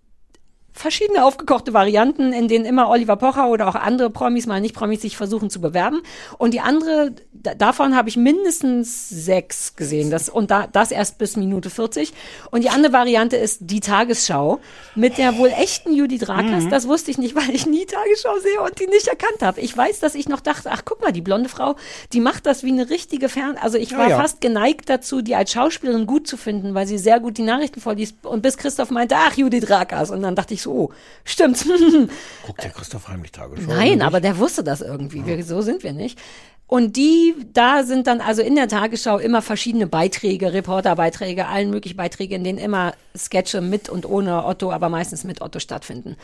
verschiedene 0.73 1.23
aufgekochte 1.23 1.73
Varianten, 1.73 2.33
in 2.33 2.47
denen 2.47 2.65
immer 2.65 2.89
Oliver 2.89 3.15
Pocher 3.15 3.47
oder 3.49 3.67
auch 3.67 3.75
andere 3.75 4.09
Promis, 4.09 4.47
mal 4.47 4.59
nicht 4.59 4.73
Promis, 4.75 5.01
sich 5.01 5.15
versuchen 5.15 5.49
zu 5.49 5.61
bewerben. 5.61 6.01
Und 6.39 6.53
die 6.53 6.59
andere, 6.61 7.13
da- 7.31 7.53
davon 7.53 7.95
habe 7.95 8.09
ich 8.09 8.17
mindestens 8.17 9.07
sechs 9.09 9.75
gesehen. 9.75 10.09
Das, 10.09 10.29
und 10.29 10.49
da, 10.51 10.67
das 10.67 10.91
erst 10.91 11.17
bis 11.19 11.35
Minute 11.37 11.69
40. 11.69 12.11
Und 12.51 12.63
die 12.63 12.69
andere 12.69 12.91
Variante 12.93 13.37
ist 13.37 13.59
die 13.61 13.79
Tagesschau 13.79 14.59
mit 14.95 15.17
der 15.17 15.37
wohl 15.37 15.49
echten 15.49 15.93
Judith 15.93 16.27
Rakers. 16.27 16.67
Das 16.69 16.87
wusste 16.87 17.11
ich 17.11 17.17
nicht, 17.17 17.35
weil 17.35 17.51
ich 17.53 17.65
nie 17.65 17.85
Tagesschau 17.85 18.37
sehe 18.41 18.61
und 18.61 18.79
die 18.79 18.87
nicht 18.87 19.07
erkannt 19.07 19.41
habe. 19.41 19.61
Ich 19.61 19.75
weiß, 19.77 19.99
dass 19.99 20.15
ich 20.15 20.27
noch 20.27 20.39
dachte, 20.39 20.69
ach 20.71 20.81
guck 20.85 21.01
mal, 21.01 21.11
die 21.11 21.21
blonde 21.21 21.49
Frau, 21.49 21.75
die 22.13 22.19
macht 22.19 22.45
das 22.45 22.63
wie 22.63 22.71
eine 22.71 22.89
richtige 22.89 23.29
Fern... 23.29 23.57
Also 23.61 23.77
ich 23.77 23.91
Ja, 23.91 23.97
war 23.99 24.09
ja. 24.09 24.17
fast 24.19 24.41
geneigt 24.41 24.89
dazu, 24.89 25.21
die 25.21 25.35
als 25.35 25.51
Schauspielerin 25.51 26.07
gut 26.07 26.27
zu 26.27 26.35
finden, 26.35 26.73
weil 26.73 26.87
sie 26.87 26.97
sehr 26.97 27.19
gut 27.19 27.37
die 27.37 27.43
Nachrichten 27.43 27.79
vorliest. 27.79 28.15
Und 28.25 28.41
bis 28.41 28.57
Christoph 28.57 28.89
meinte, 28.89 29.15
ach, 29.17 29.35
Judith 29.37 29.69
Rakers. 29.69 30.09
Und 30.09 30.23
dann 30.23 30.35
dachte 30.35 30.53
ich 30.55 30.62
so, 30.63 30.71
oh, 30.71 30.89
stimmt. 31.23 31.65
Guckt 32.45 32.63
der 32.63 32.71
Christoph 32.71 33.07
heimlich 33.07 33.31
Tagesschau? 33.31 33.67
Nein, 33.67 34.01
aber 34.01 34.19
der 34.19 34.37
wusste 34.37 34.63
das 34.63 34.81
irgendwie. 34.81 35.25
Wir, 35.25 35.43
so 35.43 35.61
sind 35.61 35.83
wir 35.83 35.93
nicht. 35.93 36.19
Und 36.65 36.95
die, 36.95 37.35
da 37.53 37.83
sind 37.83 38.07
dann 38.07 38.19
also 38.19 38.41
in 38.41 38.55
der 38.55 38.67
Tagesschau 38.67 39.19
immer 39.19 39.41
verschiedene 39.41 39.85
Beiträge, 39.85 40.53
Reporterbeiträge, 40.53 41.45
allen 41.45 41.69
möglichen 41.69 41.97
Beiträge, 41.97 42.35
in 42.35 42.43
denen 42.43 42.57
immer 42.57 42.93
Sketche 43.15 43.61
mit 43.61 43.89
und 43.89 44.05
ohne 44.07 44.45
Otto, 44.45 44.71
aber 44.71 44.89
meistens 44.89 45.23
mit 45.23 45.41
Otto 45.41 45.59
stattfinden. 45.59 46.15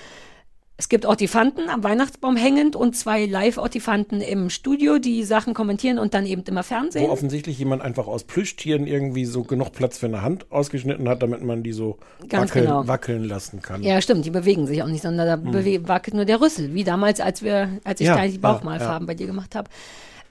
Es 0.79 0.87
gibt 0.87 1.05
Ottifanten 1.05 1.67
am 1.69 1.83
Weihnachtsbaum 1.83 2.37
hängend 2.37 2.77
und 2.77 2.95
zwei 2.95 3.25
Live-Ottifanten 3.25 4.21
im 4.21 4.49
Studio, 4.49 4.97
die 4.97 5.25
Sachen 5.25 5.53
kommentieren 5.53 5.99
und 5.99 6.13
dann 6.13 6.25
eben 6.25 6.41
immer 6.43 6.61
Wo 6.61 6.63
Fernsehen. 6.63 7.09
offensichtlich 7.09 7.59
jemand 7.59 7.81
einfach 7.81 8.07
aus 8.07 8.23
Plüschtieren 8.23 8.87
irgendwie 8.87 9.25
so 9.25 9.43
genug 9.43 9.73
Platz 9.73 9.97
für 9.97 10.05
eine 10.05 10.21
Hand 10.21 10.49
ausgeschnitten 10.49 11.09
hat, 11.09 11.21
damit 11.21 11.43
man 11.43 11.63
die 11.63 11.73
so 11.73 11.97
wackeln, 12.29 12.63
genau. 12.63 12.87
wackeln 12.87 13.25
lassen 13.25 13.61
kann. 13.61 13.83
Ja, 13.83 14.01
stimmt, 14.01 14.23
die 14.23 14.29
bewegen 14.29 14.67
sich 14.67 14.81
auch 14.81 14.87
nicht, 14.87 15.01
sondern 15.01 15.27
da 15.27 15.33
bewe- 15.51 15.85
wackelt 15.89 16.15
nur 16.15 16.23
der 16.23 16.39
Rüssel, 16.39 16.73
wie 16.73 16.85
damals, 16.85 17.19
als 17.19 17.43
wir, 17.43 17.67
als 17.83 17.99
ich 17.99 18.07
Ja, 18.07 18.15
da 18.15 18.25
die 18.25 18.35
ja, 18.35 18.39
Bauchmalfarben 18.39 19.05
bei 19.05 19.15
dir 19.15 19.27
gemacht 19.27 19.55
habe. 19.55 19.69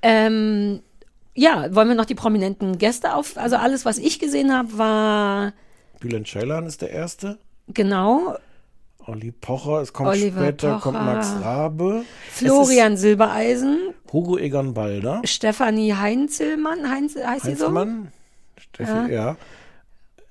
Ähm, 0.00 0.80
ja, 1.34 1.74
wollen 1.74 1.88
wir 1.88 1.94
noch 1.94 2.06
die 2.06 2.14
prominenten 2.14 2.78
Gäste 2.78 3.14
auf? 3.14 3.36
Also 3.36 3.56
alles, 3.56 3.84
was 3.84 3.98
ich 3.98 4.18
gesehen 4.18 4.50
habe, 4.56 4.78
war 4.78 5.52
Bülent 6.00 6.26
Ceylan 6.26 6.64
ist 6.64 6.80
der 6.80 6.88
Erste. 6.90 7.36
genau 7.68 8.34
Olli 9.08 9.32
Pocher, 9.32 9.80
es 9.80 9.92
kommt 9.92 10.10
Oliver 10.10 10.42
später, 10.42 10.74
Pocher. 10.74 10.80
kommt 10.82 11.02
Max 11.04 11.32
Rabe. 11.42 12.02
Florian 12.30 12.96
Silbereisen, 12.96 13.94
Es 14.06 14.12
Hugo 14.12 14.36
Egon 14.38 14.74
Balder. 14.74 15.22
Stefanie 15.24 15.94
Heinzelmann, 15.94 16.90
Heinz, 16.90 17.14
heißt 17.16 17.44
sie 17.44 17.54
so? 17.54 17.66
Heinzelmann. 17.66 18.12
Steffi, 18.58 19.12
ja. 19.12 19.36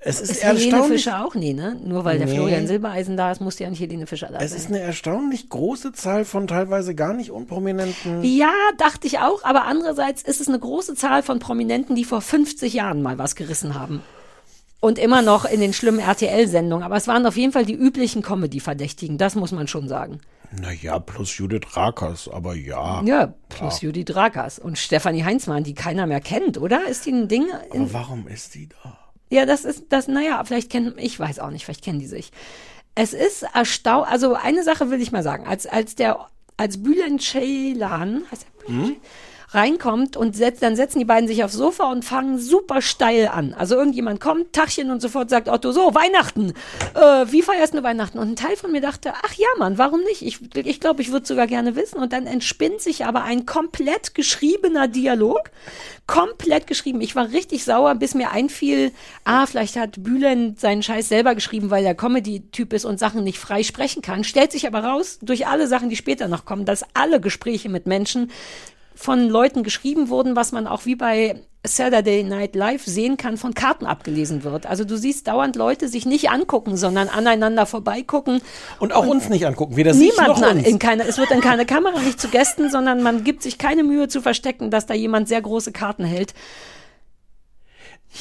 Es 0.00 0.20
ist, 0.20 0.30
Ist 0.30 0.44
Helene 0.44 0.62
erstaunlich. 0.66 1.02
Fischer 1.04 1.24
auch? 1.26 1.34
Nee, 1.34 1.54
ne? 1.54 1.76
Nur 1.84 2.04
weil 2.04 2.18
der 2.18 2.28
Nee. 2.28 2.34
Florian 2.36 2.68
Silbereisen 2.68 3.16
da 3.16 3.32
ist, 3.32 3.40
muss 3.40 3.58
ja 3.58 3.68
nicht 3.68 3.80
Helene 3.80 4.06
Fischer 4.06 4.28
da 4.28 4.38
Es 4.38 4.52
sein. 4.52 4.60
ist 4.60 4.66
eine 4.68 4.78
erstaunlich 4.78 5.48
große 5.48 5.90
Zahl 5.92 6.24
von 6.24 6.46
teilweise 6.46 6.94
gar 6.94 7.14
nicht 7.14 7.32
unprominenten. 7.32 8.22
Ja, 8.22 8.52
dachte 8.78 9.08
ich 9.08 9.18
auch, 9.18 9.42
aber 9.42 9.64
andererseits 9.64 10.22
ist 10.22 10.40
es 10.40 10.46
eine 10.46 10.60
große 10.60 10.94
Zahl 10.94 11.24
von 11.24 11.40
Prominenten, 11.40 11.96
die 11.96 12.04
vor 12.04 12.20
50 12.20 12.72
Jahren 12.74 13.02
mal 13.02 13.18
was 13.18 13.34
gerissen 13.34 13.74
haben. 13.74 14.02
Und 14.80 14.98
immer 14.98 15.22
noch 15.22 15.44
in 15.44 15.60
den 15.60 15.72
schlimmen 15.72 15.98
RTL-Sendungen. 15.98 16.84
Aber 16.84 16.96
es 16.96 17.08
waren 17.08 17.26
auf 17.26 17.36
jeden 17.36 17.52
Fall 17.52 17.64
die 17.64 17.74
üblichen 17.74 18.22
Comedy-Verdächtigen, 18.22 19.18
das 19.18 19.34
muss 19.34 19.50
man 19.50 19.66
schon 19.66 19.88
sagen. 19.88 20.20
Naja, 20.52 20.98
plus 20.98 21.36
Judith 21.36 21.76
Rakers, 21.76 22.28
aber 22.28 22.54
ja. 22.54 23.02
Ja, 23.04 23.34
plus 23.48 23.82
Judy 23.82 24.04
Drakas 24.04 24.58
und 24.58 24.78
Stefanie 24.78 25.24
Heinzmann, 25.24 25.62
die 25.64 25.74
keiner 25.74 26.06
mehr 26.06 26.20
kennt, 26.20 26.56
oder? 26.58 26.86
Ist 26.88 27.04
die 27.06 27.12
ein 27.12 27.28
Ding? 27.28 27.46
In, 27.72 27.82
Aber 27.82 27.92
warum 27.92 28.28
ist 28.28 28.54
die 28.54 28.68
da? 28.68 28.96
ja, 29.30 29.44
das 29.44 29.64
ist, 29.64 29.86
das, 29.90 30.08
naja, 30.08 30.42
vielleicht 30.44 30.70
kennen, 30.70 30.94
ich 30.96 31.18
weiß 31.20 31.38
auch 31.40 31.50
nicht, 31.50 31.64
vielleicht 31.66 31.84
kennen 31.84 31.98
die 31.98 32.06
sich. 32.06 32.30
Es 32.94 33.12
ist 33.12 33.42
erstaunlich, 33.54 34.10
also 34.10 34.34
eine 34.34 34.62
Sache 34.64 34.90
will 34.90 35.02
ich 35.02 35.12
mal 35.12 35.22
sagen, 35.22 35.46
als, 35.46 35.66
als 35.66 35.96
der, 35.96 36.28
als 36.56 36.82
Bülent 36.82 37.20
Ceylan, 37.20 38.22
heißt 38.30 38.46
er 38.46 38.66
Bülent 38.66 38.86
Ceylan? 38.86 38.96
Reinkommt 39.50 40.16
und 40.16 40.36
setzt, 40.36 40.62
dann 40.62 40.76
setzen 40.76 40.98
die 40.98 41.04
beiden 41.06 41.26
sich 41.26 41.42
aufs 41.42 41.54
Sofa 41.54 41.90
und 41.90 42.04
fangen 42.04 42.38
super 42.38 42.82
steil 42.82 43.28
an. 43.28 43.54
Also 43.54 43.76
irgendjemand 43.76 44.20
kommt, 44.20 44.52
Tachchen 44.52 44.90
und 44.90 45.00
sofort 45.00 45.30
sagt 45.30 45.48
Otto, 45.48 45.72
so, 45.72 45.94
Weihnachten, 45.94 46.52
äh, 46.94 47.00
wie 47.32 47.42
feierst 47.42 47.74
du 47.74 47.82
Weihnachten? 47.82 48.18
Und 48.18 48.28
ein 48.28 48.36
Teil 48.36 48.56
von 48.56 48.70
mir 48.72 48.82
dachte, 48.82 49.12
ach 49.22 49.34
ja, 49.34 49.46
Mann, 49.58 49.78
warum 49.78 50.00
nicht? 50.02 50.22
Ich 50.22 50.38
glaube, 50.50 50.68
ich, 50.68 50.80
glaub, 50.80 51.00
ich 51.00 51.12
würde 51.12 51.26
sogar 51.26 51.46
gerne 51.46 51.76
wissen. 51.76 51.98
Und 51.98 52.12
dann 52.12 52.26
entspinnt 52.26 52.80
sich 52.80 53.06
aber 53.06 53.24
ein 53.24 53.46
komplett 53.46 54.14
geschriebener 54.14 54.86
Dialog, 54.86 55.50
komplett 56.06 56.66
geschrieben. 56.66 57.00
Ich 57.00 57.16
war 57.16 57.32
richtig 57.32 57.64
sauer, 57.64 57.94
bis 57.94 58.14
mir 58.14 58.30
einfiel, 58.30 58.92
ah, 59.24 59.46
vielleicht 59.46 59.76
hat 59.76 60.02
Bülent 60.02 60.60
seinen 60.60 60.82
Scheiß 60.82 61.08
selber 61.08 61.34
geschrieben, 61.34 61.70
weil 61.70 61.84
er 61.84 61.94
Comedy-Typ 61.94 62.72
ist 62.74 62.84
und 62.84 62.98
Sachen 62.98 63.24
nicht 63.24 63.38
frei 63.38 63.62
sprechen 63.62 64.02
kann. 64.02 64.24
Stellt 64.24 64.52
sich 64.52 64.66
aber 64.66 64.84
raus, 64.84 65.18
durch 65.22 65.46
alle 65.46 65.68
Sachen, 65.68 65.88
die 65.88 65.96
später 65.96 66.28
noch 66.28 66.44
kommen, 66.44 66.66
dass 66.66 66.84
alle 66.94 67.20
Gespräche 67.20 67.70
mit 67.70 67.86
Menschen 67.86 68.30
von 68.98 69.28
Leuten 69.28 69.62
geschrieben 69.62 70.08
wurden, 70.08 70.34
was 70.34 70.50
man 70.50 70.66
auch 70.66 70.84
wie 70.84 70.96
bei 70.96 71.36
Saturday 71.64 72.24
Night 72.24 72.56
Live 72.56 72.84
sehen 72.84 73.16
kann, 73.16 73.36
von 73.36 73.54
Karten 73.54 73.86
abgelesen 73.86 74.42
wird. 74.42 74.66
Also 74.66 74.84
du 74.84 74.96
siehst 74.96 75.28
dauernd 75.28 75.54
Leute 75.54 75.88
sich 75.88 76.04
nicht 76.04 76.30
angucken, 76.30 76.76
sondern 76.76 77.08
aneinander 77.08 77.64
vorbeigucken. 77.66 78.40
Und 78.80 78.92
auch 78.92 79.06
uns 79.06 79.28
nicht 79.28 79.46
angucken, 79.46 79.76
weder 79.76 79.94
sich 79.94 80.16
noch 80.16 80.40
uns. 80.40 80.66
in 80.66 80.80
keine, 80.80 81.04
es 81.04 81.16
wird 81.16 81.30
in 81.30 81.40
keine 81.40 81.64
Kamera 81.64 82.00
nicht 82.00 82.20
zu 82.20 82.28
Gästen, 82.28 82.70
sondern 82.70 83.00
man 83.00 83.22
gibt 83.22 83.44
sich 83.44 83.56
keine 83.56 83.84
Mühe 83.84 84.08
zu 84.08 84.20
verstecken, 84.20 84.70
dass 84.72 84.86
da 84.86 84.94
jemand 84.94 85.28
sehr 85.28 85.42
große 85.42 85.70
Karten 85.70 86.04
hält. 86.04 86.34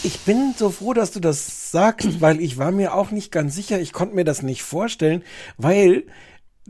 Ich 0.04 0.20
bin 0.20 0.54
so 0.56 0.70
froh, 0.70 0.94
dass 0.94 1.12
du 1.12 1.20
das 1.20 1.72
sagst, 1.72 2.22
weil 2.22 2.40
ich 2.40 2.60
war 2.60 2.72
mir 2.72 2.94
auch 2.94 3.10
nicht 3.10 3.32
ganz 3.32 3.56
sicher. 3.56 3.80
Ich 3.80 3.94
konnte 3.94 4.16
mir 4.16 4.26
das 4.26 4.44
nicht 4.44 4.62
vorstellen, 4.62 5.24
weil 5.58 6.04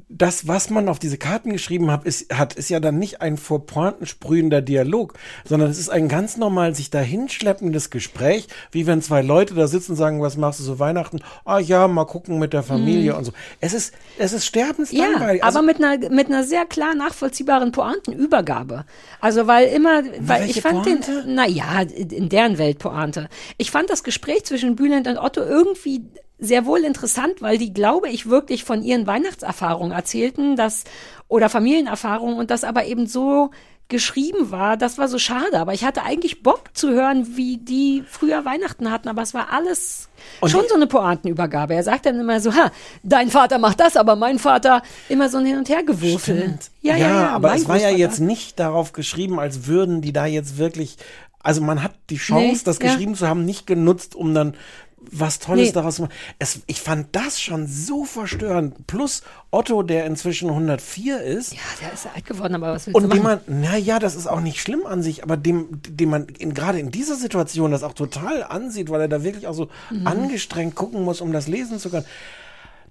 das, 0.10 0.48
was 0.48 0.70
man 0.70 0.90
auf 0.90 1.00
diese 1.00 1.18
Karten 1.18 1.52
geschrieben 1.52 1.92
hat, 1.92 2.06
ist, 2.06 2.34
hat, 2.34 2.54
ist 2.54 2.70
ja 2.70 2.80
dann 2.80 3.00
nicht 3.00 3.22
ein 3.22 3.38
vor 3.38 3.66
Pointen 3.66 4.06
sprühender 4.06 4.62
Dialog, 4.62 5.14
sondern 5.46 5.70
es 5.70 5.80
ist 5.80 5.90
ein 5.90 6.08
ganz 6.08 6.38
normal 6.38 6.76
sich 6.76 6.90
dahinschleppendes 6.90 7.90
Gespräch, 7.90 8.48
wie 8.72 8.88
wenn 8.88 9.02
zwei 9.02 9.22
Leute 9.22 9.56
da 9.56 9.68
sitzen 9.68 9.92
und 9.92 9.98
sagen, 9.98 10.22
was 10.22 10.38
machst 10.38 10.60
du 10.60 10.64
so 10.64 10.80
Weihnachten? 10.80 11.20
Ah 11.46 11.60
ja, 11.60 11.88
mal 11.88 12.06
gucken 12.06 12.40
mit 12.40 12.54
der 12.54 12.64
Familie 12.64 13.16
und 13.16 13.26
so. 13.26 13.32
Es 13.60 13.74
ist, 13.74 13.94
es 14.18 14.34
ist 14.34 14.44
Ja, 14.44 14.50
sterbenslangweilig. 14.50 15.44
Also, 15.44 15.60
aber 15.60 15.66
mit 15.66 15.84
einer, 15.84 16.10
mit 16.10 16.28
einer 16.28 16.44
sehr 16.44 16.66
klar 16.66 16.96
nachvollziehbaren 16.96 17.72
Pointenübergabe. 17.72 18.86
Also, 19.20 19.48
weil 19.48 19.68
immer, 19.70 20.04
weil 20.20 20.50
ich 20.50 20.62
fand 20.62 20.84
Pointe? 20.84 21.24
den, 21.24 21.36
na 21.36 21.48
ja, 21.48 21.82
in 21.82 22.30
deren 22.30 22.58
Welt 22.58 22.80
Pointe. 22.80 23.30
Ich 23.58 23.72
fand 23.72 23.90
das 23.90 24.04
Gespräch 24.04 24.46
zwischen 24.46 24.76
Bülent 24.76 25.08
und 25.08 25.18
Otto 25.18 25.42
irgendwie 25.42 26.06
sehr 26.40 26.66
wohl 26.66 26.80
interessant, 26.80 27.42
weil 27.42 27.58
die, 27.58 27.74
glaube 27.74 28.10
ich, 28.10 28.30
wirklich 28.30 28.64
von 28.64 28.84
ihren 28.84 29.08
Weihnachtserfahrungen 29.08 29.92
erzählten, 29.92 30.56
dass, 30.56 30.84
oder 31.28 31.50
Familienerfahrungen 31.50 32.38
und 32.38 32.52
das 32.52 32.64
aber 32.64 32.86
eben 32.86 33.08
so 33.08 33.52
geschrieben 33.90 34.52
war, 34.52 34.76
das 34.76 34.98
war 34.98 35.08
so 35.08 35.18
schade. 35.18 35.58
Aber 35.60 35.74
ich 35.74 35.84
hatte 35.86 36.04
eigentlich 36.04 36.44
Bock 36.44 36.64
zu 36.74 36.90
hören, 36.90 37.38
wie 37.38 37.58
die 37.58 38.04
früher 38.08 38.44
Weihnachten 38.44 38.92
hatten, 38.92 39.08
aber 39.08 39.22
es 39.22 39.34
war 39.34 39.52
alles 39.52 40.10
Und 40.42 40.50
schon 40.50 40.66
so 40.68 40.76
eine 40.76 40.88
Pointenübergabe. 40.88 41.74
Er 41.74 41.84
sagt 41.84 42.06
dann 42.06 42.20
immer 42.20 42.42
so, 42.42 42.54
ha, 42.54 42.72
dein 43.04 43.30
Vater 43.30 43.60
macht 43.60 43.80
das, 43.80 43.96
aber 43.96 44.16
mein 44.16 44.40
Vater 44.40 44.82
immer 45.08 45.30
so 45.30 45.38
ein 45.38 45.46
Hin- 45.46 45.58
und 45.58 45.70
Hergewürfel. 45.70 46.38
Stimmt. 46.38 46.72
Ja, 46.82 46.98
ja, 46.98 47.08
ja, 47.08 47.30
aber 47.30 47.56
es 47.56 47.68
war 47.68 47.78
ja 47.78 47.90
jetzt 47.90 48.20
nicht 48.20 48.60
darauf 48.60 48.92
geschrieben, 48.92 49.40
als 49.40 49.68
würden 49.68 50.02
die 50.02 50.14
da 50.14 50.26
jetzt 50.26 50.58
wirklich. 50.58 50.98
Also 51.40 51.62
man 51.62 51.82
hat 51.82 51.94
die 52.10 52.18
Chance, 52.18 52.46
Nee, 52.46 52.60
das 52.66 52.80
ja. 52.80 52.88
geschrieben 52.88 53.16
zu 53.16 53.26
haben, 53.26 53.46
nicht 53.46 53.68
genutzt, 53.68 54.16
um 54.16 54.34
dann 54.34 54.56
was 55.12 55.40
Tolles 55.40 55.68
Nee. 55.68 55.72
daraus 55.74 56.00
machen. 56.00 56.12
Es, 56.40 56.62
ich 56.68 56.82
fand 56.82 57.08
das 57.16 57.40
schon 57.42 57.68
so 57.68 58.06
verstörend. 58.06 58.88
Plus 58.88 59.24
Otto, 59.52 59.84
der 59.84 60.06
inzwischen 60.06 60.50
104 60.50 61.22
ist. 61.22 61.54
Ja, 61.54 61.60
der 61.82 61.94
ist 61.94 62.08
alt 62.14 62.26
geworden, 62.26 62.56
aber 62.56 62.74
was 62.74 62.88
willst 62.88 62.96
du 63.00 63.04
Und 63.04 63.14
dem 63.14 63.24
machen? 63.24 63.42
man, 63.48 63.62
naja, 63.62 64.00
das 64.00 64.16
ist 64.16 64.28
auch 64.28 64.42
nicht 64.42 64.62
schlimm 64.62 64.86
an 64.86 65.02
sich, 65.02 65.24
aber 65.24 65.38
dem, 65.38 65.82
dem 65.88 66.10
man 66.10 66.28
in, 66.38 66.54
gerade 66.54 66.80
in 66.80 66.92
dieser 66.92 67.16
Situation 67.16 67.72
das 67.72 67.84
auch 67.84 67.94
total 67.94 68.44
ansieht, 68.44 68.90
weil 68.90 69.02
er 69.02 69.08
da 69.08 69.24
wirklich 69.24 69.48
auch 69.48 69.54
so 69.54 69.70
Mhm. 69.90 70.08
angestrengt 70.08 70.76
gucken 70.76 71.04
muss, 71.04 71.22
um 71.22 71.32
das 71.32 71.48
lesen 71.48 71.80
zu 71.80 71.90
können. 71.90 72.06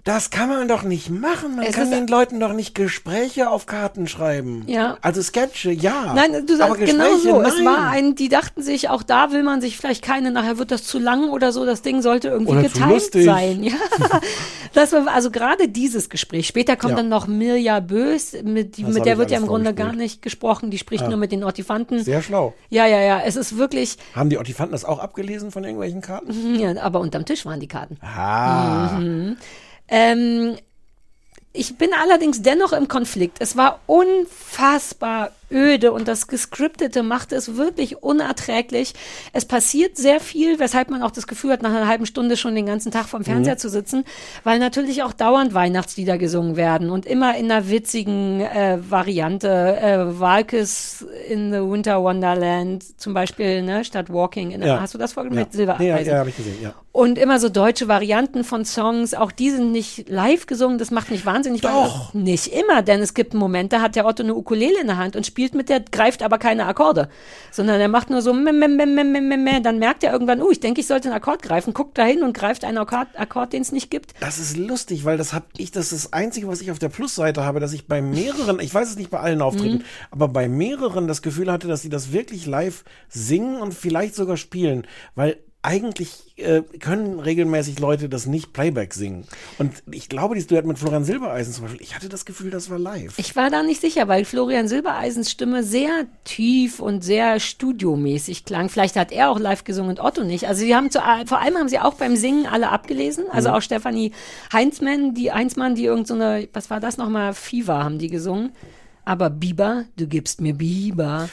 Das 0.06 0.30
kann 0.30 0.48
man 0.48 0.68
doch 0.68 0.84
nicht 0.84 1.10
machen. 1.10 1.56
Man 1.56 1.64
Es 1.64 1.74
kann 1.74 1.90
den 1.90 2.06
Leuten 2.06 2.38
doch 2.38 2.52
nicht 2.52 2.76
Gespräche 2.76 3.50
auf 3.50 3.66
Karten 3.66 4.06
schreiben. 4.06 4.62
Ja. 4.68 4.98
Also 5.00 5.20
Sketche, 5.20 5.72
ja. 5.72 6.14
Nein, 6.14 6.46
du 6.46 6.56
sagst 6.56 6.78
genau 6.78 7.16
so. 7.16 7.42
Es 7.42 7.56
nein. 7.56 7.64
war 7.64 7.88
ein, 7.90 8.14
die 8.14 8.28
dachten 8.28 8.62
sich, 8.62 8.88
auch 8.88 9.02
da 9.02 9.32
will 9.32 9.42
man 9.42 9.60
sich 9.60 9.76
vielleicht 9.76 10.04
keine, 10.04 10.30
nachher 10.30 10.58
wird 10.58 10.70
das 10.70 10.84
zu 10.84 11.00
lang 11.00 11.28
oder 11.30 11.50
so, 11.50 11.66
das 11.66 11.82
Ding 11.82 12.02
sollte 12.02 12.28
irgendwie 12.28 12.52
Oder 12.52 12.62
geteilt 12.62 13.12
sein. 13.12 13.64
Ja. 13.64 13.74
Das 14.74 14.92
war 14.92 15.08
also 15.08 15.30
gerade 15.30 15.68
dieses 15.68 16.10
Gespräch. 16.10 16.46
Später 16.46 16.76
kommt 16.76 16.90
Ja. 16.90 16.96
dann 16.98 17.08
noch 17.08 17.26
Mirja 17.26 17.80
Bös, 17.80 18.34
mit, 18.44 18.78
Das 18.78 18.92
mit 18.92 19.06
der 19.06 19.16
wird 19.16 19.30
ja 19.30 19.38
im 19.38 19.46
Grunde 19.46 19.72
gar 19.72 19.94
nicht 19.94 20.20
gesprochen, 20.20 20.70
die 20.70 20.76
spricht 20.76 21.08
nur 21.08 21.16
mit 21.16 21.32
den 21.32 21.44
Ortifanten. 21.44 22.04
Sehr 22.04 22.20
schlau. 22.20 22.52
Ja, 22.68 22.84
ja, 22.84 23.00
ja, 23.00 23.22
es 23.24 23.36
ist 23.36 23.56
wirklich, 23.56 23.96
Haben 24.14 24.28
die 24.28 24.36
Ottifanten 24.36 24.72
das 24.72 24.84
auch 24.84 24.98
abgelesen 24.98 25.50
von 25.50 25.64
irgendwelchen 25.64 26.02
Karten? 26.02 26.56
ja, 26.60 26.76
aber 26.82 27.00
unterm 27.00 27.24
Tisch 27.24 27.46
waren 27.46 27.58
die 27.58 27.68
Karten. 27.68 27.96
Ah. 28.02 29.00
Ähm, 29.88 30.56
ich 31.52 31.78
bin 31.78 31.90
allerdings 31.94 32.42
dennoch 32.42 32.72
im 32.72 32.88
Konflikt. 32.88 33.38
Es 33.40 33.56
war 33.56 33.80
unfassbar 33.86 35.32
öde 35.50 35.92
und 35.92 36.08
das 36.08 36.26
Gescriptete 36.26 37.02
machte 37.02 37.36
es 37.36 37.56
wirklich 37.56 38.02
unerträglich. 38.02 38.94
Es 39.32 39.44
passiert 39.44 39.96
sehr 39.96 40.20
viel, 40.20 40.58
weshalb 40.58 40.90
man 40.90 41.02
auch 41.02 41.10
das 41.10 41.26
Gefühl 41.26 41.52
hat, 41.52 41.62
nach 41.62 41.70
einer 41.70 41.88
halben 41.88 42.06
Stunde 42.06 42.36
schon 42.36 42.54
den 42.54 42.66
ganzen 42.66 42.90
Tag 42.90 43.06
vorm 43.06 43.24
Fernseher 43.24 43.56
zu 43.58 43.68
sitzen, 43.68 44.04
weil 44.44 44.58
natürlich 44.58 45.02
auch 45.02 45.12
dauernd 45.12 45.54
Weihnachtslieder 45.54 46.18
gesungen 46.18 46.56
werden 46.56 46.90
und 46.90 47.06
immer 47.06 47.36
in 47.36 47.50
einer 47.50 47.68
witzigen 47.68 48.40
äh, 48.40 48.78
Variante. 48.88 49.48
Äh, 49.48 50.18
Walkes 50.20 51.06
in 51.28 51.52
the 51.52 51.58
Winter 51.58 52.02
Wonderland 52.02 52.84
zum 53.00 53.14
Beispiel, 53.14 53.62
ne, 53.62 53.84
statt 53.84 54.12
Walking. 54.12 54.50
In, 54.50 54.62
Ja. 54.62 54.80
Hast 54.80 54.94
du 54.94 54.98
das 54.98 55.12
vorgenommen? 55.12 55.38
Ja. 55.38 55.44
Mit 55.44 55.52
Silbereisen. 55.52 55.84
Nee, 55.84 55.90
ja, 55.90 56.12
ja 56.12 56.18
habe 56.18 56.30
ich 56.30 56.36
gesehen, 56.36 56.56
ja. 56.62 56.74
Und 56.92 57.18
immer 57.18 57.38
so 57.38 57.50
deutsche 57.50 57.88
Varianten 57.88 58.42
von 58.42 58.64
Songs, 58.64 59.12
auch 59.12 59.30
die 59.30 59.50
sind 59.50 59.70
nicht 59.70 60.08
live 60.08 60.46
gesungen, 60.46 60.78
das 60.78 60.90
macht 60.90 61.10
mich 61.10 61.26
wahnsinnig. 61.26 61.60
Doch. 61.60 62.14
Nicht 62.14 62.46
immer, 62.46 62.80
denn 62.80 63.02
es 63.02 63.12
gibt 63.12 63.34
Momente, 63.34 63.82
hat 63.82 63.96
der 63.96 64.06
Otto 64.06 64.22
eine 64.22 64.34
Ukulele 64.34 64.80
in 64.80 64.86
der 64.86 64.96
Hand 64.96 65.14
und 65.14 65.26
spielt 65.36 65.54
mit 65.54 65.68
der, 65.68 65.80
greift 65.80 66.22
aber 66.22 66.38
keine 66.38 66.64
Akkorde, 66.64 67.10
sondern 67.52 67.78
er 67.78 67.88
macht 67.88 68.08
nur 68.08 68.22
so, 68.22 68.32
meh, 68.32 68.52
meh, 68.52 68.68
meh, 68.68 68.86
meh, 68.86 69.04
meh, 69.04 69.36
meh, 69.36 69.60
dann 69.60 69.78
merkt 69.78 70.02
er 70.02 70.10
irgendwann, 70.10 70.40
oh, 70.40 70.50
ich 70.50 70.60
denke, 70.60 70.80
ich 70.80 70.86
sollte 70.86 71.08
einen 71.08 71.16
Akkord 71.18 71.42
greifen, 71.42 71.74
guckt 71.74 71.98
dahin 71.98 72.22
und 72.22 72.32
greift 72.32 72.64
einen 72.64 72.78
Akkord, 72.78 73.08
Akkord 73.18 73.52
den 73.52 73.60
es 73.60 73.70
nicht 73.70 73.90
gibt. 73.90 74.14
Das 74.20 74.38
ist 74.38 74.56
lustig, 74.56 75.04
weil 75.04 75.18
das 75.18 75.34
habe 75.34 75.44
ich, 75.58 75.72
das 75.72 75.92
ist 75.92 76.06
das 76.06 76.12
Einzige, 76.14 76.48
was 76.48 76.62
ich 76.62 76.70
auf 76.70 76.78
der 76.78 76.88
Plusseite 76.88 77.44
habe, 77.44 77.60
dass 77.60 77.74
ich 77.74 77.86
bei 77.86 78.00
mehreren, 78.00 78.60
ich 78.60 78.72
weiß 78.72 78.88
es 78.88 78.96
nicht 78.96 79.10
bei 79.10 79.20
allen 79.20 79.42
Auftritten, 79.42 79.84
aber 80.10 80.28
bei 80.28 80.48
mehreren 80.48 81.06
das 81.06 81.20
Gefühl 81.20 81.52
hatte, 81.52 81.68
dass 81.68 81.82
sie 81.82 81.90
das 81.90 82.12
wirklich 82.12 82.46
live 82.46 82.84
singen 83.10 83.58
und 83.60 83.74
vielleicht 83.74 84.14
sogar 84.14 84.38
spielen, 84.38 84.86
weil 85.16 85.36
eigentlich 85.66 86.32
äh, 86.36 86.62
können 86.78 87.18
regelmäßig 87.18 87.80
Leute 87.80 88.08
das 88.08 88.26
nicht 88.26 88.52
Playback 88.52 88.94
singen. 88.94 89.26
Und 89.58 89.72
ich 89.90 90.08
glaube, 90.08 90.36
dieses 90.36 90.46
Duett 90.46 90.64
mit 90.64 90.78
Florian 90.78 91.04
Silbereisen 91.04 91.52
zum 91.52 91.64
Beispiel, 91.64 91.82
ich 91.82 91.96
hatte 91.96 92.08
das 92.08 92.24
Gefühl, 92.24 92.50
das 92.52 92.70
war 92.70 92.78
live. 92.78 93.18
Ich 93.18 93.34
war 93.34 93.50
da 93.50 93.64
nicht 93.64 93.80
sicher, 93.80 94.06
weil 94.06 94.24
Florian 94.24 94.68
Silbereisens 94.68 95.28
Stimme 95.28 95.64
sehr 95.64 96.06
tief 96.22 96.78
und 96.78 97.02
sehr 97.02 97.40
studiomäßig 97.40 98.44
klang. 98.44 98.68
Vielleicht 98.68 98.94
hat 98.94 99.10
er 99.10 99.28
auch 99.28 99.40
live 99.40 99.64
gesungen 99.64 99.90
und 99.90 100.00
Otto 100.00 100.22
nicht. 100.22 100.46
Also 100.46 100.60
sie 100.60 100.76
haben 100.76 100.92
zu, 100.92 101.00
vor 101.26 101.40
allem 101.40 101.56
haben 101.56 101.68
sie 101.68 101.80
auch 101.80 101.94
beim 101.94 102.14
Singen 102.14 102.46
alle 102.46 102.70
abgelesen. 102.70 103.24
Also 103.32 103.50
auch 103.50 103.60
Stefanie 103.60 104.12
Heinzmann, 104.52 105.14
die 105.14 105.32
Heinzmann, 105.32 105.74
die 105.74 105.86
irgend 105.86 106.06
so 106.06 106.14
eine, 106.14 106.48
was 106.52 106.70
war 106.70 106.78
das 106.78 106.96
nochmal? 106.96 107.34
Fever 107.34 107.82
haben 107.82 107.98
die 107.98 108.08
gesungen. 108.08 108.52
Aber 109.06 109.30
Biber, 109.30 109.84
du 109.96 110.08
gibst 110.08 110.40
mir 110.40 110.52
Biber. 110.52 111.30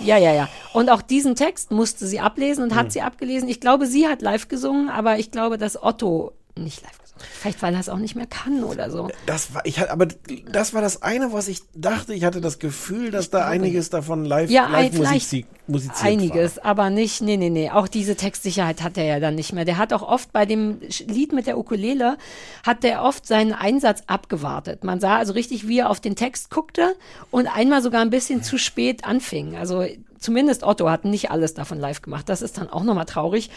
Ja, 0.00 0.16
ja, 0.16 0.32
ja. 0.32 0.48
Und 0.72 0.88
auch 0.88 1.02
diesen 1.02 1.36
Text 1.36 1.70
musste 1.70 2.06
sie 2.06 2.18
ablesen 2.18 2.64
und 2.64 2.74
hat 2.74 2.90
sie 2.90 3.02
abgelesen. 3.02 3.48
Ich 3.48 3.60
glaube, 3.60 3.86
sie 3.86 4.08
hat 4.08 4.22
live 4.22 4.48
gesungen, 4.48 4.88
aber 4.88 5.18
ich 5.18 5.30
glaube, 5.30 5.58
dass 5.58 5.80
Otto 5.80 6.32
nicht 6.56 6.82
live 6.82 6.90
gesungen 6.92 6.98
hat. 6.98 6.99
Vielleicht, 7.20 7.62
weil 7.62 7.74
er 7.74 7.80
es 7.80 7.88
auch 7.88 7.98
nicht 7.98 8.14
mehr 8.14 8.26
kann 8.26 8.64
oder 8.64 8.90
so. 8.90 9.08
Das 9.26 9.54
war, 9.54 9.64
ich 9.64 9.78
hatte, 9.78 9.92
aber 9.92 10.06
das 10.50 10.74
war 10.74 10.82
das 10.82 11.02
eine, 11.02 11.32
was 11.32 11.48
ich 11.48 11.60
dachte. 11.74 12.14
Ich 12.14 12.24
hatte 12.24 12.40
das 12.40 12.58
Gefühl, 12.58 13.10
dass 13.10 13.30
da 13.30 13.46
einiges 13.46 13.90
davon 13.90 14.24
live, 14.24 14.50
Ja, 14.50 14.68
live 14.68 14.92
vielleicht 14.92 15.32
musizi 15.32 15.46
musiziert 15.66 16.04
Einiges, 16.04 16.58
aber 16.58 16.90
nicht, 16.90 17.22
nee, 17.22 17.36
nee, 17.36 17.50
nee. 17.50 17.70
Auch 17.70 17.88
diese 17.88 18.16
Textsicherheit 18.16 18.82
hat 18.82 18.98
er 18.98 19.04
ja 19.04 19.20
dann 19.20 19.34
nicht 19.36 19.52
mehr. 19.52 19.64
Der 19.64 19.78
hat 19.78 19.92
auch 19.92 20.02
oft 20.02 20.32
bei 20.32 20.44
dem 20.46 20.80
Lied 21.06 21.32
mit 21.32 21.46
der 21.46 21.58
Ukulele, 21.58 22.18
hat 22.66 22.82
der 22.82 23.02
oft 23.02 23.26
seinen 23.26 23.52
Einsatz 23.52 24.02
abgewartet. 24.06 24.84
Man 24.84 25.00
sah 25.00 25.16
also 25.16 25.32
richtig, 25.32 25.68
wie 25.68 25.78
er 25.78 25.90
auf 25.90 26.00
den 26.00 26.16
Text 26.16 26.50
guckte 26.50 26.96
und 27.30 27.46
einmal 27.46 27.82
sogar 27.82 28.02
ein 28.02 28.10
bisschen 28.10 28.42
zu 28.42 28.58
spät 28.58 29.04
anfing. 29.04 29.56
Also 29.56 29.84
zumindest 30.18 30.62
Otto 30.62 30.90
hat 30.90 31.04
nicht 31.04 31.30
alles 31.30 31.54
davon 31.54 31.78
live 31.78 32.02
gemacht. 32.02 32.28
Das 32.28 32.42
ist 32.42 32.58
dann 32.58 32.68
auch 32.68 32.84
nochmal 32.84 33.06
traurig. 33.06 33.50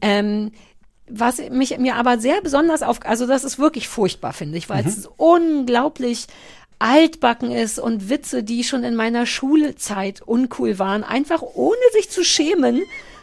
Ähm, 0.00 0.52
was 1.08 1.38
mich 1.50 1.78
mir 1.78 1.96
aber 1.96 2.18
sehr 2.18 2.40
besonders 2.40 2.82
auf, 2.82 3.00
also 3.04 3.26
das 3.26 3.44
ist 3.44 3.58
wirklich 3.58 3.88
furchtbar, 3.88 4.32
finde 4.32 4.58
ich, 4.58 4.68
weil 4.68 4.86
es 4.86 5.08
unglaublich 5.16 6.26
altbacken 6.78 7.50
ist 7.50 7.78
und 7.78 8.10
Witze, 8.10 8.42
die 8.42 8.64
schon 8.64 8.84
in 8.84 8.96
meiner 8.96 9.24
Schulzeit 9.24 10.20
uncool 10.22 10.78
waren, 10.78 11.04
einfach 11.04 11.42
ohne 11.42 11.76
sich 11.92 12.10
zu 12.10 12.24
schämen, 12.24 12.82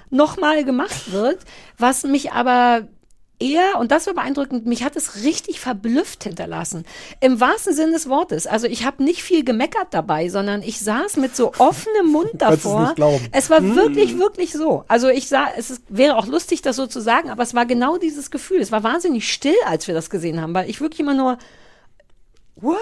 nochmal 0.10 0.64
gemacht 0.64 1.11
wird, 1.11 1.39
was 1.77 2.03
mich 2.03 2.31
aber 2.31 2.88
eher, 3.44 3.78
und 3.80 3.91
das 3.91 4.07
war 4.07 4.14
beeindruckend, 4.14 4.65
mich 4.65 4.84
hat 4.84 4.95
es 4.95 5.24
richtig 5.24 5.60
verblüfft 5.60 6.24
hinterlassen. 6.24 6.86
Im 7.20 7.40
wahrsten 7.40 7.74
Sinne 7.74 7.91
des 7.91 8.07
Wortes. 8.07 8.48
Also 8.48 8.68
ich 8.68 8.86
habe 8.86 9.03
nicht 9.03 9.22
viel 9.22 9.44
gemeckert 9.44 9.88
dabei, 9.91 10.30
sondern 10.30 10.64
ich 10.64 10.80
saß 10.80 11.18
mit 11.18 11.36
so 11.36 11.52
offenem 11.57 12.07
Mund 12.07 12.30
es 12.34 12.40
davor. 12.40 12.82
nicht 12.84 12.95
glauben. 12.95 13.28
Es 13.32 13.49
war 13.49 13.61
wirklich, 13.76 14.18
wirklich 14.18 14.53
so. 14.53 14.86
Also 14.88 15.10
ich 15.10 15.28
sah, 15.28 15.48
es 15.57 15.70
ist, 15.70 15.84
wäre 15.90 16.18
auch 16.18 16.28
lustig, 16.28 16.61
das 16.61 16.78
so 16.78 16.88
zu 16.88 17.02
sagen, 17.02 17.30
aber 17.30 17.44
es 17.44 17.53
war 17.53 17.65
genau 17.65 17.98
dieses 17.98 18.32
Gefühl. 18.32 18.61
Es 18.61 18.72
war 18.72 18.84
wahnsinnig 18.84 19.32
still, 19.32 19.56
als 19.65 19.88
wir 19.88 19.94
das 19.94 20.10
gesehen 20.10 20.41
haben, 20.41 20.53
weil 20.53 20.70
ich 20.70 20.80
wirklich 20.80 21.02
immer 21.02 21.14
nur, 21.14 21.38
what? 22.55 22.77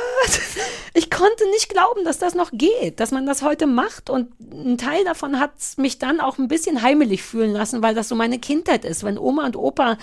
Ich 0.94 1.10
konnte 1.10 1.50
nicht 1.52 1.70
glauben, 1.70 2.04
dass 2.04 2.20
das 2.20 2.36
noch 2.36 2.52
geht, 2.52 3.00
dass 3.00 3.12
man 3.12 3.26
das 3.26 3.44
heute 3.44 3.66
macht. 3.66 4.10
Und 4.10 4.30
ein 4.42 4.78
Teil 4.78 5.06
davon 5.06 5.40
hat 5.40 5.52
mich 5.78 6.00
dann 6.00 6.20
auch 6.20 6.38
ein 6.38 6.50
bisschen 6.50 6.82
heimelig 6.82 7.24
fühlen 7.24 7.54
lassen, 7.54 7.82
weil 7.82 7.96
das 7.96 8.10
so 8.10 8.16
meine 8.16 8.40
Kindheit 8.40 8.84
ist. 8.84 9.06
Wenn 9.06 9.18
Oma 9.18 9.46
und 9.46 9.56
Opa 9.56 9.98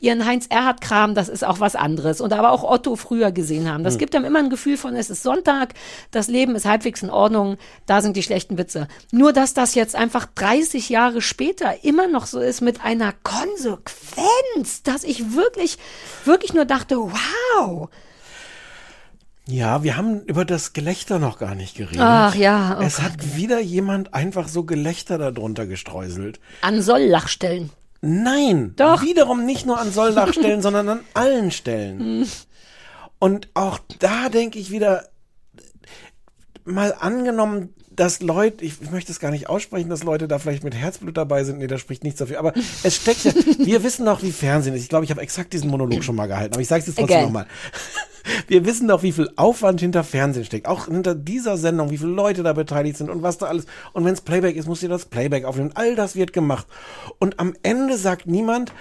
ihren 0.00 0.26
Heinz 0.26 0.46
Erhard 0.50 0.82
Kram, 0.82 1.14
das 1.14 1.30
ist 1.30 1.44
auch 1.44 1.60
was 1.60 1.76
anderes. 1.76 2.20
Und 2.20 2.34
aber 2.34 2.50
auch 2.50 2.62
Otto 2.62 2.94
früher 2.96 3.32
gesehen 3.32 3.72
haben. 3.72 3.84
Das 3.84 3.96
gibt 3.96 4.14
einem 4.14 4.26
immer 4.26 4.40
ein 4.40 4.50
Gefühl 4.50 4.76
von, 4.76 4.94
es 4.96 5.08
ist 5.08 5.22
Sonntag, 5.22 5.72
das 6.10 6.28
Leben 6.28 6.54
ist 6.56 6.66
halbwegs 6.66 7.02
in 7.02 7.08
Ordnung, 7.08 7.56
da 7.86 8.02
sind 8.02 8.16
die 8.16 8.22
schlechten 8.22 8.58
Witze. 8.58 8.86
Nur, 9.12 9.32
dass 9.32 9.54
das 9.54 9.74
jetzt 9.74 9.96
einfach 9.96 10.26
30 10.34 10.90
Jahre 10.90 11.22
später 11.22 11.82
immer 11.84 12.06
noch 12.06 12.26
so 12.26 12.38
ist 12.38 12.60
mit 12.60 12.84
einer 12.84 13.14
Konsequenz, 13.22 14.82
dass 14.82 15.04
ich 15.04 15.34
wirklich, 15.34 15.78
wirklich 16.26 16.52
nur 16.52 16.66
dachte, 16.66 16.98
wow. 16.98 17.88
Ja, 19.46 19.82
wir 19.82 19.96
haben 19.96 20.22
über 20.22 20.44
das 20.46 20.72
Gelächter 20.72 21.18
noch 21.18 21.38
gar 21.38 21.54
nicht 21.54 21.76
geredet. 21.76 22.00
Ach 22.00 22.34
ja, 22.34 22.78
oh 22.80 22.82
es 22.82 22.96
Gott. 22.96 23.04
hat 23.04 23.36
wieder 23.36 23.60
jemand 23.60 24.14
einfach 24.14 24.48
so 24.48 24.64
Gelächter 24.64 25.18
darunter 25.18 25.66
gestreuselt. 25.66 26.40
An 26.62 26.80
Solllachstellen. 26.80 27.70
Nein, 28.00 28.72
Doch. 28.76 29.02
wiederum 29.02 29.44
nicht 29.44 29.66
nur 29.66 29.78
an 29.78 29.92
Solldachstellen, 29.92 30.62
sondern 30.62 30.88
an 30.88 31.00
allen 31.14 31.44
Hm. 31.46 31.50
Stellen. 31.50 32.26
Und 33.18 33.48
auch 33.54 33.78
da 33.98 34.28
denke 34.30 34.58
ich 34.58 34.70
wieder, 34.70 35.08
mal 36.64 36.94
angenommen, 36.98 37.74
dass 37.96 38.20
Leute, 38.20 38.64
ich, 38.64 38.80
ich 38.80 38.90
möchte 38.90 39.12
es 39.12 39.20
gar 39.20 39.30
nicht 39.30 39.48
aussprechen, 39.48 39.88
dass 39.88 40.02
Leute 40.02 40.28
da 40.28 40.38
vielleicht 40.38 40.64
mit 40.64 40.74
Herzblut 40.74 41.16
dabei 41.16 41.44
sind. 41.44 41.58
Nee, 41.58 41.66
da 41.66 41.78
spricht 41.78 42.04
nichts 42.04 42.18
dafür. 42.18 42.38
Aber 42.38 42.52
es 42.82 42.96
steckt 42.96 43.24
ja, 43.24 43.32
wir 43.58 43.82
wissen 43.82 44.06
doch, 44.06 44.22
wie 44.22 44.32
Fernsehen 44.32 44.74
ist. 44.74 44.82
Ich 44.82 44.88
glaube, 44.88 45.04
ich 45.04 45.10
habe 45.10 45.20
exakt 45.20 45.52
diesen 45.52 45.70
Monolog 45.70 46.02
schon 46.04 46.16
mal 46.16 46.26
gehalten, 46.26 46.54
aber 46.54 46.62
ich 46.62 46.68
sage 46.68 46.80
es 46.80 46.86
jetzt 46.88 46.98
trotzdem 46.98 47.22
nochmal. 47.22 47.46
Wir 48.46 48.64
wissen 48.64 48.88
doch, 48.88 49.02
wie 49.02 49.12
viel 49.12 49.30
Aufwand 49.36 49.80
hinter 49.80 50.02
Fernsehen 50.02 50.46
steckt. 50.46 50.66
Auch 50.66 50.86
hinter 50.86 51.14
dieser 51.14 51.58
Sendung, 51.58 51.90
wie 51.90 51.98
viele 51.98 52.12
Leute 52.12 52.42
da 52.42 52.54
beteiligt 52.54 52.96
sind 52.96 53.10
und 53.10 53.22
was 53.22 53.36
da 53.36 53.46
alles. 53.46 53.66
Und 53.92 54.06
wenn 54.06 54.14
es 54.14 54.22
Playback 54.22 54.56
ist, 54.56 54.66
muss 54.66 54.82
ihr 54.82 54.88
das 54.88 55.04
Playback 55.04 55.44
aufnehmen. 55.44 55.72
All 55.74 55.94
das 55.94 56.16
wird 56.16 56.32
gemacht. 56.32 56.66
Und 57.18 57.38
am 57.38 57.54
Ende 57.62 57.98
sagt 57.98 58.26
niemand, 58.26 58.72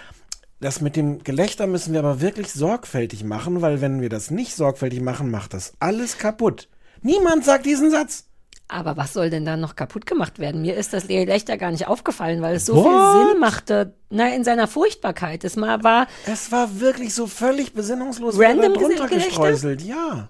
das 0.61 0.79
mit 0.79 0.95
dem 0.95 1.23
Gelächter 1.23 1.67
müssen 1.67 1.91
wir 1.91 1.99
aber 1.99 2.21
wirklich 2.21 2.53
sorgfältig 2.53 3.25
machen, 3.25 3.61
weil 3.61 3.81
wenn 3.81 3.99
wir 3.99 4.07
das 4.07 4.31
nicht 4.31 4.55
sorgfältig 4.55 5.01
machen, 5.01 5.29
macht 5.29 5.53
das 5.53 5.73
alles 5.79 6.17
kaputt. 6.17 6.69
Niemand 7.01 7.43
sagt 7.43 7.65
diesen 7.65 7.91
Satz. 7.91 8.25
Aber 8.73 8.97
was 8.97 9.13
soll 9.13 9.29
denn 9.29 9.45
da 9.45 9.55
noch 9.55 9.75
kaputt 9.75 10.07
gemacht 10.07 10.39
werden? 10.39 10.61
Mir 10.63 10.75
ist 10.75 10.93
das 10.93 11.07
Gelächter 11.07 11.57
gar 11.57 11.69
nicht 11.71 11.87
aufgefallen, 11.87 12.41
weil 12.41 12.55
es 12.55 12.65
so 12.65 12.75
What? 12.75 12.85
viel 12.85 13.29
Sinn 13.31 13.39
machte. 13.39 13.93
Na, 14.09 14.33
in 14.33 14.43
seiner 14.43 14.67
Furchtbarkeit. 14.67 15.43
Es 15.43 15.55
mal 15.55 15.83
war, 15.83 16.07
Es 16.25 16.51
war 16.51 16.79
wirklich 16.79 17.13
so 17.13 17.27
völlig 17.27 17.73
besinnungslos 17.73 18.35
Random 18.39 18.71
wurde 18.71 18.73
da 18.73 18.79
drunter 18.79 19.07
Gelächter? 19.09 19.27
gestreuselt. 19.29 19.81
Ja. 19.83 20.27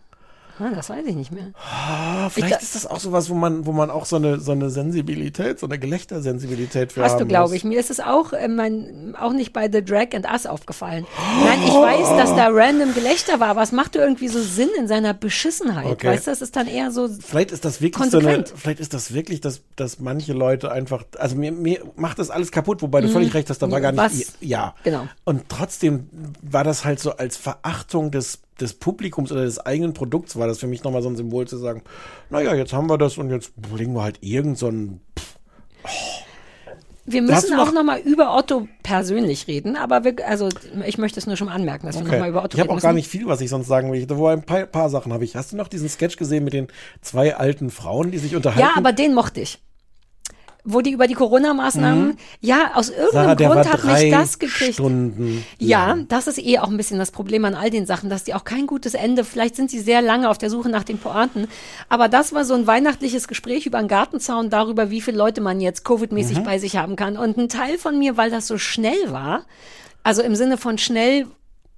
Ah, 0.60 0.70
das 0.76 0.90
weiß 0.90 1.06
ich 1.08 1.16
nicht 1.16 1.32
mehr. 1.32 1.52
Ah, 1.56 2.30
vielleicht 2.30 2.54
da- 2.54 2.58
ist 2.58 2.76
das 2.76 2.86
auch 2.86 3.00
sowas, 3.00 3.30
wo 3.30 3.34
man, 3.34 3.66
wo 3.66 3.72
man 3.72 3.90
auch 3.90 4.06
so 4.06 4.16
eine, 4.18 4.40
so 4.40 4.52
eine 4.52 4.70
Sensibilität, 4.70 5.60
so 5.60 5.66
eine 5.68 5.80
Gelächtersensibilität 5.80 6.92
für 6.92 7.04
Hast 7.04 7.20
du, 7.20 7.26
glaube 7.26 7.56
ich. 7.56 7.64
Mir 7.64 7.80
ist 7.80 7.90
es 7.92 8.00
auch, 8.00 8.34
äh, 8.34 8.48
mein, 8.48 9.16
auch 9.20 9.34
nicht 9.34 9.54
bei 9.54 9.70
The 9.72 9.84
Drag 9.84 10.08
and 10.14 10.26
Us 10.32 10.46
aufgefallen. 10.46 11.06
Nein, 11.46 11.60
ich 11.66 11.74
weiß, 11.74 12.10
dass 12.18 12.36
da 12.36 12.48
random 12.50 12.94
Gelächter 12.94 13.40
war, 13.40 13.50
aber 13.50 13.62
es 13.64 13.72
machte 13.72 14.00
irgendwie 14.00 14.28
so 14.28 14.42
Sinn 14.42 14.70
in 14.78 14.88
seiner 14.88 15.14
Beschissenheit. 15.14 15.86
Okay. 15.88 16.08
Weißt 16.08 16.28
du, 16.28 16.32
das 16.32 16.42
ist 16.42 16.56
dann 16.56 16.68
eher 16.68 16.92
so, 16.92 17.08
Vielleicht 17.08 17.52
ist 17.52 17.66
das 17.66 17.82
wirklich 17.82 18.10
so 18.12 18.18
eine, 18.20 18.28
Konsequent. 18.28 18.60
vielleicht 18.60 18.80
ist 18.80 18.94
das 18.94 19.14
wirklich, 19.14 19.42
dass, 19.42 19.62
dass 19.76 20.00
manche 20.00 20.34
Leute 20.34 20.72
einfach, 20.72 21.04
also 21.18 21.36
mir, 21.36 21.52
mir 21.52 21.80
macht 21.96 22.20
das 22.20 22.30
alles 22.30 22.52
kaputt, 22.52 22.82
wobei 22.82 23.02
du 23.02 23.10
völlig 23.10 23.34
recht 23.34 23.50
hast, 23.50 23.60
da 23.62 23.70
war 23.70 23.82
gar 23.82 23.92
nicht, 23.92 24.02
Mhm. 24.02 24.06
Was? 24.06 24.34
ja. 24.42 24.76
Genau. 24.84 25.08
Und 25.24 25.50
trotzdem 25.50 26.10
war 26.42 26.64
das 26.64 26.86
halt 26.86 27.00
so 27.00 27.12
als 27.18 27.38
Verachtung 27.38 28.12
des, 28.12 28.40
des 28.60 28.74
Publikums 28.74 29.32
oder 29.32 29.42
des 29.44 29.60
eigenen 29.60 29.94
Produkts 29.94 30.36
war 30.38 30.48
das 30.48 30.60
für 30.60 30.68
mich 30.68 30.84
nochmal 30.84 31.02
so 31.02 31.10
ein 31.10 31.16
Symbol 31.16 31.48
zu 31.48 31.58
sagen, 31.58 31.82
naja, 32.30 32.54
jetzt 32.54 32.74
haben 32.74 32.88
wir 32.90 32.98
das 32.98 33.18
und 33.18 33.30
jetzt 33.32 33.52
legen 33.76 33.94
wir 33.94 34.04
halt 34.04 34.20
irgend 34.22 34.58
so 34.58 34.68
ein, 34.70 35.02
wir 37.06 37.22
müssen 37.22 37.54
auch 37.56 37.66
noch- 37.68 37.74
nochmal 37.74 38.00
über 38.00 38.36
Otto 38.38 38.68
persönlich 38.82 39.48
reden, 39.48 39.76
aber 39.76 40.04
wir, 40.06 40.16
also 40.28 40.48
ich 40.86 40.98
möchte 40.98 41.20
es 41.20 41.28
nur 41.28 41.36
schon 41.36 41.50
anmerken, 41.50 41.86
dass 41.88 41.98
wir 41.98 42.06
nochmal 42.06 42.30
über 42.30 42.44
Otto 42.44 42.56
Ich 42.56 42.62
habe 42.62 42.70
reden 42.70 42.80
auch 42.80 42.82
gar 42.82 42.94
nicht 42.94 43.10
viel, 43.10 43.26
was 43.28 43.42
ich 43.42 43.50
sonst 43.50 43.68
sagen 43.68 43.92
will. 43.92 44.06
Wo 44.10 44.28
ein 44.28 44.44
paar, 44.44 44.66
paar 44.68 44.90
Sachen 44.90 45.12
habe 45.12 45.26
ich. 45.26 45.36
Hast 45.36 45.52
du 45.52 45.58
noch 45.58 45.68
diesen 45.68 45.90
Sketch 45.90 46.16
gesehen 46.16 46.46
mit 46.46 46.54
den 46.54 46.68
zwei 47.02 47.36
alten 47.36 47.72
Frauen, 47.72 48.12
die 48.12 48.20
sich 48.20 48.36
unterhalten? 48.36 48.62
Ja, 48.62 48.72
aber 48.78 48.94
den 48.94 49.14
mochte 49.14 49.42
ich. 49.42 49.60
Wo 50.65 50.81
die 50.81 50.91
über 50.91 51.07
die 51.07 51.14
Corona-Maßnahmen, 51.14 52.18
ja, 52.40 52.72
aus 52.76 52.90
irgendeinem 52.90 53.38
Sarah, 53.38 53.53
Grund 53.64 53.73
hat 53.73 53.84
mich 53.84 54.11
das 54.11 54.40
gekriegt. 54.40 54.76
Stunden. 54.76 55.44
Ja, 55.60 55.88
lang. 55.88 56.07
das 56.07 56.27
ist 56.27 56.40
eh 56.40 56.60
auch 56.60 56.69
ein 56.69 56.77
bisschen 56.77 56.99
das 56.99 57.11
Problem 57.11 57.44
an 57.45 57.53
all 57.53 57.69
den 57.69 57.85
Sachen, 57.85 58.10
dass 58.10 58.23
die 58.23 58.34
auch 58.34 58.45
kein 58.45 58.65
gutes 58.65 58.94
Ende, 58.94 59.23
vielleicht 59.26 59.56
sind 59.56 59.69
sie 59.69 59.80
sehr 59.80 60.02
lange 60.02 60.30
auf 60.30 60.38
der 60.38 60.49
Suche 60.49 60.69
nach 60.69 60.84
den 60.84 60.98
Pointen, 60.99 61.48
aber 61.90 62.07
das 62.07 62.34
war 62.34 62.45
so 62.45 62.53
ein 62.53 62.65
weihnachtliches 62.65 63.27
Gespräch 63.27 63.65
über 63.65 63.77
einen 63.77 63.88
Gartenzaun 63.90 64.49
darüber, 64.49 64.90
wie 64.90 65.02
viele 65.02 65.18
Leute 65.18 65.41
man 65.41 65.60
jetzt 65.60 65.85
Covid-mäßig 65.85 66.40
Mhm. 66.40 66.44
bei 66.44 66.60
sich 66.60 66.77
haben 66.77 66.95
kann. 66.95 67.18
Und 67.18 67.38
ein 67.38 67.49
Teil 67.49 67.77
von 67.77 67.99
mir, 67.99 68.15
weil 68.15 68.31
das 68.31 68.48
so 68.48 68.57
schnell 68.57 69.11
war, 69.11 69.45
also 70.03 70.22
im 70.22 70.35
Sinne 70.35 70.57
von 70.57 70.77
schnell, 70.77 71.27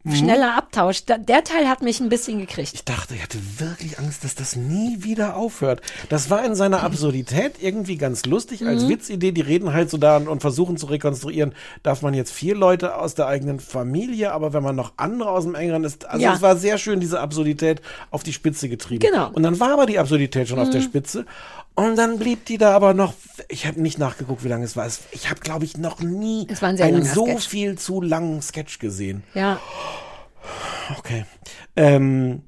Mhm. 0.06 0.15
schneller 0.15 0.56
Abtausch, 0.56 1.03
da, 1.06 1.18
der 1.18 1.44
Teil 1.44 1.68
hat 1.68 1.82
mich 1.82 1.99
ein 1.99 2.10
bisschen 2.10 2.40
gekriegt. 2.40 2.72
Ich 2.73 2.86
dachte, 2.86 3.15
ich 3.15 3.23
hatte 3.23 3.40
wirklich 3.57 3.98
Angst, 3.99 4.23
dass 4.23 4.36
das 4.36 4.56
nie 4.56 5.03
wieder 5.03 5.36
aufhört. 5.36 5.82
Das 6.10 6.30
war 6.30 6.45
in 6.45 6.53
seiner 6.56 6.84
Absurdität 6.84 7.56
irgendwie 7.61 7.98
ganz 7.98 8.26
lustig 8.26 8.61
Mhm. 8.61 8.68
als 8.68 8.88
Witzidee. 8.88 9.32
Die 9.32 9.41
reden 9.41 9.73
halt 9.73 9.90
so 9.90 9.98
da 9.98 10.18
und, 10.18 10.41
versuchen 10.41 10.77
zu 10.77 10.86
rekonstruieren, 10.86 11.53
darf 11.84 12.02
man 12.03 12.14
jetzt 12.14 12.32
vier 12.32 12.56
Leute 12.56 12.95
aus 12.98 13.15
der 13.15 13.27
eigenen 13.27 13.60
Familie, 13.60 14.32
aber 14.32 14.53
wenn 14.53 14.61
man 14.64 14.76
noch 14.76 14.94
andere 14.98 15.30
aus 15.32 15.44
dem 15.44 15.56
engeren 15.56 15.84
ist, 15.84 16.06
also 16.06 16.23
Ja. 16.23 16.34
es 16.36 16.41
war 16.41 16.56
sehr 16.56 16.77
schön, 16.77 16.99
diese 16.99 17.19
Absurdität 17.19 17.82
auf 18.11 18.22
die 18.23 18.34
Spitze 18.34 18.69
getrieben. 18.69 18.99
Genau. 18.99 19.30
Und 19.34 19.41
dann 19.44 19.60
war 19.60 19.72
aber 19.73 19.88
die 19.88 19.98
Absurdität 19.98 20.48
schon 20.48 20.60
auf 20.60 20.69
der 20.69 20.82
Spitze. 20.82 21.26
Und 21.76 21.98
dann 21.98 22.18
blieb 22.20 22.46
die 22.46 22.58
da 22.58 22.72
aber 22.74 22.94
noch, 22.94 23.14
ich 23.50 23.66
habe 23.68 23.82
nicht 23.82 24.00
nachgeguckt, 24.00 24.44
wie 24.44 24.48
lange 24.48 24.64
es 24.66 24.78
war. 24.78 24.88
Ich 25.12 25.30
habe, 25.30 25.42
glaube 25.42 25.66
ich, 25.66 25.78
noch 25.78 26.00
nie 26.00 26.48
ein 26.62 26.82
einen 26.82 27.04
so 27.04 27.26
Sketch. 27.26 27.48
viel 27.48 27.78
zu 27.78 28.02
langen 28.02 28.42
Sketch 28.42 28.80
gesehen. 28.80 29.24
Ja. 29.34 29.60
Okay. 30.98 31.26
Ähm, 31.76 32.44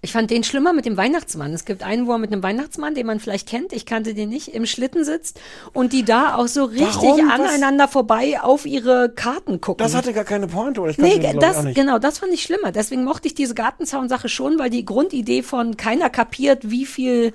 Ich 0.00 0.12
fand 0.12 0.30
den 0.30 0.44
schlimmer 0.44 0.72
mit 0.72 0.86
dem 0.86 0.96
Weihnachtsmann. 0.96 1.52
Es 1.52 1.66
gibt 1.66 1.82
einen, 1.82 2.06
wo 2.06 2.12
er 2.12 2.18
mit 2.18 2.32
einem 2.32 2.42
Weihnachtsmann, 2.42 2.94
den 2.94 3.06
man 3.06 3.20
vielleicht 3.20 3.46
kennt, 3.46 3.74
ich 3.74 3.84
kannte 3.84 4.14
den 4.14 4.30
nicht, 4.30 4.48
im 4.48 4.64
Schlitten 4.64 5.04
sitzt 5.04 5.38
und 5.74 5.92
die 5.92 6.04
da 6.04 6.36
auch 6.36 6.46
so 6.46 6.64
richtig 6.64 6.86
Warum? 6.94 7.30
Aneinander 7.30 7.86
vorbei 7.86 8.40
auf 8.40 8.64
ihre 8.64 9.10
Karten 9.14 9.60
gucken. 9.60 9.84
das 9.84 9.94
hatte 9.94 10.14
gar 10.14 10.24
keine 10.24 10.46
Pointe, 10.46 10.80
oder? 10.80 10.90
Ich 10.90 10.96
Nee, 10.96 11.18
den, 11.18 11.32
ich, 11.34 11.38
das, 11.38 11.64
nicht. 11.64 11.74
genau, 11.74 11.98
das 11.98 12.18
fand 12.18 12.32
ich 12.32 12.42
schlimmer. 12.42 12.72
Deswegen 12.72 13.04
mochte 13.04 13.28
ich 13.28 13.34
diese 13.34 13.54
Gartenzaun-Sache 13.54 14.30
schon, 14.30 14.58
weil 14.58 14.70
die 14.70 14.86
Grundidee 14.86 15.42
von 15.42 15.76
keiner 15.76 16.08
kapiert, 16.08 16.70
wie 16.70 16.86
viel 16.86 17.34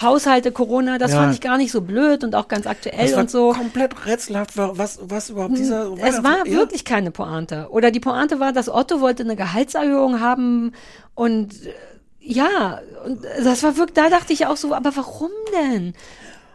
Haushalte 0.00 0.52
Corona, 0.52 0.98
das 0.98 1.12
Ja. 1.12 1.18
fand 1.22 1.34
ich 1.34 1.40
gar 1.40 1.56
nicht 1.56 1.72
so 1.72 1.80
blöd 1.80 2.22
und 2.22 2.34
auch 2.34 2.48
ganz 2.48 2.66
aktuell 2.66 3.14
und 3.14 3.30
so. 3.30 3.52
komplett 3.52 4.06
rätselhaft, 4.06 4.56
wa- 4.56 4.72
was, 4.74 4.98
was 5.02 5.30
überhaupt 5.30 5.56
dieser 5.56 5.90
Es 6.02 6.22
war 6.22 6.46
Ja. 6.46 6.52
wirklich 6.52 6.84
keine 6.84 7.10
Pointe. 7.10 7.68
Oder 7.70 7.90
die 7.90 8.00
Pointe 8.00 8.38
war, 8.38 8.52
dass 8.52 8.68
Otto 8.68 9.00
wollte 9.00 9.22
eine 9.22 9.36
Gehaltserhöhung 9.36 10.20
haben 10.20 10.72
und 11.14 11.54
äh, 11.66 11.72
ja, 12.20 12.80
und 13.04 13.24
das 13.44 13.62
war 13.62 13.76
wirklich, 13.76 13.94
da 13.94 14.10
dachte 14.10 14.32
ich 14.32 14.46
auch 14.46 14.56
so, 14.56 14.74
aber 14.74 14.94
warum 14.96 15.30
denn? 15.54 15.94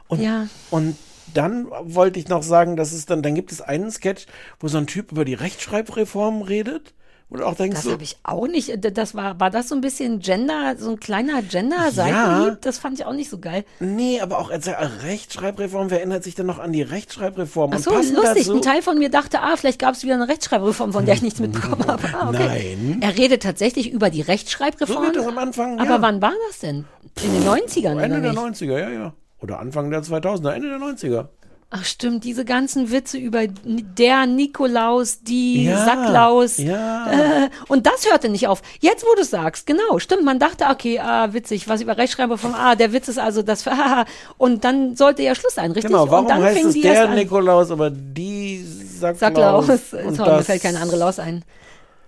Und, 0.07 0.19
ja. 0.21 0.47
und 0.69 0.97
dann 1.33 1.67
wollte 1.83 2.19
ich 2.19 2.27
noch 2.27 2.43
sagen, 2.43 2.75
dass 2.75 2.91
es 2.91 3.05
dann, 3.05 3.21
dann 3.23 3.35
gibt 3.35 3.53
es 3.53 3.61
einen 3.61 3.89
Sketch, 3.89 4.25
wo 4.59 4.67
so 4.67 4.77
ein 4.77 4.85
Typ 4.85 5.13
über 5.13 5.23
die 5.23 5.33
Rechtschreibreform 5.33 6.41
redet, 6.41 6.93
du 7.37 7.45
auch 7.45 7.55
denkst, 7.55 7.75
Das 7.75 7.83
so, 7.85 7.91
habe 7.91 8.03
ich 8.03 8.17
auch 8.23 8.47
nicht. 8.47 8.83
D- 8.83 8.91
Das 8.91 9.15
war, 9.15 9.39
war 9.39 9.49
das 9.49 9.69
so 9.69 9.75
ein 9.75 9.81
bisschen 9.81 10.19
Gender, 10.19 10.75
so 10.77 10.89
ein 10.91 10.99
kleiner 10.99 11.41
Gender-Seitenhieb? 11.41 12.47
Ja. 12.47 12.57
Das 12.61 12.77
fand 12.77 12.99
ich 12.99 13.05
auch 13.05 13.13
nicht 13.13 13.29
so 13.29 13.39
geil. 13.39 13.63
nee, 13.79 14.19
aber 14.21 14.37
auch 14.39 14.49
als 14.51 14.67
er- 14.67 15.03
Rechtschreibreform, 15.03 15.89
wer 15.89 15.99
erinnert 15.99 16.23
sich 16.23 16.35
denn 16.35 16.45
noch 16.45 16.59
an 16.59 16.71
die 16.73 16.81
Rechtschreibreform? 16.81 17.71
Ach 17.73 17.77
Und 17.77 17.83
so, 17.83 17.91
passend 17.91 18.15
lustig. 18.17 18.47
dazu- 18.47 18.55
Ein 18.55 18.61
Teil 18.61 18.81
von 18.81 18.97
mir 18.97 19.09
dachte, 19.09 19.41
ah, 19.41 19.55
vielleicht 19.55 19.79
gab 19.79 19.93
es 19.95 20.03
wieder 20.03 20.15
eine 20.15 20.27
Rechtschreibreform, 20.27 20.93
von 20.93 21.05
der 21.05 21.15
ich 21.15 21.21
nichts 21.21 21.39
mitbekommen 21.39 21.85
habe. 21.87 22.03
Ah, 22.13 22.29
okay. 22.29 22.75
Nein. 22.77 22.97
Er 23.01 23.17
redet 23.17 23.43
tatsächlich 23.43 23.91
über 23.91 24.09
die 24.09 24.23
So 24.23 24.31
Rechtschreibreform. 24.31 25.13
das 25.13 25.25
am 25.27 25.37
Anfang, 25.37 25.79
aber 25.79 25.89
ja. 25.89 26.01
wann 26.01 26.21
war 26.21 26.33
das 26.49 26.59
denn? 26.59 26.85
In 27.23 27.33
den 27.33 27.43
90ern 27.43 27.99
Ende 27.99 28.17
oder 28.17 28.21
der 28.21 28.31
nicht? 28.31 28.61
90er, 28.61 28.77
ja, 28.79 28.89
ja. 28.89 29.13
Oder 29.41 29.59
Anfang 29.59 29.89
der 29.89 30.01
2000er, 30.03 30.51
Ende 30.53 30.69
der 30.69 30.77
90er. 30.79 31.27
Ach 31.73 31.85
stimmt, 31.85 32.25
diese 32.25 32.43
ganzen 32.43 32.91
Witze 32.91 33.17
über 33.17 33.47
der 33.47 34.25
Nikolaus, 34.25 35.21
die 35.23 35.63
Ja, 35.63 35.85
Sacklaus. 35.85 36.57
ja. 36.57 37.09
Äh, 37.45 37.49
und 37.69 37.85
das 37.87 38.09
hörte 38.11 38.27
nicht 38.27 38.49
auf. 38.49 38.61
Jetzt, 38.81 39.05
wo 39.05 39.15
du 39.15 39.23
sagst, 39.23 39.65
genau, 39.67 39.97
stimmt, 39.97 40.25
man 40.25 40.37
dachte, 40.37 40.65
okay, 40.69 40.99
ah, 40.99 41.31
witzig, 41.31 41.69
was 41.69 41.79
über 41.81 41.97
Rechtschreiber 41.97 42.37
vom 42.37 42.53
Ah, 42.53 42.75
der 42.75 42.91
Witz 42.91 43.07
ist 43.07 43.19
also 43.19 43.41
das, 43.41 43.63
und 44.37 44.65
dann 44.65 44.97
sollte 44.97 45.23
ja 45.23 45.33
Schluss 45.33 45.55
sein, 45.55 45.71
richtig? 45.71 45.91
Genau, 45.91 46.11
warum 46.11 46.25
und 46.25 46.29
dann 46.29 46.43
heißt 46.43 46.61
es 46.65 46.73
die 46.73 46.81
der. 46.81 47.07
Nikolaus, 47.07 47.71
aber 47.71 47.89
die 47.89 48.65
Sacklaus? 48.99 49.67
Sacklaus. 49.67 50.17
mir 50.17 50.43
fällt 50.43 50.63
keine 50.63 50.81
andere 50.81 50.97
Laus 50.97 51.19
ein. 51.19 51.45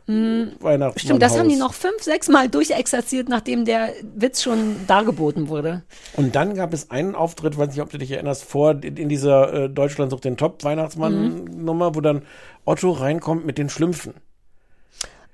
Weihnachtsmannhaus. 0.05 1.01
Stimmt, 1.01 1.21
das 1.21 1.37
haben 1.37 1.47
die 1.49 1.55
noch 1.55 1.73
fünf, 1.73 2.01
sechs 2.03 2.27
Mal 2.27 2.49
durchexerziert, 2.49 3.29
nachdem 3.29 3.63
der 3.65 3.89
Witz 4.15 4.41
schon 4.43 4.75
dargeboten 4.87 5.47
wurde. 5.47 5.83
Und 6.17 6.35
dann 6.35 6.55
gab 6.55 6.73
es 6.73 6.91
einen 6.91 7.15
Auftritt, 7.15 7.57
weiß 7.57 7.69
nicht, 7.69 7.81
ob 7.81 7.89
du 7.89 7.97
dich 7.97 8.11
erinnerst, 8.11 8.43
vor 8.43 8.71
in 8.83 9.07
dieser 9.09 9.53
äh, 9.53 9.69
Deutschland 9.69 10.11
sucht 10.11 10.25
den 10.25 10.35
Top-Weihnachtsmann-Nummer, 10.35 11.95
wo 11.95 12.01
dann 12.01 12.23
Otto 12.65 12.91
reinkommt 12.91 13.45
mit 13.45 13.57
den 13.57 13.69
Schlümpfen. 13.69 14.13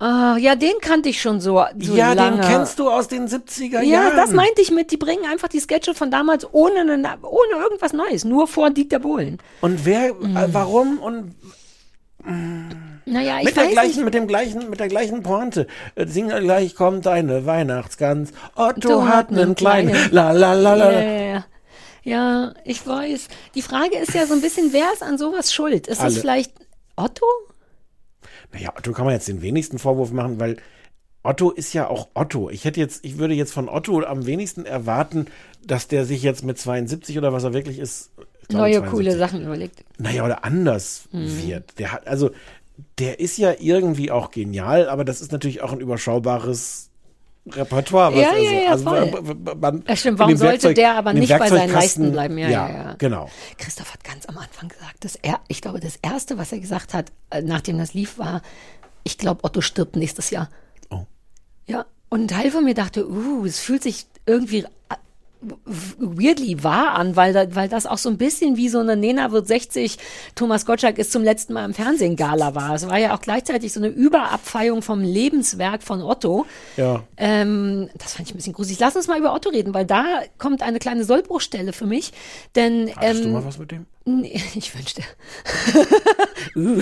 Ah, 0.02 0.38
ja, 0.38 0.56
den 0.56 0.74
kannte 0.80 1.10
ich 1.10 1.22
schon 1.22 1.42
so, 1.42 1.62
so 1.78 1.94
ja, 1.96 2.14
lange. 2.14 2.38
den 2.38 2.46
kennst 2.50 2.80
du 2.80 2.90
aus 2.90 3.10
den 3.10 3.28
70er 3.28 3.82
Ja, 3.82 4.04
Jahren. 4.04 4.16
das 4.16 4.32
meinte 4.32 4.62
ich 4.62 4.72
mit, 4.72 4.92
die 4.92 4.98
bringen 4.98 5.26
einfach 5.30 5.50
die 5.50 5.60
Sketche 5.60 5.94
von 5.94 6.10
damals 6.10 6.48
ohne, 6.54 6.80
einen, 6.82 7.06
ohne 7.22 7.62
irgendwas 7.62 7.92
Neues, 7.92 8.24
nur 8.24 8.48
vor 8.48 8.70
Dieter 8.70 9.00
Bohlen. 9.00 9.40
Und 9.60 9.84
wer, 9.86 10.14
Mhm. 10.14 10.38
äh, 10.38 10.54
warum 10.54 11.00
und 11.00 11.36
Naja, 13.10 13.40
ich 13.40 13.46
mit 13.46 13.56
der 13.58 13.64
weiß 13.66 13.72
gleichen, 13.72 13.96
nicht. 13.96 14.06
mit 14.06 14.14
dem 14.14 14.28
gleichen, 14.28 14.70
mit 14.70 14.80
der 14.80 14.88
gleichen 14.88 15.24
Pointe. 15.24 15.68
Sing 16.06 16.30
gleich 16.30 16.76
kommt 16.76 17.06
deine 17.06 17.46
Weihnachtsgans. 17.46 18.32
Otto 18.56 18.80
Du 18.80 19.08
hat 19.08 19.30
einen 19.30 19.56
kleinen. 19.56 19.96
La 20.12 20.32
la 20.32 20.54
la 20.54 20.76
Ja, 20.76 21.34
la. 21.36 21.46
ja, 22.04 22.54
ich 22.66 22.86
weiß. 22.86 23.28
Die 23.56 23.62
Frage 23.62 23.98
ist 23.98 24.14
ja 24.14 24.26
so 24.28 24.34
ein 24.34 24.42
bisschen, 24.42 24.72
wer 24.74 24.94
ist 24.94 25.02
an 25.04 25.18
sowas 25.18 25.52
schuld? 25.54 25.88
Ist 25.88 26.02
Alle. 26.02 26.10
es 26.12 26.20
vielleicht 26.20 26.52
Otto? 26.96 27.26
Naja, 28.54 28.74
Otto 28.78 28.92
kann 28.94 29.06
man 29.06 29.14
jetzt 29.14 29.28
den 29.28 29.42
wenigsten 29.42 29.80
Vorwurf 29.80 30.12
machen, 30.12 30.40
weil 30.40 30.58
Otto 31.24 31.52
ist 31.52 31.74
ja 31.74 31.88
auch 31.88 32.08
Otto. 32.14 32.50
Ich 32.50 32.66
hätte 32.66 32.80
jetzt, 32.80 33.04
ich 33.04 33.18
würde 33.18 33.34
jetzt 33.34 33.54
von 33.54 33.70
Otto 33.70 34.02
am 34.04 34.26
wenigsten 34.26 34.66
erwarten, 34.66 35.26
dass 35.66 35.88
der 35.88 36.06
sich 36.06 36.24
jetzt 36.24 36.44
mit 36.44 36.58
72 36.58 37.18
oder 37.18 37.34
was 37.34 37.44
er 37.44 37.54
wirklich 37.54 37.78
ist, 37.80 38.12
glaube 38.48 38.64
Neue 38.64 38.74
72, 38.80 38.92
coole 38.92 39.18
Sachen 39.18 39.44
überlegt. 39.46 39.84
naja, 39.98 40.24
oder 40.26 40.44
anders 40.46 41.04
Mhm. 41.12 41.44
wird. 41.48 41.78
Der 41.78 41.92
hat, 41.92 42.08
also, 42.08 42.32
der 43.00 43.20
ist 43.20 43.38
ja 43.38 43.54
irgendwie 43.60 44.12
auch 44.12 44.32
genial, 44.32 44.90
aber 44.90 45.04
das 45.06 45.22
ist 45.22 45.32
natürlich 45.32 45.62
auch 45.62 45.72
ein 45.72 45.80
überschaubares 45.80 46.90
Repertoire. 47.52 48.14
was 48.14 48.22
Ja, 48.22 48.32
er 48.34 48.42
ja, 48.42 48.78
so- 48.78 48.86
ja, 48.86 49.02
also, 49.04 49.14
voll. 49.24 49.56
man- 49.60 49.84
Ja, 49.88 49.96
stimmt, 49.96 50.20
warum 50.20 50.36
sollte 50.36 50.54
Werkzeug- 50.68 50.76
der 50.76 50.96
aber 50.96 51.14
nicht 51.14 51.30
bei 51.38 51.50
seinen 51.50 51.72
Leisten 51.74 52.12
bleiben? 52.12 52.38
Ja, 52.38 52.50
ja, 52.50 52.70
ja. 52.70 52.96
genau. 52.98 53.30
Christoph 53.58 53.94
hat 53.94 54.04
ganz 54.04 54.26
am 54.28 54.38
Anfang 54.38 54.70
gesagt, 54.70 55.04
dass 55.04 55.16
er, 55.16 55.40
ich 55.48 55.62
glaube, 55.62 55.80
das 55.80 55.96
Erste, 56.02 56.38
was 56.38 56.52
er 56.52 56.60
gesagt 56.60 56.94
hat, 56.94 57.12
äh, 57.32 57.42
nachdem 57.42 57.78
das 57.78 57.94
lief, 57.94 58.20
war, 58.20 58.42
ich 59.04 59.18
glaube, 59.18 59.44
Otto 59.44 59.62
stirbt 59.62 59.96
nächstes 59.96 60.30
Jahr. 60.30 60.50
Oh. 60.90 61.06
Ja, 61.66 61.86
und 62.10 62.22
ein 62.24 62.28
Teil 62.28 62.52
von 62.52 62.64
mir 62.66 62.74
dachte, 62.76 63.10
uh, 63.10 63.46
es 63.46 63.60
fühlt 63.60 63.82
sich 63.84 64.06
irgendwie 64.26 64.66
weirdly 65.42 66.64
wahr 66.64 66.96
an, 66.96 67.16
weil, 67.16 67.32
da, 67.32 67.56
weil 67.56 67.70
das 67.70 67.86
auch 67.86 67.98
so 67.98 68.10
ein 68.10 68.18
bisschen 68.18 68.58
wie 68.58 68.68
so 68.68 68.80
eine 68.80 68.98
Nena 68.98 69.32
wird 69.32 69.48
60, 69.48 69.98
Thomas 70.36 70.66
Gottschalk 70.66 70.98
ist 70.98 71.12
zum 71.12 71.24
letzten 71.24 71.54
Mal 71.54 71.64
im 71.66 71.74
Fernsehen 71.74 72.18
Gala 72.18 72.56
war. 72.56 72.76
Es 72.76 72.88
war 72.88 72.98
ja 72.98 73.16
auch 73.16 73.22
gleichzeitig 73.22 73.72
so 73.72 73.80
eine 73.80 73.88
Überabfeiung 73.88 74.82
vom 74.82 75.02
Lebenswerk 75.02 75.82
von 75.84 76.02
Otto. 76.02 76.46
Ja. 76.76 77.04
Ähm, 77.16 77.90
das 77.98 78.14
fand 78.14 78.28
ich 78.28 78.34
ein 78.34 78.38
bisschen 78.38 78.54
gruselig. 78.54 78.80
Lass 78.80 78.96
uns 78.98 79.08
mal 79.08 79.18
über 79.18 79.34
Otto 79.34 79.50
reden, 79.50 79.74
weil 79.74 79.86
da 79.86 80.22
kommt 80.38 80.62
eine 80.62 80.80
kleine 80.80 81.06
Sollbruchstelle 81.06 81.72
für 81.72 81.86
mich. 81.86 82.12
Denn 82.56 82.92
Hattest 82.96 83.24
du 83.24 83.28
ähm, 83.28 83.34
mal 83.34 83.46
was 83.46 83.58
mit 83.58 83.72
dem? 83.72 83.86
Nee, 84.06 84.42
ich 84.56 84.76
wünschte. 84.76 85.04
uh, 86.56 86.82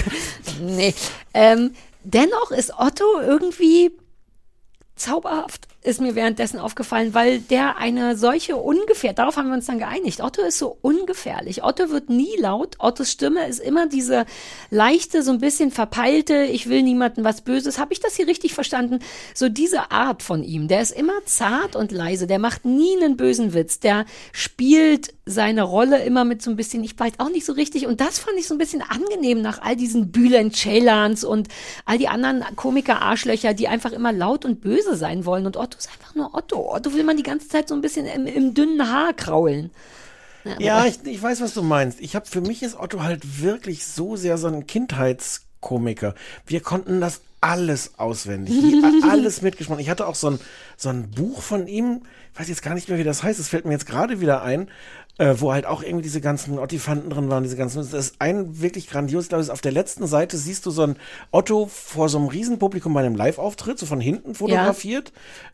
nee. 0.62 0.96
Ähm, 1.34 1.74
dennoch 2.04 2.52
ist 2.52 2.74
Otto 2.78 3.20
irgendwie 3.22 3.92
zauberhaft, 4.96 5.68
ist 5.84 6.02
mir 6.02 6.16
währenddessen 6.16 6.60
aufgefallen, 6.60 7.14
weil 7.14 7.40
der 7.40 7.78
eine 7.78 8.18
solche 8.18 8.58
ungefähr, 8.58 9.14
darauf 9.14 9.38
haben 9.38 9.48
wir 9.48 9.54
uns 9.56 9.68
dann 9.68 9.80
geeinigt. 9.80 10.22
Otto 10.22 10.42
ist 10.42 10.58
so 10.58 10.78
ungefährlich. 10.82 11.64
Otto 11.64 11.90
wird 11.92 12.10
nie 12.10 12.36
laut. 12.40 12.76
Ottos 12.80 13.12
Stimme 13.12 13.48
ist 13.48 13.60
immer 13.60 13.88
diese 13.88 14.26
leichte, 14.70 15.24
so 15.24 15.32
ein 15.32 15.40
bisschen 15.40 15.72
verpeilte, 15.72 16.44
ich 16.44 16.68
will 16.68 16.84
niemanden 16.84 17.24
was 17.24 17.42
Böses. 17.42 17.80
Habe 17.80 17.94
ich 17.94 18.00
das 18.00 18.16
hier 18.16 18.28
richtig 18.28 18.54
verstanden? 18.54 19.00
So 19.34 19.50
diese 19.50 19.92
Art 19.92 20.24
von 20.24 20.44
ihm. 20.44 20.68
Der 20.68 20.82
ist 20.82 20.92
immer 20.92 21.24
zart 21.26 21.76
und 21.76 21.92
leise. 21.92 22.28
Der 22.28 22.40
macht 22.40 22.66
nie 22.66 22.98
einen 22.98 23.16
bösen 23.16 23.54
Witz. 23.54 23.80
Der 23.80 24.06
spielt 24.34 25.14
seine 25.26 25.64
Rolle 25.64 26.04
immer 26.04 26.26
mit 26.26 26.42
so 26.42 26.50
ein 26.50 26.56
bisschen, 26.56 26.84
ich 26.84 27.00
weiß 27.00 27.14
auch 27.20 27.30
nicht 27.30 27.46
so 27.46 27.54
richtig. 27.54 27.86
Und 27.86 28.02
das 28.02 28.20
fand 28.20 28.38
ich 28.38 28.48
so 28.48 28.56
ein 28.56 28.58
bisschen 28.58 28.82
angenehm 28.82 29.42
nach 29.42 29.62
all 29.62 29.76
diesen 29.76 30.12
Bülent 30.12 30.56
Ceylan's 30.56 31.24
und 31.24 31.50
all 31.86 31.98
die 31.98 32.08
anderen 32.08 32.44
Komiker-Arschlöcher, 32.56 33.54
die 33.54 33.68
einfach 33.68 33.92
immer 33.92 34.12
laut 34.12 34.44
und 34.44 34.60
böse 34.60 34.96
sein 34.96 35.26
wollen. 35.26 35.46
Und 35.46 35.56
Otto 35.56 35.67
ist 35.76 35.90
einfach 35.90 36.16
nur 36.16 36.34
Otto. 36.34 36.74
Otto 36.74 36.94
will 36.94 37.04
man 37.04 37.18
die 37.18 37.24
ganze 37.24 37.48
Zeit 37.48 37.68
so 37.68 37.76
ein 37.76 37.82
bisschen 37.82 38.06
im, 38.06 38.26
im 38.26 38.54
dünnen 38.54 38.92
Haar 38.92 39.14
kraulen. 39.14 39.72
Ja, 40.60 40.86
ich, 40.86 41.04
ich 41.04 41.22
weiß, 41.22 41.42
was 41.42 41.54
du 41.54 41.62
meinst. 41.62 42.00
Ich 42.00 42.16
habe 42.16 42.26
für 42.26 42.42
mich 42.42 42.64
ist 42.64 42.80
Otto 42.80 43.04
halt 43.04 43.42
wirklich 43.42 43.86
so 43.86 44.16
sehr 44.16 44.38
so 44.38 44.48
ein 44.48 44.66
Kindheitskomiker. 44.66 46.16
Wir 46.46 46.62
konnten 46.62 47.02
das 47.02 47.22
alles 47.42 47.98
auswendig, 47.98 48.84
alles 49.04 49.42
mitgesprochen. 49.42 49.80
Ich 49.80 49.90
hatte 49.90 50.08
auch 50.08 50.16
so 50.16 50.32
ein, 50.32 50.40
so 50.76 50.90
ein 50.90 51.12
Buch 51.12 51.42
von 51.42 51.68
ihm, 51.68 52.02
ich 52.34 52.40
weiß 52.40 52.50
jetzt 52.50 52.64
gar 52.64 52.74
nicht 52.74 52.90
mehr, 52.90 52.98
wie 52.98 53.04
das 53.04 53.24
heißt, 53.24 53.40
es 53.40 53.50
fällt 53.50 53.66
mir 53.66 53.74
jetzt 53.74 53.86
gerade 53.86 54.22
wieder 54.22 54.42
ein, 54.42 54.70
äh, 55.18 55.36
wo 55.38 55.52
halt 55.54 55.66
auch 55.66 55.82
irgendwie 55.84 56.04
diese 56.04 56.22
ganzen 56.22 56.60
Ottifanten 56.60 57.10
drin 57.10 57.30
waren, 57.30 57.44
diese 57.44 57.56
ganzen, 57.58 57.78
das 57.80 57.94
ist 57.94 58.16
ein 58.20 58.62
wirklich 58.62 58.88
grandios, 58.90 59.24
ich 59.26 59.30
glaube, 59.30 59.42
ist 59.42 59.50
auf 59.50 59.62
der 59.62 59.72
letzten 59.72 60.06
Seite 60.08 60.38
siehst 60.38 60.66
du 60.66 60.72
so 60.72 60.84
ein 60.84 60.96
Otto 61.32 61.66
vor 61.66 62.08
so 62.10 62.18
einem 62.18 62.28
Riesenpublikum 62.28 62.94
bei 62.94 63.00
einem 63.02 63.16
Live-Auftritt, 63.16 63.80
so 63.80 63.86
von 63.86 64.00
hinten 64.00 64.36
fotografiert, 64.36 65.12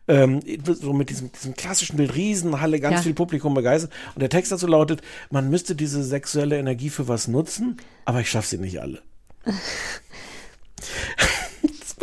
ähm, 0.08 0.40
so 0.64 0.92
mit 0.92 1.10
diesem, 1.10 1.32
diesem 1.32 1.54
klassischen 1.54 1.96
Bild, 1.96 2.14
Riesenhalle, 2.14 2.78
ganz 2.80 2.96
Ja. 2.96 3.02
viel 3.02 3.14
Publikum 3.14 3.54
begeistert. 3.54 3.90
Und 4.14 4.20
der 4.20 4.28
Text 4.30 4.52
dazu 4.52 4.66
lautet, 4.66 5.00
man 5.30 5.48
müsste 5.50 5.74
diese 5.74 6.02
sexuelle 6.02 6.58
Energie 6.58 6.90
für 6.90 7.08
was 7.08 7.28
nutzen, 7.28 7.78
aber 8.04 8.20
ich 8.20 8.30
schaffe 8.30 8.48
sie 8.48 8.58
nicht 8.58 8.80
alle. 8.80 9.02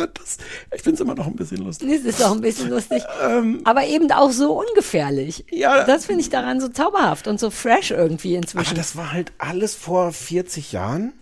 das 0.06 0.38
ich 0.74 0.82
finde 0.82 0.94
es 0.94 1.00
immer 1.00 1.14
noch 1.14 1.26
ein 1.26 1.36
bisschen 1.36 1.58
lustig. 1.58 1.88
Das 1.90 2.14
ist 2.14 2.22
auch 2.24 2.32
ein 2.32 2.40
bisschen 2.40 2.70
lustig. 2.70 3.02
aber 3.64 3.86
eben 3.86 4.10
auch 4.12 4.30
so 4.30 4.60
ungefährlich. 4.60 5.44
Ähm. 5.50 5.58
Ja. 5.58 5.84
Das 5.84 6.06
finde 6.06 6.22
ich 6.22 6.30
daran 6.30 6.60
so 6.60 6.68
zauberhaft 6.68 7.26
und 7.28 7.38
so 7.40 7.50
fresh 7.50 7.90
irgendwie 7.90 8.36
Aber 8.36 8.42
inzwischen. 8.44 8.74
das 8.76 8.96
war 8.96 9.12
halt 9.12 9.32
alles 9.38 9.74
vor 9.74 10.12
40 10.12 10.72
Jahren. 10.72 11.12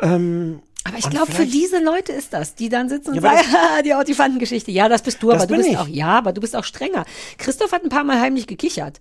Ähm, 0.00 0.60
Aber 0.84 0.98
ich 0.98 1.08
glaube, 1.08 1.32
für 1.32 1.46
diese 1.46 1.82
Leute 1.82 2.12
ist 2.12 2.32
das, 2.32 2.54
die 2.54 2.68
dann 2.68 2.88
sitzen 2.88 3.10
und 3.10 3.14
Ja, 3.16 3.22
aber 3.22 3.36
sagen, 3.38 3.52
"Haha, 3.52 3.82
die 3.84 3.94
Autifantengeschichte. 3.94 4.70
Ja, 4.70 4.88
das 4.88 5.02
bist 5.02 5.22
du, 5.22 5.30
Das 5.30 5.42
aber 5.42 5.46
du 5.48 5.56
bist 5.56 5.68
ich. 5.70 5.78
auch, 5.78 5.88
ja, 5.88 6.08
aber 6.18 6.32
du 6.32 6.40
bist 6.40 6.54
auch 6.54 6.64
strenger. 6.64 7.04
Christoph 7.38 7.72
hat 7.72 7.82
ein 7.82 7.88
paar 7.88 8.04
Mal 8.04 8.20
heimlich 8.20 8.46
gekichert. 8.46 9.00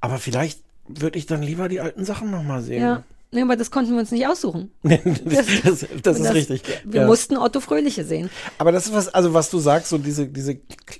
Aber 0.00 0.18
vielleicht 0.18 0.60
würde 0.88 1.18
ich 1.18 1.26
dann 1.26 1.42
lieber 1.42 1.68
die 1.68 1.80
alten 1.80 2.04
Sachen 2.04 2.30
nochmal 2.30 2.62
sehen. 2.62 2.82
Ja. 2.82 3.02
Nee, 3.32 3.42
aber 3.42 3.56
das 3.56 3.70
konnten 3.70 3.92
wir 3.92 4.00
uns 4.00 4.10
nicht 4.10 4.26
aussuchen. 4.26 4.72
das, 4.82 5.46
das, 5.62 5.86
das 6.02 6.18
ist 6.18 6.34
richtig. 6.34 6.62
Wir 6.84 7.02
ja. 7.02 7.06
mussten 7.06 7.36
Otto 7.36 7.60
Fröhliche 7.60 8.04
sehen. 8.04 8.28
Aber 8.58 8.72
das 8.72 8.86
ist 8.86 8.92
was, 8.92 9.08
also 9.08 9.32
was 9.34 9.50
du 9.50 9.60
sagst, 9.60 9.90
so 9.90 9.98
diese, 9.98 10.26
diese 10.26 10.58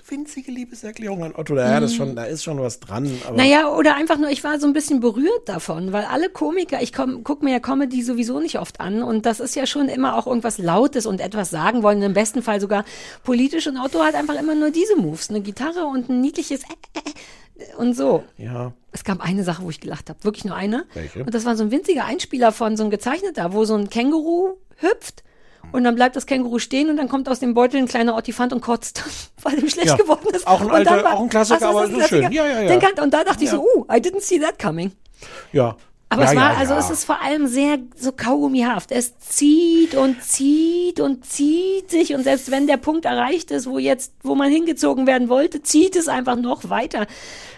winzige 0.09 0.53
Liebeserklärung 0.53 1.25
an 1.25 1.35
Otto, 1.35 1.57
ja, 1.57 1.81
das 1.81 1.95
schon, 1.95 2.15
da 2.15 2.25
ist 2.25 2.45
schon 2.45 2.61
was 2.61 2.79
dran. 2.79 3.11
Aber 3.27 3.33
Mhm. 3.33 3.37
Naja, 3.37 3.69
oder 3.69 3.95
einfach 3.97 4.19
nur, 4.19 4.31
ich 4.31 4.45
war 4.45 4.61
so 4.61 4.67
ein 4.67 4.73
bisschen 4.73 5.01
berührt 5.01 5.49
davon, 5.49 5.93
weil 5.93 6.05
alle 6.05 6.29
Komiker, 6.31 6.83
ich 6.83 6.93
komm, 6.93 7.25
guck 7.25 7.43
mir 7.43 7.53
ja 7.53 7.61
Comedy 7.61 8.03
sowieso 8.03 8.41
nicht 8.41 8.59
oft 8.59 8.81
an 8.81 9.03
und 9.03 9.27
das 9.27 9.41
ist 9.41 9.57
ja 9.57 9.67
schon 9.67 9.89
immer 9.89 10.17
auch 10.17 10.27
irgendwas 10.27 10.59
Lautes 10.59 11.07
und 11.07 11.21
etwas 11.21 11.51
sagen 11.51 11.83
wollen, 11.83 12.03
im 12.03 12.13
besten 12.13 12.43
Fall 12.43 12.61
sogar 12.61 12.85
politisch 13.25 13.67
und 13.67 13.77
Otto 13.77 14.01
hat 14.01 14.15
einfach 14.15 14.39
immer 14.39 14.55
nur 14.55 14.71
diese 14.71 14.97
Moves, 14.97 15.31
eine 15.31 15.41
Gitarre 15.41 15.87
und 15.87 16.09
ein 16.09 16.21
niedliches 16.21 16.63
äh, 16.63 16.67
äh, 16.95 17.11
äh, 17.11 17.13
und 17.79 17.95
so. 17.95 18.25
ja, 18.39 18.73
Es 18.93 19.05
gab 19.05 19.21
eine 19.21 19.45
Sache, 19.45 19.63
wo 19.63 19.71
ich 19.71 19.81
gelacht 19.81 20.09
habe, 20.11 20.23
wirklich 20.25 20.45
nur 20.45 20.57
eine. 20.57 20.85
Welche? 20.95 21.25
Und 21.25 21.35
das 21.35 21.45
war 21.45 21.57
so 21.57 21.65
ein 21.65 21.71
winziger 21.71 22.05
Einspieler 22.05 22.53
von 22.53 22.77
so 22.77 22.83
einem 22.83 22.91
gezeichneter, 22.91 23.53
wo 23.53 23.65
so 23.65 23.75
ein 23.75 23.89
Känguru 23.91 24.57
hüpft 24.77 25.23
und 25.73 25.85
dann 25.85 25.95
bleibt 25.95 26.17
das 26.17 26.27
Känguru 26.27 26.59
stehen 26.59 26.89
und 26.91 26.97
dann 26.97 27.09
kommt 27.09 27.29
aus 27.29 27.39
dem 27.39 27.53
Beutel 27.55 27.79
ein 27.79 27.87
kleiner 27.87 28.17
Ottifant 28.17 28.53
und 28.53 28.61
kotzt, 28.63 29.05
weil 29.43 29.59
ihm 29.59 29.69
schlecht 29.69 29.89
Ja. 29.89 29.97
geworden 29.97 30.29
ist. 30.35 30.47
Auch 30.47 30.61
ein 30.63 30.71
alter- 30.71 31.13
auch 31.15 31.21
ein 31.21 31.29
Klassiker, 31.29 31.69
aber 31.69 31.87
so 31.89 32.01
schön. 32.01 32.33
Ja, 32.33 32.47
ja, 32.47 32.63
ja. 32.63 32.69
Den 32.69 32.81
kan- 32.81 33.03
und 33.05 33.13
da 33.13 33.25
dachte 33.25 33.45
ich 33.45 33.51
so, 33.51 33.61
uh, 33.63 33.85
I 33.91 33.97
didn't 34.01 34.21
see 34.23 34.39
that 34.39 34.59
coming. 34.59 34.93
ja. 35.53 35.77
Aber 36.13 36.25
ja, 36.25 36.31
es 36.31 36.37
war, 36.37 36.53
ja, 36.55 36.59
also 36.59 36.75
es 36.75 36.91
ist 36.91 37.05
vor 37.05 37.23
allem 37.23 37.47
sehr 37.47 37.79
so 37.95 38.11
kaugummihaft. 38.11 38.91
Es 38.91 39.17
zieht 39.21 39.95
und 39.95 40.21
zieht 40.25 40.99
und 40.99 41.25
zieht 41.25 41.89
sich 41.89 42.15
und 42.17 42.25
selbst 42.25 42.51
wenn 42.51 42.67
der 42.67 42.79
Punkt 42.79 43.05
erreicht 43.05 43.53
ist, 43.53 43.69
wo 43.71 43.79
jetzt, 43.79 44.13
wo 44.25 44.35
man 44.35 44.51
hingezogen 44.51 45.07
werden 45.07 45.29
wollte, 45.29 45.63
zieht 45.63 45.95
es 45.95 46.09
einfach 46.09 46.35
noch 46.35 46.69
weiter. 46.69 47.07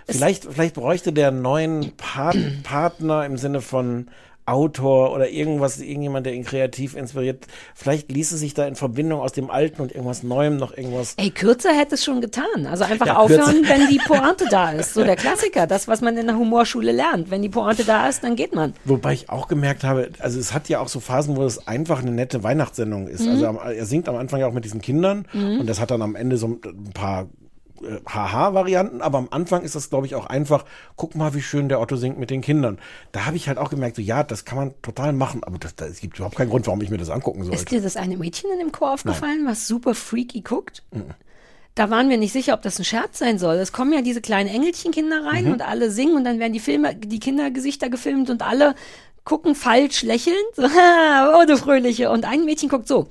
Vielleicht, 0.09 0.45
vielleicht 0.45 0.74
bräuchte 0.74 1.12
der 1.12 1.31
neuen 1.31 1.93
Part 1.97 2.37
Partner 2.62 3.24
im 3.24 3.37
Sinne 3.37 3.61
von 3.61 4.09
Autor 4.45 5.12
oder 5.15 5.31
irgendwas, 5.31 5.79
irgendjemand, 5.79 6.27
der 6.27 6.35
ihn 6.35 6.43
kreativ 6.45 6.97
inspiriert. 6.97 7.47
Vielleicht 7.77 8.11
ließe 8.11 8.37
sich 8.37 8.55
da 8.55 8.66
in 8.66 8.74
Verbindung 8.74 9.20
aus 9.20 9.33
dem 9.33 9.51
Alten 9.51 9.81
und 9.81 9.93
irgendwas 9.93 10.24
Neuem 10.24 10.57
noch 10.57 10.77
irgendwas. 10.77 11.15
Ey, 11.16 11.31
kürzer 11.31 11.73
hätte 11.73 11.95
es 11.95 12.05
schon 12.05 12.20
getan. 12.20 12.66
Also 12.69 12.83
einfach 12.83 13.07
Ja, 13.07 13.16
aufhören, 13.19 13.62
wenn 13.69 13.89
die 13.89 13.99
Pointe 14.05 14.47
da 14.51 14.73
ist. 14.73 14.95
So 14.95 15.05
der 15.05 15.15
Klassiker, 15.15 15.69
das, 15.69 15.87
was 15.87 16.01
man 16.01 16.16
in 16.16 16.27
der 16.27 16.37
Humorschule 16.37 16.91
lernt. 16.91 17.31
Wenn 17.31 17.43
die 17.43 17.49
Pointe 17.51 17.85
da 17.85 18.09
ist, 18.09 18.24
dann 18.24 18.35
geht 18.35 18.53
man. 18.53 18.74
Wobei 18.85 19.12
ich 19.12 19.31
auch 19.31 19.47
gemerkt 19.47 19.85
habe, 19.85 20.11
also 20.19 20.41
es 20.41 20.53
hat 20.53 20.69
ja 20.69 20.81
auch 20.81 20.89
so 20.89 20.99
Phasen, 20.99 21.37
wo 21.37 21.45
es 21.45 21.69
einfach 21.69 22.03
eine 22.03 22.11
nette 22.11 22.43
Weihnachtssendung 22.43 23.07
ist. 23.07 23.27
Also 23.27 23.47
am, 23.47 23.59
er 23.59 23.87
singt 23.87 24.09
am 24.09 24.16
Anfang 24.16 24.41
ja 24.41 24.49
auch 24.49 24.53
mit 24.53 24.65
diesen 24.65 24.81
Kindern 24.81 25.24
und 25.33 25.66
das 25.69 25.79
hat 25.81 25.93
dann 25.93 26.03
am 26.03 26.16
Ende 26.16 26.37
so 26.37 26.49
ein 26.49 26.91
paar 26.93 27.29
äh, 27.84 28.00
Haha-Varianten, 28.09 29.02
aber 29.02 29.18
am 29.18 29.28
Anfang 29.30 29.62
ist 29.62 29.74
das, 29.74 29.90
glaube 29.90 30.06
ich, 30.06 30.14
auch 30.14 30.26
einfach, 30.26 30.64
guck 30.96 31.14
mal, 31.14 31.34
wie 31.34 31.42
schön 31.42 31.68
der 31.68 31.80
Otto 31.80 31.96
singt 31.96 32.18
mit 32.18 32.30
den 32.30 32.40
Kindern. 32.40 32.78
Da 33.12 33.26
habe 33.26 33.36
ich 33.36 33.48
halt 33.48 33.59
auch 33.59 33.70
gemerkt, 33.70 33.96
so 33.96 34.02
ja, 34.02 34.22
das 34.22 34.44
kann 34.44 34.59
man 34.59 34.74
total 34.82 35.12
machen, 35.12 35.44
aber 35.44 35.59
das, 35.59 35.74
das, 35.76 35.90
es 35.90 36.00
gibt 36.00 36.16
überhaupt 36.16 36.36
keinen 36.36 36.50
Grund, 36.50 36.66
warum 36.66 36.80
ich 36.82 36.90
mir 36.90 36.98
das 36.98 37.10
angucken 37.10 37.40
Ist 37.42 37.46
sollte. 37.48 37.64
dir 37.66 37.80
das 37.82 37.96
eine 37.96 38.16
Mädchen 38.16 38.50
in 38.52 38.59
dem 38.59 38.72
Chor 38.72 38.92
aufgefallen, 38.92 39.44
was 39.46 39.66
super 39.68 39.94
freaky 39.94 40.40
guckt? 40.42 40.82
Da 41.74 41.88
waren 41.88 42.10
wir 42.10 42.18
nicht 42.18 42.32
sicher, 42.32 42.52
ob 42.54 42.62
das 42.62 42.78
ein 42.78 42.84
Scherz 42.84 43.18
sein 43.18 43.38
soll. 43.38 43.54
Es 43.56 43.72
kommen 43.72 43.92
ja 43.94 44.02
diese 44.02 44.20
kleinen 44.20 44.48
Engelchenkinder 44.50 45.24
rein 45.24 45.46
Mhm. 45.46 45.52
und 45.52 45.62
alle 45.62 45.90
singen 45.90 46.16
und 46.16 46.24
dann 46.24 46.38
werden 46.38 46.52
die 46.52 46.60
Filme, 46.60 46.94
die 46.94 47.18
Kindergesichter 47.18 47.88
gefilmt 47.88 48.28
und 48.28 48.42
alle 48.42 48.74
gucken 49.24 49.54
falsch 49.54 50.02
lächelnd. 50.02 50.36
So, 50.54 50.64
"Ha, 50.68 51.38
oh 51.40 51.46
du 51.46 51.56
Fröhliche. 51.56 52.10
Und 52.10 52.26
ein 52.26 52.44
Mädchen 52.44 52.68
guckt 52.68 52.88
so. 52.88 53.09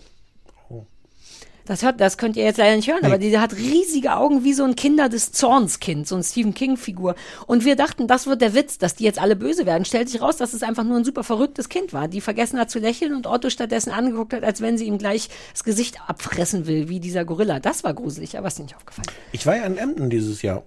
Das 1.65 1.83
hört, 1.83 2.01
das 2.01 2.17
könnt 2.17 2.35
ihr 2.37 2.43
jetzt 2.43 2.57
leider 2.57 2.75
nicht 2.75 2.89
hören, 2.89 3.05
aber 3.05 3.17
die 3.17 3.37
hat 3.37 3.55
riesige 3.55 4.15
Augen 4.15 4.43
wie 4.43 4.53
so 4.53 4.63
ein 4.63 4.75
Kinder 4.75 5.09
des 5.09 5.31
Zorns 5.31 5.79
Kind, 5.79 6.07
so 6.07 6.15
ein 6.15 6.23
Stephen 6.23 6.53
King 6.53 6.75
Figur. 6.75 7.15
Und 7.47 7.65
wir 7.65 7.75
dachten, 7.75 8.07
das 8.07 8.25
wird 8.27 8.41
der 8.41 8.53
Witz, 8.55 8.77
dass 8.77 8.95
die 8.95 9.03
jetzt 9.03 9.19
alle 9.19 9.35
böse 9.35 9.65
werden. 9.65 9.85
Stellt 9.85 10.09
sich 10.09 10.21
raus, 10.21 10.37
dass 10.37 10.53
es 10.53 10.63
einfach 10.63 10.83
nur 10.83 10.97
ein 10.97 11.05
super 11.05 11.23
verrücktes 11.23 11.69
Kind 11.69 11.93
war, 11.93 12.07
die 12.07 12.19
vergessen 12.21 12.59
hat 12.59 12.71
zu 12.71 12.79
lächeln 12.79 13.13
und 13.15 13.27
Otto 13.27 13.49
stattdessen 13.49 13.91
angeguckt 13.91 14.33
hat, 14.33 14.43
als 14.43 14.61
wenn 14.61 14.77
sie 14.77 14.85
ihm 14.85 14.97
gleich 14.97 15.29
das 15.53 15.63
Gesicht 15.63 15.99
abfressen 16.07 16.65
will, 16.67 16.89
wie 16.89 16.99
dieser 16.99 17.25
Gorilla. 17.25 17.59
Das 17.59 17.83
war 17.83 17.93
gruselig, 17.93 18.37
aber 18.37 18.47
ist 18.47 18.59
nicht 18.59 18.75
aufgefallen. 18.75 19.07
Ich 19.31 19.45
war 19.45 19.55
ja 19.55 19.63
in 19.65 19.77
Emden 19.77 20.09
dieses 20.09 20.41
Jahr. 20.41 20.63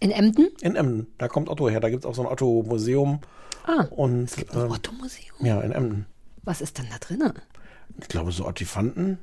In 0.00 0.10
Emden? 0.10 0.48
In 0.60 0.76
Emden. 0.76 1.06
Da 1.18 1.28
kommt 1.28 1.48
Otto 1.48 1.68
her. 1.68 1.80
Da 1.80 1.90
gibt 1.90 2.04
es 2.04 2.08
auch 2.10 2.14
so 2.14 2.22
ein 2.22 2.28
Otto-Museum. 2.28 3.20
Ah, 3.66 3.84
Und 3.90 4.30
ähm, 4.54 4.70
Otto 4.70 4.92
Museum. 4.92 5.36
ja, 5.40 5.60
in 5.60 5.72
Emden. 5.72 6.06
Was 6.44 6.60
ist 6.60 6.78
denn 6.78 6.86
da 6.90 6.98
drinnen? 6.98 7.34
Ich 8.00 8.08
glaube, 8.08 8.32
so 8.32 8.46
Ottifanten. 8.46 9.18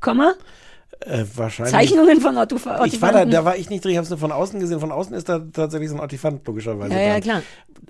Komma? 0.00 0.34
Äh, 1.00 1.24
wahrscheinlich. 1.34 1.72
Zeichnungen 1.72 2.20
von 2.20 2.36
Otto 2.38 2.56
Ich 2.84 3.02
war 3.02 3.12
da, 3.12 3.24
da 3.24 3.44
war 3.44 3.56
ich 3.56 3.68
nicht 3.68 3.84
drin, 3.84 3.90
ich 3.92 3.96
habe 3.98 4.04
es 4.04 4.10
nur 4.10 4.18
von 4.18 4.32
außen 4.32 4.58
gesehen. 4.60 4.80
Von 4.80 4.92
außen 4.92 5.14
ist 5.14 5.28
da 5.28 5.38
tatsächlich 5.38 5.90
so 5.90 5.96
ein 5.96 6.00
Ottifant, 6.00 6.46
logischerweise. 6.46 6.94
Ja, 6.94 7.00
ja, 7.00 7.20
klar. 7.20 7.42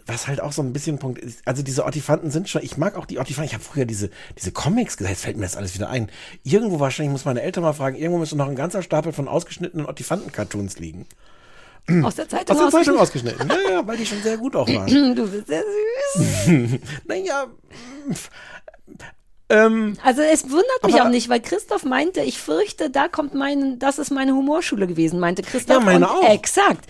Was 0.06 0.26
halt 0.26 0.40
auch 0.40 0.52
so 0.52 0.62
ein 0.62 0.72
bisschen 0.72 0.98
Punkt 0.98 1.18
ist. 1.20 1.40
Also 1.46 1.62
diese 1.62 1.84
Ottifanten 1.84 2.30
sind 2.30 2.48
schon, 2.48 2.62
ich 2.62 2.76
mag 2.76 2.96
auch 2.96 3.06
die 3.06 3.18
Ottifanten. 3.18 3.46
Ich 3.46 3.54
habe 3.54 3.62
früher 3.62 3.84
diese, 3.84 4.10
diese 4.38 4.50
Comics 4.52 4.96
gesagt, 4.96 5.14
jetzt 5.14 5.24
fällt 5.24 5.36
mir 5.36 5.44
das 5.44 5.56
alles 5.56 5.74
wieder 5.74 5.90
ein. 5.90 6.10
Irgendwo 6.42 6.80
wahrscheinlich, 6.80 7.12
muss 7.12 7.24
meine 7.24 7.42
Eltern 7.42 7.62
mal 7.62 7.72
fragen, 7.72 7.96
irgendwo 7.96 8.18
müsste 8.18 8.36
noch 8.36 8.48
ein 8.48 8.56
ganzer 8.56 8.82
Stapel 8.82 9.12
von 9.12 9.28
ausgeschnittenen 9.28 9.86
Ottifanten-Cartoons 9.86 10.78
liegen. 10.78 11.06
Aus 12.02 12.14
der 12.14 12.28
Zeitung 12.28 12.56
Aus 12.56 12.62
der 12.72 12.80
Zeitung 12.80 12.98
ausgeschnitten. 12.98 13.42
ausgeschnitten. 13.42 13.48
Ja, 13.68 13.72
ja, 13.80 13.86
weil 13.86 13.98
die 13.98 14.06
schon 14.06 14.22
sehr 14.22 14.38
gut 14.38 14.56
auch 14.56 14.66
waren. 14.74 15.14
Du 15.14 15.28
bist 15.30 15.46
sehr 15.46 15.62
süß. 16.16 16.80
naja. 17.06 17.46
Ähm, 19.54 19.96
Also 20.02 20.22
es 20.22 20.44
wundert 20.50 20.64
mich 20.84 20.94
Aber- 20.96 21.04
auch 21.04 21.08
nicht, 21.10 21.28
weil 21.28 21.40
Christoph 21.40 21.84
meinte, 21.84 22.20
ich 22.20 22.38
fürchte, 22.38 22.90
da 22.90 23.08
kommt 23.08 23.34
mein, 23.34 23.78
das 23.78 23.98
ist 23.98 24.10
meine 24.10 24.34
Humorschule 24.34 24.86
gewesen, 24.86 25.20
meinte 25.20 25.42
Christoph. 25.42 25.78
Ja, 25.78 25.84
meine 25.84 26.10
auch. 26.10 26.28
Exakt. 26.30 26.84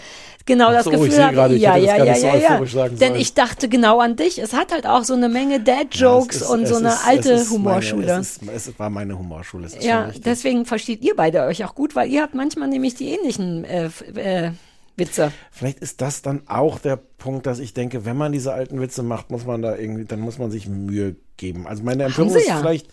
Genau 0.47 0.73
das 0.73 0.85
so, 0.85 0.93
ich 0.93 1.01
Gefühl 1.01 1.25
habe 1.25 1.35
gerade, 1.35 1.55
ich 1.55 1.63
ja, 1.63 1.73
das 1.79 1.87
ja, 1.87 1.97
ja, 2.05 2.15
ja, 2.17 2.37
ja. 2.37 2.59
Denn 2.89 2.99
sollen. 2.99 3.15
ich 3.17 3.33
dachte 3.33 3.67
genau 3.67 4.01
an 4.01 4.15
dich. 4.17 4.39
Es 4.39 4.53
hat 4.53 4.73
halt 4.73 4.87
auch 4.87 5.03
so 5.03 5.15
eine 5.15 5.31
Menge 5.31 5.59
Dad-Jokes 5.61 6.37
es 6.37 6.43
ist- 6.43 6.49
und 6.51 6.67
so 6.67 6.77
eine 6.77 6.89
ist- 6.89 7.07
alte 7.07 7.33
es 7.33 7.51
Humorschule. 7.51 8.07
Meine, 8.07 8.21
es, 8.21 8.37
ist, 8.37 8.69
es 8.69 8.79
war 8.79 8.91
meine 8.91 9.19
Humorschule. 9.19 9.69
Ja, 9.81 10.11
deswegen 10.23 10.67
versteht 10.67 11.01
ihr 11.03 11.17
beide 11.17 11.45
euch 11.45 11.65
auch 11.65 11.75
gut, 11.75 11.97
weil 11.97 12.11
ihr 12.11 12.21
habt 12.21 12.35
manchmal 12.35 12.69
nämlich 12.69 12.95
die 12.95 13.09
ähnlichen 13.09 13.65
äh, 13.65 13.89
äh, 14.17 14.51
Witze. 14.97 15.33
Vielleicht 15.51 15.81
ist 15.81 16.01
das 16.01 16.23
dann 16.23 16.43
auch 16.47 16.79
der 16.79 16.97
Punkt, 16.97 17.47
dass 17.47 17.59
ich 17.59 17.75
denke, 17.75 18.05
wenn 18.05 18.17
man 18.17 18.33
diese 18.33 18.53
alten 18.53 18.81
Witze 18.81 19.03
macht, 19.03 19.31
muss 19.31 19.45
man 19.45 19.63
da 19.63 19.77
irgendwie, 19.77 20.05
dann 20.05 20.21
muss 20.21 20.39
man 20.39 20.51
sich 20.51 20.69
Mühe 20.69 21.17
geben. 21.37 21.67
Also 21.67 21.83
meine 21.83 22.05
Empörung 22.05 22.35
ist 22.35 22.47
ja. 22.49 22.59
vielleicht, 22.59 22.87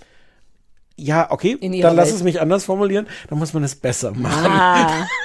ja, 0.97 1.29
okay, 1.31 1.57
dann 1.81 1.95
lass 1.95 2.07
Welt. 2.07 2.15
es 2.17 2.23
mich 2.23 2.41
anders 2.41 2.65
formulieren, 2.65 3.07
dann 3.29 3.39
muss 3.39 3.53
man 3.53 3.63
es 3.63 3.75
besser 3.75 4.11
machen. 4.11 4.51
Ah. 4.51 5.07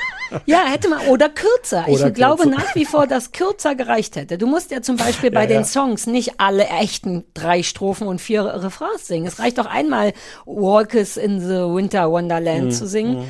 Ja, 0.44 0.64
hätte 0.66 0.88
man, 0.88 1.06
oder 1.06 1.28
kürzer. 1.28 1.86
Oder 1.86 2.08
ich 2.08 2.14
glaube 2.14 2.42
kürzer. 2.42 2.58
nach 2.58 2.74
wie 2.74 2.84
vor, 2.84 3.06
dass 3.06 3.30
kürzer 3.30 3.76
gereicht 3.76 4.16
hätte. 4.16 4.38
Du 4.38 4.48
musst 4.48 4.72
ja 4.72 4.82
zum 4.82 4.96
Beispiel 4.96 5.30
bei 5.30 5.42
Ja, 5.42 5.46
den 5.46 5.56
ja. 5.58 5.64
Songs 5.64 6.08
nicht 6.08 6.40
alle 6.40 6.66
echten 6.66 7.22
drei 7.32 7.62
Strophen 7.62 8.08
und 8.08 8.20
vier 8.20 8.42
Refrains 8.44 9.06
singen. 9.06 9.26
Es 9.28 9.38
reicht 9.38 9.56
doch 9.58 9.66
einmal 9.66 10.14
Walkers 10.44 11.16
in 11.16 11.38
the 11.40 11.46
Winter 11.72 12.10
Wonderland 12.10 12.64
Mhm, 12.64 12.70
zu 12.72 12.88
singen. 12.88 13.28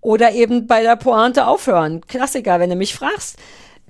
Oder 0.00 0.32
eben 0.32 0.66
bei 0.66 0.82
der 0.82 0.96
Pointe 0.96 1.46
aufhören. 1.46 2.00
Klassiker, 2.06 2.60
wenn 2.60 2.70
du 2.70 2.76
mich 2.76 2.94
fragst. 2.94 3.36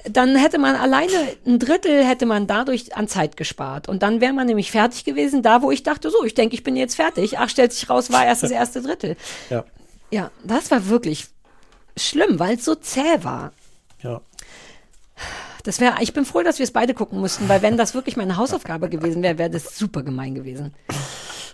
Dann 0.09 0.37
hätte 0.37 0.59
man 0.59 0.77
alleine 0.77 1.13
ein 1.45 1.59
Drittel 1.59 2.05
hätte 2.05 2.25
man 2.25 2.47
dadurch 2.47 2.97
an 2.97 3.09
Zeit 3.09 3.37
gespart. 3.37 3.89
Und 3.89 4.03
dann 4.03 4.21
wäre 4.21 4.33
man 4.33 4.47
nämlich 4.47 4.71
fertig 4.71 5.05
gewesen, 5.05 5.43
da 5.43 5.61
wo 5.61 5.71
ich 5.71 5.83
dachte, 5.83 6.11
so, 6.11 6.25
ich 6.25 6.35
denke, 6.35 6.55
ich 6.55 6.63
bin 6.63 6.77
jetzt 6.77 6.95
fertig. 6.95 7.39
Ach, 7.39 7.49
stellt 7.49 7.73
sich 7.73 7.91
raus, 7.91 8.13
war 8.13 8.25
erst 8.25 8.43
das 8.45 8.51
erste 8.53 8.81
Drittel. 8.81 9.17
Ja, 9.51 9.65
Ja, 10.11 10.31
das 10.45 10.71
war 10.71 10.89
wirklich 10.89 11.27
schlimm, 11.97 12.39
weil 12.39 12.57
es 12.57 12.65
so 12.65 12.75
zäh 12.75 13.23
war. 13.23 13.53
ja. 14.03 14.21
Das 15.65 15.81
wäre, 15.81 15.97
ich 16.01 16.15
bin 16.15 16.25
froh, 16.25 16.43
dass 16.43 16.59
wir 16.59 16.65
es 16.65 16.71
beide 16.71 16.95
gucken 16.95 17.19
mussten, 17.19 17.49
weil 17.49 17.61
wenn 17.61 17.77
das 17.77 17.93
wirklich 17.93 18.17
meine 18.17 18.37
Hausaufgabe 18.39 18.89
gewesen 18.89 19.23
wäre, 19.23 19.37
wäre 19.37 19.51
das 19.51 19.77
super 19.77 20.03
gemein 20.03 20.35
gewesen. 20.35 20.73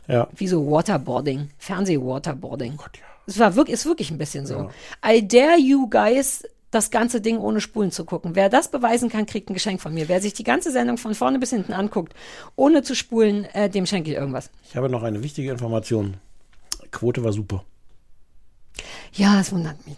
Ja. 0.06 0.28
Wie 0.36 0.48
so 0.48 0.70
Waterboarding, 0.70 1.50
Fernseh-Waterboarding. 1.58 2.76
Gott, 2.76 2.98
ja. 2.98 3.04
Es 3.26 3.38
war 3.38 3.54
wirklich, 3.54 3.74
ist 3.74 3.86
wirklich 3.86 4.10
ein 4.10 4.18
bisschen 4.18 4.46
so. 4.46 4.70
I 5.06 5.26
dare 5.26 5.58
you 5.58 5.88
guys, 5.88 6.44
das 6.70 6.90
ganze 6.90 7.20
Ding 7.20 7.38
ohne 7.38 7.60
Spulen 7.60 7.90
zu 7.90 8.04
gucken. 8.04 8.34
Wer 8.34 8.48
das 8.48 8.68
beweisen 8.68 9.08
kann, 9.08 9.26
kriegt 9.26 9.48
ein 9.48 9.54
Geschenk 9.54 9.80
von 9.80 9.94
mir. 9.94 10.08
Wer 10.08 10.20
sich 10.20 10.34
die 10.34 10.44
ganze 10.44 10.70
Sendung 10.70 10.98
von 10.98 11.14
vorne 11.14 11.38
bis 11.38 11.50
hinten 11.50 11.72
anguckt, 11.72 12.14
ohne 12.56 12.82
zu 12.82 12.94
spulen, 12.94 13.44
äh, 13.46 13.70
dem 13.70 13.86
schenke 13.86 14.10
ich 14.10 14.16
irgendwas. 14.16 14.50
Ich 14.68 14.76
habe 14.76 14.88
noch 14.88 15.02
eine 15.02 15.22
wichtige 15.22 15.50
Information. 15.50 16.18
Quote 16.90 17.24
war 17.24 17.32
super. 17.32 17.64
Ja, 19.12 19.40
es 19.40 19.52
wundert 19.52 19.86
mich. 19.86 19.96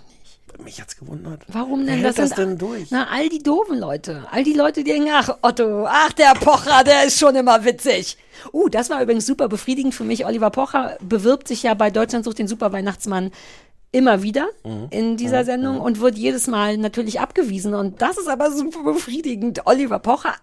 Mich 0.63 0.81
hat's 0.81 0.97
gewundert. 0.97 1.43
Warum 1.49 1.81
Wer 1.87 1.95
denn? 1.95 2.05
hält 2.05 2.19
das 2.19 2.31
sind- 2.31 2.39
denn 2.39 2.59
durch? 2.59 2.91
Na, 2.91 3.09
all 3.11 3.29
die 3.29 3.43
doofen 3.43 3.79
Leute. 3.79 4.27
All 4.31 4.43
die 4.43 4.53
Leute, 4.55 4.83
die 4.85 4.91
denken, 4.93 5.11
ach, 5.13 5.29
Otto, 5.43 5.87
ach, 5.87 6.13
der 6.13 6.33
Pocher, 6.35 6.83
der 6.85 7.05
ist 7.05 7.19
schon 7.19 7.37
immer 7.37 7.65
witzig. 7.65 8.17
Uh, 8.53 8.69
das 8.69 8.91
war 8.91 9.03
übrigens 9.03 9.27
super 9.27 9.49
befriedigend 9.49 9.95
für 9.95 10.05
mich. 10.05 10.27
Oliver 10.27 10.51
Pocher 10.51 10.97
bewirbt 11.01 11.49
sich 11.49 11.63
ja 11.63 11.75
bei 11.75 11.91
Deutschland 11.91 12.25
sucht 12.25 12.39
den 12.39 12.49
Superweihnachtsmann 12.49 13.31
immer 13.93 14.23
wieder 14.23 14.49
Mhm. 14.65 14.89
in 14.91 15.17
dieser 15.17 15.45
Sendung 15.45 15.81
und 15.81 16.01
wird 16.01 16.19
jedes 16.19 16.47
Mal 16.49 16.77
natürlich 16.77 17.21
abgewiesen. 17.21 17.75
Und 17.75 18.03
das 18.03 18.19
ist 18.19 18.29
aber 18.29 18.51
super 18.51 18.83
befriedigend, 18.83 19.67
Oliver 19.67 19.99
Pocher 20.01 20.35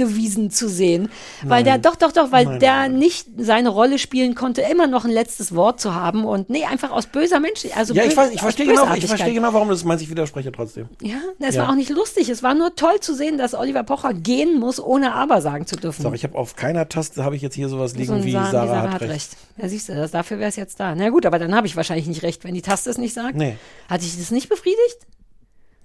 abgewiesen 0.00 0.50
zu 0.50 0.68
sehen. 0.68 1.08
Weil 1.42 1.64
der, 1.64 1.78
doch, 1.78 1.96
doch, 1.96 2.12
doch, 2.12 2.30
weil 2.30 2.58
der 2.58 2.88
nicht 2.88 3.26
seine 3.38 3.70
Rolle 3.70 3.98
spielen 3.98 4.34
konnte, 4.34 4.60
immer 4.62 4.86
noch 4.86 5.04
ein 5.06 5.10
letztes 5.10 5.54
Wort 5.54 5.80
zu 5.80 5.94
haben 5.94 6.24
und 6.26 6.50
nee, 6.50 6.64
einfach 6.64 6.90
aus 6.90 7.06
böser 7.06 7.40
Mensch, 7.40 7.66
also 7.74 7.94
Ja, 7.94 8.04
ich, 8.04 8.14
weiß, 8.16 8.30
ich 8.32 8.40
verstehe 8.40 8.66
genau, 8.66 8.92
ich 8.94 9.06
verstehe 9.06 9.32
genau, 9.32 9.52
warum 9.54 9.68
das 9.70 9.84
meinst. 9.84 10.04
Ich 10.04 10.10
widerspreche 10.10 10.52
trotzdem. 10.52 10.88
Ja, 11.00 11.16
es 11.40 11.54
Ja. 11.54 11.62
war 11.62 11.70
auch 11.70 11.74
nicht 11.74 11.88
lustig. 11.90 12.28
Es 12.28 12.42
war 12.42 12.54
nur 12.54 12.74
toll 12.74 13.00
zu 13.00 13.14
sehen, 13.14 13.38
dass 13.38 13.54
Oliver 13.54 13.84
Pocher 13.84 14.12
gehen 14.12 14.58
muss, 14.60 14.78
ohne 14.80 15.14
aber 15.14 15.40
sagen 15.40 15.66
zu 15.66 15.76
dürfen. 15.76 16.02
Sag, 16.02 16.14
ich 16.14 16.24
habe 16.24 16.36
auf 16.36 16.56
keiner 16.56 16.88
Taste 16.88 17.24
habe 17.24 17.34
ich 17.36 17.42
jetzt 17.42 17.54
hier 17.54 17.68
sowas 17.70 17.94
liegen 17.96 18.18
So 18.18 18.24
wie 18.24 18.32
Sa- 18.32 18.50
Sarah, 18.50 18.92
hat 18.92 19.02
recht. 19.02 19.30
Ja, 19.56 19.68
siehst 19.68 19.88
du, 19.88 19.94
das, 19.94 20.10
dafür 20.10 20.38
wäre 20.38 20.50
es 20.50 20.56
jetzt 20.56 20.78
da. 20.78 20.94
Na 20.94 21.08
gut, 21.08 21.24
aber 21.24 21.38
dann 21.38 21.54
habe 21.54 21.66
ich 21.66 21.76
wahrscheinlich 21.76 22.06
nicht 22.06 22.22
recht, 22.22 22.44
wenn 22.44 22.54
die 22.54 22.62
Taste 22.62 22.90
es 22.90 22.98
nicht 22.98 23.14
sagt. 23.14 23.34
Nee. 23.36 23.56
Hat 23.88 24.02
dich 24.02 24.16
das 24.18 24.30
nicht 24.30 24.48
befriedigt? 24.50 24.98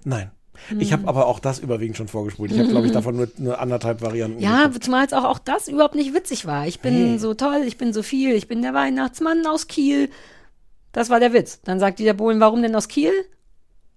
Nein. 0.04 0.30
Hm. 0.68 0.80
Ich 0.80 0.92
habe 0.92 1.08
aber 1.08 1.26
auch 1.26 1.38
das 1.40 1.58
überwiegend 1.58 1.96
schon 1.96 2.08
vorgespult. 2.08 2.52
Ich 2.52 2.58
habe, 2.58 2.68
glaube 2.68 2.86
ich, 2.86 2.92
davon 2.92 3.16
nur, 3.16 3.28
nur 3.38 3.60
anderthalb 3.60 4.00
Varianten. 4.02 4.40
Ja, 4.40 4.70
zumal 4.80 5.06
es 5.06 5.12
auch, 5.12 5.24
auch 5.24 5.38
das 5.38 5.68
überhaupt 5.68 5.94
nicht 5.94 6.14
witzig 6.14 6.46
war. 6.46 6.66
Ich 6.66 6.80
bin 6.80 6.94
Hey. 6.94 7.18
so 7.18 7.34
toll, 7.34 7.62
ich 7.66 7.76
bin 7.78 7.92
so 7.92 8.02
viel, 8.02 8.34
ich 8.34 8.48
bin 8.48 8.62
der 8.62 8.74
Weihnachtsmann 8.74 9.46
aus 9.46 9.66
Kiel. 9.66 10.08
Das 10.92 11.10
war 11.10 11.20
der 11.20 11.32
Witz. 11.32 11.60
Dann 11.64 11.80
sagt 11.80 11.98
dieser 11.98 12.14
Bohlen, 12.14 12.40
warum 12.40 12.62
denn 12.62 12.76
aus 12.76 12.88
Kiel? 12.88 13.12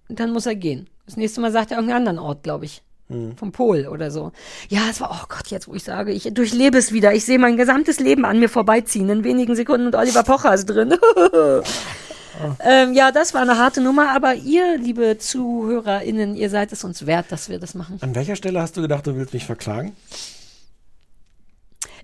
Und 0.08 0.18
dann 0.20 0.32
muss 0.32 0.46
er 0.46 0.54
gehen. 0.54 0.88
Das 1.04 1.16
nächste 1.16 1.40
Mal 1.40 1.52
sagt 1.52 1.70
er 1.70 1.76
irgendeinen 1.78 2.08
anderen 2.08 2.18
Ort, 2.18 2.42
glaube 2.42 2.64
ich. 2.64 2.82
Hm. 3.08 3.36
Vom 3.36 3.52
Pol 3.52 3.86
oder 3.86 4.10
so. 4.10 4.32
Ja, 4.68 4.80
es 4.90 5.00
war, 5.00 5.10
oh 5.12 5.26
Gott, 5.28 5.46
jetzt 5.48 5.68
wo 5.68 5.74
ich 5.74 5.84
sage, 5.84 6.10
ich 6.12 6.24
durchlebe 6.34 6.76
es 6.78 6.92
wieder. 6.92 7.14
Ich 7.14 7.24
sehe 7.24 7.38
mein 7.38 7.56
gesamtes 7.56 8.00
Leben 8.00 8.24
an 8.24 8.40
mir 8.40 8.48
vorbeiziehen 8.48 9.08
in 9.08 9.22
wenigen 9.22 9.54
Sekunden 9.54 9.86
und 9.86 9.94
Oliver 9.94 10.24
Pocher 10.24 10.52
ist 10.54 10.66
drin. 10.66 10.94
ähm, 12.60 12.92
ja, 12.92 13.12
das 13.12 13.34
war 13.34 13.42
eine 13.42 13.58
harte 13.58 13.80
Nummer, 13.80 14.10
aber 14.14 14.34
ihr, 14.34 14.78
liebe 14.78 15.18
ZuhörerInnen, 15.18 16.36
ihr 16.36 16.50
seid 16.50 16.72
es 16.72 16.84
uns 16.84 17.06
wert, 17.06 17.26
dass 17.30 17.48
wir 17.48 17.58
das 17.58 17.74
machen. 17.74 17.98
An 18.00 18.14
welcher 18.14 18.36
Stelle 18.36 18.60
hast 18.60 18.76
du 18.76 18.82
gedacht, 18.82 19.06
du 19.06 19.16
willst 19.16 19.34
mich 19.34 19.44
verklagen? 19.44 19.94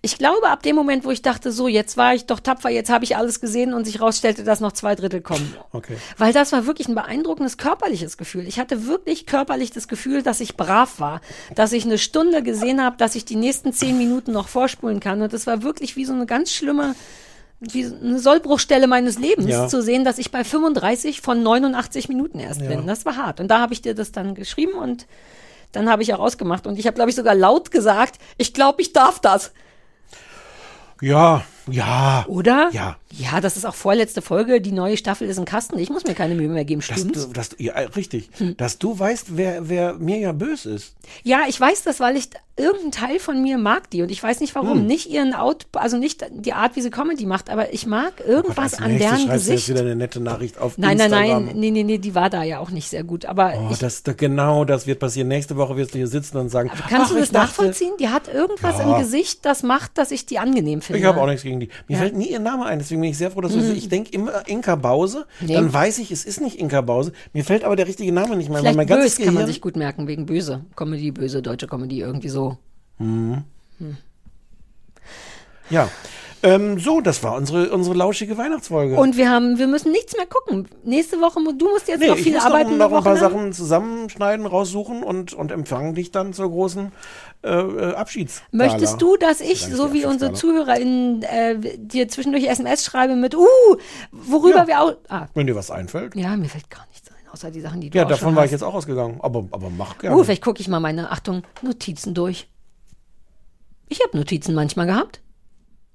Ich 0.04 0.18
glaube, 0.18 0.48
ab 0.48 0.64
dem 0.64 0.74
Moment, 0.74 1.04
wo 1.04 1.12
ich 1.12 1.22
dachte, 1.22 1.52
so, 1.52 1.68
jetzt 1.68 1.96
war 1.96 2.12
ich 2.12 2.26
doch 2.26 2.40
tapfer, 2.40 2.70
jetzt 2.70 2.90
habe 2.90 3.04
ich 3.04 3.16
alles 3.16 3.40
gesehen 3.40 3.72
und 3.72 3.84
sich 3.84 4.00
rausstellte, 4.00 4.42
dass 4.42 4.58
noch 4.58 4.72
zwei 4.72 4.96
Drittel 4.96 5.20
kommen. 5.20 5.54
Okay. 5.70 5.96
Weil 6.18 6.32
das 6.32 6.50
war 6.50 6.66
wirklich 6.66 6.88
ein 6.88 6.96
beeindruckendes 6.96 7.56
körperliches 7.56 8.16
Gefühl. 8.16 8.48
Ich 8.48 8.58
hatte 8.58 8.88
wirklich 8.88 9.26
körperlich 9.26 9.70
das 9.70 9.86
Gefühl, 9.86 10.24
dass 10.24 10.40
ich 10.40 10.56
brav 10.56 10.98
war, 10.98 11.20
dass 11.54 11.72
ich 11.72 11.84
eine 11.84 11.98
Stunde 11.98 12.42
gesehen 12.42 12.82
habe, 12.82 12.96
dass 12.96 13.14
ich 13.14 13.24
die 13.24 13.36
nächsten 13.36 13.72
zehn 13.72 13.96
Minuten 13.96 14.32
noch 14.32 14.48
vorspulen 14.48 14.98
kann. 14.98 15.22
Und 15.22 15.32
das 15.32 15.46
war 15.46 15.62
wirklich 15.62 15.94
wie 15.94 16.04
so 16.04 16.14
eine 16.14 16.26
ganz 16.26 16.50
schlimme, 16.50 16.96
wie 17.70 17.84
eine 17.86 18.18
Sollbruchstelle 18.18 18.86
meines 18.86 19.18
Lebens, 19.18 19.46
Ja. 19.48 19.68
zu 19.68 19.82
sehen, 19.82 20.04
dass 20.04 20.18
ich 20.18 20.30
bei 20.30 20.42
35 20.44 21.20
von 21.20 21.42
89 21.42 22.08
Minuten 22.08 22.38
erst 22.40 22.60
Ja. 22.60 22.68
bin. 22.68 22.86
Das 22.86 23.04
war 23.04 23.16
hart. 23.16 23.40
Und 23.40 23.48
da 23.48 23.60
habe 23.60 23.72
ich 23.72 23.82
dir 23.82 23.94
das 23.94 24.10
dann 24.12 24.34
geschrieben 24.34 24.74
und 24.74 25.06
dann 25.72 25.88
habe 25.88 26.02
ich 26.02 26.12
auch 26.12 26.18
ausgemacht. 26.18 26.66
Und 26.66 26.78
ich 26.78 26.86
habe, 26.86 26.94
glaube 26.94 27.10
ich, 27.10 27.16
sogar 27.16 27.34
laut 27.34 27.70
gesagt, 27.70 28.18
ich 28.36 28.52
glaube, 28.52 28.82
ich 28.82 28.92
darf 28.92 29.20
das. 29.20 29.52
Ja, 31.00 31.42
ja. 31.70 32.24
Oder? 32.28 32.70
Ja. 32.72 32.96
Ja, 33.14 33.42
das 33.42 33.58
ist 33.58 33.66
auch 33.66 33.74
vorletzte 33.74 34.22
Folge. 34.22 34.62
Die 34.62 34.72
neue 34.72 34.96
Staffel 34.96 35.28
ist 35.28 35.36
im 35.36 35.44
Kasten. 35.44 35.78
Ich 35.78 35.90
muss 35.90 36.04
mir 36.04 36.14
keine 36.14 36.34
Mühe 36.34 36.48
mehr 36.48 36.64
geben. 36.64 36.82
Dass 36.88 37.06
du, 37.06 37.26
dass 37.26 37.50
du, 37.50 37.62
ja, 37.62 37.74
richtig. 37.74 38.30
Hm. 38.38 38.56
Dass 38.56 38.78
du 38.78 38.98
weißt, 38.98 39.36
wer, 39.36 39.68
wer 39.68 39.94
mir 39.94 40.18
ja 40.18 40.32
böse 40.32 40.70
ist. 40.70 40.94
Ja, 41.22 41.40
ich 41.46 41.60
weiß 41.60 41.82
das, 41.82 42.00
weil 42.00 42.16
ich 42.16 42.30
irgendein 42.56 42.90
Teil 42.92 43.18
von 43.18 43.42
mir 43.42 43.58
mag 43.58 43.90
die 43.90 44.00
und 44.02 44.10
ich 44.10 44.22
weiß 44.22 44.40
nicht 44.40 44.54
warum. 44.54 44.78
Hm. 44.80 44.86
Nicht 44.86 45.10
ihren 45.10 45.34
Out, 45.34 45.66
also 45.74 45.98
nicht 45.98 46.24
die 46.30 46.54
Art, 46.54 46.74
wie 46.76 46.80
sie 46.80 46.88
Comedy 46.90 47.26
macht, 47.26 47.50
aber 47.50 47.74
ich 47.74 47.86
mag 47.86 48.14
irgendwas 48.26 48.74
Als 48.74 48.82
an 48.82 48.92
nächstes 48.92 49.10
deren 49.10 49.26
schreibst 49.28 49.46
du 49.48 49.50
jetzt 49.52 49.60
Gesicht. 49.66 49.68
wieder 49.68 49.80
eine 49.80 49.96
nette 49.96 50.20
Nachricht 50.20 50.58
auf 50.58 50.78
Nein, 50.78 50.96
nein, 50.96 51.12
Instagram. 51.12 51.44
nein, 51.46 51.56
nee, 51.58 51.70
nee, 51.70 51.82
nee, 51.84 51.98
die 51.98 52.14
war 52.14 52.30
da 52.30 52.42
ja 52.44 52.60
auch 52.60 52.70
nicht 52.70 52.88
sehr 52.88 53.04
gut. 53.04 53.26
Aber 53.26 53.52
Oh, 53.58 53.68
ich, 53.72 53.78
das, 53.78 54.02
genau 54.16 54.64
das 54.64 54.86
wird 54.86 55.00
passieren. 55.00 55.28
Nächste 55.28 55.56
Woche 55.56 55.76
wirst 55.76 55.92
du 55.92 55.98
hier 55.98 56.08
sitzen 56.08 56.38
und 56.38 56.48
sagen, 56.48 56.70
kannst 56.88 57.10
ach, 57.10 57.14
du 57.14 57.20
das 57.20 57.32
nachvollziehen? 57.32 57.92
Die 58.00 58.08
hat 58.08 58.32
irgendwas 58.32 58.78
Ja. 58.78 58.84
im 58.96 59.02
Gesicht, 59.02 59.44
das 59.44 59.62
macht, 59.62 59.98
dass 59.98 60.10
ich 60.10 60.24
die 60.24 60.38
angenehm 60.38 60.80
finde. 60.80 60.98
Ich 61.00 61.04
habe 61.04 61.20
auch 61.20 61.26
nichts 61.26 61.42
gegen 61.42 61.51
die. 61.60 61.68
Mir 61.88 61.94
Ja. 61.94 61.98
fällt 61.98 62.16
nie 62.16 62.30
ihr 62.30 62.38
Name 62.40 62.66
ein, 62.66 62.78
deswegen 62.78 63.00
bin 63.00 63.10
ich 63.10 63.18
sehr 63.18 63.30
froh, 63.30 63.40
dass 63.40 63.52
du 63.52 63.60
Ich 63.72 63.88
denke 63.88 64.10
immer 64.12 64.46
Inka 64.48 64.76
Bause, 64.76 65.26
Nee. 65.40 65.54
dann 65.54 65.72
weiß 65.72 65.98
ich, 65.98 66.10
es 66.10 66.24
ist 66.24 66.40
nicht 66.40 66.58
Inka 66.58 66.80
Bause. 66.80 67.12
Mir 67.32 67.44
fällt 67.44 67.64
aber 67.64 67.76
der 67.76 67.86
richtige 67.86 68.12
Name 68.12 68.36
nicht 68.36 68.48
mehr. 68.50 68.58
Vielleicht 68.60 68.76
mein 68.76 68.86
böse 68.86 69.22
kann 69.22 69.34
man 69.34 69.46
sich 69.46 69.60
gut 69.60 69.76
merken, 69.76 70.06
wegen 70.06 70.26
böse. 70.26 70.64
Comedy, 70.76 71.10
böse, 71.10 71.42
deutsche 71.42 71.66
Comedy, 71.66 72.00
irgendwie 72.00 72.28
so. 72.28 72.58
Ja. 75.70 75.88
Ähm, 76.44 76.78
so, 76.80 77.00
das 77.00 77.22
war 77.22 77.36
unsere, 77.36 77.70
unsere 77.70 77.96
lauschige 77.96 78.36
Weihnachtsfolge. 78.36 78.96
Und 78.96 79.16
wir 79.16 79.30
haben, 79.30 79.58
wir 79.58 79.68
müssen 79.68 79.92
nichts 79.92 80.16
mehr 80.16 80.26
gucken. 80.26 80.68
Nächste 80.82 81.20
Woche, 81.20 81.38
du 81.56 81.68
musst 81.68 81.86
jetzt 81.86 82.00
nee, 82.00 82.08
noch 82.08 82.16
ich 82.16 82.24
viel 82.24 82.34
muss 82.34 82.44
arbeiten. 82.44 82.76
noch, 82.76 82.90
noch 82.90 82.98
ein 82.98 83.04
paar 83.04 83.14
ne? 83.14 83.20
Sachen 83.20 83.52
zusammenschneiden, 83.52 84.46
raussuchen 84.46 85.02
und, 85.04 85.32
und 85.34 85.52
empfangen 85.52 85.94
dich 85.94 86.10
dann 86.10 86.32
zur 86.32 86.50
großen 86.50 86.90
äh, 87.44 87.48
äh, 87.48 87.94
Abschieds. 87.94 88.42
Möchtest 88.50 89.00
du, 89.00 89.16
dass 89.16 89.40
ich, 89.40 89.52
ich 89.52 89.66
so 89.66 89.92
wie 89.92 90.04
unsere. 90.04 90.32
ZuhörerInnen, 90.32 91.22
äh, 91.22 91.58
dir 91.78 92.08
zwischendurch 92.08 92.48
SMS 92.48 92.84
schreibe 92.84 93.14
mit, 93.14 93.36
uh, 93.36 93.46
worüber 94.10 94.58
Ja. 94.60 94.66
wir 94.66 94.80
auch, 94.80 94.94
ah, 95.08 95.26
Wenn 95.34 95.46
dir 95.46 95.54
was 95.54 95.70
einfällt. 95.70 96.16
ja, 96.16 96.36
mir 96.36 96.48
fällt 96.48 96.70
gar 96.70 96.86
nichts 96.88 97.08
ein, 97.08 97.30
außer 97.30 97.50
die 97.50 97.60
Sachen, 97.60 97.80
die 97.80 97.90
du 97.90 97.98
Ja, 97.98 98.04
auch 98.04 98.08
davon 98.08 98.28
schon 98.28 98.34
war 98.36 98.42
hast. 98.42 98.46
ich 98.48 98.52
jetzt 98.52 98.62
auch 98.62 98.74
ausgegangen. 98.74 99.18
Aber, 99.20 99.44
aber 99.52 99.70
mach 99.70 99.98
gerne. 99.98 100.16
Uh, 100.16 100.24
vielleicht 100.24 100.42
gucke 100.42 100.60
ich 100.60 100.68
mal 100.68 100.80
meine, 100.80 101.10
Achtung, 101.12 101.42
Notizen 101.62 102.14
durch. 102.14 102.48
Ich 103.88 104.00
habe 104.02 104.16
Notizen 104.16 104.54
manchmal 104.54 104.86
gehabt. 104.86 105.20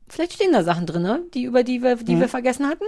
Vielleicht 0.09 0.33
stehen 0.33 0.51
da 0.53 0.63
Sachen 0.63 0.85
drin, 0.85 1.01
ne, 1.03 1.21
die, 1.33 1.43
über 1.43 1.63
die 1.63 1.81
wir, 1.83 1.95
die 1.97 2.15
Mhm. 2.15 2.21
wir 2.21 2.29
vergessen 2.29 2.67
hatten. 2.67 2.85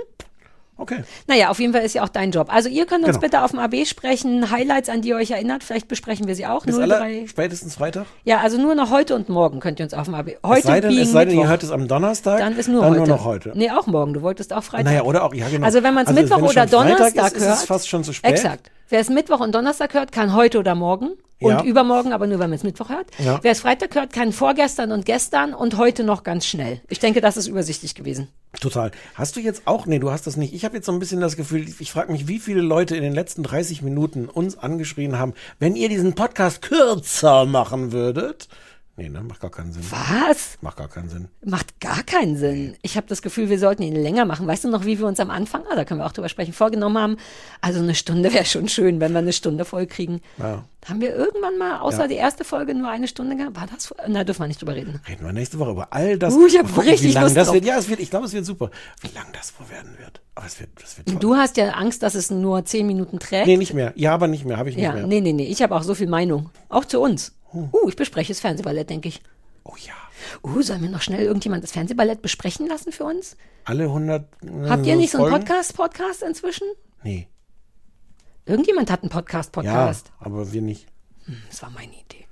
okay. 0.77 1.03
Naja, 1.27 1.49
auf 1.49 1.59
jeden 1.59 1.73
Fall 1.73 1.81
ist 1.83 1.93
ja 1.95 2.03
auch 2.03 2.09
dein 2.09 2.31
Job. 2.31 2.47
Also 2.53 2.69
ihr 2.69 2.85
könnt 2.85 3.03
uns 3.03 3.15
Genau. 3.17 3.19
bitte 3.19 3.41
auf 3.43 3.51
dem 3.51 3.59
AB 3.59 3.85
sprechen, 3.85 4.49
Highlights, 4.49 4.87
an 4.87 5.01
die 5.01 5.09
ihr 5.09 5.17
euch 5.17 5.31
erinnert. 5.31 5.61
Vielleicht 5.63 5.89
besprechen 5.89 6.27
wir 6.27 6.35
sie 6.35 6.45
auch. 6.45 6.65
Bis 6.65 6.77
03 6.77 6.81
aller 6.83 7.27
spätestens 7.27 7.75
Freitag. 7.75 8.05
Ja, 8.23 8.37
also 8.39 8.57
nur 8.57 8.75
noch 8.75 8.89
heute 8.89 9.13
und 9.15 9.27
morgen 9.27 9.59
könnt 9.59 9.79
ihr 9.79 9.83
uns 9.83 9.93
auf 9.93 10.05
dem 10.05 10.13
AB. 10.15 10.37
Heute 10.41 10.59
es 10.59 10.63
sei 10.65 10.79
denn, 10.79 10.97
es 10.97 11.11
sei 11.11 11.25
denn 11.25 11.33
ihr 11.33 11.39
Mittwoch. 11.39 11.49
hört 11.49 11.63
es 11.63 11.71
am 11.71 11.87
Donnerstag. 11.89 12.39
Dann 12.39 12.55
ist 12.57 12.69
nur 12.69 12.81
dann 12.81 12.91
heute. 12.91 12.99
nur 13.01 13.07
noch 13.09 13.25
heute. 13.25 13.51
Nee, 13.55 13.69
auch 13.71 13.87
morgen. 13.87 14.13
Du 14.13 14.21
wolltest 14.21 14.53
auch 14.53 14.63
Freitag. 14.63 14.85
Naja, 14.85 15.01
oder 15.03 15.23
auch, 15.25 15.33
ja 15.33 15.49
genau. 15.49 15.65
Also 15.65 15.83
wenn 15.83 15.93
man 15.93 16.03
es 16.03 16.09
Also 16.09 16.21
Mittwoch 16.21 16.37
es 16.37 16.43
oder 16.43 16.67
schon 16.67 16.69
Freitag 16.69 16.97
Donnerstag 16.97 17.31
ist, 17.33 17.37
ist 17.41 17.45
hört. 17.47 17.57
es 17.57 17.65
fast 17.65 17.89
schon 17.89 18.03
zu 18.05 18.13
spät. 18.13 18.31
Exakt. 18.31 18.71
Wer 18.89 19.01
es 19.01 19.09
Mittwoch 19.09 19.39
und 19.39 19.53
Donnerstag 19.53 19.93
hört, 19.93 20.11
kann 20.11 20.33
heute 20.33 20.57
oder 20.57 20.73
morgen 20.73 21.11
und 21.39 21.51
Ja. 21.51 21.63
übermorgen, 21.63 22.11
aber 22.11 22.25
nur 22.25 22.39
wenn 22.39 22.49
man 22.49 22.57
es 22.57 22.63
Mittwoch 22.63 22.89
hört. 22.89 23.05
Ja. 23.19 23.37
Wer 23.43 23.51
es 23.51 23.59
Freitag 23.61 23.93
hört, 23.93 24.11
kann 24.11 24.33
vorgestern 24.33 24.91
und 24.91 25.05
gestern 25.05 25.53
und 25.53 25.77
heute 25.77 26.03
noch 26.03 26.23
ganz 26.23 26.47
schnell. 26.47 26.81
Ich 26.89 26.97
denke, 26.99 27.21
das 27.21 27.37
ist 27.37 27.45
übersichtlich 27.47 27.93
gewesen. 27.93 28.29
Total. 28.59 28.89
Hast 29.13 29.35
du 29.35 29.41
jetzt 29.41 29.61
auch, 29.65 29.85
nee, 29.85 29.99
du 29.99 30.09
hast 30.09 30.25
das 30.25 30.37
nicht. 30.37 30.55
Ich 30.55 30.65
habe 30.65 30.75
jetzt 30.75 30.87
so 30.87 30.91
ein 30.91 30.97
bisschen 30.97 31.21
das 31.21 31.37
Gefühl, 31.37 31.67
ich 31.79 31.91
frage 31.91 32.11
mich, 32.11 32.27
wie 32.27 32.39
viele 32.39 32.61
Leute 32.61 32.95
in 32.95 33.03
den 33.03 33.13
letzten 33.13 33.43
30 33.43 33.83
Minuten 33.83 34.27
uns 34.27 34.57
angeschrien 34.57 35.19
haben, 35.19 35.35
wenn 35.59 35.75
ihr 35.75 35.87
diesen 35.87 36.15
Podcast 36.15 36.63
kürzer 36.63 37.45
machen 37.45 37.91
würdet. 37.91 38.47
Nee, 38.99 39.09
ne, 39.09 39.21
macht 39.23 39.39
gar 39.39 39.49
keinen 39.49 39.71
Sinn. 39.71 39.83
Was? 39.89 40.57
Macht 40.61 40.77
gar 40.77 40.87
keinen 40.89 41.09
Sinn. 41.09 41.27
Macht 41.43 41.79
gar 41.79 42.03
keinen 42.03 42.35
Sinn. 42.37 42.75
Ich 42.81 42.97
habe 42.97 43.07
das 43.07 43.21
Gefühl, 43.21 43.49
wir 43.49 43.57
sollten 43.57 43.81
ihn 43.81 43.95
länger 43.95 44.25
machen. 44.25 44.45
Weißt 44.45 44.65
du 44.65 44.69
noch, 44.69 44.85
wie 44.85 44.99
wir 44.99 45.07
uns 45.07 45.19
am 45.19 45.29
Anfang, 45.29 45.63
ah, 45.71 45.75
da 45.75 45.85
können 45.85 45.99
wir 46.01 46.05
auch 46.05 46.11
drüber 46.11 46.27
sprechen, 46.29 46.53
vorgenommen 46.53 46.97
haben? 46.97 47.17
Also 47.61 47.79
eine 47.79 47.95
Stunde 47.95 48.33
wäre 48.33 48.45
schon 48.45 48.67
schön, 48.67 48.99
wenn 48.99 49.13
wir 49.13 49.19
eine 49.19 49.33
Stunde 49.33 49.63
voll 49.65 49.87
kriegen. 49.87 50.21
Ja. 50.37 50.63
Haben 50.87 51.01
wir 51.01 51.13
irgendwann 51.13 51.57
mal, 51.57 51.79
außer 51.79 52.03
Ja. 52.03 52.07
die 52.07 52.15
erste 52.15 52.43
Folge, 52.45 52.73
nur 52.73 52.89
eine 52.89 53.07
Stunde 53.07 53.35
gehabt? 53.35 53.55
War 53.57 53.67
das? 53.67 53.93
Na, 54.07 54.23
dürfen 54.23 54.41
wir 54.43 54.47
nicht 54.47 54.61
drüber 54.61 54.75
reden. 54.75 55.01
Reden 55.07 55.25
wir 55.25 55.33
nächste 55.33 55.59
Woche 55.59 55.71
über 55.71 55.87
all 55.91 56.17
das. 56.17 56.33
Uh, 56.33 56.45
ich 56.47 56.57
hab 56.57 56.63
Mal 56.67 56.71
gucken, 56.73 56.89
richtig 56.89 57.09
wie 57.09 57.13
lang 57.13 57.23
Lust 57.23 57.35
das 57.37 57.47
drauf. 57.47 57.55
wird. 57.55 57.65
Ja, 57.65 57.77
es 57.77 57.89
wird, 57.89 57.99
ich 57.99 58.09
glaube, 58.09 58.25
es 58.27 58.33
wird 58.33 58.45
super. 58.45 58.69
Wie 59.01 59.13
lang 59.13 59.25
das 59.33 59.53
wohl 59.59 59.69
werden 59.69 59.97
wird. 59.97 60.21
Aber 60.35 60.45
es 60.45 60.57
wird, 60.59 60.69
es 60.81 60.97
wird 60.97 61.07
toll. 61.07 61.17
Du 61.19 61.35
hast 61.35 61.57
ja 61.57 61.69
Angst, 61.71 62.01
dass 62.01 62.15
es 62.15 62.31
nur 62.31 62.63
zehn 62.63 62.87
Minuten 62.87 63.19
trägt. 63.19 63.47
Nee, 63.47 63.57
nicht 63.57 63.73
mehr. 63.73 63.91
Ja, 63.95 64.13
aber 64.13 64.27
nicht 64.27 64.45
mehr. 64.45 64.55
Habe 64.57 64.69
ich 64.69 64.75
nicht 64.77 64.85
ja, 64.85 64.93
mehr. 64.93 65.05
nee, 65.05 65.19
nee, 65.19 65.33
nee. 65.33 65.47
Ich 65.47 65.61
habe 65.61 65.75
auch 65.75 65.83
so 65.83 65.95
viel 65.95 66.07
Meinung. 66.07 66.49
Auch 66.69 66.85
zu 66.85 67.01
uns. 67.01 67.33
Uh, 67.53 67.89
ich 67.89 67.95
bespreche 67.95 68.31
das 68.33 68.39
Fernsehballett, 68.39 68.89
denke 68.89 69.07
ich. 69.09 69.21
Oh 69.63 69.75
ja. 69.85 69.93
Uh, 70.43 70.61
sollen 70.61 70.81
wir 70.81 70.89
noch 70.89 71.01
schnell 71.01 71.21
irgendjemand 71.25 71.63
das 71.63 71.71
Fernsehballett 71.71 72.21
besprechen 72.21 72.67
lassen 72.67 72.91
für 72.91 73.03
uns? 73.05 73.35
Alle 73.65 73.83
100. 73.85 74.23
äh, 74.43 74.69
Habt 74.69 74.85
ihr 74.85 74.95
nicht 74.95 75.11
so 75.11 75.23
einen? 75.23 75.31
Podcast, 75.31 75.75
Podcast 75.75 76.23
inzwischen? 76.23 76.67
Nee. 77.03 77.27
Irgendjemand 78.45 78.89
hat 78.91 79.01
einen 79.03 79.09
Podcast, 79.09 79.55
Ja, 79.55 79.61
Podcast. 79.61 80.11
aber 80.19 80.51
wir 80.51 80.61
nicht. 80.61 80.87
Das 81.49 81.61
war 81.61 81.69
meine 81.69 81.91
Idee. 81.93 82.25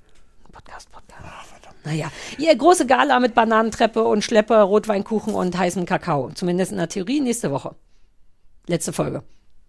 Podcast, 0.50 0.90
Podcast. 0.90 1.22
Ach, 1.24 1.44
verdammt. 1.44 1.76
naja. 1.84 2.10
Ja, 2.38 2.54
große 2.54 2.86
Gala 2.86 3.20
mit 3.20 3.34
Bananentreppe 3.34 4.02
und 4.02 4.24
Schlepper, 4.24 4.62
Rotweinkuchen 4.62 5.34
und 5.34 5.56
heißem 5.56 5.86
Kakao. 5.86 6.30
Zumindest 6.34 6.72
in 6.72 6.78
der 6.78 6.88
Theorie 6.88 7.20
nächste 7.20 7.52
Woche. 7.52 7.76
Letzte 8.66 8.92
Folge. 8.92 9.22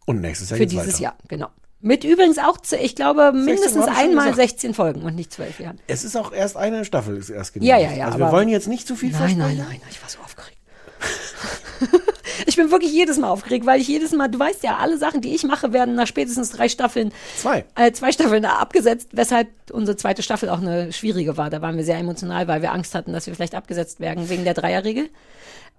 Und 0.08 0.22
nächstes 0.22 0.50
Jahr 0.50 0.58
Für 0.58 0.66
dieses 0.66 0.88
weiter. 0.94 1.02
Jahr, 1.04 1.18
genau. 1.28 1.50
Mit 1.82 2.04
übrigens 2.04 2.38
auch, 2.40 2.58
ich 2.82 2.96
glaube, 2.96 3.32
mindestens 3.32 3.86
einmal 3.88 4.32
gesagt. 4.32 4.50
16 4.50 4.74
Folgen 4.74 5.02
und 5.04 5.16
nicht 5.16 5.32
12 5.32 5.60
Jahren. 5.62 5.80
Es 5.88 6.04
ist 6.04 6.18
auch 6.18 6.34
erst 6.34 6.58
eine 6.58 6.84
Staffel, 6.84 7.16
ist 7.16 7.30
erst 7.30 7.56
Ja, 7.56 7.78
genehmigt. 7.78 7.92
ja, 7.92 7.98
ja, 8.00 8.06
Also 8.08 8.20
wir 8.20 8.32
wollen 8.32 8.50
jetzt 8.50 8.68
nicht 8.68 8.86
zu 8.86 8.96
viel 8.96 9.12
Nein, 9.12 9.22
nein, 9.22 9.56
versprechen. 9.58 9.66
nein, 9.70 9.82
ich 9.90 10.02
war 10.02 10.10
so 10.10 10.20
aufgeregt. 10.20 10.58
ich 12.46 12.58
bin 12.58 12.72
wirklich 12.72 12.92
jedes 12.92 13.18
Mal 13.18 13.30
aufgeregt, 13.30 13.66
weil 13.66 13.80
ich 13.80 13.88
jedes 13.88 14.12
Mal, 14.12 14.28
du 14.28 14.38
weißt 14.40 14.64
ja, 14.64 14.78
alle 14.78 14.98
Sachen, 14.98 15.22
die 15.22 15.34
ich 15.34 15.44
mache, 15.44 15.72
werden 15.72 15.96
nach 15.96 16.08
spätestens 16.08 16.52
drei 16.52 16.68
Staffeln, 16.68 17.14
Zwei. 17.38 17.64
äh, 17.76 17.92
zwei 17.94 18.12
Staffeln 18.12 18.44
abgesetzt, 18.44 19.10
weshalb 19.14 19.48
unsere 19.72 19.96
zweite 19.96 20.22
Staffel 20.22 20.50
auch 20.50 20.60
eine 20.60 20.92
schwierige 20.92 21.38
war. 21.38 21.50
Da 21.50 21.62
waren 21.62 21.78
wir 21.78 21.86
sehr 21.86 21.98
emotional, 21.98 22.48
weil 22.50 22.62
wir 22.62 22.74
Angst 22.74 22.96
hatten, 22.96 23.14
dass 23.14 23.28
wir 23.28 23.36
vielleicht 23.36 23.56
abgesetzt 23.56 24.02
werden 24.02 24.30
wegen 24.30 24.44
der 24.44 24.54
Dreierregel. 24.54 25.10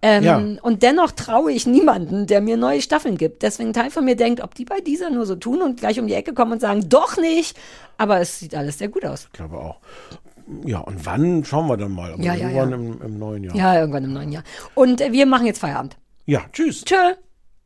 Ähm, 0.02 0.24
Ja. 0.24 0.42
Und 0.62 0.82
dennoch 0.82 1.10
traue 1.12 1.52
ich 1.52 1.66
niemanden, 1.66 2.26
der 2.26 2.40
mir 2.40 2.56
neue 2.56 2.80
Staffeln 2.80 3.16
gibt. 3.18 3.42
Deswegen 3.42 3.70
ein 3.70 3.74
Teil 3.74 3.90
von 3.90 4.04
mir 4.04 4.16
denkt, 4.16 4.42
ob 4.42 4.54
die 4.54 4.64
bei 4.64 4.80
dieser 4.80 5.10
nur 5.10 5.26
so 5.26 5.36
tun 5.36 5.60
und 5.62 5.78
gleich 5.80 6.00
um 6.00 6.06
die 6.06 6.14
Ecke 6.14 6.32
kommen 6.32 6.52
und 6.52 6.60
sagen, 6.60 6.88
doch 6.88 7.16
nicht. 7.18 7.56
Aber 7.98 8.18
es 8.20 8.38
sieht 8.38 8.54
alles 8.54 8.78
sehr 8.78 8.88
gut 8.88 9.04
aus. 9.04 9.24
Ich 9.26 9.32
glaube 9.32 9.58
auch. 9.58 9.76
Ja, 10.64 10.78
und 10.78 11.04
wann 11.06 11.44
schauen 11.44 11.68
wir 11.68 11.76
dann 11.76 11.92
mal. 11.92 12.12
Aber 12.12 12.22
Ja, 12.22 12.34
ja, 12.34 12.48
irgendwann 12.50 12.70
ja. 12.70 12.76
Im, 12.76 13.02
im 13.02 13.18
neuen 13.18 13.44
Jahr. 13.44 13.54
Ja, 13.56 13.78
irgendwann 13.80 14.04
im 14.04 14.12
neuen 14.14 14.32
Jahr. 14.32 14.42
Und 14.74 15.00
äh, 15.00 15.12
wir 15.12 15.26
machen 15.26 15.46
jetzt 15.46 15.58
Feierabend. 15.60 15.96
ja 16.26 16.40
tschüss. 16.52 16.84
Tschö. 16.84 16.96